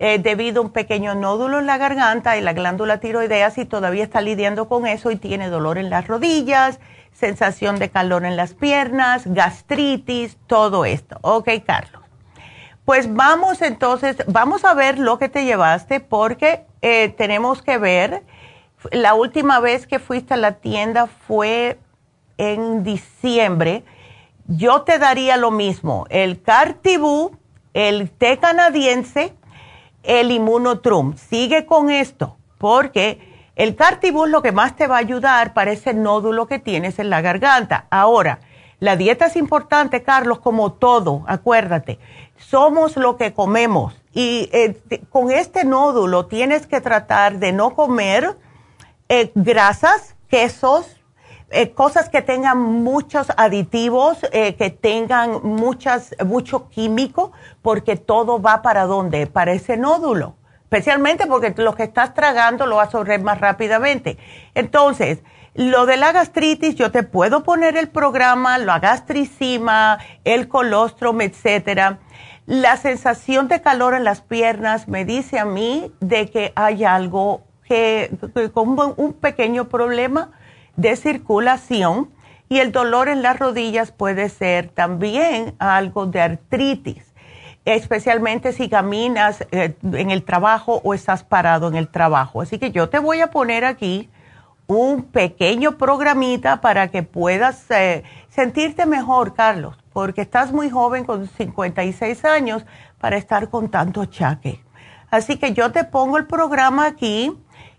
eh, 0.00 0.18
debido 0.18 0.60
a 0.60 0.64
un 0.64 0.72
pequeño 0.72 1.14
nódulo 1.14 1.60
en 1.60 1.66
la 1.66 1.78
garganta 1.78 2.36
y 2.36 2.40
la 2.40 2.52
glándula 2.52 2.98
tiroideas 2.98 3.56
y 3.58 3.64
todavía 3.64 4.02
está 4.02 4.20
lidiando 4.20 4.68
con 4.68 4.86
eso 4.86 5.10
y 5.12 5.16
tiene 5.16 5.48
dolor 5.48 5.78
en 5.78 5.90
las 5.90 6.08
rodillas, 6.08 6.80
sensación 7.12 7.78
de 7.78 7.90
calor 7.90 8.24
en 8.24 8.36
las 8.36 8.54
piernas, 8.54 9.22
gastritis, 9.26 10.36
todo 10.48 10.84
esto. 10.84 11.18
Ok, 11.22 11.48
Carlos. 11.64 12.02
Pues 12.84 13.14
vamos 13.14 13.62
entonces, 13.62 14.16
vamos 14.26 14.64
a 14.64 14.74
ver 14.74 14.98
lo 14.98 15.18
que 15.18 15.28
te 15.28 15.44
llevaste 15.44 16.00
porque 16.00 16.66
eh, 16.82 17.14
tenemos 17.16 17.62
que 17.62 17.78
ver, 17.78 18.24
la 18.90 19.14
última 19.14 19.60
vez 19.60 19.86
que 19.86 19.98
fuiste 19.98 20.34
a 20.34 20.36
la 20.36 20.52
tienda 20.52 21.06
fue 21.06 21.78
en 22.36 22.82
diciembre 22.82 23.84
yo 24.46 24.82
te 24.82 24.98
daría 24.98 25.36
lo 25.36 25.50
mismo, 25.50 26.06
el 26.10 26.42
Cartibú, 26.42 27.36
el 27.72 28.10
té 28.10 28.38
canadiense, 28.38 29.34
el 30.02 30.30
Inmunotrum. 30.30 31.16
Sigue 31.16 31.66
con 31.66 31.90
esto, 31.90 32.36
porque 32.58 33.20
el 33.56 33.76
Cartibú 33.76 34.24
es 34.24 34.30
lo 34.30 34.42
que 34.42 34.52
más 34.52 34.76
te 34.76 34.86
va 34.86 34.96
a 34.96 35.00
ayudar 35.00 35.54
para 35.54 35.72
ese 35.72 35.94
nódulo 35.94 36.46
que 36.46 36.58
tienes 36.58 36.98
en 36.98 37.10
la 37.10 37.20
garganta. 37.20 37.86
Ahora, 37.90 38.40
la 38.80 38.96
dieta 38.96 39.26
es 39.26 39.36
importante, 39.36 40.02
Carlos, 40.02 40.40
como 40.40 40.72
todo, 40.72 41.24
acuérdate. 41.26 41.98
Somos 42.36 42.96
lo 42.96 43.16
que 43.16 43.32
comemos 43.32 43.94
y 44.12 44.50
eh, 44.52 44.80
con 45.08 45.30
este 45.30 45.64
nódulo 45.64 46.26
tienes 46.26 46.66
que 46.66 46.80
tratar 46.80 47.38
de 47.38 47.52
no 47.52 47.74
comer 47.74 48.36
eh, 49.08 49.32
grasas, 49.34 50.16
quesos, 50.28 50.93
eh, 51.54 51.70
cosas 51.72 52.08
que 52.08 52.20
tengan 52.20 52.58
muchos 52.58 53.28
aditivos, 53.36 54.18
eh, 54.32 54.56
que 54.56 54.70
tengan 54.70 55.40
muchas, 55.44 56.14
mucho 56.26 56.68
químico, 56.68 57.30
porque 57.62 57.96
todo 57.96 58.42
va 58.42 58.60
para 58.60 58.86
dónde? 58.86 59.28
Para 59.28 59.52
ese 59.52 59.76
nódulo. 59.76 60.34
Especialmente 60.64 61.28
porque 61.28 61.54
lo 61.56 61.76
que 61.76 61.84
estás 61.84 62.12
tragando 62.12 62.66
lo 62.66 62.76
vas 62.76 62.86
a 62.86 62.86
absorber 62.86 63.22
más 63.22 63.40
rápidamente. 63.40 64.18
Entonces, 64.54 65.20
lo 65.54 65.86
de 65.86 65.96
la 65.96 66.10
gastritis, 66.10 66.74
yo 66.74 66.90
te 66.90 67.04
puedo 67.04 67.44
poner 67.44 67.76
el 67.76 67.88
programa, 67.88 68.58
la 68.58 68.80
gastricima, 68.80 70.00
el 70.24 70.48
colostrum, 70.48 71.20
etcétera. 71.20 72.00
La 72.46 72.76
sensación 72.76 73.46
de 73.46 73.62
calor 73.62 73.94
en 73.94 74.02
las 74.02 74.20
piernas 74.20 74.88
me 74.88 75.04
dice 75.04 75.38
a 75.38 75.44
mí 75.44 75.92
de 76.00 76.28
que 76.28 76.52
hay 76.56 76.82
algo 76.82 77.42
que, 77.68 78.10
con 78.52 78.76
un 78.96 79.12
pequeño 79.12 79.68
problema 79.68 80.32
de 80.76 80.96
circulación 80.96 82.10
y 82.48 82.58
el 82.58 82.72
dolor 82.72 83.08
en 83.08 83.22
las 83.22 83.38
rodillas 83.38 83.92
puede 83.92 84.28
ser 84.28 84.68
también 84.68 85.54
algo 85.58 86.06
de 86.06 86.20
artritis, 86.20 87.14
especialmente 87.64 88.52
si 88.52 88.68
caminas 88.68 89.46
eh, 89.50 89.74
en 89.82 90.10
el 90.10 90.24
trabajo 90.24 90.80
o 90.84 90.94
estás 90.94 91.24
parado 91.24 91.68
en 91.68 91.76
el 91.76 91.88
trabajo. 91.88 92.40
Así 92.40 92.58
que 92.58 92.70
yo 92.70 92.88
te 92.88 92.98
voy 92.98 93.20
a 93.20 93.30
poner 93.30 93.64
aquí 93.64 94.10
un 94.66 95.02
pequeño 95.02 95.76
programita 95.76 96.60
para 96.60 96.88
que 96.88 97.02
puedas 97.02 97.70
eh, 97.70 98.02
sentirte 98.28 98.86
mejor, 98.86 99.34
Carlos, 99.34 99.76
porque 99.92 100.22
estás 100.22 100.52
muy 100.52 100.70
joven 100.70 101.04
con 101.04 101.28
56 101.28 102.24
años 102.24 102.64
para 102.98 103.16
estar 103.16 103.50
con 103.50 103.70
tanto 103.70 104.00
achaque. 104.00 104.64
Así 105.10 105.36
que 105.36 105.52
yo 105.52 105.70
te 105.70 105.84
pongo 105.84 106.18
el 106.18 106.26
programa 106.26 106.86
aquí 106.86 107.32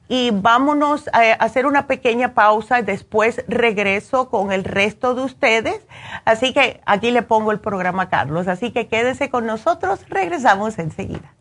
y 0.07 0.31
vámonos 0.31 1.09
a 1.13 1.33
hacer 1.33 1.65
una 1.65 1.87
pequeña 1.87 2.33
pausa 2.33 2.79
y 2.79 2.83
después 2.83 3.43
regreso 3.47 4.29
con 4.29 4.51
el 4.51 4.63
resto 4.63 5.15
de 5.15 5.23
ustedes. 5.23 5.81
Así 6.25 6.53
que 6.53 6.81
aquí 6.85 7.11
le 7.11 7.21
pongo 7.21 7.51
el 7.51 7.59
programa 7.59 8.09
Carlos. 8.09 8.47
Así 8.47 8.71
que 8.71 8.87
quédese 8.87 9.29
con 9.29 9.45
nosotros, 9.45 10.01
regresamos 10.09 10.77
enseguida. 10.79 11.33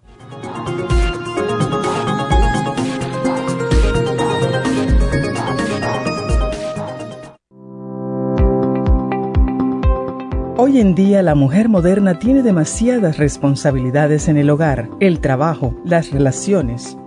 Hoy 10.57 10.81
en 10.81 10.95
día 10.95 11.21
la 11.23 11.35
mujer 11.35 11.69
moderna 11.69 12.19
tiene 12.19 12.43
demasiadas 12.43 13.19
responsabilidades 13.19 14.29
en 14.29 14.39
el 14.39 14.49
hogar, 14.49 14.89
el 14.99 15.21
trabajo, 15.21 15.75
las 15.85 16.11
relaciones, 16.11 16.97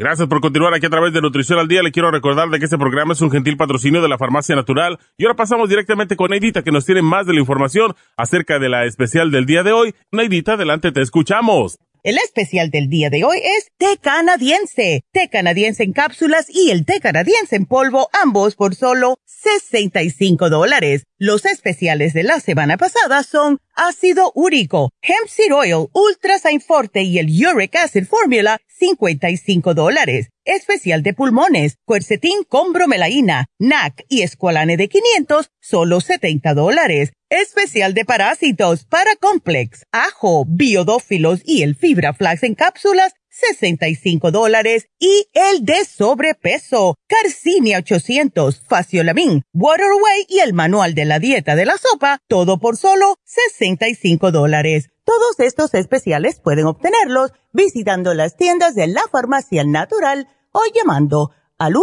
Gracias 0.00 0.28
por 0.28 0.40
continuar 0.40 0.72
aquí 0.72 0.86
a 0.86 0.88
través 0.88 1.12
de 1.12 1.20
Nutrición 1.20 1.58
al 1.58 1.68
Día. 1.68 1.82
Le 1.82 1.92
quiero 1.92 2.10
recordar 2.10 2.48
de 2.48 2.58
que 2.58 2.64
este 2.64 2.78
programa 2.78 3.12
es 3.12 3.20
un 3.20 3.30
gentil 3.30 3.58
patrocinio 3.58 4.00
de 4.00 4.08
la 4.08 4.16
Farmacia 4.16 4.56
Natural. 4.56 4.98
Y 5.18 5.26
ahora 5.26 5.36
pasamos 5.36 5.68
directamente 5.68 6.16
con 6.16 6.30
Neidita, 6.30 6.62
que 6.62 6.72
nos 6.72 6.86
tiene 6.86 7.02
más 7.02 7.26
de 7.26 7.34
la 7.34 7.40
información 7.40 7.94
acerca 8.16 8.58
de 8.58 8.70
la 8.70 8.86
especial 8.86 9.30
del 9.30 9.44
día 9.44 9.62
de 9.62 9.72
hoy. 9.72 9.94
Neidita, 10.10 10.54
adelante, 10.54 10.90
te 10.90 11.02
escuchamos. 11.02 11.76
El 12.02 12.16
especial 12.16 12.70
del 12.70 12.88
día 12.88 13.10
de 13.10 13.24
hoy 13.24 13.40
es 13.44 13.72
té 13.76 13.98
canadiense, 14.00 15.02
té 15.12 15.28
canadiense 15.30 15.82
en 15.82 15.92
cápsulas 15.92 16.46
y 16.48 16.70
el 16.70 16.86
té 16.86 16.98
canadiense 17.02 17.56
en 17.56 17.66
polvo, 17.66 18.08
ambos 18.22 18.56
por 18.56 18.74
solo 18.74 19.18
65 19.26 20.48
dólares. 20.48 21.04
Los 21.22 21.44
especiales 21.44 22.14
de 22.14 22.22
la 22.22 22.40
semana 22.40 22.78
pasada 22.78 23.22
son 23.24 23.58
ácido 23.74 24.32
úrico, 24.34 24.90
hemp 25.02 25.28
seed 25.28 25.54
oil, 25.54 25.88
ultra 25.92 26.36
forte 26.66 27.02
y 27.02 27.18
el 27.18 27.28
uric 27.46 27.76
acid 27.76 28.06
formula, 28.06 28.56
55 28.78 29.74
dólares. 29.74 30.30
Especial 30.46 31.02
de 31.02 31.12
pulmones, 31.12 31.76
cuercetín 31.84 32.42
con 32.48 32.72
bromelaína, 32.72 33.48
NAC 33.58 34.06
y 34.08 34.22
escualane 34.22 34.78
de 34.78 34.88
500, 34.88 35.50
solo 35.60 36.00
70 36.00 36.54
dólares. 36.54 37.12
Especial 37.28 37.92
de 37.92 38.06
parásitos, 38.06 38.86
para 38.86 39.14
complex, 39.16 39.84
ajo, 39.92 40.46
biodófilos 40.48 41.42
y 41.44 41.62
el 41.62 41.76
fibra 41.76 42.14
flax 42.14 42.44
en 42.44 42.54
cápsulas, 42.54 43.12
65 43.40 44.30
dólares 44.30 44.88
y 44.98 45.26
el 45.32 45.64
de 45.64 45.84
sobrepeso, 45.84 46.96
Carcinia 47.06 47.78
800, 47.78 48.62
Faciolamin, 48.68 49.42
Waterway 49.52 50.26
y 50.28 50.40
el 50.40 50.52
manual 50.52 50.94
de 50.94 51.06
la 51.06 51.18
dieta 51.18 51.56
de 51.56 51.66
la 51.66 51.78
sopa, 51.78 52.18
todo 52.28 52.58
por 52.58 52.76
solo 52.76 53.16
65 53.24 54.30
dólares. 54.30 54.90
Todos 55.04 55.40
estos 55.40 55.74
especiales 55.74 56.40
pueden 56.40 56.66
obtenerlos 56.66 57.32
visitando 57.52 58.14
las 58.14 58.36
tiendas 58.36 58.74
de 58.74 58.86
la 58.86 59.02
farmacia 59.10 59.64
natural 59.64 60.28
o 60.52 60.60
llamando 60.74 61.30
al 61.58 61.74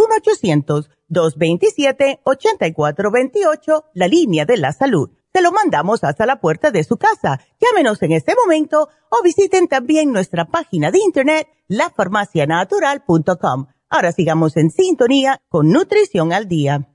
1-800-227-8428, 1.10 3.84
la 3.94 4.08
línea 4.08 4.44
de 4.44 4.56
la 4.56 4.72
salud 4.72 5.17
se 5.32 5.42
lo 5.42 5.52
mandamos 5.52 6.04
hasta 6.04 6.26
la 6.26 6.40
puerta 6.40 6.70
de 6.70 6.84
su 6.84 6.96
casa. 6.96 7.40
Llámenos 7.60 8.02
en 8.02 8.12
este 8.12 8.34
momento 8.34 8.88
o 9.10 9.22
visiten 9.22 9.68
también 9.68 10.12
nuestra 10.12 10.46
página 10.46 10.90
de 10.90 10.98
internet, 10.98 11.48
lafarmacianatural.com. 11.68 13.66
Ahora 13.90 14.12
sigamos 14.12 14.56
en 14.56 14.70
sintonía 14.70 15.40
con 15.48 15.70
Nutrición 15.70 16.32
al 16.32 16.48
Día. 16.48 16.88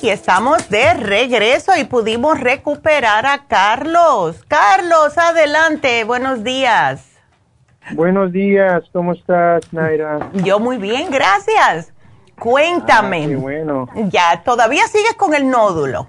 Y 0.00 0.10
estamos 0.10 0.68
de 0.68 0.92
regreso 0.94 1.72
y 1.78 1.84
pudimos 1.84 2.38
recuperar 2.38 3.24
a 3.24 3.46
Carlos. 3.46 4.36
Carlos, 4.48 5.16
adelante, 5.16 6.04
buenos 6.04 6.44
días. 6.44 7.13
Buenos 7.92 8.32
días, 8.32 8.82
¿cómo 8.92 9.12
estás, 9.12 9.70
Naira? 9.72 10.30
Yo 10.42 10.58
muy 10.58 10.78
bien, 10.78 11.10
gracias. 11.10 11.92
Cuéntame. 12.40 13.24
Ah, 13.24 13.28
qué 13.28 13.36
bueno. 13.36 13.88
Ya, 14.10 14.42
¿todavía 14.42 14.86
sigues 14.86 15.14
con 15.14 15.34
el 15.34 15.48
nódulo? 15.50 16.06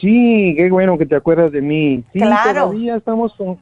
Sí, 0.00 0.54
qué 0.56 0.68
bueno 0.70 0.98
que 0.98 1.06
te 1.06 1.14
acuerdas 1.14 1.52
de 1.52 1.62
mí. 1.62 2.04
Sí, 2.12 2.18
claro. 2.18 2.64
todavía 2.64 2.96
estamos 2.96 3.32
con, 3.34 3.58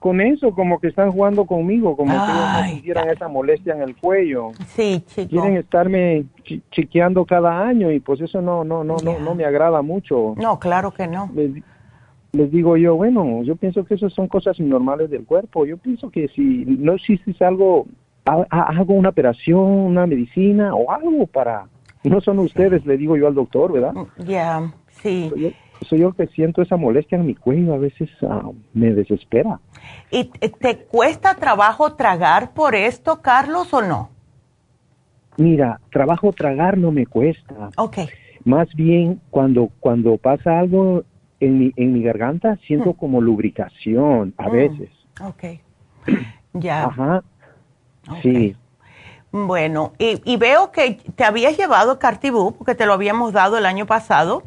con 0.00 0.20
eso, 0.20 0.52
como 0.52 0.80
que 0.80 0.88
están 0.88 1.12
jugando 1.12 1.46
conmigo, 1.46 1.96
como 1.96 2.12
que 2.12 2.32
no 2.32 2.64
sintieran 2.66 3.08
esa 3.08 3.28
molestia 3.28 3.74
en 3.74 3.82
el 3.82 3.96
cuello. 3.96 4.50
Sí, 4.74 5.04
chico. 5.06 5.30
Quieren 5.30 5.56
estarme 5.56 6.24
chequeando 6.72 7.24
cada 7.24 7.64
año 7.64 7.92
y 7.92 8.00
pues 8.00 8.20
eso 8.20 8.42
no, 8.42 8.64
no, 8.64 8.82
no, 8.82 8.96
no, 9.02 9.20
no 9.20 9.34
me 9.36 9.44
agrada 9.44 9.82
mucho. 9.82 10.34
No, 10.36 10.58
claro 10.58 10.90
que 10.90 11.06
no 11.06 11.30
les 12.34 12.50
digo 12.50 12.76
yo, 12.76 12.96
bueno, 12.96 13.42
yo 13.44 13.56
pienso 13.56 13.84
que 13.84 13.94
eso 13.94 14.10
son 14.10 14.28
cosas 14.28 14.58
normales 14.58 15.08
del 15.10 15.24
cuerpo. 15.24 15.64
Yo 15.66 15.76
pienso 15.78 16.10
que 16.10 16.28
si 16.28 16.64
no 16.66 16.94
existe 16.94 17.32
algo, 17.44 17.86
hago 18.24 18.94
una 18.94 19.10
operación, 19.10 19.60
una 19.60 20.06
medicina 20.06 20.74
o 20.74 20.90
algo 20.90 21.26
para... 21.26 21.66
No 22.02 22.20
son 22.20 22.38
ustedes, 22.40 22.84
le 22.84 22.98
digo 22.98 23.16
yo 23.16 23.26
al 23.26 23.34
doctor, 23.34 23.72
¿verdad? 23.72 23.94
Ya, 24.18 24.74
sí. 24.90 25.30
Soy 25.88 26.00
yo, 26.00 26.12
que 26.12 26.26
siento 26.26 26.60
esa 26.60 26.76
molestia 26.76 27.16
en 27.16 27.26
mi 27.26 27.34
cuello, 27.34 27.72
a 27.74 27.78
veces 27.78 28.10
ah, 28.22 28.50
me 28.74 28.92
desespera. 28.92 29.60
¿Y 30.10 30.24
te 30.24 30.78
cuesta 30.84 31.34
trabajo 31.34 31.94
tragar 31.94 32.52
por 32.52 32.74
esto, 32.74 33.22
Carlos, 33.22 33.72
o 33.72 33.80
no? 33.80 34.10
Mira, 35.38 35.80
trabajo 35.90 36.32
tragar 36.32 36.76
no 36.76 36.92
me 36.92 37.06
cuesta. 37.06 37.70
Ok. 37.76 37.98
Más 38.44 38.68
bien, 38.74 39.20
cuando, 39.30 39.70
cuando 39.80 40.18
pasa 40.18 40.58
algo 40.58 41.04
en 41.40 41.58
mi, 41.58 41.72
en 41.76 41.92
mi 41.92 42.02
garganta 42.02 42.56
siento 42.66 42.90
mm. 42.90 42.94
como 42.94 43.20
lubricación 43.20 44.34
a 44.36 44.48
mm. 44.48 44.52
veces. 44.52 44.90
Ok. 45.20 45.44
Ya. 46.56 46.84
Ajá. 46.84 47.24
Sí. 48.22 48.54
Bueno, 49.32 49.92
y, 49.98 50.36
veo 50.36 50.70
que 50.70 51.00
te 51.16 51.24
habías 51.24 51.56
llevado 51.56 51.98
Cartibú, 51.98 52.54
porque 52.56 52.76
te 52.76 52.86
lo 52.86 52.92
habíamos 52.92 53.32
dado 53.32 53.58
el 53.58 53.66
año 53.66 53.86
pasado, 53.86 54.44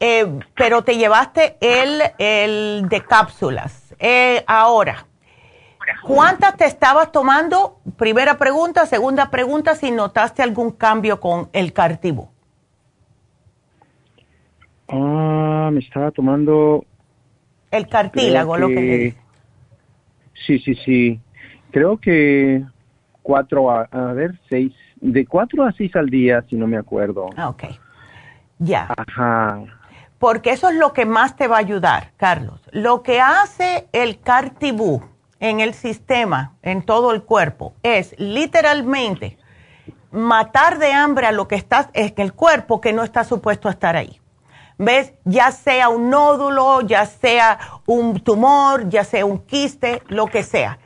eh, 0.00 0.40
pero 0.56 0.82
te 0.82 0.96
llevaste 0.96 1.56
el, 1.60 2.02
el 2.18 2.88
de 2.88 3.04
cápsulas. 3.04 3.94
Eh, 4.00 4.42
ahora, 4.48 5.06
¿cuántas 6.02 6.56
te 6.56 6.64
estabas 6.64 7.12
tomando? 7.12 7.78
Primera 7.96 8.36
pregunta. 8.36 8.86
Segunda 8.86 9.30
pregunta, 9.30 9.76
si 9.76 9.92
notaste 9.92 10.42
algún 10.42 10.72
cambio 10.72 11.20
con 11.20 11.48
el 11.52 11.72
Cartibú. 11.72 12.33
Ah, 14.88 15.70
me 15.72 15.80
estaba 15.80 16.10
tomando... 16.10 16.84
El 17.70 17.88
cartílago, 17.88 18.56
lo 18.56 18.68
que 18.68 19.16
Sí, 20.46 20.58
sí, 20.58 20.74
sí. 20.84 21.20
Creo 21.70 21.98
que 21.98 22.64
cuatro, 23.22 23.70
a, 23.70 24.12
ver, 24.12 24.38
seis, 24.48 24.72
de 25.00 25.26
cuatro 25.26 25.64
a 25.64 25.72
seis 25.72 25.94
al 25.96 26.08
día, 26.08 26.44
si 26.48 26.56
no 26.56 26.66
me 26.66 26.76
acuerdo. 26.76 27.30
Ah, 27.36 27.48
ok. 27.48 27.64
Ya. 28.58 28.88
Ajá. 28.96 29.64
Porque 30.18 30.50
eso 30.50 30.68
es 30.68 30.76
lo 30.76 30.92
que 30.92 31.06
más 31.06 31.36
te 31.36 31.48
va 31.48 31.56
a 31.56 31.60
ayudar, 31.60 32.12
Carlos. 32.16 32.60
Lo 32.70 33.02
que 33.02 33.20
hace 33.20 33.88
el 33.92 34.20
cartibú 34.20 35.02
en 35.40 35.60
el 35.60 35.74
sistema, 35.74 36.54
en 36.62 36.82
todo 36.82 37.12
el 37.12 37.22
cuerpo, 37.22 37.74
es 37.82 38.14
literalmente 38.18 39.36
matar 40.12 40.78
de 40.78 40.92
hambre 40.92 41.26
a 41.26 41.32
lo 41.32 41.48
que 41.48 41.56
está 41.56 41.90
en 41.92 42.14
el 42.16 42.32
cuerpo 42.32 42.80
que 42.80 42.92
no 42.92 43.02
está 43.02 43.24
supuesto 43.24 43.68
a 43.68 43.72
estar 43.72 43.96
ahí. 43.96 44.20
¿Ves? 44.78 45.12
Ya 45.24 45.52
sea 45.52 45.88
un 45.88 46.10
nódulo, 46.10 46.80
ya 46.80 47.06
sea 47.06 47.58
un 47.86 48.20
tumor, 48.20 48.88
ya 48.88 49.04
sea 49.04 49.24
un 49.24 49.38
quiste, 49.38 50.02
lo 50.08 50.26
que 50.26 50.42
sea. 50.42 50.78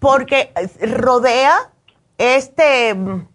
Porque 0.00 0.52
rodea 0.80 1.70
este, 2.18 2.94
mm, 2.94 3.26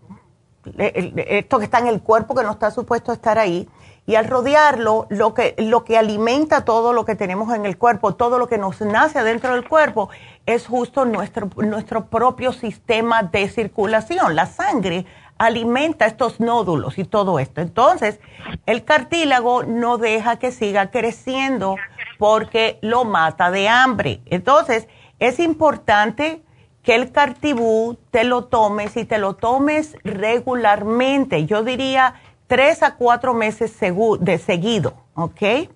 esto 1.18 1.60
que 1.60 1.66
está 1.66 1.80
en 1.80 1.88
el 1.88 2.02
cuerpo 2.02 2.36
que 2.36 2.44
no 2.44 2.52
está 2.52 2.72
supuesto 2.72 3.12
a 3.12 3.16
estar 3.16 3.38
ahí. 3.40 3.68
Y 4.06 4.16
al 4.16 4.26
rodearlo, 4.26 5.06
lo 5.10 5.36
que, 5.36 5.54
lo 5.60 5.84
que 5.84 5.96
alimenta 5.96 6.66
todo 6.66 6.94
lo 6.94 7.06
que 7.06 7.16
tenemos 7.16 7.54
en 7.54 7.68
el 7.68 7.78
cuerpo, 7.78 8.16
todo 8.16 8.40
lo 8.40 8.48
que 8.48 8.58
nos 8.58 8.82
nace 8.82 9.20
adentro 9.20 9.54
del 9.54 9.68
cuerpo, 9.68 10.10
es 10.48 10.66
justo 10.66 11.06
nuestro, 11.06 11.48
nuestro 11.58 12.06
propio 12.08 12.52
sistema 12.52 13.22
de 13.22 13.48
circulación. 13.50 14.36
La 14.36 14.48
sangre 14.48 15.06
alimenta 15.40 16.06
estos 16.06 16.40
nódulos 16.40 17.00
y 17.00 17.06
todo 17.06 17.40
esto. 17.40 17.62
Entonces, 17.62 18.20
el 18.68 18.84
cartílago 18.84 19.64
no 19.64 19.98
deja 19.98 20.38
que 20.38 20.52
siga 20.52 20.92
creciendo 20.92 21.78
porque 22.20 22.78
lo 22.82 23.06
mata 23.06 23.50
de 23.50 23.68
hambre. 23.68 24.22
Entonces, 24.26 24.88
es 25.18 25.40
importante 25.40 26.44
que 26.84 26.96
el 26.96 27.12
cartibú 27.12 27.98
te 28.12 28.26
lo 28.26 28.46
tomes 28.46 28.96
y 28.98 29.06
te 29.06 29.18
lo 29.18 29.36
tomes 29.36 29.96
regularmente. 30.04 31.46
Yo 31.46 31.64
diría 31.64 32.16
tres 32.48 32.84
a 32.84 32.96
cuatro 32.96 33.34
meses 33.34 33.76
de 34.20 34.38
seguido, 34.38 34.94
¿ok? 35.16 35.70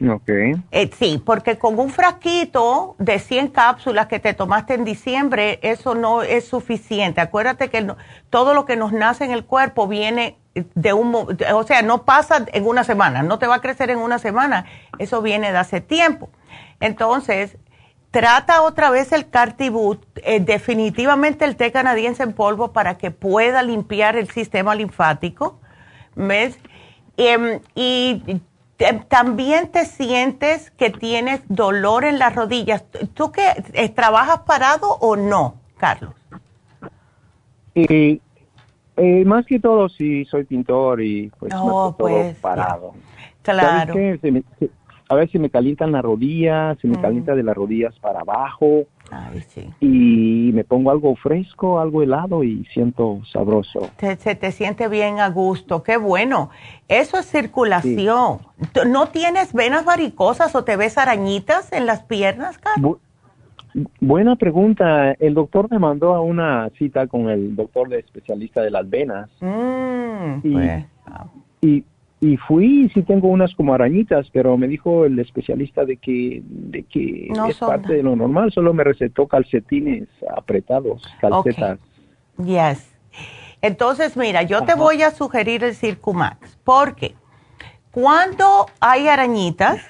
Ok. 0.00 0.28
Eh, 0.70 0.90
sí, 0.96 1.20
porque 1.24 1.58
con 1.58 1.78
un 1.78 1.90
frasquito 1.90 2.94
de 2.98 3.18
100 3.18 3.48
cápsulas 3.48 4.06
que 4.06 4.20
te 4.20 4.32
tomaste 4.32 4.74
en 4.74 4.84
diciembre, 4.84 5.58
eso 5.62 5.94
no 5.94 6.22
es 6.22 6.46
suficiente. 6.46 7.20
Acuérdate 7.20 7.68
que 7.68 7.94
todo 8.30 8.54
lo 8.54 8.64
que 8.64 8.76
nos 8.76 8.92
nace 8.92 9.24
en 9.24 9.32
el 9.32 9.44
cuerpo 9.44 9.88
viene 9.88 10.36
de 10.74 10.92
un, 10.92 11.14
o 11.14 11.62
sea, 11.64 11.82
no 11.82 12.04
pasa 12.04 12.46
en 12.52 12.66
una 12.66 12.84
semana, 12.84 13.22
no 13.22 13.38
te 13.38 13.46
va 13.46 13.56
a 13.56 13.60
crecer 13.60 13.90
en 13.90 13.98
una 13.98 14.18
semana, 14.18 14.66
eso 14.98 15.22
viene 15.22 15.52
de 15.52 15.58
hace 15.58 15.80
tiempo. 15.80 16.30
Entonces, 16.80 17.56
trata 18.10 18.62
otra 18.62 18.90
vez 18.90 19.12
el 19.12 19.28
Cartibut, 19.28 20.04
eh, 20.16 20.40
definitivamente 20.40 21.44
el 21.44 21.56
té 21.56 21.72
canadiense 21.72 22.22
en 22.22 22.32
polvo 22.32 22.72
para 22.72 22.98
que 22.98 23.10
pueda 23.10 23.62
limpiar 23.62 24.16
el 24.16 24.30
sistema 24.30 24.74
linfático, 24.74 25.60
¿ves? 26.14 26.58
Em, 27.16 27.60
y 27.74 28.40
también 29.08 29.68
te 29.68 29.84
sientes 29.84 30.70
que 30.72 30.90
tienes 30.90 31.42
dolor 31.48 32.04
en 32.04 32.18
las 32.18 32.34
rodillas. 32.34 32.84
¿Tú 33.14 33.32
qué, 33.32 33.42
eh, 33.72 33.88
trabajas 33.88 34.40
parado 34.40 34.88
o 35.00 35.16
no, 35.16 35.56
Carlos? 35.76 36.14
Eh, 37.74 38.20
eh, 38.96 39.24
más 39.24 39.46
que 39.46 39.58
todo 39.60 39.88
sí 39.88 40.24
soy 40.24 40.44
pintor 40.44 41.02
y 41.02 41.30
pues, 41.38 41.52
oh, 41.54 41.94
todo 41.96 42.08
pues, 42.08 42.36
parado. 42.36 42.94
Claro. 43.42 43.94
Se, 43.94 44.44
a 45.08 45.14
veces 45.14 45.40
me 45.40 45.50
calientan 45.50 45.92
las 45.92 46.02
rodillas, 46.02 46.78
se 46.80 46.86
me 46.86 47.00
calienta 47.00 47.34
de 47.34 47.42
las 47.42 47.56
rodillas 47.56 47.98
para 47.98 48.20
abajo. 48.20 48.84
Y 49.80 50.50
me 50.52 50.64
pongo 50.64 50.90
algo 50.90 51.16
fresco, 51.16 51.80
algo 51.80 52.02
helado 52.02 52.44
y 52.44 52.64
siento 52.72 53.20
sabroso. 53.32 53.90
se 53.98 54.34
te 54.34 54.52
siente 54.52 54.88
bien 54.88 55.20
a 55.20 55.30
gusto, 55.30 55.82
qué 55.82 55.96
bueno. 55.96 56.50
Eso 56.88 57.18
es 57.18 57.26
circulación. 57.26 58.38
¿No 58.86 59.08
tienes 59.08 59.52
venas 59.52 59.84
varicosas 59.84 60.54
o 60.54 60.64
te 60.64 60.76
ves 60.76 60.98
arañitas 60.98 61.72
en 61.72 61.86
las 61.86 62.02
piernas, 62.02 62.58
Carlos? 62.58 62.98
buena 64.00 64.36
pregunta. 64.36 65.12
El 65.12 65.34
doctor 65.34 65.70
me 65.70 65.78
mandó 65.78 66.14
a 66.14 66.20
una 66.20 66.70
cita 66.78 67.06
con 67.06 67.28
el 67.28 67.54
doctor 67.54 67.88
de 67.88 68.00
especialista 68.00 68.62
de 68.62 68.70
las 68.70 68.88
venas. 68.88 69.28
Mm, 69.40 70.38
y, 70.42 70.52
pues, 70.52 70.84
y 71.60 71.84
y 72.20 72.36
fui 72.36 72.84
y 72.84 72.88
sí 72.90 73.02
tengo 73.02 73.28
unas 73.28 73.54
como 73.54 73.74
arañitas, 73.74 74.28
pero 74.32 74.56
me 74.56 74.66
dijo 74.66 75.04
el 75.04 75.18
especialista 75.18 75.84
de 75.84 75.98
que, 75.98 76.42
de 76.44 76.82
que 76.82 77.28
es 77.48 77.58
parte 77.58 77.94
de 77.94 78.02
lo 78.02 78.16
normal, 78.16 78.52
solo 78.52 78.74
me 78.74 78.82
recetó 78.82 79.28
calcetines 79.28 80.08
apretados, 80.36 81.02
calcetas. 81.20 81.78
Yes. 82.44 82.92
Entonces, 83.62 84.16
mira, 84.16 84.42
yo 84.42 84.64
te 84.64 84.74
voy 84.74 85.02
a 85.02 85.10
sugerir 85.10 85.64
el 85.64 85.74
Circumax, 85.74 86.58
porque 86.64 87.14
cuando 87.90 88.66
hay 88.80 89.08
arañitas, 89.08 89.80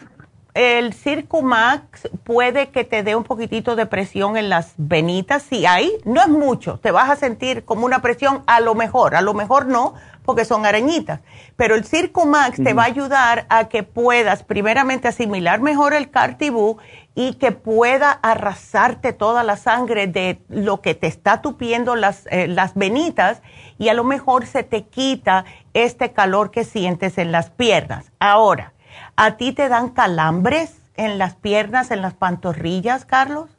el 0.59 0.93
Circumax 0.93 2.09
puede 2.25 2.71
que 2.71 2.83
te 2.83 3.05
dé 3.05 3.15
un 3.15 3.23
poquitito 3.23 3.77
de 3.77 3.87
presión 3.87 4.37
en 4.37 4.49
las 4.49 4.73
venitas, 4.77 5.45
si 5.45 5.67
hay, 5.67 5.93
no 6.05 6.21
es 6.21 6.27
mucho, 6.27 6.81
te 6.81 6.91
vas 6.91 7.09
a 7.09 7.15
sentir 7.15 7.65
como 7.65 7.87
una 7.87 8.03
presión, 8.03 8.43
a 8.49 8.59
lo 8.59 8.75
mejor, 8.75 9.15
a 9.15 9.21
lo 9.21 9.35
mejor 9.35 9.67
no, 9.67 9.95
porque 10.25 10.45
son 10.45 10.67
arañitas. 10.67 11.21
Pero 11.55 11.77
el 11.77 11.85
Circumax 11.85 12.61
te 12.61 12.75
va 12.75 12.83
a 12.83 12.87
ayudar 12.87 13.47
a 13.51 13.69
que 13.69 13.85
puedas 13.85 14.43
primeramente 14.43 15.07
asimilar 15.07 15.61
mejor 15.61 15.95
el 15.95 16.11
Cartibú 16.11 16.79
y 17.15 17.35
que 17.35 17.53
pueda 17.53 18.11
arrasarte 18.11 19.13
toda 19.13 19.45
la 19.45 19.57
sangre 19.57 20.09
de 20.09 20.43
lo 20.49 20.81
que 20.81 20.97
te 20.97 21.07
está 21.07 21.41
tupiendo 21.41 21.95
las, 21.95 22.27
eh, 22.33 22.49
las 22.49 22.75
venitas 22.75 23.43
y 23.79 23.91
a 23.91 23.95
lo 23.95 24.03
mejor 24.03 24.45
se 24.45 24.65
te 24.65 24.87
quita 24.87 25.45
este 25.73 26.13
calor 26.13 26.51
que 26.51 26.65
sientes 26.65 27.17
en 27.17 27.31
las 27.31 27.51
piernas. 27.51 28.11
Ahora, 28.19 28.73
¿a 29.19 29.37
ti 29.37 29.53
te 29.53 29.69
dan 29.69 29.89
calambres 29.91 30.81
en 30.97 31.19
las 31.19 31.35
piernas, 31.35 31.91
en 31.91 32.03
las 32.03 32.15
pantorrillas, 32.15 33.05
Carlos? 33.05 33.51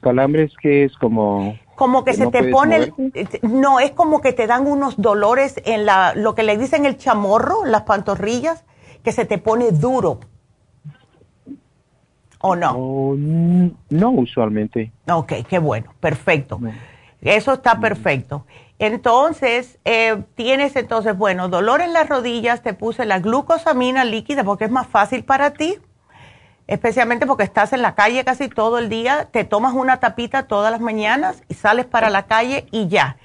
Calambres 0.00 0.52
que 0.62 0.84
es 0.84 0.96
como 0.96 1.58
como 1.74 2.04
que, 2.04 2.12
se 2.12 2.26
te 2.26 2.50
pone, 2.50 2.92
no, 3.42 3.80
es 3.80 3.90
como 3.92 4.20
que 4.20 4.34
te 4.34 4.46
dan 4.46 4.66
unos 4.66 5.00
dolores 5.00 5.60
en 5.64 5.86
la, 5.86 6.14
lo 6.14 6.34
que 6.34 6.42
le 6.42 6.58
dicen 6.58 6.84
el 6.84 6.98
chamorro, 6.98 7.64
las 7.64 7.82
pantorrillas, 7.82 8.64
que 9.02 9.12
se 9.12 9.24
te 9.24 9.38
pone 9.38 9.72
duro. 9.72 10.20
¿O 12.42 12.54
no? 12.54 12.72
Oh, 12.76 13.14
no, 13.16 14.10
usualmente. 14.10 14.92
Ok, 15.08 15.32
qué 15.48 15.58
bueno, 15.58 15.94
perfecto. 16.00 16.60
Eso 17.22 17.54
está 17.54 17.80
perfecto. 17.80 18.44
Entonces, 18.80 19.78
eh, 19.84 20.24
tienes 20.34 20.74
entonces, 20.74 21.16
bueno, 21.16 21.48
dolor 21.48 21.82
en 21.82 21.92
las 21.92 22.08
rodillas, 22.08 22.62
te 22.62 22.74
puse 22.74 23.04
la 23.04 23.20
glucosamina 23.20 24.04
líquida 24.04 24.42
porque 24.42 24.64
es 24.64 24.70
más 24.70 24.88
fácil 24.88 25.22
para 25.22 25.52
ti 25.52 25.78
especialmente 26.66 27.26
porque 27.26 27.42
estás 27.42 27.72
en 27.72 27.82
la 27.82 27.96
calle 27.96 28.24
casi 28.24 28.48
todo 28.48 28.78
el 28.78 28.88
día, 28.88 29.28
te 29.32 29.42
tomas 29.42 29.74
una 29.74 29.98
tapita 29.98 30.44
todas 30.44 30.70
las 30.70 30.80
mañanas 30.80 31.42
y 31.48 31.54
sales 31.54 31.84
para 31.84 32.10
la 32.10 32.26
calle 32.26 32.66
y 32.70 32.86
ya. 32.86 33.16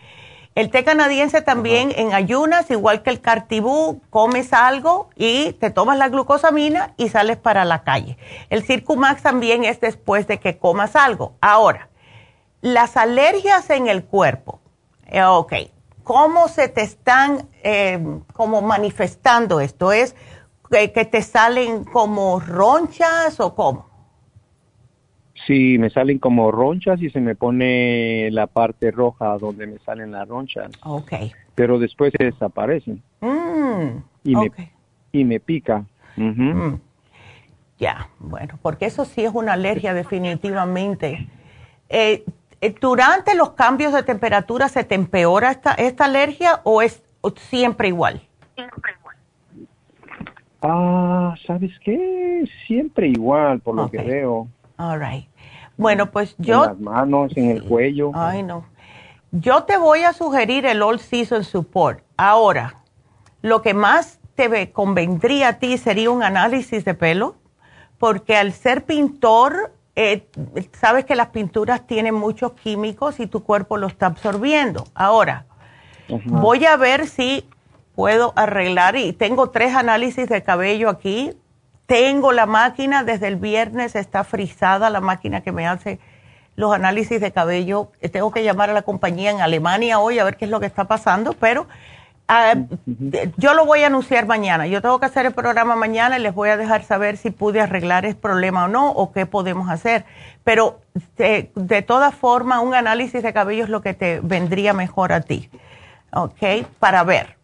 El 0.55 0.71
té 0.71 0.83
canadiense 0.83 1.43
también 1.43 1.93
en 1.95 2.11
ayunas, 2.11 2.71
igual 2.71 3.03
que 3.03 3.11
el 3.11 3.21
cartibú, 3.21 4.01
comes 4.09 4.51
algo 4.51 5.09
y 5.15 5.53
te 5.53 5.69
tomas 5.69 5.99
la 5.99 6.09
glucosamina 6.09 6.95
y 6.97 7.09
sales 7.09 7.37
para 7.37 7.65
la 7.65 7.83
calle. 7.83 8.17
El 8.49 8.63
Circumax 8.63 9.21
también 9.21 9.63
es 9.63 9.79
después 9.79 10.25
de 10.25 10.39
que 10.39 10.57
comas 10.57 10.95
algo. 10.95 11.35
Ahora, 11.39 11.89
las 12.61 12.97
alergias 12.97 13.69
en 13.69 13.87
el 13.87 14.05
cuerpo. 14.05 14.59
Eh, 15.07 15.23
ok, 15.23 15.53
¿cómo 16.03 16.47
se 16.47 16.69
te 16.69 16.81
están 16.81 17.47
eh, 17.63 17.99
como 18.33 18.61
manifestando 18.61 19.59
esto? 19.59 19.91
Es 19.91 20.15
que, 20.69 20.87
te 20.87 21.21
salen 21.21 21.83
como 21.83 22.39
ronchas 22.39 23.39
o 23.39 23.55
cómo? 23.55 23.89
Sí, 25.45 25.77
me 25.77 25.89
salen 25.89 26.17
como 26.17 26.51
ronchas 26.51 27.01
y 27.01 27.09
se 27.09 27.19
me 27.19 27.35
pone 27.35 28.29
la 28.31 28.47
parte 28.47 28.89
roja 28.89 29.37
donde 29.37 29.67
me 29.67 29.77
salen 29.79 30.11
las 30.11 30.27
ronchas. 30.27 30.71
Ok. 30.83 31.13
Pero 31.53 31.77
después 31.77 32.11
se 32.17 32.25
desaparecen. 32.25 33.03
Mm, 33.21 33.99
y, 34.23 34.35
me, 34.35 34.51
y 35.11 35.23
me 35.23 35.39
pica. 35.39 35.85
Mm. 36.15 36.75
Ya, 37.77 38.09
bueno, 38.19 38.57
porque 38.61 38.85
eso 38.85 39.05
sí 39.05 39.23
es 39.23 39.33
una 39.33 39.53
alergia 39.53 39.93
definitivamente. 39.93 41.27
Eh, 41.89 42.23
¿Durante 42.79 43.35
los 43.35 43.51
cambios 43.51 43.93
de 43.93 44.03
temperatura 44.03 44.69
se 44.69 44.83
te 44.83 44.95
empeora 44.95 45.51
esta, 45.51 45.73
esta 45.73 46.05
alergia 46.05 46.61
o 46.63 46.81
es 46.81 47.03
siempre 47.49 47.89
igual? 47.89 48.21
Siempre 48.55 48.93
igual. 48.99 49.15
Ah, 50.61 51.35
¿sabes 51.45 51.71
qué? 51.83 52.43
Siempre 52.65 53.07
igual, 53.07 53.59
por 53.59 53.75
lo 53.75 53.89
que 53.89 54.01
veo. 54.01 54.47
All 54.77 54.99
right. 54.99 55.27
Bueno, 55.77 56.09
pues 56.11 56.35
yo... 56.37 56.63
En 56.63 56.69
las 56.69 56.79
manos, 56.79 57.31
en 57.35 57.51
el 57.51 57.63
cuello. 57.63 58.11
Ay, 58.13 58.43
no. 58.43 58.65
Yo 59.31 59.63
te 59.63 59.77
voy 59.77 60.03
a 60.03 60.13
sugerir 60.13 60.65
el 60.65 60.81
All 60.81 60.99
Season 60.99 61.43
Support. 61.43 62.01
Ahora, 62.15 62.75
lo 63.41 63.61
que 63.61 63.73
más 63.73 64.19
te 64.35 64.71
convendría 64.71 65.49
a 65.49 65.59
ti 65.59 65.77
sería 65.77 66.09
un 66.09 66.23
análisis 66.23 66.85
de 66.85 66.93
pelo, 66.93 67.35
porque 67.97 68.35
al 68.37 68.53
ser 68.53 68.85
pintor, 68.85 69.73
eh, 69.95 70.27
sabes 70.79 71.05
que 71.05 71.15
las 71.15 71.27
pinturas 71.27 71.87
tienen 71.87 72.15
muchos 72.15 72.53
químicos 72.53 73.19
y 73.19 73.27
tu 73.27 73.43
cuerpo 73.43 73.77
lo 73.77 73.87
está 73.87 74.07
absorbiendo. 74.07 74.85
Ahora, 74.93 75.45
voy 76.25 76.65
a 76.65 76.75
ver 76.75 77.07
si 77.07 77.47
puedo 77.95 78.33
arreglar 78.35 78.97
y 78.97 79.13
tengo 79.13 79.49
tres 79.51 79.73
análisis 79.73 80.27
de 80.27 80.43
cabello 80.43 80.89
aquí. 80.89 81.31
Tengo 81.85 82.31
la 82.31 82.45
máquina, 82.45 83.03
desde 83.03 83.27
el 83.27 83.37
viernes 83.37 83.95
está 83.95 84.23
frisada 84.23 84.89
la 84.89 85.01
máquina 85.01 85.41
que 85.41 85.51
me 85.51 85.67
hace 85.67 85.99
los 86.55 86.73
análisis 86.73 87.21
de 87.21 87.31
cabello. 87.31 87.91
Tengo 88.11 88.31
que 88.31 88.43
llamar 88.43 88.69
a 88.69 88.73
la 88.73 88.81
compañía 88.81 89.31
en 89.31 89.39
Alemania 89.39 89.99
hoy 89.99 90.19
a 90.19 90.23
ver 90.23 90.35
qué 90.35 90.45
es 90.45 90.51
lo 90.51 90.59
que 90.59 90.65
está 90.65 90.85
pasando, 90.85 91.33
pero 91.33 91.67
ah, 92.27 92.55
yo 93.37 93.53
lo 93.53 93.65
voy 93.65 93.83
a 93.83 93.87
anunciar 93.87 94.25
mañana. 94.25 94.67
Yo 94.67 94.81
tengo 94.81 94.99
que 94.99 95.05
hacer 95.05 95.25
el 95.25 95.33
programa 95.33 95.75
mañana 95.75 96.17
y 96.17 96.21
les 96.21 96.33
voy 96.33 96.49
a 96.49 96.57
dejar 96.57 96.83
saber 96.83 97.17
si 97.17 97.31
pude 97.31 97.61
arreglar 97.61 98.05
el 98.05 98.15
problema 98.15 98.65
o 98.65 98.67
no 98.67 98.91
o 98.91 99.11
qué 99.11 99.25
podemos 99.25 99.69
hacer. 99.69 100.05
Pero 100.43 100.79
de, 101.17 101.51
de 101.55 101.81
todas 101.81 102.13
formas, 102.13 102.61
un 102.63 102.73
análisis 102.73 103.23
de 103.23 103.33
cabello 103.33 103.63
es 103.63 103.69
lo 103.69 103.81
que 103.81 103.93
te 103.93 104.19
vendría 104.21 104.73
mejor 104.73 105.13
a 105.13 105.21
ti, 105.21 105.49
¿ok? 106.11 106.67
Para 106.79 107.03
ver 107.03 107.35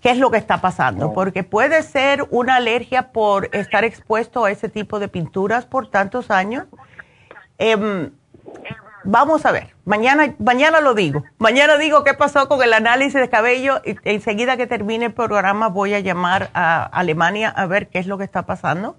qué 0.00 0.10
es 0.10 0.18
lo 0.18 0.30
que 0.30 0.38
está 0.38 0.60
pasando, 0.60 1.12
porque 1.12 1.44
puede 1.44 1.82
ser 1.82 2.26
una 2.30 2.56
alergia 2.56 3.12
por 3.12 3.54
estar 3.54 3.84
expuesto 3.84 4.44
a 4.44 4.50
ese 4.50 4.68
tipo 4.68 4.98
de 4.98 5.08
pinturas 5.08 5.66
por 5.66 5.88
tantos 5.88 6.30
años. 6.30 6.66
Em, 7.58 8.10
vamos 9.04 9.46
a 9.46 9.52
ver, 9.52 9.74
mañana, 9.84 10.34
mañana 10.38 10.80
lo 10.80 10.94
digo, 10.94 11.24
mañana 11.38 11.76
digo 11.78 12.04
qué 12.04 12.14
pasó 12.14 12.48
con 12.48 12.62
el 12.62 12.72
análisis 12.72 13.14
de 13.20 13.28
cabello 13.28 13.80
y 13.84 13.96
enseguida 14.04 14.56
que 14.56 14.66
termine 14.66 15.06
el 15.06 15.12
programa 15.12 15.68
voy 15.68 15.94
a 15.94 16.00
llamar 16.00 16.50
a 16.54 16.84
Alemania 16.84 17.48
a 17.50 17.66
ver 17.66 17.88
qué 17.88 17.98
es 17.98 18.06
lo 18.06 18.18
que 18.18 18.24
está 18.24 18.46
pasando. 18.46 18.96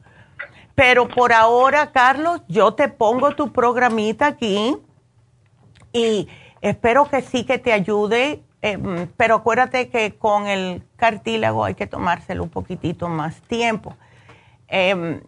Pero 0.76 1.08
por 1.10 1.34
ahora, 1.34 1.92
Carlos, 1.92 2.42
yo 2.48 2.74
te 2.74 2.88
pongo 2.88 3.36
tu 3.36 3.52
programita 3.52 4.28
aquí 4.28 4.78
y 5.92 6.28
espero 6.62 7.10
que 7.10 7.22
sí 7.22 7.46
que 7.46 7.60
te 7.60 7.74
ayude 7.74 8.42
Em, 8.62 9.08
pero 9.18 9.36
acuérdate 9.36 9.90
que 9.90 10.18
con 10.18 10.48
el 10.48 10.84
cartílago 10.96 11.66
hay 11.66 11.74
que 11.74 11.88
tomárselo 11.88 12.44
un 12.44 12.50
poquitito 12.50 13.08
más 13.10 13.42
tiempo. 13.42 13.96
Em, 14.68 15.22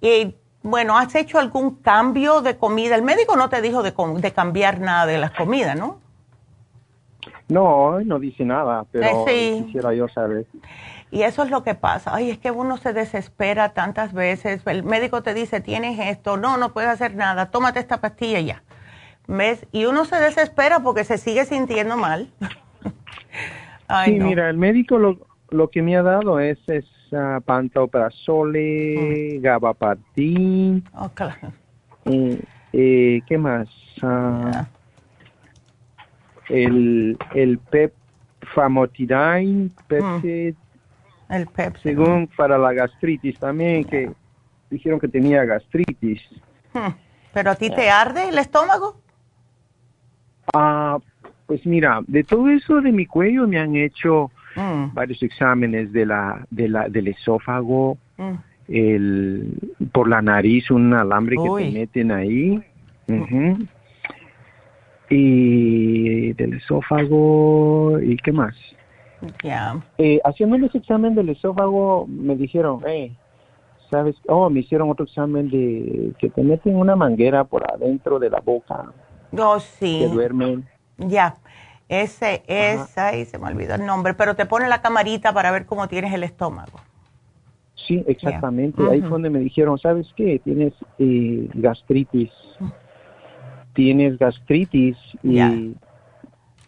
y 0.00 0.34
bueno, 0.64 0.96
¿has 0.96 1.14
hecho 1.14 1.38
algún 1.38 1.76
cambio 1.76 2.40
de 2.40 2.56
comida? 2.56 2.96
El 2.96 3.02
médico 3.02 3.36
no 3.36 3.50
te 3.50 3.60
dijo 3.60 3.82
de, 3.82 3.92
cambiar 4.32 4.80
nada 4.80 5.04
de 5.04 5.18
las 5.18 5.30
comidas, 5.32 5.76
¿no? 5.76 6.00
No, 7.50 8.00
no 8.00 8.18
dice 8.18 8.46
nada, 8.46 8.86
pero 8.90 9.26
eh, 9.28 9.62
quisiera 9.66 9.92
yo 9.92 10.08
saber. 10.08 10.46
Y 11.10 11.22
eso 11.22 11.42
es 11.42 11.50
lo 11.50 11.62
que 11.62 11.74
pasa. 11.74 12.14
Ay, 12.14 12.30
es 12.30 12.38
que 12.38 12.50
uno 12.50 12.78
se 12.78 12.94
desespera 12.94 13.74
tantas 13.74 14.14
veces. 14.14 14.62
El 14.64 14.84
médico 14.84 15.22
te 15.22 15.34
dice, 15.34 15.60
tienes 15.60 16.00
esto, 16.00 16.38
no, 16.38 16.56
no 16.56 16.72
puedes 16.72 16.88
hacer 16.88 17.14
nada, 17.14 17.50
tómate 17.50 17.78
esta 17.78 18.00
pastilla 18.00 18.40
ya. 18.40 18.62
¿Ves? 19.26 19.66
Y 19.70 19.84
uno 19.84 20.06
se 20.06 20.16
desespera 20.16 20.80
porque 20.80 21.04
se 21.04 21.18
sigue 21.18 21.44
sintiendo 21.44 21.98
mal. 21.98 22.30
sí, 24.06 24.12
mira, 24.12 24.48
el 24.48 24.56
médico 24.56 24.96
lo, 24.96 25.18
lo 25.50 25.68
que 25.68 25.82
me 25.82 25.94
ha 25.94 26.02
dado 26.02 26.40
es 26.40 26.58
esa 27.14 27.40
pantoprazole, 27.40 29.38
gabapentin. 29.40 30.84
Oh, 30.94 31.10
eh, 32.72 33.20
¿Qué 33.26 33.38
más? 33.38 33.68
Ah, 34.02 34.66
el, 36.48 37.16
el 37.34 37.58
pepfamotidine, 37.58 39.70
peptid, 39.86 40.54
El 41.30 41.46
Pepsi. 41.46 41.82
Según 41.82 42.28
para 42.36 42.58
la 42.58 42.72
gastritis 42.72 43.38
también, 43.38 43.84
que 43.84 44.10
dijeron 44.70 44.98
que 45.00 45.08
tenía 45.08 45.44
gastritis. 45.44 46.20
Hmm. 46.72 46.94
¿Pero 47.32 47.52
a 47.52 47.54
ti 47.54 47.70
te 47.70 47.88
arde 47.90 48.28
el 48.28 48.38
estómago? 48.38 49.00
Ah, 50.52 50.98
pues 51.46 51.64
mira, 51.64 52.02
de 52.06 52.24
todo 52.24 52.50
eso 52.50 52.80
de 52.80 52.92
mi 52.92 53.06
cuello 53.06 53.48
me 53.48 53.58
han 53.58 53.74
hecho 53.76 54.30
mm. 54.56 54.94
varios 54.94 55.22
exámenes 55.22 55.92
de 55.92 56.06
la, 56.06 56.46
de 56.50 56.68
la, 56.68 56.88
del 56.88 57.08
esófago, 57.08 57.98
mm. 58.16 58.34
el, 58.68 59.58
por 59.92 60.08
la 60.08 60.22
nariz 60.22 60.70
un 60.70 60.94
alambre 60.94 61.36
que 61.36 61.64
te 61.64 61.70
meten 61.70 62.12
ahí. 62.12 62.62
Y 65.10 66.32
del 66.32 66.54
esófago, 66.54 68.00
¿y 68.00 68.16
qué 68.16 68.32
más? 68.32 68.54
Ya. 69.42 69.80
Eh, 69.98 70.20
haciendo 70.24 70.56
ese 70.66 70.78
examen 70.78 71.14
del 71.14 71.28
esófago, 71.28 72.06
me 72.08 72.36
dijeron, 72.36 72.80
hey, 72.86 73.16
¿sabes? 73.90 74.16
Oh, 74.28 74.50
me 74.50 74.60
hicieron 74.60 74.90
otro 74.90 75.04
examen 75.04 75.50
de 75.50 76.12
que 76.18 76.30
te 76.30 76.42
meten 76.42 76.76
una 76.76 76.96
manguera 76.96 77.44
por 77.44 77.70
adentro 77.70 78.18
de 78.18 78.30
la 78.30 78.40
boca. 78.40 78.92
Oh, 79.36 79.60
sí. 79.60 80.00
Que 80.00 80.08
duermen. 80.08 80.66
Ya. 80.98 81.36
Ese 81.88 82.42
es, 82.46 82.96
ahí 82.96 83.24
se 83.26 83.38
me 83.38 83.48
olvidó 83.48 83.74
el 83.74 83.84
nombre, 83.84 84.14
pero 84.14 84.34
te 84.34 84.46
pone 84.46 84.68
la 84.68 84.80
camarita 84.80 85.32
para 85.32 85.50
ver 85.50 85.66
cómo 85.66 85.86
tienes 85.88 86.12
el 86.14 86.24
estómago. 86.24 86.80
Sí, 87.74 88.02
exactamente. 88.06 88.82
Ahí 88.90 89.00
fue 89.00 89.10
donde 89.10 89.30
me 89.30 89.40
dijeron, 89.40 89.78
¿sabes 89.78 90.06
qué? 90.16 90.40
Tienes 90.42 90.72
eh, 90.98 91.48
gastritis. 91.54 92.30
Tienes 93.74 94.18
gastritis 94.18 94.96
y 95.22 95.74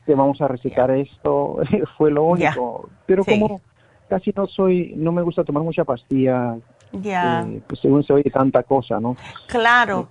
te 0.04 0.14
vamos 0.14 0.40
a 0.40 0.48
recetar 0.48 0.90
esto. 0.90 1.58
fue 1.96 2.10
lo 2.10 2.24
único. 2.24 2.90
Pero 3.06 3.24
como 3.24 3.60
casi 4.08 4.32
no 4.36 4.46
soy, 4.46 4.92
no 4.96 5.12
me 5.12 5.22
gusta 5.22 5.44
tomar 5.44 5.62
mucha 5.62 5.84
pastilla, 5.84 6.56
ya. 6.92 7.42
Eh, 7.42 7.62
pues 7.66 7.80
según 7.80 8.04
se 8.04 8.12
oye 8.12 8.30
tanta 8.30 8.62
cosa, 8.62 9.00
¿no? 9.00 9.16
Claro. 9.46 10.08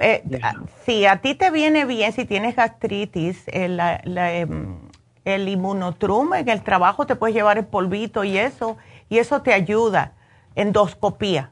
Eh, 0.00 0.22
si 0.84 1.06
a 1.06 1.20
ti 1.20 1.34
te 1.34 1.50
viene 1.50 1.84
bien, 1.84 2.12
si 2.12 2.24
tienes 2.24 2.56
gastritis, 2.56 3.44
el, 3.48 3.78
em, 3.80 4.78
el 5.24 5.48
inmunotrum 5.48 6.34
en 6.34 6.48
el 6.48 6.62
trabajo 6.62 7.06
te 7.06 7.16
puedes 7.16 7.34
llevar 7.34 7.58
el 7.58 7.66
polvito 7.66 8.24
y 8.24 8.38
eso, 8.38 8.76
y 9.08 9.18
eso 9.18 9.42
te 9.42 9.52
ayuda. 9.52 10.12
Endoscopía. 10.54 11.50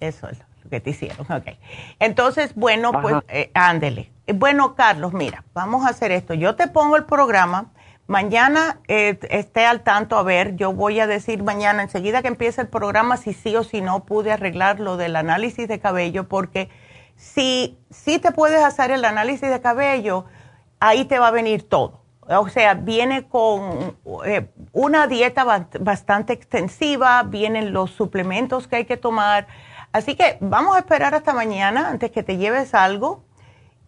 Eso 0.00 0.28
es 0.28 0.38
lo 0.64 0.70
que 0.70 0.80
te 0.80 0.90
hicieron. 0.90 1.26
Okay. 1.30 1.58
Entonces, 1.98 2.54
bueno, 2.54 2.92
pues 2.92 3.16
eh, 3.28 3.50
ándele. 3.54 4.10
Bueno, 4.34 4.74
Carlos, 4.74 5.12
mira, 5.12 5.44
vamos 5.52 5.84
a 5.86 5.90
hacer 5.90 6.12
esto. 6.12 6.34
Yo 6.34 6.54
te 6.54 6.68
pongo 6.68 6.96
el 6.96 7.04
programa 7.04 7.70
Mañana 8.10 8.80
eh, 8.88 9.20
esté 9.30 9.66
al 9.66 9.82
tanto, 9.82 10.18
a 10.18 10.24
ver, 10.24 10.56
yo 10.56 10.72
voy 10.72 10.98
a 10.98 11.06
decir 11.06 11.44
mañana, 11.44 11.84
enseguida 11.84 12.22
que 12.22 12.26
empiece 12.26 12.60
el 12.60 12.66
programa, 12.66 13.16
si 13.16 13.32
sí 13.32 13.54
o 13.54 13.62
si 13.62 13.82
no 13.82 14.04
pude 14.04 14.32
arreglar 14.32 14.80
lo 14.80 14.96
del 14.96 15.14
análisis 15.14 15.68
de 15.68 15.78
cabello, 15.78 16.26
porque 16.26 16.70
si, 17.20 17.78
si 17.90 18.18
te 18.18 18.32
puedes 18.32 18.64
hacer 18.64 18.90
el 18.90 19.04
análisis 19.04 19.50
de 19.50 19.60
cabello, 19.60 20.24
ahí 20.80 21.04
te 21.04 21.18
va 21.18 21.28
a 21.28 21.30
venir 21.30 21.68
todo. 21.68 22.00
O 22.22 22.48
sea, 22.48 22.74
viene 22.74 23.28
con 23.28 23.96
eh, 24.24 24.48
una 24.72 25.06
dieta 25.06 25.44
bastante 25.80 26.32
extensiva, 26.32 27.22
vienen 27.24 27.72
los 27.72 27.90
suplementos 27.90 28.68
que 28.68 28.76
hay 28.76 28.84
que 28.86 28.96
tomar. 28.96 29.48
Así 29.92 30.14
que 30.14 30.38
vamos 30.40 30.76
a 30.76 30.78
esperar 30.78 31.14
hasta 31.14 31.34
mañana 31.34 31.90
antes 31.90 32.10
que 32.10 32.22
te 32.22 32.38
lleves 32.38 32.72
algo. 32.72 33.24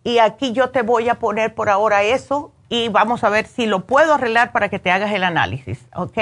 Y 0.04 0.18
aquí 0.18 0.52
yo 0.52 0.70
te 0.70 0.82
voy 0.82 1.08
a 1.08 1.18
poner 1.18 1.54
por 1.54 1.70
ahora 1.70 2.02
eso 2.02 2.52
y 2.68 2.88
vamos 2.88 3.24
a 3.24 3.30
ver 3.30 3.46
si 3.46 3.64
lo 3.66 3.86
puedo 3.86 4.14
arreglar 4.14 4.52
para 4.52 4.68
que 4.68 4.78
te 4.78 4.90
hagas 4.90 5.12
el 5.12 5.24
análisis, 5.24 5.86
¿ok? 5.94 6.18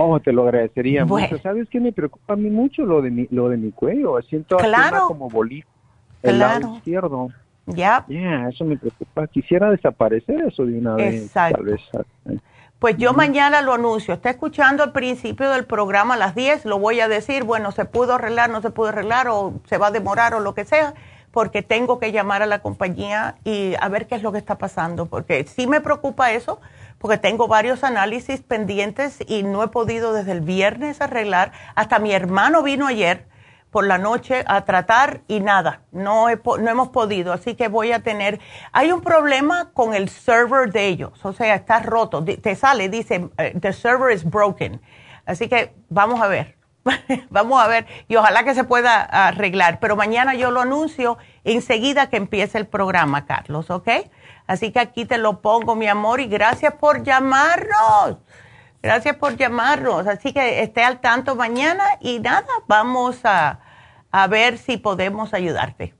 Oh, 0.00 0.18
te 0.18 0.32
lo 0.32 0.44
agradecería 0.44 1.04
mucho. 1.04 1.38
¿Sabes 1.38 1.68
qué 1.68 1.78
me 1.78 1.92
preocupa 1.92 2.32
a 2.32 2.36
mí 2.36 2.48
mucho 2.50 2.84
lo 2.84 3.02
de 3.02 3.10
mi, 3.10 3.28
lo 3.30 3.48
de 3.48 3.56
mi 3.56 3.70
cuello? 3.70 4.20
Siento 4.22 4.56
claro. 4.56 5.08
como 5.08 5.28
bolígrafo. 5.28 5.74
El 6.22 6.38
lado 6.38 6.76
izquierdo. 6.76 7.28
Ya. 7.66 8.04
Yeah, 8.08 8.48
eso 8.48 8.64
me 8.64 8.76
preocupa. 8.76 9.26
Quisiera 9.26 9.70
desaparecer 9.70 10.40
eso 10.42 10.64
de 10.64 10.78
una 10.78 10.94
vez. 10.94 11.30
Tal 11.32 11.62
vez. 11.62 11.80
Pues 12.78 12.96
yo 12.96 13.12
mañana 13.12 13.60
lo 13.62 13.74
anuncio. 13.74 14.14
Está 14.14 14.30
escuchando 14.30 14.82
al 14.82 14.92
principio 14.92 15.50
del 15.50 15.66
programa 15.66 16.14
a 16.14 16.16
las 16.16 16.34
10. 16.34 16.64
Lo 16.64 16.78
voy 16.78 17.00
a 17.00 17.08
decir. 17.08 17.44
Bueno, 17.44 17.70
se 17.70 17.84
pudo 17.84 18.14
arreglar, 18.14 18.50
no 18.50 18.62
se 18.62 18.70
pudo 18.70 18.88
arreglar, 18.88 19.28
o 19.28 19.60
se 19.66 19.78
va 19.78 19.88
a 19.88 19.90
demorar, 19.90 20.34
o 20.34 20.40
lo 20.40 20.54
que 20.54 20.64
sea 20.64 20.94
porque 21.30 21.62
tengo 21.62 21.98
que 21.98 22.12
llamar 22.12 22.42
a 22.42 22.46
la 22.46 22.60
compañía 22.60 23.36
y 23.44 23.74
a 23.80 23.88
ver 23.88 24.06
qué 24.06 24.16
es 24.16 24.22
lo 24.22 24.32
que 24.32 24.38
está 24.38 24.58
pasando, 24.58 25.06
porque 25.06 25.44
sí 25.44 25.66
me 25.66 25.80
preocupa 25.80 26.32
eso, 26.32 26.60
porque 27.00 27.16
tengo 27.16 27.48
varios 27.48 27.82
análisis 27.82 28.42
pendientes 28.42 29.18
y 29.26 29.42
no 29.42 29.62
he 29.62 29.68
podido 29.68 30.12
desde 30.12 30.32
el 30.32 30.42
viernes 30.42 31.00
arreglar. 31.00 31.52
Hasta 31.74 31.98
mi 31.98 32.12
hermano 32.12 32.62
vino 32.62 32.86
ayer 32.86 33.26
por 33.70 33.86
la 33.86 33.96
noche 33.98 34.44
a 34.46 34.64
tratar 34.64 35.22
y 35.26 35.40
nada, 35.40 35.82
no, 35.92 36.26
no 36.28 36.70
hemos 36.70 36.88
podido, 36.88 37.32
así 37.32 37.54
que 37.54 37.68
voy 37.68 37.92
a 37.92 38.00
tener, 38.00 38.40
hay 38.72 38.90
un 38.90 39.00
problema 39.00 39.70
con 39.72 39.94
el 39.94 40.08
server 40.08 40.72
de 40.72 40.88
ellos, 40.88 41.24
o 41.24 41.32
sea, 41.32 41.54
está 41.54 41.78
roto, 41.78 42.24
te 42.24 42.56
sale, 42.56 42.88
dice, 42.88 43.30
eh, 43.38 43.56
the 43.60 43.72
server 43.72 44.12
is 44.12 44.24
broken, 44.24 44.80
así 45.24 45.48
que 45.48 45.72
vamos 45.88 46.20
a 46.20 46.26
ver, 46.26 46.56
Vamos 47.30 47.62
a 47.62 47.68
ver, 47.68 47.86
y 48.08 48.16
ojalá 48.16 48.44
que 48.44 48.54
se 48.54 48.64
pueda 48.64 49.02
arreglar, 49.02 49.80
pero 49.80 49.96
mañana 49.96 50.34
yo 50.34 50.50
lo 50.50 50.60
anuncio 50.60 51.18
enseguida 51.44 52.08
que 52.08 52.16
empiece 52.16 52.58
el 52.58 52.66
programa, 52.66 53.26
Carlos, 53.26 53.70
¿ok? 53.70 53.88
Así 54.50 54.72
que 54.72 54.80
aquí 54.80 55.04
te 55.04 55.16
lo 55.16 55.42
pongo, 55.42 55.76
mi 55.76 55.86
amor, 55.86 56.18
y 56.18 56.26
gracias 56.26 56.74
por 56.74 57.04
llamarnos. 57.04 58.16
Gracias 58.82 59.14
por 59.14 59.36
llamarnos. 59.36 60.08
Así 60.08 60.32
que 60.32 60.64
esté 60.64 60.82
al 60.82 60.98
tanto 61.00 61.36
mañana 61.36 61.84
y 62.00 62.18
nada, 62.18 62.48
vamos 62.66 63.20
a, 63.22 63.60
a 64.10 64.26
ver 64.26 64.58
si 64.58 64.76
podemos 64.76 65.34
ayudarte. 65.34 65.94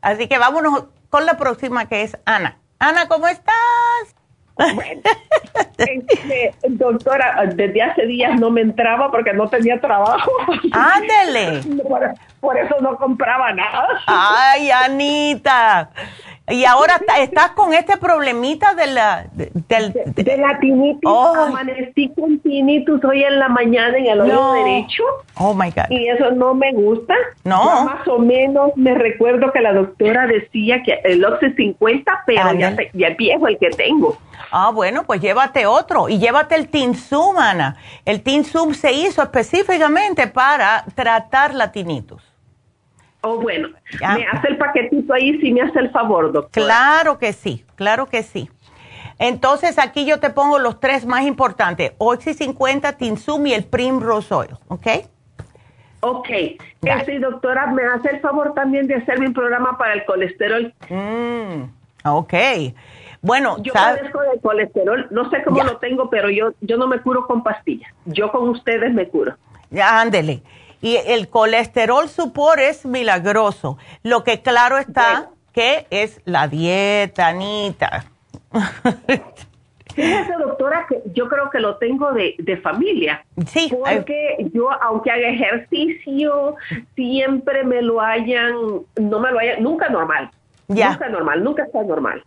Así 0.00 0.28
que 0.28 0.38
vámonos 0.38 0.84
con 1.10 1.26
la 1.26 1.36
próxima 1.36 1.88
que 1.88 2.02
es 2.02 2.16
Ana. 2.26 2.60
Ana, 2.78 3.08
¿cómo 3.08 3.26
estás? 3.26 4.14
Bueno, 4.54 5.02
este, 5.76 6.54
doctora, 6.68 7.44
desde 7.54 7.82
hace 7.82 8.06
días 8.06 8.38
no 8.40 8.50
me 8.50 8.60
entraba 8.60 9.10
porque 9.10 9.32
no 9.32 9.48
tenía 9.48 9.80
trabajo. 9.80 10.30
Ándele. 10.72 11.60
Por, 12.40 12.56
eso 12.56 12.76
no 12.80 12.96
compraba 12.96 13.52
nada. 13.52 13.88
Ay, 14.06 14.70
Anita. 14.70 15.90
Y 16.48 16.64
ahora 16.64 17.00
estás 17.18 17.50
con 17.52 17.72
este 17.72 17.96
problemita 17.96 18.74
de 18.74 18.86
la, 18.86 19.26
del, 19.32 19.92
de, 19.92 20.36
la 20.36 20.58
tinnitus. 20.60 21.10
Amanecí 21.36 22.08
con 22.10 22.38
tinnitus 22.38 23.02
hoy 23.04 23.24
en 23.24 23.40
la 23.40 23.48
mañana 23.48 23.98
en 23.98 24.06
el 24.06 24.20
oído 24.20 24.52
derecho. 24.52 25.02
Oh 25.34 25.54
my 25.54 25.70
God. 25.70 25.90
Y 25.90 26.08
eso 26.08 26.30
no 26.30 26.54
me 26.54 26.72
gusta. 26.72 27.14
No. 27.42 27.84
más 27.84 28.06
o 28.06 28.18
menos 28.20 28.70
me 28.76 28.94
recuerdo 28.94 29.52
que 29.52 29.60
la 29.60 29.72
doctora 29.72 30.28
decía 30.28 30.82
que 30.84 31.00
el 31.04 31.24
Oxy 31.24 31.52
50, 31.52 32.22
pero 32.26 32.52
ya, 32.52 32.76
ya 32.92 33.10
viejo 33.10 33.48
el 33.48 33.58
que 33.58 33.70
tengo. 33.70 34.16
Ah, 34.52 34.70
bueno, 34.72 35.04
pues 35.04 35.20
llévate 35.20 35.66
otro 35.66 36.08
y 36.08 36.18
llévate 36.18 36.54
el 36.54 36.68
Tinsum, 36.68 37.36
Ana. 37.36 37.76
El 38.04 38.22
Tinsum 38.22 38.72
se 38.72 38.92
hizo 38.92 39.20
específicamente 39.22 40.28
para 40.28 40.84
tratar 40.94 41.54
la 41.54 41.72
tinnitus. 41.72 42.22
Oh, 43.26 43.40
bueno, 43.40 43.68
me 44.00 44.24
hace 44.24 44.48
el 44.48 44.56
paquetito 44.56 45.12
ahí 45.12 45.38
si 45.40 45.52
me 45.52 45.62
hace 45.62 45.80
el 45.80 45.90
favor, 45.90 46.30
doctor. 46.32 46.64
Claro 46.64 47.18
que 47.18 47.32
sí, 47.32 47.64
claro 47.74 48.06
que 48.06 48.22
sí. 48.22 48.48
Entonces 49.18 49.78
aquí 49.78 50.06
yo 50.06 50.20
te 50.20 50.30
pongo 50.30 50.60
los 50.60 50.78
tres 50.78 51.06
más 51.06 51.22
importantes, 51.22 51.92
Oxy 51.98 52.34
50, 52.34 52.92
Tinsum 52.92 53.46
y 53.46 53.54
el 53.54 53.64
Primrose 53.64 54.32
Oil, 54.32 54.50
¿ok? 54.68 54.86
Ok. 56.00 56.28
Sí, 57.04 57.18
doctora, 57.18 57.66
me 57.66 57.82
hace 57.84 58.10
el 58.10 58.20
favor 58.20 58.54
también 58.54 58.86
de 58.86 58.94
hacerme 58.94 59.26
un 59.26 59.34
programa 59.34 59.76
para 59.76 59.94
el 59.94 60.04
colesterol. 60.04 60.72
Mm, 60.88 61.64
ok. 62.04 62.34
Bueno, 63.22 63.56
yo 63.60 63.72
padezco 63.72 64.20
de 64.20 64.40
colesterol, 64.40 65.08
no 65.10 65.28
sé 65.30 65.42
cómo 65.42 65.64
lo 65.64 65.78
tengo, 65.78 66.08
pero 66.10 66.30
yo, 66.30 66.52
yo 66.60 66.76
no 66.76 66.86
me 66.86 67.00
curo 67.00 67.26
con 67.26 67.42
pastillas. 67.42 67.90
Yo 68.04 68.30
con 68.30 68.48
ustedes 68.50 68.94
me 68.94 69.08
curo. 69.08 69.34
Ya, 69.70 70.00
ándele. 70.00 70.42
Y 70.80 70.96
el 70.96 71.28
colesterol 71.28 72.08
supor 72.08 72.60
es 72.60 72.84
milagroso. 72.84 73.78
Lo 74.02 74.24
que 74.24 74.42
claro 74.42 74.78
está 74.78 75.30
que 75.52 75.86
es 75.88 76.20
la 76.26 76.48
dieta, 76.48 77.28
Anita. 77.28 78.04
Fíjese, 79.94 80.32
doctora, 80.38 80.84
que 80.86 81.02
yo 81.14 81.26
creo 81.26 81.48
que 81.48 81.58
lo 81.58 81.78
tengo 81.78 82.12
de, 82.12 82.34
de 82.38 82.58
familia. 82.58 83.24
Sí. 83.46 83.70
Porque 83.70 84.50
yo, 84.52 84.70
aunque 84.82 85.10
haga 85.10 85.28
ejercicio, 85.28 86.56
siempre 86.94 87.64
me 87.64 87.80
lo 87.80 88.02
hayan, 88.02 88.52
no 89.00 89.20
me 89.20 89.32
lo 89.32 89.38
hayan, 89.38 89.62
nunca 89.62 89.88
normal. 89.88 90.30
Ya. 90.68 90.90
Nunca 90.90 91.08
normal, 91.08 91.42
nunca 91.42 91.62
está 91.62 91.82
normal. 91.82 92.22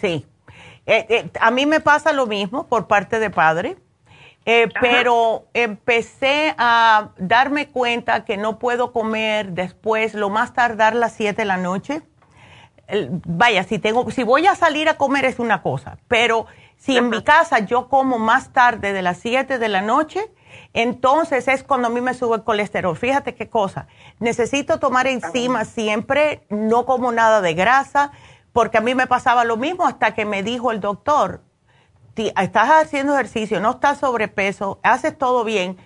Sí. 0.00 0.24
Eh, 0.86 1.04
eh, 1.10 1.30
a 1.38 1.50
mí 1.50 1.66
me 1.66 1.80
pasa 1.80 2.14
lo 2.14 2.26
mismo 2.26 2.66
por 2.66 2.86
parte 2.86 3.18
de 3.18 3.28
padre, 3.28 3.76
eh, 4.46 4.68
pero 4.80 5.46
empecé 5.52 6.54
a 6.56 7.10
darme 7.18 7.68
cuenta 7.68 8.24
que 8.24 8.36
no 8.36 8.58
puedo 8.58 8.92
comer 8.92 9.52
después, 9.52 10.14
lo 10.14 10.30
más 10.30 10.54
tardar 10.54 10.94
las 10.94 11.12
7 11.12 11.42
de 11.42 11.44
la 11.44 11.56
noche. 11.56 12.02
vaya, 13.24 13.64
si, 13.64 13.78
tengo, 13.78 14.10
si 14.10 14.22
voy 14.22 14.46
a 14.46 14.54
salir 14.54 14.88
a 14.88 14.96
comer 14.96 15.24
es 15.24 15.38
una 15.38 15.62
cosa, 15.62 15.98
pero 16.08 16.46
si 16.76 16.96
en 16.96 17.10
mi 17.10 17.22
casa 17.22 17.58
yo 17.60 17.88
como 17.88 18.18
más 18.18 18.52
tarde 18.52 18.92
de 18.92 19.02
las 19.02 19.18
7 19.18 19.58
de 19.58 19.68
la 19.68 19.82
noche, 19.82 20.32
Entonces 20.72 21.48
es 21.48 21.62
cuando 21.62 21.88
a 21.88 21.90
mí 21.90 22.00
me 22.00 22.14
sube 22.14 22.36
el 22.36 22.44
colesterol. 22.44 22.96
Fíjate 22.96 23.34
qué 23.34 23.48
cosa. 23.48 23.86
Necesito 24.18 24.78
tomar 24.78 25.06
encima 25.06 25.64
siempre, 25.64 26.44
no 26.48 26.86
como 26.86 27.12
nada 27.12 27.40
de 27.40 27.54
grasa, 27.54 28.12
porque 28.52 28.78
a 28.78 28.80
mí 28.80 28.94
me 28.94 29.06
pasaba 29.06 29.44
lo 29.44 29.56
mismo 29.56 29.86
hasta 29.86 30.14
que 30.14 30.24
me 30.24 30.42
dijo 30.42 30.70
el 30.70 30.80
doctor, 30.80 31.42
estás 32.28 32.68
haciendo 32.70 33.14
ejercicio, 33.14 33.60
no 33.60 33.72
estás 33.72 33.98
sobrepeso, 33.98 34.78
haces 34.82 35.16
todo 35.16 35.44
bien. 35.44 35.76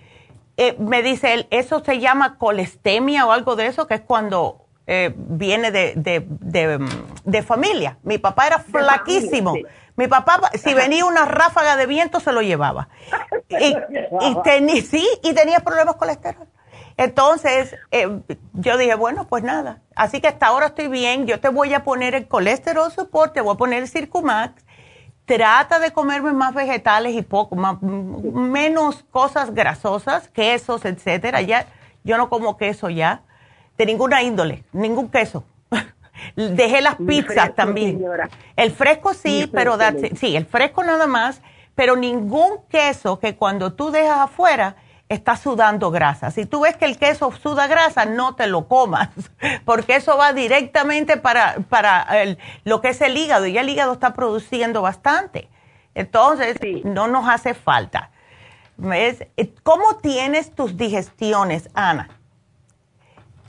Eh, 0.57 0.75
me 0.79 1.01
dice 1.03 1.33
él, 1.33 1.47
eso 1.51 1.83
se 1.83 1.99
llama 1.99 2.37
colestemia 2.37 3.25
o 3.25 3.31
algo 3.31 3.55
de 3.55 3.67
eso, 3.67 3.87
que 3.87 3.95
es 3.95 4.01
cuando 4.01 4.65
eh, 4.87 5.13
viene 5.15 5.71
de, 5.71 5.93
de, 5.95 6.79
de, 7.23 7.43
familia. 7.43 7.97
Mi 8.03 8.17
papá 8.17 8.47
era 8.47 8.59
flaquísimo. 8.59 9.53
Mi 9.97 10.07
papá, 10.07 10.39
si 10.53 10.73
venía 10.73 11.05
una 11.05 11.25
ráfaga 11.25 11.75
de 11.75 11.85
viento, 11.85 12.19
se 12.19 12.31
lo 12.31 12.41
llevaba. 12.41 12.89
Y, 13.47 13.75
y 14.71 14.81
sí, 14.81 15.07
y 15.23 15.33
tenía 15.33 15.59
problemas 15.59 15.95
colesterol. 15.95 16.47
Entonces, 16.97 17.75
eh, 17.91 18.21
yo 18.53 18.77
dije, 18.77 18.95
bueno, 18.95 19.27
pues 19.27 19.43
nada. 19.43 19.81
Así 19.95 20.21
que 20.21 20.27
hasta 20.27 20.47
ahora 20.47 20.67
estoy 20.67 20.87
bien. 20.87 21.27
Yo 21.27 21.39
te 21.39 21.49
voy 21.49 21.73
a 21.73 21.83
poner 21.83 22.15
el 22.15 22.27
colesterol 22.27 22.91
support, 22.91 23.33
te 23.33 23.41
voy 23.41 23.53
a 23.53 23.57
poner 23.57 23.83
el 23.83 23.89
Circumax. 23.89 24.64
Trata 25.25 25.79
de 25.79 25.91
comerme 25.91 26.33
más 26.33 26.53
vegetales 26.53 27.15
y 27.15 27.21
poco, 27.23 27.55
más, 27.55 27.81
menos 27.81 29.03
cosas 29.09 29.53
grasosas, 29.53 30.27
quesos, 30.27 30.85
etcétera. 30.85 31.41
Ya, 31.41 31.65
yo 32.03 32.17
no 32.17 32.29
como 32.29 32.57
queso 32.57 32.89
ya, 32.89 33.21
de 33.77 33.85
ninguna 33.87 34.21
índole, 34.21 34.63
ningún 34.71 35.09
queso. 35.09 35.43
Dejé 36.35 36.81
las 36.81 36.95
pizzas 36.95 37.55
también. 37.55 38.05
El 38.55 38.71
fresco 38.71 39.13
sí, 39.13 39.49
pero 39.51 39.77
sí, 40.15 40.35
el 40.35 40.45
fresco 40.45 40.83
nada 40.83 41.07
más, 41.07 41.41
pero 41.73 41.95
ningún 41.95 42.59
queso 42.69 43.19
que 43.19 43.35
cuando 43.35 43.73
tú 43.73 43.89
dejas 43.91 44.19
afuera 44.19 44.75
está 45.09 45.37
sudando 45.37 45.91
grasa. 45.91 46.31
Si 46.31 46.45
tú 46.45 46.61
ves 46.61 46.75
que 46.77 46.85
el 46.85 46.97
queso 46.97 47.31
suda 47.31 47.67
grasa, 47.67 48.05
no 48.05 48.35
te 48.35 48.47
lo 48.47 48.67
comas, 48.67 49.09
porque 49.65 49.95
eso 49.95 50.17
va 50.17 50.33
directamente 50.33 51.17
para, 51.17 51.57
para 51.69 52.07
lo 52.63 52.81
que 52.81 52.89
es 52.89 53.01
el 53.01 53.15
hígado, 53.17 53.45
y 53.45 53.57
el 53.57 53.69
hígado 53.69 53.93
está 53.93 54.13
produciendo 54.13 54.81
bastante. 54.81 55.49
Entonces, 55.93 56.57
no 56.83 57.07
nos 57.07 57.27
hace 57.29 57.53
falta. 57.53 58.11
¿Cómo 59.63 59.95
tienes 59.97 60.53
tus 60.53 60.75
digestiones, 60.75 61.69
Ana? 61.73 62.09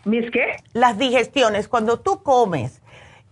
¿Mis 0.04 0.30
qué? 0.30 0.62
Las 0.72 0.98
digestiones. 0.98 1.66
Cuando 1.66 1.98
tú 1.98 2.22
comes, 2.22 2.80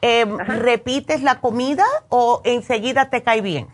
em, 0.01 0.37
¿repites 0.39 1.23
la 1.23 1.41
comida 1.41 1.85
o 2.09 2.43
enseguida 2.45 3.11
te 3.11 3.23
cae 3.23 3.41
bien? 3.41 3.69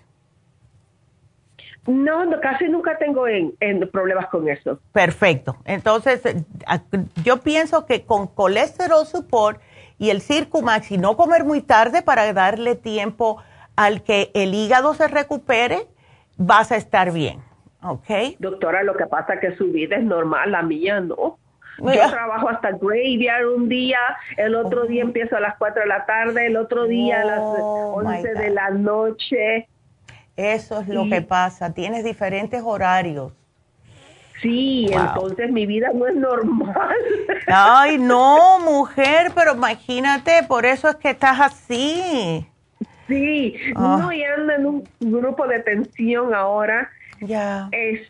No, 1.91 2.41
casi 2.41 2.69
nunca 2.69 2.97
tengo 2.99 3.27
en, 3.27 3.53
problemas 3.91 4.29
con 4.29 4.49
eso. 4.49 4.79
Perfecto. 4.93 5.57
Entonces, 5.65 6.23
yo 7.25 7.39
pienso 7.39 7.87
que 7.87 8.05
con 8.05 8.29
colesterol 8.29 9.07
support 9.07 9.61
y 9.99 10.11
el 10.11 10.21
Circumax 10.21 10.93
y 10.93 10.99
no 10.99 11.17
comer 11.17 11.45
muy 11.45 11.61
tarde 11.61 12.03
para 12.03 12.33
darle 12.33 12.77
tiempo 12.77 13.43
al 13.77 14.03
que 14.03 14.31
el 14.35 14.55
hígado 14.55 14.95
se 14.95 15.09
recupere, 15.09 15.87
vas 16.37 16.73
a 16.73 16.77
estar 16.77 17.12
bien. 17.12 17.41
¿Ok? 17.83 18.09
Doctora, 18.39 18.83
lo 18.83 18.95
que 18.95 19.07
pasa 19.07 19.35
es 19.35 19.41
que 19.41 19.57
su 19.57 19.73
vida 19.73 19.97
es 19.97 20.05
normal, 20.05 20.53
la 20.53 20.62
mía 20.62 21.01
no. 21.01 21.39
Yo 21.79 22.11
trabajo 22.11 22.51
hasta 22.51 22.73
graveyard 22.73 23.47
un 23.47 23.69
día, 23.69 23.99
el 24.37 24.55
otro 24.55 24.85
día 24.85 25.03
oh. 25.03 25.07
empiezo 25.07 25.37
a 25.37 25.41
las 25.41 25.57
4 25.57 25.83
de 25.83 25.89
la 25.89 26.05
tarde, 26.05 26.47
el 26.47 26.57
otro 26.57 26.87
día 26.87 27.23
a 27.23 27.25
las 27.25 27.41
11 27.41 28.35
de 28.35 28.51
la 28.51 28.71
noche. 28.71 29.69
Eso 30.41 30.81
es 30.81 30.89
lo 30.89 31.07
que 31.09 31.21
pasa, 31.21 31.75
tienes 31.75 32.03
diferentes 32.03 32.62
horarios. 32.65 33.33
Sí, 34.41 34.89
entonces 34.91 35.53
mi 35.53 35.67
vida 35.67 35.91
no 35.95 36.07
es 36.07 36.15
normal. 36.15 36.97
Ay, 37.47 37.99
no, 37.99 38.59
mujer, 38.61 39.33
pero 39.35 39.55
imagínate, 39.55 40.43
por 40.49 40.65
eso 40.65 40.89
es 40.89 40.97
que 40.97 41.11
estás 41.11 41.39
así. 41.41 42.47
Sí, 43.07 43.55
no, 43.75 44.09
ah. 44.09 44.15
y 44.15 44.23
ando 44.23 44.53
en 44.55 44.67
un 44.67 44.89
grupo 45.01 45.47
de 45.47 45.61
tensión 45.61 46.33
ahora. 46.33 46.89
Ya. 47.21 47.69
Este, 47.73 48.09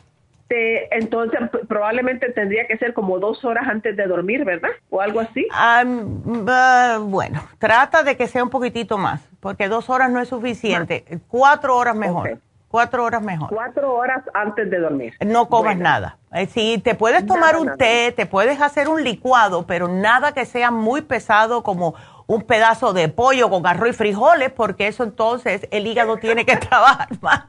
entonces 0.51 1.41
probablemente 1.69 2.31
tendría 2.33 2.67
que 2.67 2.77
ser 2.79 2.93
como 2.95 3.19
dos 3.19 3.45
horas 3.45 3.69
antes 3.69 3.97
de 3.97 4.07
dormir, 4.07 4.45
¿verdad? 4.45 4.71
O 4.91 5.01
algo 5.01 5.21
así. 5.21 5.47
bueno, 7.03 7.43
trata 7.59 8.03
de 8.03 8.17
que 8.17 8.27
sea 8.27 8.43
un 8.43 8.51
poquitito 8.51 8.99
más, 8.99 9.21
porque 9.41 9.69
dos 9.69 9.89
horas 9.91 10.11
no 10.11 10.21
es 10.21 10.29
suficiente. 10.29 11.05
Cuatro 11.29 11.77
horas 11.77 11.95
mejor. 11.95 12.39
Cuatro 12.69 13.05
horas 13.05 13.23
mejor. 13.23 13.49
Cuatro 13.49 13.95
horas 13.95 14.23
antes 14.33 14.71
de 14.71 14.79
dormir. 14.79 15.15
No 15.27 15.49
comas 15.49 15.77
nada. 15.77 16.19
Eh, 16.33 16.47
sí, 16.47 16.81
te 16.83 16.95
puedes 16.95 17.27
tomar 17.27 17.57
un 17.57 17.77
té, 17.77 18.13
te 18.13 18.27
puedes 18.27 18.61
hacer 18.61 18.89
un 18.89 19.03
licuado, 19.03 19.67
pero 19.67 19.89
nada 19.89 20.33
que 20.33 20.45
sea 20.47 20.71
muy 20.71 21.03
pesado 21.03 21.65
como 21.65 21.97
un 22.29 22.43
pedazo 22.43 22.93
de 22.93 23.09
pollo 23.09 23.51
con 23.51 23.67
arroz 23.67 23.91
y 23.91 23.93
frijoles, 23.93 24.53
porque 24.53 24.87
eso 24.87 25.03
entonces 25.03 25.67
el 25.73 25.85
hígado 25.85 26.17
tiene 26.19 26.47
que 26.47 26.57
trabajar 26.69 27.09
más 27.21 27.47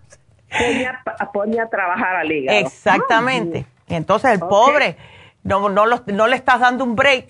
pone 1.33 1.59
a, 1.59 1.67
trabajar 1.67 2.15
al 2.17 2.31
hígado. 2.31 2.59
Exactamente. 2.59 3.65
Entonces 3.87 4.31
el 4.31 4.39
pobre 4.39 4.97
no, 5.43 5.69
no, 5.69 5.85
no 5.85 6.27
le 6.27 6.35
estás 6.35 6.59
dando 6.59 6.83
un 6.83 6.95
break. 6.95 7.27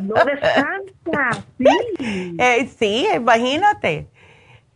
No 0.00 0.14
descansa, 0.24 1.44
sí. 1.58 1.66
Eh, 2.38 2.70
sí, 2.78 3.06
imagínate. 3.14 4.06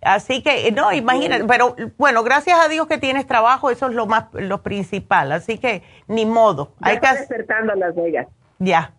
Así 0.02 0.42
que, 0.42 0.70
no, 0.72 0.92
imagínate, 0.92 1.44
pero 1.44 1.74
bueno, 1.96 2.22
gracias 2.22 2.58
a 2.60 2.68
Dios 2.68 2.86
que 2.86 2.98
tienes 2.98 3.26
trabajo, 3.26 3.70
eso 3.70 3.86
es 3.86 3.94
lo 3.94 4.06
más, 4.06 4.26
lo 4.34 4.62
principal, 4.62 5.32
así 5.32 5.56
que 5.56 5.82
ni 6.06 6.26
modo. 6.26 6.74
Hay 6.82 7.00
que 7.00 7.08
despertando 7.08 7.72
a 7.72 7.76
Las 7.76 7.94
Vegas. 7.94 8.26
Ya, 8.58 8.92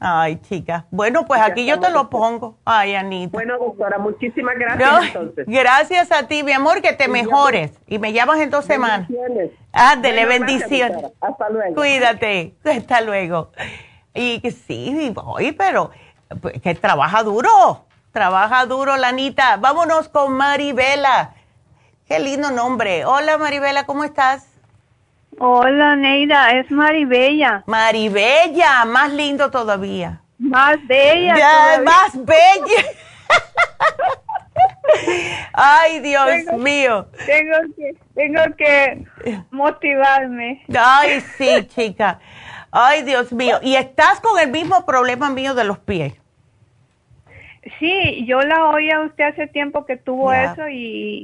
Ay, 0.00 0.36
chica. 0.42 0.86
Bueno, 0.90 1.24
pues 1.24 1.40
aquí 1.40 1.66
yo 1.66 1.80
te 1.80 1.90
lo 1.90 2.08
pongo. 2.08 2.58
Ay, 2.64 2.94
Anita. 2.94 3.32
Bueno, 3.32 3.58
doctora, 3.58 3.98
muchísimas 3.98 4.56
gracias 4.56 5.06
entonces. 5.06 5.44
Gracias 5.46 6.12
a 6.12 6.28
ti, 6.28 6.42
mi 6.42 6.52
amor, 6.52 6.80
que 6.80 6.92
te 6.92 7.08
mejores. 7.08 7.72
Y 7.86 7.98
me 7.98 8.12
llamas 8.12 8.38
en 8.40 8.50
dos 8.50 8.64
semanas. 8.64 9.08
Ándele, 9.72 10.26
bendiciones. 10.26 11.04
Hasta 11.20 11.48
luego. 11.50 11.74
Cuídate. 11.74 12.54
Hasta 12.64 13.00
luego. 13.00 13.50
Y 14.14 14.40
que 14.40 14.50
sí, 14.50 15.12
voy, 15.14 15.52
pero 15.52 15.90
pues, 16.40 16.60
que 16.60 16.74
trabaja 16.74 17.22
duro. 17.22 17.84
Trabaja 18.12 18.66
duro, 18.66 18.96
la 18.96 19.08
Anita. 19.08 19.56
Vámonos 19.58 20.08
con 20.08 20.32
Maribela. 20.32 21.34
Qué 22.06 22.18
lindo 22.18 22.50
nombre. 22.50 23.04
Hola, 23.04 23.36
Maribela, 23.36 23.84
¿cómo 23.84 24.02
estás? 24.04 24.47
Hola, 25.40 25.94
Neida, 25.94 26.58
es 26.58 26.70
Maribella. 26.70 27.62
Maribella, 27.66 28.84
más 28.84 29.12
lindo 29.12 29.50
todavía. 29.50 30.20
Más 30.38 30.76
bella. 30.86 31.80
más 31.84 32.24
bella. 32.24 32.84
Ay, 35.52 36.00
Dios 36.00 36.28
mío. 36.58 37.08
Tengo 37.26 37.56
que, 37.76 37.94
tengo 38.14 38.56
que 38.56 39.04
motivarme. 39.50 40.64
Ay, 40.76 41.20
sí, 41.20 41.66
chica. 41.68 42.18
Ay, 42.70 43.02
Dios 43.02 43.32
mío. 43.32 43.58
Y 43.62 43.76
estás 43.76 44.20
con 44.20 44.38
el 44.40 44.50
mismo 44.50 44.86
problema 44.86 45.30
mío 45.30 45.54
de 45.54 45.64
los 45.64 45.78
pies. 45.78 46.14
Sí, 47.78 48.24
yo 48.26 48.40
la 48.40 48.66
oí 48.70 48.90
a 48.90 49.00
usted 49.00 49.24
hace 49.24 49.46
tiempo 49.46 49.84
que 49.84 49.96
tuvo 49.96 50.32
eso 50.32 50.68
y, 50.68 51.22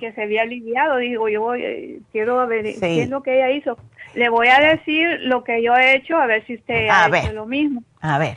que 0.00 0.12
se 0.12 0.22
había 0.22 0.42
aliviado. 0.42 0.96
Digo, 0.96 1.28
yo 1.28 1.42
voy, 1.42 1.62
eh, 1.62 1.98
quiero 2.12 2.46
ver 2.46 2.64
qué 2.80 3.02
es 3.02 3.08
lo 3.08 3.22
que 3.22 3.36
ella 3.36 3.50
hizo. 3.50 3.76
Le 4.14 4.28
voy 4.28 4.48
a 4.48 4.60
decir 4.60 5.20
lo 5.22 5.44
que 5.44 5.62
yo 5.62 5.74
he 5.74 5.96
hecho, 5.96 6.16
a 6.16 6.26
ver 6.26 6.44
si 6.46 6.54
usted 6.54 6.88
ha 6.88 7.06
hecho 7.08 7.32
lo 7.32 7.46
mismo. 7.46 7.82
A 8.00 8.18
ver. 8.18 8.36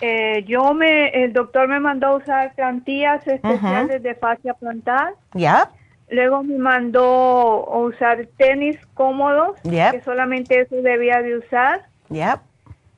eh, 0.00 0.44
yo 0.46 0.74
me, 0.74 1.08
el 1.08 1.32
doctor 1.32 1.66
me 1.68 1.80
mandó 1.80 2.08
a 2.08 2.16
usar 2.16 2.54
plantillas 2.54 3.26
especiales 3.26 4.02
de 4.02 4.14
fascia 4.14 4.54
plantar. 4.54 5.14
Ya. 5.34 5.70
Luego 6.10 6.42
me 6.42 6.58
mandó 6.58 7.68
a 7.72 7.78
usar 7.78 8.26
tenis 8.36 8.76
cómodos, 8.94 9.60
que 9.62 10.02
solamente 10.04 10.60
eso 10.60 10.76
debía 10.76 11.22
de 11.22 11.38
usar. 11.38 11.86
Ya 12.08 12.42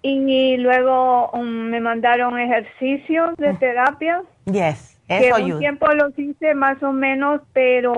y 0.03 0.57
luego 0.57 1.31
um, 1.31 1.47
me 1.47 1.81
mandaron 1.81 2.39
ejercicios 2.39 3.37
de 3.37 3.53
mm. 3.53 3.59
terapia. 3.59 4.23
Yes, 4.45 5.01
eso 5.09 5.37
que 5.37 5.53
un 5.53 5.59
tiempo 5.61 5.87
los 5.93 6.19
hice 6.19 6.55
más 6.55 6.83
o 6.83 6.93
menos, 6.93 7.41
pero 7.53 7.95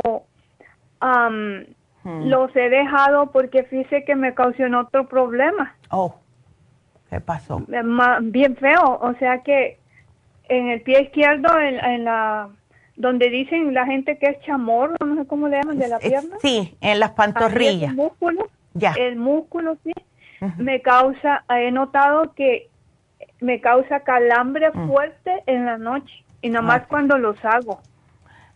um, 1.01 1.65
mm. 2.05 2.29
los 2.29 2.55
he 2.55 2.69
dejado 2.69 3.31
porque 3.33 3.65
fíjese 3.65 4.05
que 4.05 4.15
me 4.15 4.35
causó 4.35 4.65
otro 4.79 5.09
problema. 5.09 5.75
Oh, 5.91 6.17
¿qué 7.09 7.21
pasó? 7.21 7.63
Eh, 7.73 7.83
bien 8.23 8.57
feo, 8.57 8.99
o 9.01 9.15
sea 9.19 9.43
que 9.43 9.79
en 10.49 10.69
el 10.69 10.83
pie 10.83 11.05
izquierdo, 11.05 11.59
en, 11.59 12.05
la 12.05 12.51
donde 12.97 13.31
dicen 13.31 13.73
la 13.73 13.87
gente 13.87 14.19
que 14.19 14.27
es 14.27 14.41
chamorro, 14.43 14.95
no 15.05 15.17
sé 15.17 15.27
cómo 15.27 15.49
le 15.49 15.57
llaman, 15.57 15.79
de 15.79 15.89
la 15.89 15.99
pierna. 15.99 16.37
Sí, 16.43 16.77
en 16.83 17.01
las 17.01 17.13
pantorrillas. 17.13 17.91
El 17.91 17.97
músculo, 17.97 18.49
ya. 18.75 18.93
el 18.93 19.17
músculo, 19.17 19.79
sí 19.83 19.93
me 20.59 20.81
causa, 20.83 21.45
he 21.49 21.71
notado 21.71 22.35
que 22.35 22.69
me 23.41 23.61
causa 23.61 24.01
calambre 24.01 24.71
mm. 24.71 24.89
fuerte 24.89 25.43
en 25.47 25.67
la 25.67 25.79
noche 25.79 26.25
y 26.43 26.51
nada 26.51 26.63
más 26.63 26.87
cuando 26.87 27.19
los 27.19 27.43
hago. 27.45 27.81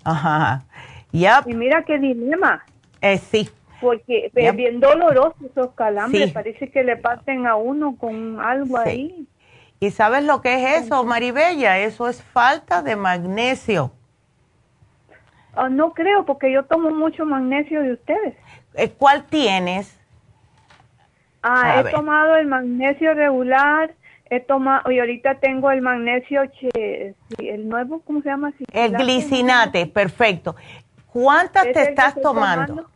Ajá. 0.04 0.62
ya 1.12 1.42
Y 1.46 1.54
mira 1.54 1.84
qué 1.84 1.98
dilema. 1.98 2.64
Eh, 3.00 3.18
sí. 3.18 3.48
Porque 3.80 4.30
es 4.34 4.56
bien 4.56 4.80
doloroso 4.80 5.36
esos 5.48 5.72
calambres, 5.74 6.32
parece 6.32 6.68
que 6.68 6.82
le 6.82 6.96
pasen 6.96 7.46
a 7.46 7.54
uno 7.54 7.96
con 7.96 8.40
algo 8.40 8.76
ahí. 8.76 9.26
¿Y 9.80 9.90
sabes 9.90 10.24
lo 10.24 10.40
que 10.40 10.54
es 10.54 10.84
eso, 10.84 11.04
Maribella? 11.04 11.78
Eso 11.78 12.08
es 12.08 12.20
falta 12.20 12.82
de 12.82 12.96
magnesio. 12.96 13.92
Ah, 15.54 15.68
no 15.68 15.92
creo, 15.92 16.24
porque 16.24 16.52
yo 16.52 16.64
tomo 16.64 16.90
mucho 16.90 17.24
magnesio 17.24 17.82
de 17.82 17.92
ustedes. 17.92 18.34
Eh, 18.74 18.90
¿Cuál 18.90 19.24
tienes? 19.24 19.97
Ah, 21.42 21.80
he 21.80 21.90
tomado 21.90 22.36
el 22.36 22.46
magnesio 22.46 23.14
regular, 23.14 23.94
he 24.30 24.40
tomado, 24.40 24.90
y 24.90 24.98
ahorita 24.98 25.36
tengo 25.36 25.70
el 25.70 25.82
magnesio, 25.82 26.42
el 26.72 27.68
nuevo, 27.68 28.00
¿cómo 28.00 28.22
se 28.22 28.28
llama? 28.28 28.52
El 28.72 28.96
glicinate, 28.96 29.86
perfecto. 29.86 30.56
¿Cuántas 31.12 31.64
te 31.64 31.82
estás 31.82 32.20
tomando? 32.20 32.88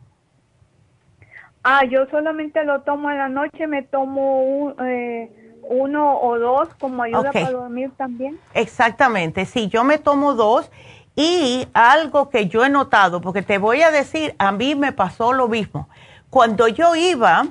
Ah, 1.63 1.85
yo 1.85 2.05
solamente 2.11 2.63
lo 2.65 2.81
tomo 2.81 3.09
en 3.09 3.17
la 3.17 3.29
noche, 3.29 3.67
me 3.67 3.83
tomo 3.83 4.75
eh, 4.85 5.31
uno 5.69 6.19
o 6.19 6.37
dos 6.37 6.67
como 6.75 7.03
ayuda 7.03 7.31
para 7.31 7.51
dormir 7.51 7.91
también. 7.95 8.37
Exactamente, 8.53 9.45
sí, 9.45 9.69
yo 9.69 9.85
me 9.85 9.97
tomo 9.97 10.33
dos 10.33 10.69
y 11.15 11.65
algo 11.73 12.29
que 12.29 12.47
yo 12.47 12.65
he 12.65 12.69
notado, 12.69 13.21
porque 13.21 13.41
te 13.41 13.57
voy 13.59 13.81
a 13.81 13.91
decir, 13.91 14.35
a 14.39 14.51
mí 14.51 14.75
me 14.75 14.91
pasó 14.91 15.31
lo 15.31 15.47
mismo. 15.47 15.87
Cuando 16.29 16.67
yo 16.67 16.95
iba 16.95 17.45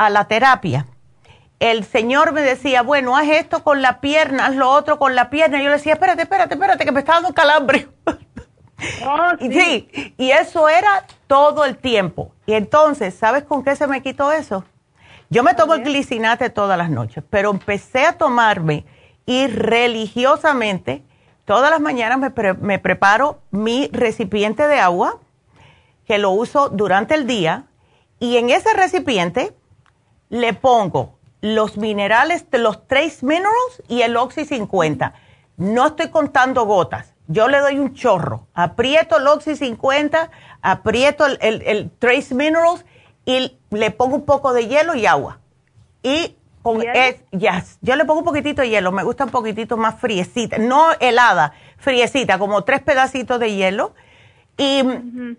a 0.00 0.08
la 0.08 0.24
terapia, 0.24 0.86
el 1.58 1.84
señor 1.84 2.32
me 2.32 2.40
decía, 2.40 2.80
bueno, 2.80 3.18
haz 3.18 3.28
esto 3.28 3.62
con 3.62 3.82
la 3.82 4.00
pierna, 4.00 4.46
haz 4.46 4.56
lo 4.56 4.70
otro 4.70 4.98
con 4.98 5.14
la 5.14 5.28
pierna. 5.28 5.60
Y 5.60 5.64
yo 5.64 5.68
le 5.68 5.76
decía, 5.76 5.92
espérate, 5.92 6.22
espérate, 6.22 6.54
espérate, 6.54 6.86
que 6.86 6.92
me 6.92 7.00
está 7.00 7.14
dando 7.14 7.34
calambre. 7.34 7.88
Oh, 9.06 9.32
sí. 9.38 10.14
y 10.16 10.30
eso 10.30 10.66
era 10.66 11.04
todo 11.26 11.66
el 11.66 11.76
tiempo. 11.76 12.32
Y 12.46 12.54
entonces, 12.54 13.12
¿sabes 13.14 13.44
con 13.44 13.62
qué 13.62 13.76
se 13.76 13.86
me 13.86 14.00
quitó 14.00 14.32
eso? 14.32 14.64
Yo 15.28 15.42
me 15.42 15.52
tomo 15.52 15.74
el 15.74 15.82
glicinate 15.82 16.48
todas 16.48 16.78
las 16.78 16.88
noches, 16.88 17.22
pero 17.28 17.50
empecé 17.50 18.06
a 18.06 18.16
tomarme 18.16 18.86
y 19.26 19.48
religiosamente 19.48 21.02
todas 21.44 21.70
las 21.70 21.80
mañanas 21.80 22.18
me, 22.18 22.54
me 22.54 22.78
preparo 22.78 23.42
mi 23.50 23.90
recipiente 23.92 24.66
de 24.66 24.80
agua, 24.80 25.18
que 26.06 26.16
lo 26.16 26.30
uso 26.30 26.70
durante 26.70 27.14
el 27.14 27.26
día, 27.26 27.66
y 28.18 28.38
en 28.38 28.48
ese 28.48 28.72
recipiente 28.72 29.52
le 30.30 30.54
pongo 30.54 31.18
los 31.42 31.76
minerales, 31.76 32.46
los 32.52 32.86
Trace 32.86 33.18
Minerals 33.22 33.82
y 33.88 34.02
el 34.02 34.16
Oxy 34.16 34.44
50. 34.44 35.12
No 35.56 35.88
estoy 35.88 36.08
contando 36.08 36.64
gotas. 36.64 37.12
Yo 37.26 37.48
le 37.48 37.58
doy 37.58 37.78
un 37.78 37.94
chorro, 37.94 38.46
aprieto 38.54 39.18
el 39.18 39.26
Oxy 39.26 39.54
50, 39.54 40.30
aprieto 40.62 41.26
el, 41.26 41.90
Trace 41.98 42.34
Minerals 42.34 42.84
y 43.24 43.56
le 43.70 43.90
pongo 43.90 44.16
un 44.16 44.24
poco 44.24 44.52
de 44.52 44.66
hielo 44.66 44.94
y 44.94 45.06
agua. 45.06 45.38
Y 46.02 46.36
con 46.62 46.82
es, 46.82 47.16
yo 47.80 47.96
le 47.96 48.04
pongo 48.04 48.20
un 48.20 48.24
poquitito 48.24 48.62
de 48.62 48.68
hielo, 48.68 48.92
me 48.92 49.04
gusta 49.04 49.24
un 49.24 49.30
poquitito 49.30 49.76
más 49.76 49.98
friecita, 50.00 50.58
no 50.58 50.90
helada, 50.98 51.52
friecita, 51.78 52.38
como 52.38 52.64
tres 52.64 52.82
pedacitos 52.82 53.38
de 53.38 53.54
hielo 53.54 53.94
y 54.60 54.82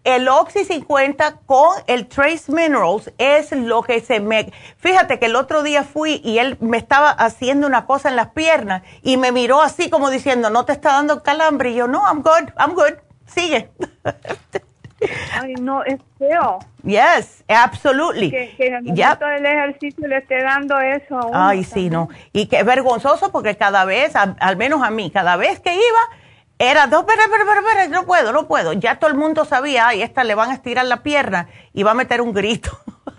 el 0.03 0.27
Oxy 0.29 0.65
50 0.65 1.41
con 1.45 1.77
el 1.85 2.07
Trace 2.07 2.51
Minerals 2.51 3.13
es 3.19 3.51
lo 3.51 3.83
que 3.83 3.99
se 3.99 4.19
me... 4.19 4.51
Fíjate 4.77 5.19
que 5.19 5.27
el 5.27 5.35
otro 5.35 5.61
día 5.61 5.83
fui 5.83 6.21
y 6.23 6.39
él 6.39 6.57
me 6.59 6.77
estaba 6.77 7.11
haciendo 7.11 7.67
una 7.67 7.85
cosa 7.85 8.09
en 8.09 8.15
las 8.15 8.29
piernas 8.29 8.81
y 9.03 9.17
me 9.17 9.31
miró 9.31 9.61
así 9.61 9.91
como 9.91 10.09
diciendo, 10.09 10.49
no 10.49 10.65
te 10.65 10.71
está 10.71 10.93
dando 10.93 11.21
calambre. 11.21 11.69
Y 11.69 11.75
yo, 11.75 11.87
no, 11.87 12.01
I'm 12.03 12.23
good, 12.23 12.49
I'm 12.57 12.73
good, 12.73 12.97
sigue. 13.27 13.69
Ay, 15.39 15.53
no, 15.53 15.83
es 15.83 15.99
feo. 16.17 16.57
Yes, 16.83 17.43
absolutely. 17.47 18.31
Que, 18.31 18.55
que 18.57 18.67
en 18.69 18.87
el 18.87 18.95
del 18.95 19.45
ejercicio 19.45 20.07
le 20.07 20.17
esté 20.17 20.41
dando 20.41 20.79
eso 20.79 21.19
a 21.19 21.25
uno 21.27 21.31
Ay, 21.39 21.63
sí, 21.63 21.91
no. 21.91 22.09
Y 22.33 22.47
que 22.47 22.63
vergonzoso 22.63 23.31
porque 23.31 23.55
cada 23.55 23.85
vez, 23.85 24.15
al 24.15 24.57
menos 24.57 24.81
a 24.81 24.89
mí, 24.89 25.11
cada 25.11 25.35
vez 25.35 25.59
que 25.59 25.75
iba 25.75 26.20
era, 26.61 26.85
dos, 26.85 27.05
pero, 27.07 27.23
pero, 27.31 27.43
pero, 27.47 27.61
pero, 27.65 27.89
no 27.89 28.05
puedo, 28.05 28.31
no 28.31 28.47
puedo. 28.47 28.73
Ya 28.73 28.99
todo 28.99 29.09
el 29.09 29.17
mundo 29.17 29.45
sabía, 29.45 29.87
ay, 29.87 30.03
esta 30.03 30.23
le 30.23 30.35
van 30.35 30.51
a 30.51 30.53
estirar 30.53 30.85
la 30.85 31.01
pierna 31.01 31.47
y 31.73 31.81
va 31.81 31.91
a 31.91 31.95
meter 31.95 32.21
un 32.21 32.33
grito. 32.33 32.69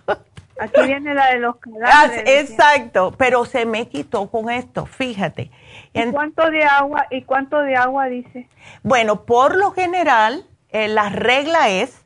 Aquí 0.60 0.80
viene 0.86 1.12
la 1.12 1.32
de 1.32 1.40
los 1.40 1.56
calambres. 1.60 2.22
Exacto, 2.24 3.12
pero 3.18 3.44
se 3.44 3.66
me 3.66 3.88
quitó 3.88 4.30
con 4.30 4.48
esto, 4.48 4.86
fíjate. 4.86 5.50
¿Y 5.92 6.10
cuánto 6.12 6.48
de 6.50 6.62
agua, 6.62 7.08
y 7.10 7.22
cuánto 7.22 7.58
de 7.62 7.74
agua 7.74 8.06
dice? 8.06 8.48
Bueno, 8.84 9.24
por 9.24 9.56
lo 9.56 9.72
general, 9.72 10.46
eh, 10.68 10.86
la 10.86 11.08
regla 11.08 11.68
es 11.68 12.00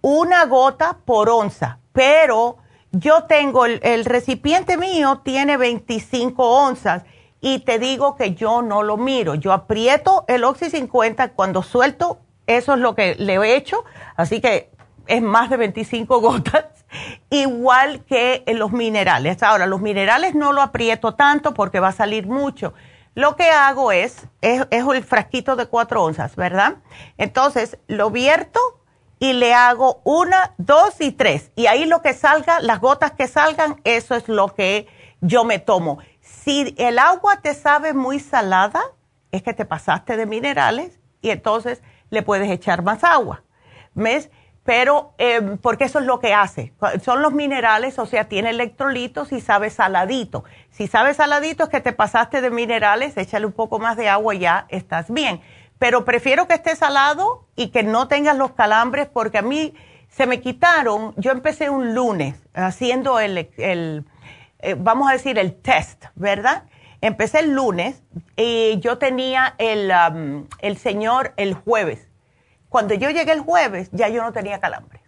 una 0.00 0.46
gota 0.46 0.96
por 1.04 1.30
onza, 1.30 1.78
pero 1.92 2.56
yo 2.90 3.22
tengo, 3.24 3.66
el, 3.66 3.78
el 3.84 4.04
recipiente 4.04 4.76
mío 4.76 5.20
tiene 5.24 5.56
25 5.56 6.44
onzas 6.44 7.04
y 7.42 7.58
te 7.58 7.80
digo 7.80 8.14
que 8.16 8.34
yo 8.34 8.62
no 8.62 8.82
lo 8.82 8.96
miro. 8.96 9.34
Yo 9.34 9.52
aprieto 9.52 10.24
el 10.28 10.44
Oxy 10.44 10.70
50 10.70 11.32
cuando 11.32 11.62
suelto, 11.62 12.20
eso 12.46 12.74
es 12.74 12.78
lo 12.78 12.94
que 12.94 13.16
le 13.16 13.34
he 13.34 13.56
hecho, 13.56 13.84
así 14.16 14.40
que 14.40 14.70
es 15.08 15.20
más 15.20 15.50
de 15.50 15.56
25 15.56 16.20
gotas, 16.22 16.66
igual 17.28 18.04
que 18.04 18.44
los 18.54 18.70
minerales. 18.72 19.42
Ahora, 19.42 19.66
los 19.66 19.80
minerales 19.80 20.36
no 20.36 20.52
lo 20.52 20.62
aprieto 20.62 21.14
tanto 21.14 21.52
porque 21.52 21.80
va 21.80 21.88
a 21.88 21.92
salir 21.92 22.28
mucho. 22.28 22.74
Lo 23.14 23.34
que 23.34 23.50
hago 23.50 23.90
es, 23.90 24.28
es, 24.40 24.66
es 24.70 24.84
el 24.86 25.02
frasquito 25.02 25.56
de 25.56 25.66
4 25.66 26.02
onzas, 26.02 26.36
¿verdad? 26.36 26.76
Entonces, 27.18 27.76
lo 27.88 28.10
vierto 28.10 28.60
y 29.18 29.32
le 29.32 29.52
hago 29.52 30.00
una, 30.04 30.54
dos 30.58 31.00
y 31.00 31.10
tres. 31.10 31.50
Y 31.56 31.66
ahí 31.66 31.86
lo 31.86 32.02
que 32.02 32.14
salga, 32.14 32.60
las 32.60 32.80
gotas 32.80 33.12
que 33.12 33.26
salgan, 33.26 33.80
eso 33.84 34.14
es 34.14 34.28
lo 34.28 34.54
que 34.54 34.86
yo 35.20 35.44
me 35.44 35.58
tomo. 35.58 35.98
Si 36.44 36.74
el 36.76 36.98
agua 36.98 37.36
te 37.40 37.54
sabe 37.54 37.92
muy 37.94 38.18
salada, 38.18 38.82
es 39.30 39.42
que 39.42 39.54
te 39.54 39.64
pasaste 39.64 40.16
de 40.16 40.26
minerales 40.26 40.98
y 41.20 41.30
entonces 41.30 41.82
le 42.10 42.22
puedes 42.22 42.50
echar 42.50 42.82
más 42.82 43.04
agua. 43.04 43.44
¿Ves? 43.94 44.28
Pero, 44.64 45.14
em, 45.18 45.58
porque 45.58 45.84
eso 45.84 46.00
es 46.00 46.06
lo 46.06 46.18
que 46.18 46.34
hace. 46.34 46.72
Son 47.02 47.22
los 47.22 47.32
minerales, 47.32 47.98
o 47.98 48.06
sea, 48.06 48.28
tiene 48.28 48.50
electrolitos 48.50 49.32
y 49.32 49.40
sabe 49.40 49.70
saladito. 49.70 50.44
Si 50.70 50.88
sabe 50.88 51.14
saladito 51.14 51.64
es 51.64 51.70
que 51.70 51.80
te 51.80 51.92
pasaste 51.92 52.40
de 52.40 52.50
minerales, 52.50 53.16
échale 53.16 53.46
un 53.46 53.52
poco 53.52 53.78
más 53.78 53.96
de 53.96 54.08
agua 54.08 54.34
y 54.34 54.40
ya 54.40 54.66
estás 54.68 55.12
bien. 55.12 55.40
Pero 55.78 56.04
prefiero 56.04 56.48
que 56.48 56.54
esté 56.54 56.74
salado 56.74 57.46
y 57.54 57.68
que 57.68 57.82
no 57.82 58.08
tengas 58.08 58.36
los 58.36 58.52
calambres 58.52 59.08
porque 59.08 59.38
a 59.38 59.42
mí 59.42 59.74
se 60.08 60.26
me 60.26 60.40
quitaron. 60.40 61.14
Yo 61.16 61.30
empecé 61.30 61.70
un 61.70 61.94
lunes 61.94 62.36
haciendo 62.54 63.18
el, 63.18 63.48
el 63.58 64.04
eh, 64.62 64.76
vamos 64.78 65.10
a 65.10 65.12
decir, 65.12 65.38
el 65.38 65.54
test, 65.54 66.06
¿verdad? 66.14 66.64
Empecé 67.00 67.40
el 67.40 67.52
lunes 67.52 68.02
y 68.36 68.78
yo 68.78 68.96
tenía 68.96 69.54
el, 69.58 69.90
um, 69.90 70.46
el 70.60 70.78
señor 70.78 71.34
el 71.36 71.54
jueves. 71.54 72.08
Cuando 72.68 72.94
yo 72.94 73.10
llegué 73.10 73.32
el 73.32 73.40
jueves, 73.40 73.90
ya 73.92 74.08
yo 74.08 74.22
no 74.22 74.32
tenía 74.32 74.60
calambre. 74.60 75.00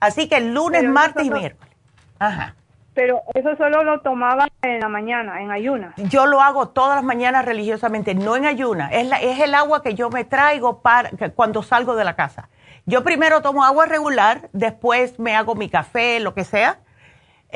Así 0.00 0.28
que 0.28 0.36
el 0.36 0.52
lunes, 0.52 0.84
martes 0.84 1.24
y 1.24 1.30
miércoles. 1.30 1.74
Ajá. 2.18 2.54
Pero 2.92 3.22
eso 3.34 3.56
solo 3.56 3.82
lo 3.82 4.00
tomaba 4.02 4.48
en 4.62 4.80
la 4.80 4.88
mañana, 4.88 5.40
en 5.42 5.50
ayuna. 5.50 5.94
Yo 5.96 6.26
lo 6.26 6.40
hago 6.40 6.68
todas 6.68 6.94
las 6.94 7.04
mañanas 7.04 7.44
religiosamente, 7.44 8.14
no 8.14 8.36
en 8.36 8.44
ayuna. 8.44 8.90
Es, 8.92 9.10
es 9.20 9.40
el 9.40 9.54
agua 9.54 9.82
que 9.82 9.94
yo 9.94 10.10
me 10.10 10.24
traigo 10.24 10.80
para 10.80 11.10
cuando 11.34 11.62
salgo 11.62 11.96
de 11.96 12.04
la 12.04 12.14
casa. 12.14 12.50
Yo 12.86 13.02
primero 13.02 13.40
tomo 13.42 13.64
agua 13.64 13.86
regular, 13.86 14.50
después 14.52 15.18
me 15.18 15.34
hago 15.34 15.54
mi 15.54 15.68
café, 15.70 16.20
lo 16.20 16.34
que 16.34 16.44
sea, 16.44 16.78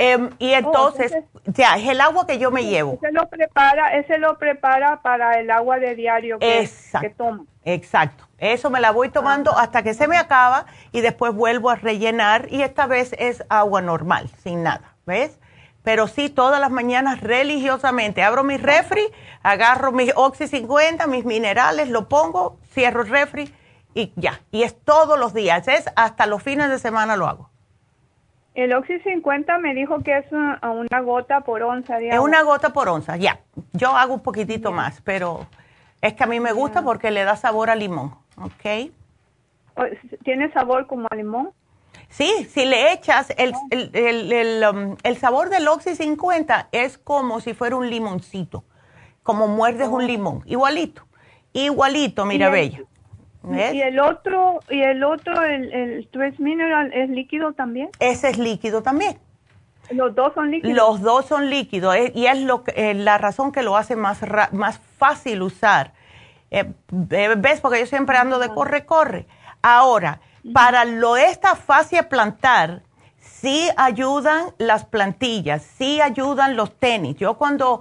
Em, 0.01 0.31
y 0.39 0.55
oh, 0.55 0.59
entonces, 0.59 1.13
ya, 1.45 1.77
es 1.77 1.89
el 1.89 2.01
agua 2.01 2.25
que 2.25 2.39
yo 2.39 2.53
me 2.53 2.65
llevo. 2.65 3.01
Ese 3.03 3.11
lo 3.11 3.29
prepara, 3.29 3.97
ese 3.97 4.17
lo 4.19 4.39
prepara 4.39 5.03
para 5.03 5.41
el 5.41 5.51
agua 5.51 5.81
de 5.81 5.97
diario 5.97 6.39
que, 6.39 6.61
exacto, 6.61 7.11
toma. 7.17 7.45
Exacto. 7.65 8.29
Eso 8.39 8.71
me 8.71 8.79
la 8.79 8.93
voy 8.93 9.09
tomando 9.09 9.59
hasta 9.59 9.83
que 9.83 9.95
se 9.95 10.07
me 10.07 10.17
acaba 10.17 10.67
y 10.93 11.01
después 11.01 11.35
vuelvo 11.35 11.69
a 11.69 11.75
rellenar 11.75 12.47
y 12.49 12.63
esta 12.63 12.87
vez 12.87 13.13
es 13.19 13.43
agua 13.49 13.83
normal, 13.83 14.31
sin 14.45 14.63
nada, 14.63 14.95
¿ves? 15.05 15.41
Pero 15.83 16.07
sí, 16.07 16.31
todas 16.31 16.61
las 16.61 16.71
mañanas 16.71 17.21
religiosamente 17.21 18.23
abro 18.23 18.45
mi 18.45 18.57
refri, 18.57 19.05
agarro 19.43 19.91
mis 19.91 20.13
Oxy 20.15 20.47
50, 20.47 21.09
mis 21.09 21.25
minerales, 21.25 21.89
lo 21.89 22.09
pongo, 22.09 22.61
cierro 22.73 23.03
el 23.03 23.09
refri 23.09 23.53
y 23.95 24.13
ya. 24.15 24.43
Y 24.53 24.63
es 24.63 24.81
todos 24.81 25.19
los 25.19 25.35
días, 25.35 25.67
es 25.67 25.87
hasta 25.97 26.27
los 26.27 26.41
fines 26.41 26.71
de 26.71 26.79
semana 26.79 27.17
lo 27.17 27.27
hago. 27.27 27.51
El 28.59 28.73
Oxy 28.73 28.99
50 28.99 29.57
me 29.59 29.73
dijo 29.73 30.01
que 30.03 30.19
es 30.19 30.25
una, 30.33 31.01
gota 31.03 31.43
por 31.43 31.63
onza. 31.63 31.99
Es 31.99 32.19
una 32.19 32.43
gota 32.43 32.71
por 32.73 32.89
onza, 32.89 33.17
ya. 33.17 33.39
Yo 33.73 33.91
hago 33.97 34.15
un 34.15 34.21
poquitito 34.21 34.73
más, 34.73 35.01
pero 35.03 35.47
es 36.01 36.15
que 36.15 36.25
a 36.25 36.27
mí 36.27 36.41
me 36.41 36.51
gusta 36.51 36.83
porque 36.83 37.13
le 37.13 37.23
da 37.23 37.37
sabor 37.37 37.71
a 37.71 37.77
limón, 37.77 38.17
¿ok? 38.37 38.91
¿Tiene 40.25 40.53
sabor 40.53 40.89
como 40.89 41.07
a 41.09 41.15
limón? 41.15 41.53
Sí, 42.09 42.49
si 42.51 42.67
le 42.67 42.93
echas, 42.93 43.33
el, 43.37 43.55
um, 44.65 44.97
el, 45.05 45.17
sabor 45.19 45.51
del 45.51 45.69
Oxy 45.69 45.95
50 45.95 46.71
es 46.73 46.99
como 46.99 47.39
si 47.41 47.55
fuera 47.55 47.77
un 47.77 47.89
limoncito, 47.89 48.65
como 49.23 49.47
muerdes 49.47 49.87
un 49.87 50.03
oh. 50.03 50.07
limón, 50.07 50.43
igualito, 50.47 51.07
igualito, 51.53 52.25
mira, 52.25 52.51
bella. 52.51 52.81
¿Y 53.73 53.81
el 53.81 53.99
otro, 53.99 54.61
y 54.69 54.83
el 54.83 55.03
otro, 55.05 55.43
el, 55.43 55.73
el 55.73 56.09
Trace 56.09 56.43
Mineral, 56.43 56.93
es 56.93 57.09
líquido 57.09 57.53
también? 57.53 57.91
Ese 58.01 58.31
es 58.31 58.39
líquido 58.39 58.83
también. 58.83 59.19
Los 59.91 60.15
dos 60.15 60.35
son 60.35 60.51
líquidos. 60.51 60.77
Los 60.77 61.01
dos 61.01 61.27
son 61.27 61.49
líquidos 61.49 61.95
eh, 61.97 62.13
y 62.15 62.27
es 62.27 62.39
lo 62.41 62.63
eh, 62.75 62.95
la 62.95 63.19
razón 63.19 63.53
que 63.53 63.63
lo 63.63 63.77
hace 63.77 63.97
más, 63.97 64.21
más 64.53 64.81
fácil 64.99 65.43
usar. 65.43 65.93
Eh, 66.51 66.73
¿Ves? 66.91 67.61
Porque 67.61 67.81
yo 67.81 67.87
siempre 67.87 68.17
ando 68.17 68.39
de 68.39 68.49
corre, 68.49 68.85
corre. 68.85 69.27
Ahora, 69.63 70.21
para 70.53 70.85
lo 70.85 71.17
esta 71.17 71.57
fascia 71.57 72.09
plantar, 72.09 72.83
sí 73.19 73.69
ayudan 73.77 74.47
las 74.59 74.85
plantillas, 74.85 75.63
sí 75.63 76.01
ayudan 76.01 76.57
los 76.57 76.75
tenis. 76.79 77.17
Yo 77.17 77.35
cuando 77.35 77.81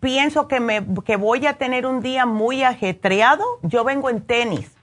pienso 0.00 0.48
que, 0.48 0.60
me, 0.60 0.84
que 1.04 1.16
voy 1.16 1.46
a 1.46 1.54
tener 1.54 1.86
un 1.86 2.00
día 2.00 2.24
muy 2.26 2.62
ajetreado, 2.62 3.44
yo 3.62 3.84
vengo 3.84 4.10
en 4.10 4.22
tenis. 4.22 4.77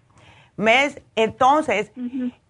¿Ves? 0.57 1.01
Entonces, 1.15 1.91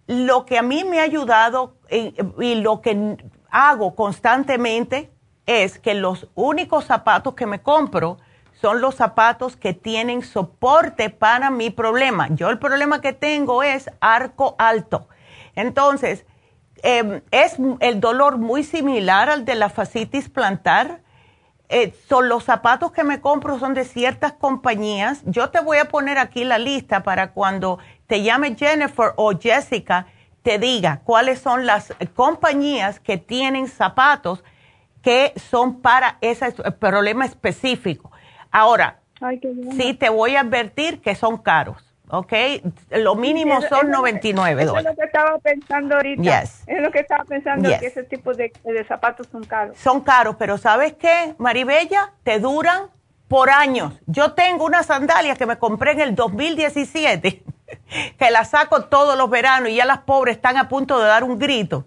lo 0.06 0.46
que 0.46 0.58
a 0.58 0.62
mí 0.62 0.84
me 0.84 1.00
ha 1.00 1.04
ayudado 1.04 1.76
y, 1.90 2.14
y 2.40 2.54
lo 2.56 2.80
que 2.80 3.16
hago 3.50 3.94
constantemente 3.94 5.10
es 5.46 5.78
que 5.78 5.94
los 5.94 6.28
únicos 6.34 6.84
zapatos 6.84 7.34
que 7.34 7.46
me 7.46 7.62
compro 7.62 8.18
son 8.60 8.80
los 8.80 8.94
zapatos 8.94 9.56
que 9.56 9.74
tienen 9.74 10.22
soporte 10.22 11.10
para 11.10 11.50
mi 11.50 11.70
problema. 11.70 12.28
Yo 12.30 12.48
el 12.50 12.58
problema 12.58 13.00
que 13.00 13.12
tengo 13.12 13.62
es 13.62 13.90
arco 14.00 14.56
alto. 14.58 15.08
Entonces, 15.54 16.24
em, 16.82 17.22
es 17.30 17.56
el 17.80 18.00
dolor 18.00 18.38
muy 18.38 18.62
similar 18.62 19.30
al 19.30 19.44
de 19.44 19.54
la 19.54 19.68
fascitis 19.68 20.28
plantar. 20.28 21.00
Eh, 21.68 21.94
son 22.08 22.28
los 22.28 22.44
zapatos 22.44 22.92
que 22.92 23.02
me 23.02 23.20
compro 23.20 23.58
son 23.58 23.74
de 23.74 23.84
ciertas 23.84 24.32
compañías. 24.32 25.22
Yo 25.24 25.50
te 25.50 25.60
voy 25.60 25.78
a 25.78 25.86
poner 25.86 26.18
aquí 26.18 26.44
la 26.44 26.58
lista 26.58 27.02
para 27.02 27.32
cuando 27.32 27.78
te 28.06 28.22
llame 28.22 28.54
Jennifer 28.56 29.12
o 29.16 29.32
Jessica, 29.38 30.06
te 30.42 30.58
diga 30.58 31.00
cuáles 31.04 31.40
son 31.40 31.66
las 31.66 31.92
compañías 32.14 33.00
que 33.00 33.18
tienen 33.18 33.66
zapatos 33.66 34.44
que 35.02 35.32
son 35.36 35.80
para 35.80 36.18
ese 36.20 36.52
problema 36.78 37.24
específico. 37.24 38.10
Ahora, 38.50 39.00
sí 39.76 39.94
te 39.94 40.08
voy 40.08 40.36
a 40.36 40.40
advertir 40.40 41.00
que 41.00 41.14
son 41.14 41.38
caros, 41.38 41.94
¿ok? 42.10 42.32
Lo 42.90 43.14
mínimo 43.14 43.60
son 43.62 43.90
99 43.90 44.64
dólares. 44.64 44.86
Es 44.86 44.90
lo 44.90 44.96
que 44.96 45.06
estaba 45.06 45.38
pensando 45.38 45.94
ahorita. 45.96 46.42
Es 46.42 46.80
lo 46.80 46.90
que 46.90 46.98
estaba 47.00 47.24
pensando, 47.24 47.68
que 47.78 47.86
ese 47.86 48.04
tipo 48.04 48.32
de, 48.34 48.52
zapatos 48.86 49.26
son 49.28 49.44
caros. 49.44 49.76
Son 49.78 50.00
caros, 50.00 50.36
pero 50.38 50.58
¿sabes 50.58 50.94
qué, 50.94 51.34
Maribella? 51.38 52.12
Te 52.22 52.38
duran 52.38 52.90
por 53.28 53.50
años. 53.50 54.00
Yo 54.06 54.32
tengo 54.32 54.64
una 54.64 54.82
sandalia 54.82 55.34
que 55.36 55.46
me 55.46 55.58
compré 55.58 55.92
en 55.92 56.00
el 56.00 56.14
2017, 56.14 57.42
que 58.18 58.30
la 58.30 58.44
saco 58.44 58.84
todos 58.84 59.16
los 59.16 59.30
veranos 59.30 59.70
y 59.70 59.76
ya 59.76 59.84
las 59.84 59.98
pobres 59.98 60.36
están 60.36 60.56
a 60.56 60.68
punto 60.68 60.98
de 60.98 61.06
dar 61.06 61.24
un 61.24 61.38
grito. 61.38 61.84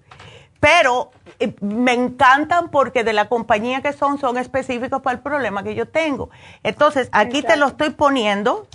Pero 0.59 1.11
eh, 1.39 1.55
me 1.61 1.93
encantan 1.93 2.69
porque 2.69 3.03
de 3.03 3.13
la 3.13 3.29
compañía 3.29 3.81
que 3.81 3.93
son, 3.93 4.19
son 4.19 4.37
específicos 4.37 5.01
para 5.01 5.15
el 5.15 5.23
problema 5.23 5.63
que 5.63 5.75
yo 5.75 5.87
tengo. 5.87 6.29
Entonces, 6.63 7.09
aquí 7.11 7.41
te 7.41 7.55
lo 7.55 7.67
estoy 7.67 7.91
poniendo, 7.91 8.67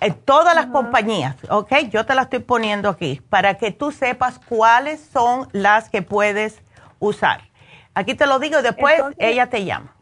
en 0.00 0.14
todas 0.14 0.54
las 0.54 0.66
compañías, 0.66 1.36
¿ok? 1.48 1.72
Yo 1.90 2.04
te 2.04 2.14
la 2.14 2.22
estoy 2.22 2.40
poniendo 2.40 2.88
aquí 2.88 3.22
para 3.30 3.54
que 3.54 3.70
tú 3.70 3.92
sepas 3.92 4.38
cuáles 4.38 5.00
son 5.00 5.48
las 5.52 5.88
que 5.88 6.02
puedes 6.02 6.60
usar. 6.98 7.42
Aquí 7.94 8.14
te 8.14 8.26
lo 8.26 8.38
digo 8.38 8.58
y 8.58 8.62
después 8.62 9.00
ella 9.18 9.48
te 9.48 9.64
llama. 9.64 9.93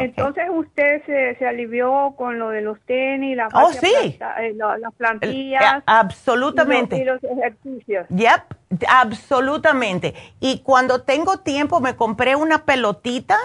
Entonces 0.00 0.44
usted 0.50 1.04
se, 1.06 1.36
se, 1.36 1.46
alivió 1.46 2.14
con 2.16 2.38
lo 2.38 2.50
de 2.50 2.62
los 2.62 2.80
tenis, 2.82 3.36
la 3.36 3.48
oh, 3.52 3.72
sí. 3.72 3.92
Eh, 4.40 4.54
las 4.56 4.94
plantillas. 4.94 5.82
absolutamente. 5.86 6.96
Y 6.96 7.04
los, 7.04 7.22
y 7.22 7.26
los 7.26 7.38
ejercicios. 7.38 8.06
Yep. 8.08 8.42
Absolutamente. 8.88 10.14
Y 10.40 10.60
cuando 10.60 11.02
tengo 11.02 11.38
tiempo 11.38 11.80
me 11.80 11.96
compré 11.96 12.36
una 12.36 12.64
pelotita 12.64 13.38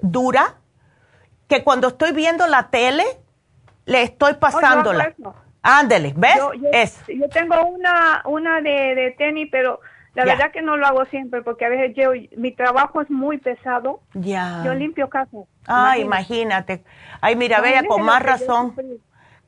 dura 0.00 0.56
que 1.48 1.62
cuando 1.62 1.88
estoy 1.88 2.12
viendo 2.12 2.46
la 2.46 2.70
tele 2.70 3.04
le 3.84 4.02
estoy 4.02 4.34
pasándola. 4.34 5.14
Ándele, 5.62 6.12
¿ves? 6.16 6.36
Yo, 6.36 6.52
yo, 6.54 7.28
tengo 7.28 7.64
una, 7.66 8.22
una 8.24 8.60
de, 8.60 8.94
de 8.96 9.14
tenis, 9.16 9.48
pero 9.50 9.80
la 10.14 10.24
verdad 10.24 10.52
que 10.52 10.62
no 10.62 10.76
lo 10.76 10.86
hago 10.86 11.04
siempre 11.06 11.42
porque 11.42 11.64
a 11.64 11.68
veces 11.68 11.96
yo, 11.96 12.12
mi 12.36 12.52
trabajo 12.52 13.00
es 13.00 13.10
muy 13.10 13.38
pesado. 13.38 14.00
Ya. 14.14 14.62
Yo 14.64 14.74
limpio 14.74 15.08
casa. 15.08 15.38
Ah, 15.66 15.98
imagínate. 15.98 16.84
Ay, 17.20 17.36
mira, 17.36 17.60
vea, 17.60 17.84
con 17.84 18.02
más 18.02 18.22
razón 18.22 18.74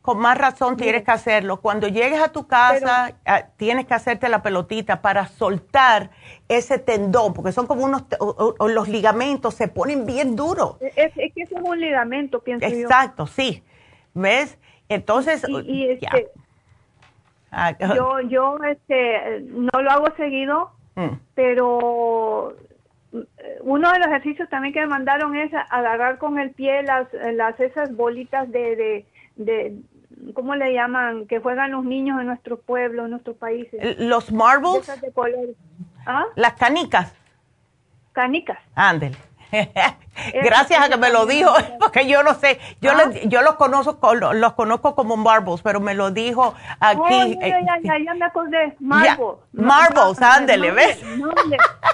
con 0.04 0.18
más 0.18 0.36
razón 0.36 0.76
tienes 0.76 1.02
que 1.02 1.12
hacerlo. 1.12 1.62
Cuando 1.62 1.88
llegues 1.88 2.20
a 2.20 2.28
tu 2.28 2.46
casa, 2.46 3.14
ah, 3.24 3.46
tienes 3.56 3.86
que 3.86 3.94
hacerte 3.94 4.28
la 4.28 4.42
pelotita 4.42 5.00
para 5.00 5.26
soltar 5.28 6.10
ese 6.46 6.78
tendón, 6.78 7.32
porque 7.32 7.52
son 7.52 7.66
como 7.66 7.86
unos, 7.86 8.04
los 8.68 8.88
ligamentos 8.88 9.54
se 9.54 9.66
ponen 9.66 10.04
bien 10.04 10.36
duros. 10.36 10.76
Es, 10.94 11.14
que 11.14 11.42
eso 11.42 11.56
es 11.56 11.62
un 11.64 11.80
ligamento, 11.80 12.40
pienso 12.40 12.68
yo. 12.68 12.80
Exacto, 12.80 13.26
sí. 13.26 13.62
¿Ves? 14.12 14.58
Entonces, 14.90 15.42
y, 15.48 15.88
este, 15.88 16.30
ah, 17.54 17.76
yo, 17.94 18.20
yo 18.22 18.58
este, 18.64 19.40
no 19.48 19.80
lo 19.80 19.90
hago 19.90 20.06
seguido, 20.16 20.72
mm. 20.96 21.16
pero 21.34 22.54
uno 23.60 23.92
de 23.92 23.98
los 23.98 24.08
ejercicios 24.08 24.48
también 24.48 24.74
que 24.74 24.80
me 24.80 24.88
mandaron 24.88 25.36
es 25.36 25.52
agarrar 25.70 26.18
con 26.18 26.38
el 26.38 26.50
pie 26.50 26.82
las, 26.82 27.06
las 27.34 27.58
esas 27.60 27.94
bolitas 27.94 28.50
de, 28.50 29.06
de 29.36 29.78
¿cómo 30.32 30.54
le 30.54 30.72
llaman? 30.72 31.26
Que 31.26 31.38
juegan 31.38 31.72
los 31.72 31.84
niños 31.84 32.20
en 32.20 32.26
nuestro 32.26 32.58
pueblo, 32.58 33.04
en 33.04 33.10
nuestros 33.10 33.36
países. 33.36 33.98
¿Los 33.98 34.32
marbles? 34.32 34.90
¿Ah? 36.06 36.24
Las 36.36 36.54
canicas. 36.54 37.14
Canicas. 38.12 38.58
Ándele. 38.74 39.16
Gracias 40.34 40.84
a 40.84 40.88
que 40.88 40.96
me 40.96 41.10
lo 41.10 41.26
dijo, 41.26 41.50
porque 41.80 42.06
yo 42.06 42.22
no 42.22 42.34
sé, 42.34 42.58
yo, 42.80 42.92
¿Ah? 42.92 43.10
yo 43.24 43.42
los 43.42 43.54
conozco 43.54 44.14
los 44.14 44.52
conozco 44.54 44.94
como 44.94 45.16
marbles, 45.16 45.60
pero 45.62 45.80
me 45.80 45.94
lo 45.94 46.10
dijo 46.10 46.54
aquí. 46.80 47.00
Oh, 47.00 47.40
ya, 47.40 47.60
ya, 47.60 47.78
ya, 47.82 47.98
ya, 48.04 48.14
me 48.14 48.24
acordé, 48.24 48.76
marbles. 48.80 49.18
marbles, 49.52 50.22
ándele, 50.22 50.70
¿ves? 50.70 51.02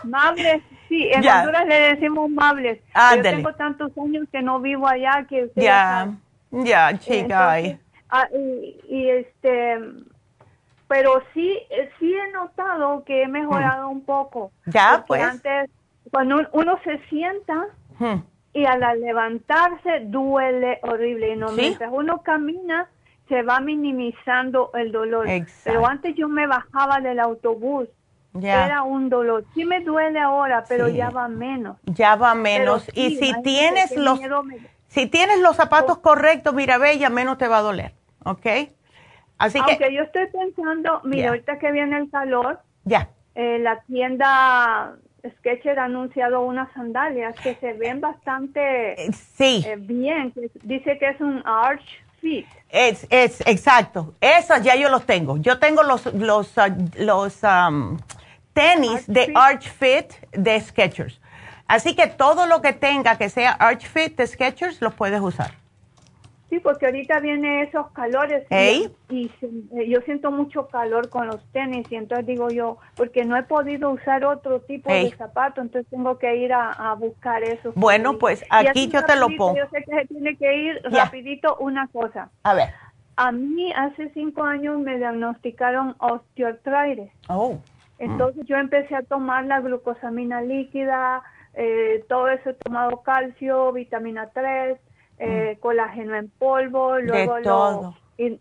Marbles, 0.04 0.62
sí, 0.88 1.08
en 1.12 1.26
Honduras 1.26 1.66
le 1.66 1.80
decimos 1.94 2.30
marbles. 2.30 2.80
Ándele. 2.94 3.30
Yo 3.30 3.36
tengo 3.36 3.54
tantos 3.54 3.92
años 3.98 4.26
que 4.30 4.42
no 4.42 4.60
vivo 4.60 4.86
allá 4.86 5.26
que 5.28 5.50
Ya, 5.56 6.08
ya, 6.50 6.98
chica. 6.98 7.54
Ah, 8.12 8.26
y, 8.32 9.08
este, 9.08 9.78
pero 10.88 11.22
sí, 11.32 11.56
sí 11.98 12.12
he 12.12 12.32
notado 12.32 13.04
que 13.04 13.22
he 13.22 13.28
mejorado 13.28 13.88
un 13.88 14.04
poco. 14.04 14.50
Ya, 14.66 15.04
pues. 15.06 15.22
Antes, 15.22 15.70
cuando 16.10 16.36
uno 16.52 16.78
se 16.84 16.98
sienta 17.08 17.66
hmm. 17.98 18.22
y 18.52 18.64
al 18.64 19.00
levantarse 19.00 20.00
duele 20.04 20.78
horrible. 20.82 21.34
Y 21.34 21.36
no, 21.36 21.52
mientras 21.52 21.90
uno 21.92 22.22
camina, 22.22 22.88
se 23.28 23.42
va 23.42 23.60
minimizando 23.60 24.70
el 24.74 24.92
dolor. 24.92 25.26
Pero 25.64 25.86
antes 25.86 26.14
yo 26.16 26.28
me 26.28 26.46
bajaba 26.46 27.00
del 27.00 27.20
autobús. 27.20 27.88
Era 28.40 28.82
un 28.82 29.08
dolor. 29.08 29.44
Sí 29.54 29.64
me 29.64 29.80
duele 29.80 30.20
ahora, 30.20 30.64
pero 30.68 30.88
ya 30.88 31.10
va 31.10 31.28
menos. 31.28 31.78
Ya 31.84 32.14
va 32.16 32.34
menos. 32.34 32.88
y 32.94 33.16
si 33.16 33.32
tienes 33.42 33.96
los... 33.96 34.20
Si 34.86 35.06
tienes 35.06 35.40
los 35.40 35.54
zapatos 35.54 35.98
correctos, 35.98 36.52
mira, 36.52 36.76
bella, 36.76 37.10
menos 37.10 37.38
te 37.38 37.46
va 37.46 37.58
a 37.58 37.62
doler. 37.62 37.92
¿ok? 38.24 38.46
Así 39.38 39.58
Aunque 39.58 39.94
yo 39.94 40.02
estoy 40.02 40.26
pensando, 40.26 41.00
mira, 41.04 41.30
ahorita 41.30 41.58
que 41.58 41.72
viene 41.72 41.96
el 41.96 42.10
calor, 42.10 42.60
ya. 42.84 43.08
Eh, 43.34 43.58
la 43.58 43.80
tienda 43.82 44.96
Sketcher 45.38 45.78
ha 45.78 45.84
anunciado 45.84 46.42
unas 46.42 46.72
sandalias 46.72 47.34
que 47.40 47.54
se 47.56 47.72
ven 47.74 48.00
bastante 48.00 48.92
eh, 48.92 49.12
sí. 49.12 49.64
Eh, 49.66 49.76
bien. 49.76 50.32
Dice 50.62 50.98
que 50.98 51.08
es 51.10 51.20
un 51.20 51.42
Arch 51.44 51.84
Fit. 52.20 52.46
Es, 52.68 53.06
es, 53.10 53.40
exacto. 53.46 54.14
Esos 54.20 54.62
ya 54.62 54.76
yo 54.76 54.88
los 54.88 55.04
tengo. 55.06 55.36
Yo 55.38 55.58
tengo 55.58 55.82
los, 55.82 56.06
los, 56.14 56.56
uh, 56.56 56.74
los 56.98 57.42
um, 57.42 57.98
tenis 58.52 59.06
de 59.06 59.32
Arch 59.34 59.68
Fit 59.68 60.12
de 60.32 60.60
Sketchers. 60.60 61.20
Así 61.66 61.94
que 61.94 62.08
todo 62.08 62.46
lo 62.46 62.60
que 62.60 62.72
tenga 62.72 63.16
que 63.16 63.28
sea 63.28 63.52
Arch 63.52 63.86
Fit 63.86 64.16
de 64.16 64.26
Sketchers 64.26 64.80
lo 64.80 64.90
puedes 64.90 65.20
usar. 65.20 65.59
Sí, 66.50 66.58
porque 66.58 66.86
ahorita 66.86 67.20
viene 67.20 67.62
esos 67.62 67.92
calores 67.92 68.44
y, 68.50 68.90
eh, 69.08 69.88
yo 69.88 70.00
siento 70.00 70.32
mucho 70.32 70.66
calor 70.66 71.08
con 71.08 71.28
los 71.28 71.40
tenis 71.52 71.86
y 71.90 71.94
entonces 71.94 72.26
digo 72.26 72.50
yo, 72.50 72.78
porque 72.96 73.24
no 73.24 73.36
he 73.36 73.44
podido 73.44 73.90
usar 73.90 74.24
otro 74.24 74.60
tipo 74.60 74.92
de 74.92 75.12
zapato, 75.12 75.60
entonces 75.60 75.88
tengo 75.88 76.18
que 76.18 76.34
ir 76.36 76.52
a, 76.52 76.94
buscar 76.98 77.44
eso. 77.44 77.72
Bueno, 77.76 78.18
pues 78.18 78.44
aquí 78.50 78.88
yo 78.88 79.04
te 79.04 79.14
lo 79.14 79.28
pongo. 79.28 79.56
Yo 79.56 79.64
sé 79.70 79.84
que 79.84 79.94
se 79.94 80.06
tiene 80.06 80.36
que 80.36 80.56
ir 80.56 80.80
rapidito 80.90 81.56
una 81.60 81.86
cosa. 81.86 82.30
A 82.42 82.54
ver. 82.54 82.70
A 83.14 83.30
mí 83.30 83.72
hace 83.72 84.10
cinco 84.12 84.42
años 84.42 84.80
me 84.80 84.98
diagnosticaron 84.98 85.94
osteoartritis. 85.98 87.12
Oh. 87.28 87.58
Entonces 88.00 88.44
yo 88.46 88.56
empecé 88.56 88.96
a 88.96 89.02
tomar 89.02 89.44
la 89.44 89.60
glucosamina 89.60 90.42
líquida, 90.42 91.22
eh, 91.54 92.04
todo 92.08 92.28
eso 92.28 92.50
he 92.50 92.54
tomado 92.54 93.02
calcio, 93.02 93.72
vitamina 93.72 94.30
3, 94.32 94.78
eh, 95.20 95.58
colágeno 95.60 96.16
en 96.16 96.30
polvo, 96.30 96.98
luego 96.98 97.38
lo, 97.40 97.94
y, 98.16 98.38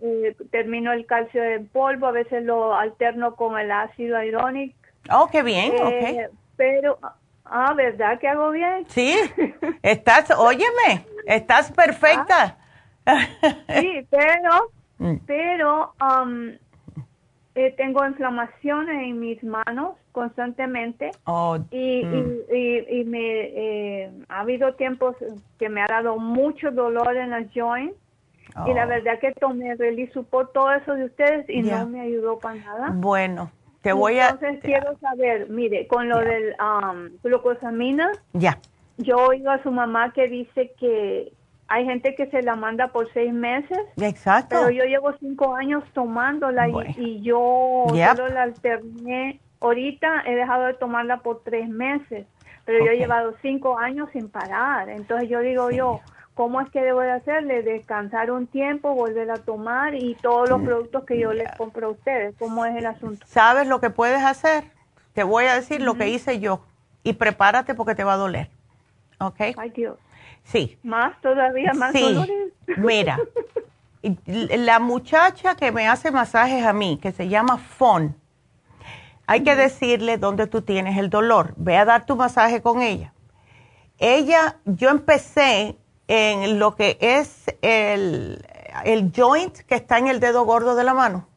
termino 0.50 0.92
el 0.94 1.06
calcio 1.06 1.44
en 1.44 1.68
polvo, 1.68 2.08
a 2.08 2.12
veces 2.12 2.44
lo 2.44 2.74
alterno 2.74 3.36
con 3.36 3.60
el 3.60 3.72
ácido 3.72 4.22
hialurónico. 4.22 4.78
Oh, 5.12 5.28
qué 5.32 5.44
bien, 5.44 5.74
eh, 5.74 6.30
Pero, 6.56 6.98
ah, 7.46 7.74
¿verdad 7.74 8.20
que 8.20 8.28
hago 8.28 8.52
bien? 8.52 8.86
Sí, 8.88 9.16
estás, 9.82 10.32
óyeme, 10.38 11.06
estás 11.26 11.72
perfecta. 11.72 12.58
Ah, 13.06 13.26
sí, 13.80 14.08
pero, 14.10 14.72
mm. 15.00 15.16
pero 15.26 15.94
um, 16.02 16.52
eh, 17.56 17.74
tengo 17.76 18.06
inflamaciones 18.06 19.04
en 19.04 19.20
mis 19.20 19.44
manos 19.44 19.96
constantemente 20.12 21.12
oh, 21.26 21.58
y, 21.72 22.06
mm. 22.06 22.38
y, 22.54 23.00
y, 23.00 23.04
me 23.06 24.04
eh, 24.04 24.12
ha 24.30 24.42
habido 24.42 24.76
tiempos 24.76 25.16
que 25.58 25.68
me 25.68 25.82
ha 25.82 25.88
dado 25.88 26.18
mucho 26.18 26.72
dolor 26.72 27.18
en 27.18 27.32
las 27.32 27.48
joints 27.54 27.96
y 28.66 28.74
la 28.74 28.86
oh. 28.86 28.88
verdad 28.88 29.20
que 29.20 29.32
tomé 29.34 29.76
Release 29.76 30.12
Support 30.14 30.54
todo 30.54 30.72
eso 30.72 30.94
de 30.94 31.06
ustedes 31.06 31.50
y 31.50 31.62
no 31.62 31.88
me 31.88 32.02
ayudó 32.02 32.40
para 32.40 32.56
nada. 32.56 32.92
Bueno, 32.94 33.52
te 33.82 33.94
voy 33.94 34.20
a... 34.20 34.30
Entonces 34.30 34.60
quiero 34.64 34.98
saber, 35.00 35.50
mire, 35.50 35.88
con 35.88 36.10
lo 36.10 36.20
del 36.20 36.56
um, 36.60 37.10
glucosamina, 37.24 38.12
ya. 38.34 38.60
yo 38.98 39.18
oigo 39.18 39.50
a 39.52 39.62
su 39.64 39.72
mamá 39.72 40.14
que 40.14 40.28
dice 40.28 40.74
que 40.80 41.32
hay 41.70 41.86
gente 41.86 42.16
que 42.16 42.28
se 42.28 42.42
la 42.42 42.56
manda 42.56 42.88
por 42.88 43.12
seis 43.14 43.32
meses. 43.32 43.78
Exacto. 43.98 44.56
Pero 44.58 44.72
yo 44.72 44.84
llevo 44.86 45.14
cinco 45.20 45.56
años 45.56 45.84
tomándola 45.94 46.68
y, 46.68 47.22
yo 47.22 47.86
solo 47.88 48.28
la 48.30 48.44
alterné. 48.44 49.40
Ahorita 49.62 50.24
he 50.26 50.36
dejado 50.36 50.66
de 50.66 50.74
tomarla 50.74 51.18
por 51.18 51.44
tres 51.44 51.70
meses, 51.70 52.26
pero 52.66 52.84
yo 52.84 52.92
he 52.92 52.98
llevado 52.98 53.36
cinco 53.42 53.78
años 53.78 54.10
sin 54.14 54.30
parar. 54.30 54.90
Entonces 54.90 55.30
yo 55.30 55.42
digo 55.42 55.70
yo, 55.70 56.00
¿cómo 56.34 56.60
es 56.60 56.70
que 56.72 56.82
debo 56.82 57.02
de 57.02 57.12
hacerle? 57.12 57.62
Descansar 57.62 58.32
un 58.32 58.48
tiempo, 58.48 58.96
volver 58.96 59.30
a 59.30 59.38
tomar 59.38 59.94
y 59.94 60.16
todos 60.16 60.50
los 60.50 60.62
mm. 60.62 60.66
productos 60.66 61.04
que 61.06 61.20
yo 61.20 61.34
les 61.34 61.52
compro 61.56 61.88
a 61.88 61.92
ustedes. 61.92 62.36
¿Cómo 62.40 62.66
es 62.66 62.76
el 62.76 62.88
asunto? 62.88 63.28
¿Sabes 63.28 63.68
lo 63.68 63.80
que 63.80 63.92
puedes 63.92 64.24
hacer? 64.24 64.64
Te 65.14 65.24
voy 65.24 65.46
a 65.46 65.54
decir 65.54 65.82
lo 65.82 65.96
que 65.96 66.08
hice 66.08 66.40
yo 66.40 66.62
y 67.04 67.14
prepárate 67.14 67.76
porque 67.76 67.94
te 67.94 68.04
va 68.04 68.14
a 68.14 68.18
doler. 68.18 68.50
¿Ok? 69.20 69.42
Ay, 69.58 69.70
Dios. 69.72 69.98
Sí. 70.52 70.78
Más 70.84 71.20
todavía, 71.22 71.74
más 71.74 71.92
sí. 71.92 72.18
Mira, 72.78 73.20
la 74.26 74.80
muchacha 74.80 75.56
que 75.56 75.72
me 75.72 75.88
hace 75.88 76.12
masajes 76.12 76.66
a 76.66 76.74
mí, 76.74 77.00
que 77.02 77.12
se 77.12 77.28
llama 77.28 77.58
Fon, 77.58 78.16
hay 79.28 79.44
que 79.44 79.56
decirle 79.56 80.18
dónde 80.18 80.48
tú 80.48 80.64
tienes 80.64 80.98
el 80.98 81.10
dolor. 81.10 81.54
Ve 81.56 81.78
a 81.78 81.86
dar 81.86 82.06
tu 82.06 82.16
masaje 82.16 82.62
con 82.62 82.82
ella. 82.82 83.14
Ella, 84.00 84.58
yo 84.66 84.90
empecé 84.90 85.78
en 86.08 86.58
lo 86.58 86.76
que 86.76 86.98
es 87.00 87.46
el, 87.62 88.44
el 88.86 89.12
joint 89.16 89.56
que 89.60 89.76
está 89.76 90.00
en 90.00 90.08
el 90.08 90.20
dedo 90.20 90.46
gordo 90.46 90.76
de 90.76 90.84
la 90.84 90.96
mano. 90.96 91.28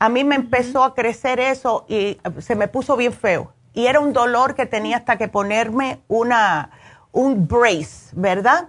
A 0.00 0.08
mí 0.08 0.24
me 0.24 0.34
empezó 0.34 0.82
a 0.82 0.94
crecer 0.94 1.38
eso 1.38 1.84
y 1.86 2.18
se 2.38 2.56
me 2.56 2.66
puso 2.66 2.96
bien 2.96 3.12
feo. 3.12 3.52
Y 3.72 3.86
era 3.86 4.00
un 4.00 4.12
dolor 4.12 4.56
que 4.56 4.66
tenía 4.66 4.96
hasta 4.96 5.16
que 5.16 5.28
ponerme 5.28 6.00
una, 6.08 6.72
un 7.12 7.46
brace, 7.46 8.10
¿verdad? 8.12 8.68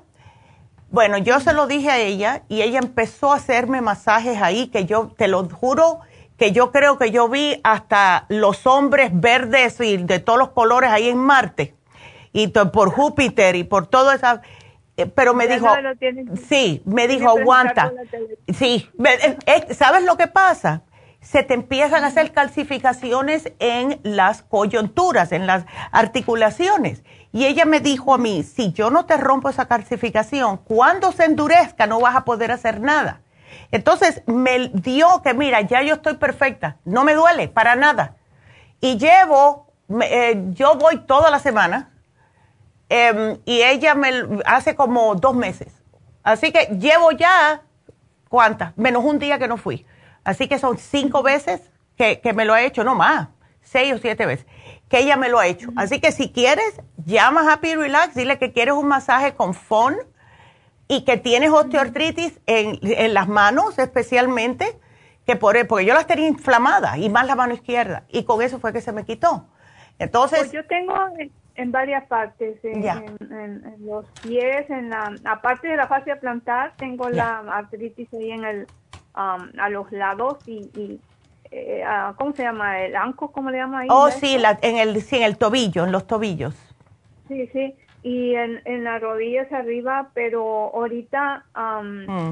Bueno, 0.90 1.18
yo 1.18 1.40
se 1.40 1.54
lo 1.54 1.68
dije 1.68 1.90
a 1.90 2.00
ella 2.00 2.44
y 2.50 2.62
ella 2.62 2.80
empezó 2.80 3.32
a 3.32 3.38
hacerme 3.38 3.82
masajes 3.82 4.42
ahí 4.42 4.68
que 4.68 4.86
yo, 4.86 5.14
te 5.18 5.28
lo 5.28 5.48
juro, 5.48 6.02
que 6.38 6.52
yo 6.52 6.72
creo 6.72 6.98
que 6.98 7.12
yo 7.12 7.30
vi 7.30 7.62
hasta 7.64 8.26
los 8.28 8.68
hombres 8.68 9.12
verdes 9.14 9.80
y 9.80 9.98
de 9.98 10.20
todos 10.20 10.40
los 10.40 10.50
colores 10.50 10.90
ahí 10.90 11.08
en 11.08 11.18
Marte 11.18 11.76
y 12.34 12.48
por 12.48 12.92
Júpiter 12.92 13.56
y 13.56 13.64
por 13.64 13.88
todo 13.88 14.12
eso. 14.12 14.42
Eh, 14.98 15.06
pero 15.06 15.34
me 15.34 15.48
dijo, 15.48 15.68
sí, 16.50 16.82
me 16.86 17.08
dijo, 17.08 17.30
aguanta. 17.30 17.94
Sí, 18.54 18.90
eh, 19.06 19.38
eh, 19.46 19.74
¿sabes 19.74 20.04
lo 20.04 20.18
que 20.18 20.28
pasa? 20.28 20.82
Se 21.22 21.44
te 21.44 21.54
empiezan 21.54 22.04
a 22.04 22.08
hacer 22.08 22.34
calcificaciones 22.34 23.52
en 23.60 24.00
las 24.04 24.42
coyunturas, 24.42 25.32
en 25.32 25.46
las 25.46 25.66
articulaciones. 25.92 27.04
Y 27.32 27.46
ella 27.46 27.66
me 27.66 27.80
dijo 27.80 28.14
a 28.14 28.18
mí, 28.18 28.44
si 28.44 28.74
yo 28.74 28.90
no 28.90 29.06
te 29.06 29.18
rompo 29.18 29.48
esa 29.48 29.68
calcificación, 29.68 30.58
cuando 30.58 31.12
se 31.12 31.26
endurezca 31.26 31.86
no 31.86 32.00
vas 32.00 32.16
a 32.16 32.26
poder 32.26 32.52
hacer 32.52 32.82
nada. 32.82 33.22
Entonces 33.72 34.24
me 34.26 34.70
dio 34.74 35.22
que, 35.22 35.34
mira, 35.34 35.62
ya 35.62 35.82
yo 35.84 35.96
estoy 35.96 36.16
perfecta, 36.16 36.78
no 36.84 37.04
me 37.04 37.14
duele 37.14 37.48
para 37.48 37.76
nada. 37.76 38.16
Y 38.82 38.98
llevo, 38.98 39.72
eh, 40.02 40.44
yo 40.50 40.76
voy 40.76 41.06
toda 41.06 41.30
la 41.30 41.40
semana 41.40 41.92
em, 42.90 43.38
y 43.46 43.62
ella 43.62 43.94
me 43.94 44.12
hace 44.46 44.76
como 44.76 45.16
dos 45.16 45.36
meses. 45.36 45.72
Así 46.24 46.52
que 46.52 46.66
llevo 46.78 47.12
ya, 47.12 47.62
¿cuántas? 48.28 48.76
Menos 48.76 49.04
un 49.06 49.20
día 49.20 49.38
que 49.38 49.48
no 49.48 49.58
fui. 49.58 49.86
Así 50.24 50.48
que 50.48 50.60
son 50.60 50.78
cinco 50.78 51.24
veces 51.24 51.62
que, 51.98 52.20
que 52.22 52.34
me 52.34 52.46
lo 52.46 52.54
ha 52.54 52.62
hecho, 52.62 52.84
no 52.84 52.96
más, 52.96 53.30
seis 53.62 53.94
o 53.94 53.98
siete 53.98 54.26
veces 54.26 54.46
que 54.92 55.00
ella 55.00 55.16
me 55.16 55.30
lo 55.30 55.40
ha 55.40 55.48
hecho. 55.48 55.70
Así 55.78 56.02
que 56.02 56.12
si 56.12 56.32
quieres, 56.32 56.82
llama 57.06 57.50
a 57.50 57.54
Happy 57.54 57.74
Relax, 57.76 58.14
dile 58.14 58.38
que 58.38 58.52
quieres 58.52 58.76
un 58.76 58.90
masaje 58.90 59.34
con 59.34 59.54
FON 59.54 59.96
y 60.90 61.06
que 61.06 61.16
tienes 61.16 61.50
osteoartritis 61.50 62.42
en, 62.46 62.78
en 62.84 63.14
las 63.14 63.30
manos 63.30 63.80
especialmente, 63.80 64.78
que 65.26 65.38
por, 65.38 65.66
porque 65.68 65.86
yo 65.86 65.94
las 65.94 66.08
tenía 66.08 66.28
inflamadas 66.28 66.98
y 66.98 67.10
más 67.10 67.26
la 67.26 67.36
mano 67.36 67.54
izquierda 67.54 68.04
y 68.10 68.26
con 68.26 68.42
eso 68.42 68.60
fue 68.60 68.74
que 68.74 68.82
se 68.82 68.92
me 68.92 69.06
quitó. 69.06 69.48
Entonces... 69.98 70.40
Pues 70.40 70.52
yo 70.52 70.66
tengo 70.66 70.94
en, 71.56 71.72
varias 71.72 72.06
partes, 72.08 72.60
en, 72.64 72.84
los 73.80 74.06
pies, 74.22 74.70
en 74.70 74.90
la 74.90 75.16
aparte 75.24 75.70
de 75.70 75.78
la 75.78 75.88
fascia 75.88 76.20
plantar, 76.20 76.74
tengo 76.76 77.10
la 77.10 77.40
artritis 77.40 78.14
ahí 78.14 78.32
en 78.32 78.44
el, 78.44 78.68
um, 79.16 79.60
a 79.60 79.70
los 79.70 79.92
lados 79.92 80.38
y 80.48 81.00
eh, 81.52 81.84
ah, 81.86 82.14
¿cómo 82.18 82.32
se 82.32 82.44
llama? 82.44 82.80
¿El 82.80 82.96
anco? 82.96 83.32
¿Cómo 83.32 83.52
le 83.52 83.58
llama 83.58 83.80
ahí? 83.80 83.88
Oh, 83.92 84.10
sí, 84.10 84.38
en 84.62 84.78
el, 84.78 85.02
sí, 85.02 85.18
en 85.18 85.24
el 85.24 85.38
tobillo, 85.38 85.84
en 85.84 85.92
los 85.92 86.08
tobillos. 86.08 86.56
Sí, 87.28 87.48
sí, 87.48 87.76
y 88.04 88.36
en, 88.36 88.62
en 88.64 88.86
las 88.86 89.02
rodillas 89.02 89.52
arriba, 89.52 90.10
pero 90.14 90.72
ahorita 90.74 91.44
mm. 91.54 92.30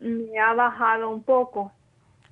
me 0.00 0.38
ha 0.38 0.54
bajado 0.54 1.10
un 1.10 1.22
poco 1.22 1.72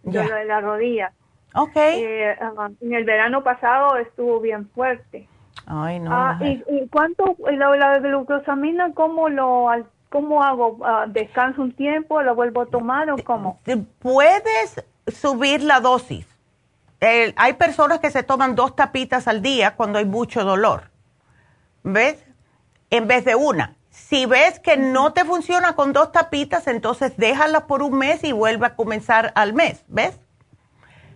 de 0.03 0.25
lo 0.25 0.35
de 0.35 0.45
la 0.47 0.61
rodilla. 0.63 1.13
Ok. 1.55 1.77
Eh, 1.77 2.35
en 2.81 2.95
el 2.95 3.05
verano 3.05 3.45
pasado 3.45 3.99
estuvo 3.99 4.41
bien 4.41 4.69
fuerte. 4.71 5.29
Ay, 5.67 6.01
no. 6.01 6.11
Ah, 6.13 6.39
¿y, 6.41 6.65
¿y, 6.67 6.89
cuánto, 6.89 7.37
la, 7.51 7.77
la 7.77 7.99
glucosamina, 7.99 8.95
cómo 8.95 9.29
lo 9.29 9.69
¿Cómo 10.13 10.43
hago? 10.43 10.77
Ah, 10.85 11.07
¿Descanso 11.09 11.63
un 11.63 11.73
tiempo? 11.73 12.21
¿Lo 12.21 12.35
vuelvo 12.35 12.61
a 12.61 12.67
tomar 12.67 13.11
o 13.11 13.17
cómo? 13.25 13.59
Puedes 13.99 14.85
subir 15.07 15.63
la 15.63 15.81
dosis. 15.81 16.27
hay 17.01 17.55
personas 17.55 17.99
que 18.01 18.11
se 18.11 18.23
toman 18.23 18.55
dos 18.55 18.77
tapitas 18.77 19.27
al 19.27 19.41
día 19.41 19.75
cuando 19.75 19.99
hay 19.99 20.05
mucho 20.05 20.45
dolor. 20.45 20.91
¿Ves? 21.83 22.23
En 22.91 23.09
vez 23.09 23.25
de 23.25 23.35
una. 23.35 23.75
Si 23.89 24.27
ves 24.27 24.61
que 24.61 24.77
no 24.77 25.15
te 25.15 25.25
funciona 25.25 25.75
con 25.75 25.95
dos 25.95 26.13
tapitas, 26.13 26.67
entonces 26.67 27.17
déjala 27.17 27.67
por 27.67 27.83
un 27.83 27.97
mes 27.97 28.23
y 28.23 28.33
vuelve 28.33 28.67
a 28.67 28.77
comenzar 28.77 29.33
al 29.35 29.55
mes. 29.55 29.83
¿Ves? 29.89 30.21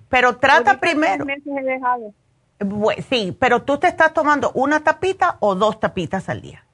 Pero 0.09 0.39
trata 0.39 0.81
primero. 0.81 1.27
sí, 3.10 3.36
pero 3.39 3.62
tú 3.62 3.77
te 3.77 3.89
estás 3.89 4.14
tomando 4.14 4.52
una 4.55 4.81
tapita 4.81 5.36
o 5.40 5.55
dos 5.55 5.81
tapitas 5.81 6.31
al 6.31 6.40
día. 6.40 6.64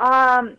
Um, 0.00 0.56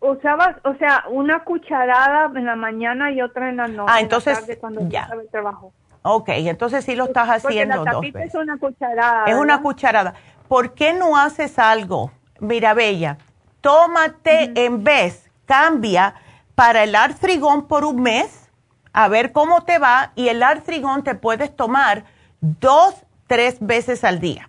usabas, 0.00 0.56
o 0.64 0.74
sea, 0.74 1.04
una 1.10 1.44
cucharada 1.44 2.30
en 2.38 2.44
la 2.44 2.56
mañana 2.56 3.10
y 3.10 3.22
otra 3.22 3.48
en 3.48 3.56
la 3.56 3.68
noche. 3.68 3.92
Ah, 3.92 4.00
entonces 4.00 4.58
cuando 4.60 4.88
ya. 4.88 5.08
El 5.12 5.28
trabajo. 5.28 5.72
Ok, 6.02 6.28
entonces 6.28 6.84
sí 6.84 6.94
lo 6.94 7.04
estás 7.04 7.28
haciendo 7.28 7.84
la 7.84 7.92
dos 7.92 8.04
Es 8.14 8.34
una 8.34 8.58
cucharada. 8.58 9.24
Es 9.26 9.34
una 9.34 9.60
cucharada. 9.60 10.14
¿Por 10.46 10.74
qué 10.74 10.92
no 10.92 11.16
haces 11.16 11.58
algo? 11.58 12.12
Mira, 12.38 12.74
Bella, 12.74 13.18
tómate 13.60 14.52
en 14.54 14.84
vez, 14.84 15.28
cambia 15.46 16.14
para 16.54 16.84
el 16.84 16.94
artrigón 16.94 17.66
por 17.66 17.84
un 17.84 18.02
mes, 18.02 18.48
a 18.92 19.08
ver 19.08 19.32
cómo 19.32 19.64
te 19.64 19.78
va, 19.78 20.12
y 20.14 20.28
el 20.28 20.42
artrigón 20.42 21.02
te 21.02 21.14
puedes 21.16 21.54
tomar 21.56 22.04
dos, 22.40 22.94
tres 23.26 23.56
veces 23.60 24.04
al 24.04 24.20
día. 24.20 24.48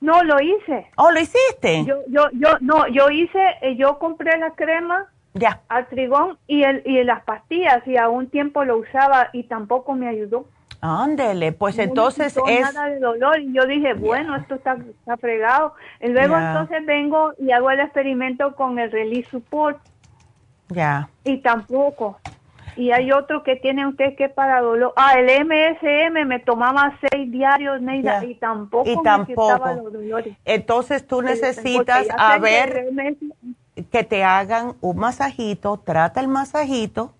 No, 0.00 0.22
lo 0.22 0.40
hice. 0.40 0.86
¿Oh, 0.96 1.10
lo 1.10 1.20
hiciste? 1.20 1.84
Yo, 1.84 1.96
yo, 2.08 2.28
yo, 2.32 2.58
no, 2.60 2.86
yo 2.88 3.10
hice, 3.10 3.40
eh, 3.62 3.76
yo 3.76 3.98
compré 3.98 4.38
la 4.38 4.50
crema 4.50 5.06
ya. 5.34 5.60
al 5.68 5.86
trigón 5.88 6.38
y, 6.46 6.62
el, 6.62 6.82
y 6.84 7.02
las 7.04 7.22
pastillas 7.24 7.86
y 7.86 7.96
a 7.96 8.08
un 8.08 8.28
tiempo 8.28 8.64
lo 8.64 8.78
usaba 8.78 9.30
y 9.32 9.44
tampoco 9.44 9.94
me 9.94 10.08
ayudó. 10.08 10.46
Ándele, 10.80 11.52
pues 11.52 11.78
entonces 11.78 12.36
es... 12.46 12.60
nada 12.60 12.88
de 12.88 13.00
dolor 13.00 13.40
y 13.40 13.52
yo 13.52 13.64
dije, 13.64 13.94
bueno, 13.94 14.36
esto 14.36 14.56
está, 14.56 14.74
está 14.74 15.16
fregado. 15.16 15.74
Y 16.00 16.08
luego 16.08 16.36
entonces 16.36 16.84
vengo 16.84 17.32
y 17.38 17.50
hago 17.50 17.70
el 17.70 17.80
experimento 17.80 18.54
con 18.54 18.78
el 18.78 18.90
Release 18.92 19.30
Support. 19.30 19.78
Ya. 20.68 21.08
Y 21.24 21.38
tampoco 21.38 22.18
y 22.76 22.92
hay 22.92 23.10
otro 23.12 23.42
que 23.42 23.56
tiene 23.56 23.86
usted 23.86 24.16
que 24.16 24.28
para 24.28 24.60
dolor. 24.60 24.92
Ah, 24.96 25.14
el 25.18 25.26
MSM 25.46 26.26
me 26.26 26.38
tomaba 26.40 26.96
seis 27.10 27.30
diarios, 27.30 27.80
Neida, 27.80 28.24
y 28.24 28.34
tampoco, 28.34 28.88
y 28.88 29.02
tampoco. 29.02 29.58
los 29.82 29.92
dolores. 29.92 30.36
Entonces 30.44 31.06
tú 31.06 31.22
necesitas 31.22 32.06
a 32.16 32.38
ver 32.38 32.86
que 33.90 34.04
te 34.04 34.24
hagan 34.24 34.74
un 34.80 34.96
masajito, 34.96 35.78
trata 35.78 36.20
el 36.20 36.28
masajito 36.28 37.12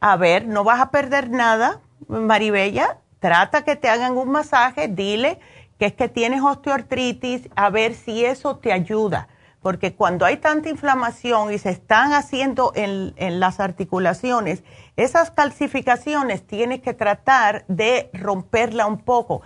a 0.00 0.16
ver, 0.16 0.46
no 0.46 0.64
vas 0.64 0.80
a 0.80 0.90
perder 0.90 1.30
nada, 1.30 1.80
Maribella, 2.06 2.98
trata 3.18 3.64
que 3.64 3.76
te 3.76 3.88
hagan 3.88 4.16
un 4.16 4.30
masaje, 4.30 4.88
dile 4.88 5.40
que 5.78 5.86
es 5.86 5.92
que 5.92 6.08
tienes 6.08 6.42
osteoartritis, 6.42 7.48
a 7.54 7.70
ver 7.70 7.94
si 7.94 8.24
eso 8.24 8.56
te 8.56 8.72
ayuda. 8.72 9.28
Porque 9.60 9.94
cuando 9.94 10.24
hay 10.24 10.36
tanta 10.36 10.68
inflamación 10.68 11.52
y 11.52 11.58
se 11.58 11.70
están 11.70 12.12
haciendo 12.12 12.72
en, 12.74 13.12
en 13.16 13.40
las 13.40 13.60
articulaciones, 13.60 14.64
esas 14.98 15.30
calcificaciones 15.30 16.44
tienes 16.44 16.80
que 16.80 16.92
tratar 16.92 17.64
de 17.68 18.10
romperla 18.12 18.86
un 18.86 18.98
poco. 18.98 19.42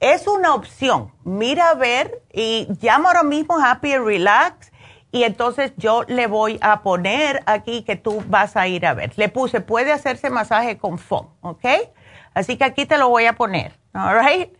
Es 0.00 0.26
una 0.26 0.52
opción. 0.52 1.12
Mira 1.22 1.70
a 1.70 1.74
ver 1.74 2.22
y 2.32 2.66
llama 2.80 3.10
ahora 3.10 3.22
mismo 3.22 3.56
Happy 3.56 3.96
Relax 3.96 4.72
y 5.12 5.22
entonces 5.22 5.72
yo 5.76 6.02
le 6.08 6.26
voy 6.26 6.58
a 6.60 6.82
poner 6.82 7.40
aquí 7.46 7.82
que 7.82 7.94
tú 7.94 8.20
vas 8.26 8.56
a 8.56 8.66
ir 8.66 8.84
a 8.84 8.94
ver. 8.94 9.12
Le 9.16 9.28
puse, 9.28 9.60
puede 9.60 9.92
hacerse 9.92 10.28
masaje 10.28 10.76
con 10.76 10.98
foam, 10.98 11.28
¿ok? 11.40 11.64
Así 12.34 12.56
que 12.56 12.64
aquí 12.64 12.84
te 12.84 12.98
lo 12.98 13.08
voy 13.08 13.26
a 13.26 13.34
poner, 13.34 13.78
all 13.94 14.18
right? 14.18 14.50